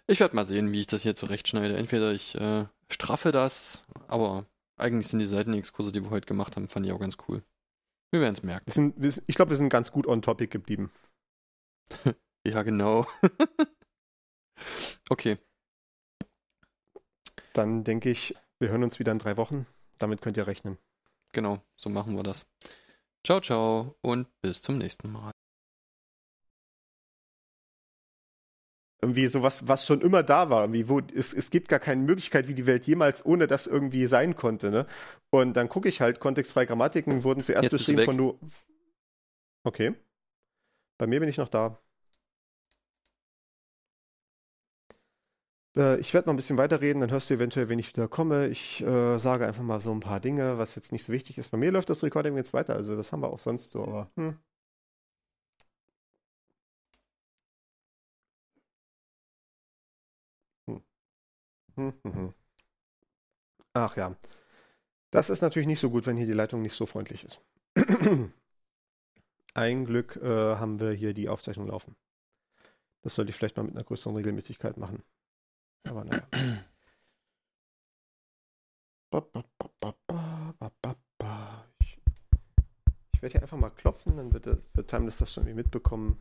Ich 0.06 0.20
werde 0.20 0.36
mal 0.36 0.46
sehen, 0.46 0.72
wie 0.72 0.80
ich 0.80 0.86
das 0.86 1.02
hier 1.02 1.16
zurechtschneide. 1.16 1.76
Entweder 1.76 2.12
ich 2.12 2.36
äh, 2.36 2.66
straffe 2.88 3.32
das, 3.32 3.84
aber 4.06 4.46
eigentlich 4.76 5.08
sind 5.08 5.18
die 5.18 5.26
Seitenexkurse, 5.26 5.90
die 5.90 6.04
wir 6.04 6.10
heute 6.10 6.26
gemacht 6.26 6.54
haben, 6.54 6.68
fand 6.68 6.86
ich 6.86 6.92
auch 6.92 7.00
ganz 7.00 7.16
cool. 7.28 7.42
Wir 8.10 8.20
werden 8.20 8.34
es 8.34 8.42
merken. 8.42 8.70
Sind, 8.70 8.96
ich 9.26 9.34
glaube, 9.34 9.50
wir 9.50 9.56
sind 9.56 9.68
ganz 9.68 9.92
gut 9.92 10.06
on 10.06 10.22
topic 10.22 10.50
geblieben. 10.50 10.90
ja, 12.46 12.62
genau. 12.62 13.06
okay. 15.10 15.38
Dann 17.52 17.84
denke 17.84 18.10
ich, 18.10 18.34
wir 18.58 18.68
hören 18.68 18.84
uns 18.84 18.98
wieder 18.98 19.12
in 19.12 19.18
drei 19.18 19.36
Wochen. 19.36 19.66
Damit 19.98 20.20
könnt 20.20 20.36
ihr 20.36 20.46
rechnen. 20.46 20.78
Genau, 21.32 21.62
so 21.76 21.90
machen 21.90 22.16
wir 22.16 22.22
das. 22.22 22.46
Ciao, 23.24 23.40
ciao 23.40 23.96
und 24.02 24.28
bis 24.40 24.62
zum 24.62 24.78
nächsten 24.78 25.10
Mal. 25.10 25.35
Irgendwie 29.02 29.26
sowas, 29.26 29.68
was 29.68 29.86
schon 29.86 30.00
immer 30.00 30.22
da 30.22 30.50
war. 30.50 30.62
Irgendwie, 30.64 30.88
wo 30.88 31.00
es, 31.14 31.32
es 31.32 31.50
gibt 31.50 31.68
gar 31.68 31.78
keine 31.78 32.02
Möglichkeit, 32.02 32.48
wie 32.48 32.54
die 32.54 32.66
Welt 32.66 32.86
jemals 32.86 33.24
ohne 33.24 33.46
das 33.46 33.66
irgendwie 33.66 34.06
sein 34.06 34.36
konnte. 34.36 34.70
Ne? 34.70 34.86
Und 35.30 35.54
dann 35.54 35.68
gucke 35.68 35.88
ich 35.88 36.00
halt, 36.00 36.20
kontextfreie 36.20 36.66
Grammatiken 36.66 37.22
wurden 37.22 37.42
zuerst 37.42 37.70
geschrieben 37.70 38.04
von 38.04 38.16
nur. 38.16 38.38
Okay. 39.64 39.94
Bei 40.98 41.06
mir 41.06 41.20
bin 41.20 41.28
ich 41.28 41.36
noch 41.36 41.48
da. 41.48 41.78
Äh, 45.76 46.00
ich 46.00 46.14
werde 46.14 46.28
noch 46.28 46.32
ein 46.32 46.36
bisschen 46.36 46.56
weiterreden, 46.56 47.00
dann 47.00 47.10
hörst 47.10 47.28
du 47.28 47.34
eventuell, 47.34 47.68
wenn 47.68 47.78
ich 47.78 47.92
wieder 47.92 48.08
komme. 48.08 48.48
Ich 48.48 48.82
äh, 48.82 49.18
sage 49.18 49.46
einfach 49.46 49.62
mal 49.62 49.80
so 49.80 49.92
ein 49.92 50.00
paar 50.00 50.20
Dinge, 50.20 50.58
was 50.58 50.74
jetzt 50.74 50.92
nicht 50.92 51.04
so 51.04 51.12
wichtig 51.12 51.38
ist. 51.38 51.50
Bei 51.50 51.58
mir 51.58 51.70
läuft 51.70 51.90
das 51.90 52.02
Recording 52.02 52.36
jetzt 52.36 52.54
weiter, 52.54 52.74
also 52.74 52.96
das 52.96 53.12
haben 53.12 53.20
wir 53.20 53.28
auch 53.28 53.38
sonst 53.38 53.72
so, 53.72 53.82
aber 53.82 54.10
hm. 54.16 54.38
Ach 63.74 63.96
ja. 63.96 64.16
Das 65.10 65.30
ist 65.30 65.42
natürlich 65.42 65.66
nicht 65.68 65.80
so 65.80 65.90
gut, 65.90 66.06
wenn 66.06 66.16
hier 66.16 66.26
die 66.26 66.32
Leitung 66.32 66.62
nicht 66.62 66.74
so 66.74 66.86
freundlich 66.86 67.24
ist. 67.24 67.40
Ein 69.54 69.84
Glück 69.86 70.16
äh, 70.16 70.56
haben 70.56 70.80
wir 70.80 70.92
hier 70.92 71.14
die 71.14 71.28
Aufzeichnung 71.28 71.68
laufen. 71.68 71.96
Das 73.02 73.14
sollte 73.14 73.30
ich 73.30 73.36
vielleicht 73.36 73.56
mal 73.56 73.62
mit 73.62 73.74
einer 73.74 73.84
größeren 73.84 74.16
Regelmäßigkeit 74.16 74.76
machen. 74.76 75.02
Aber 75.84 76.04
naja. 76.04 76.26
Ich, 83.12 83.22
werde 83.22 83.32
hier 83.32 83.42
einfach 83.42 83.56
mal 83.56 83.70
klopfen, 83.70 84.16
dann 84.16 84.32
wird, 84.32 84.46
wird 84.46 84.90
Timeless 84.90 85.18
das 85.18 85.32
schon 85.32 85.44
irgendwie 85.44 85.62
mitbekommen. 85.62 86.18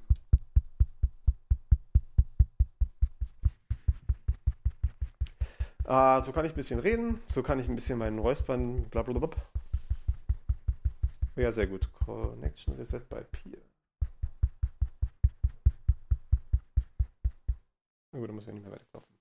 Äh, 5.88 6.22
so 6.24 6.32
kann 6.32 6.46
ich 6.46 6.54
ein 6.54 6.56
bisschen 6.56 6.80
reden, 6.80 7.22
so 7.28 7.44
kann 7.44 7.60
ich 7.60 7.70
ein 7.70 7.76
bisschen 7.76 8.00
meinen 8.00 8.18
Räuspern, 8.20 8.86
blablabla. 8.90 9.30
Ja, 11.36 11.52
sehr 11.52 11.68
gut. 11.68 11.92
Connection 11.94 12.76
Reset 12.76 13.02
bei 13.10 13.22
Peer. 13.22 13.60
Na 18.12 18.20
gut, 18.20 18.30
da 18.30 18.34
muss 18.34 18.44
ich 18.44 18.48
ja 18.48 18.54
nicht 18.54 18.64
mehr 18.64 18.72
weiterkaufen. 18.72 19.15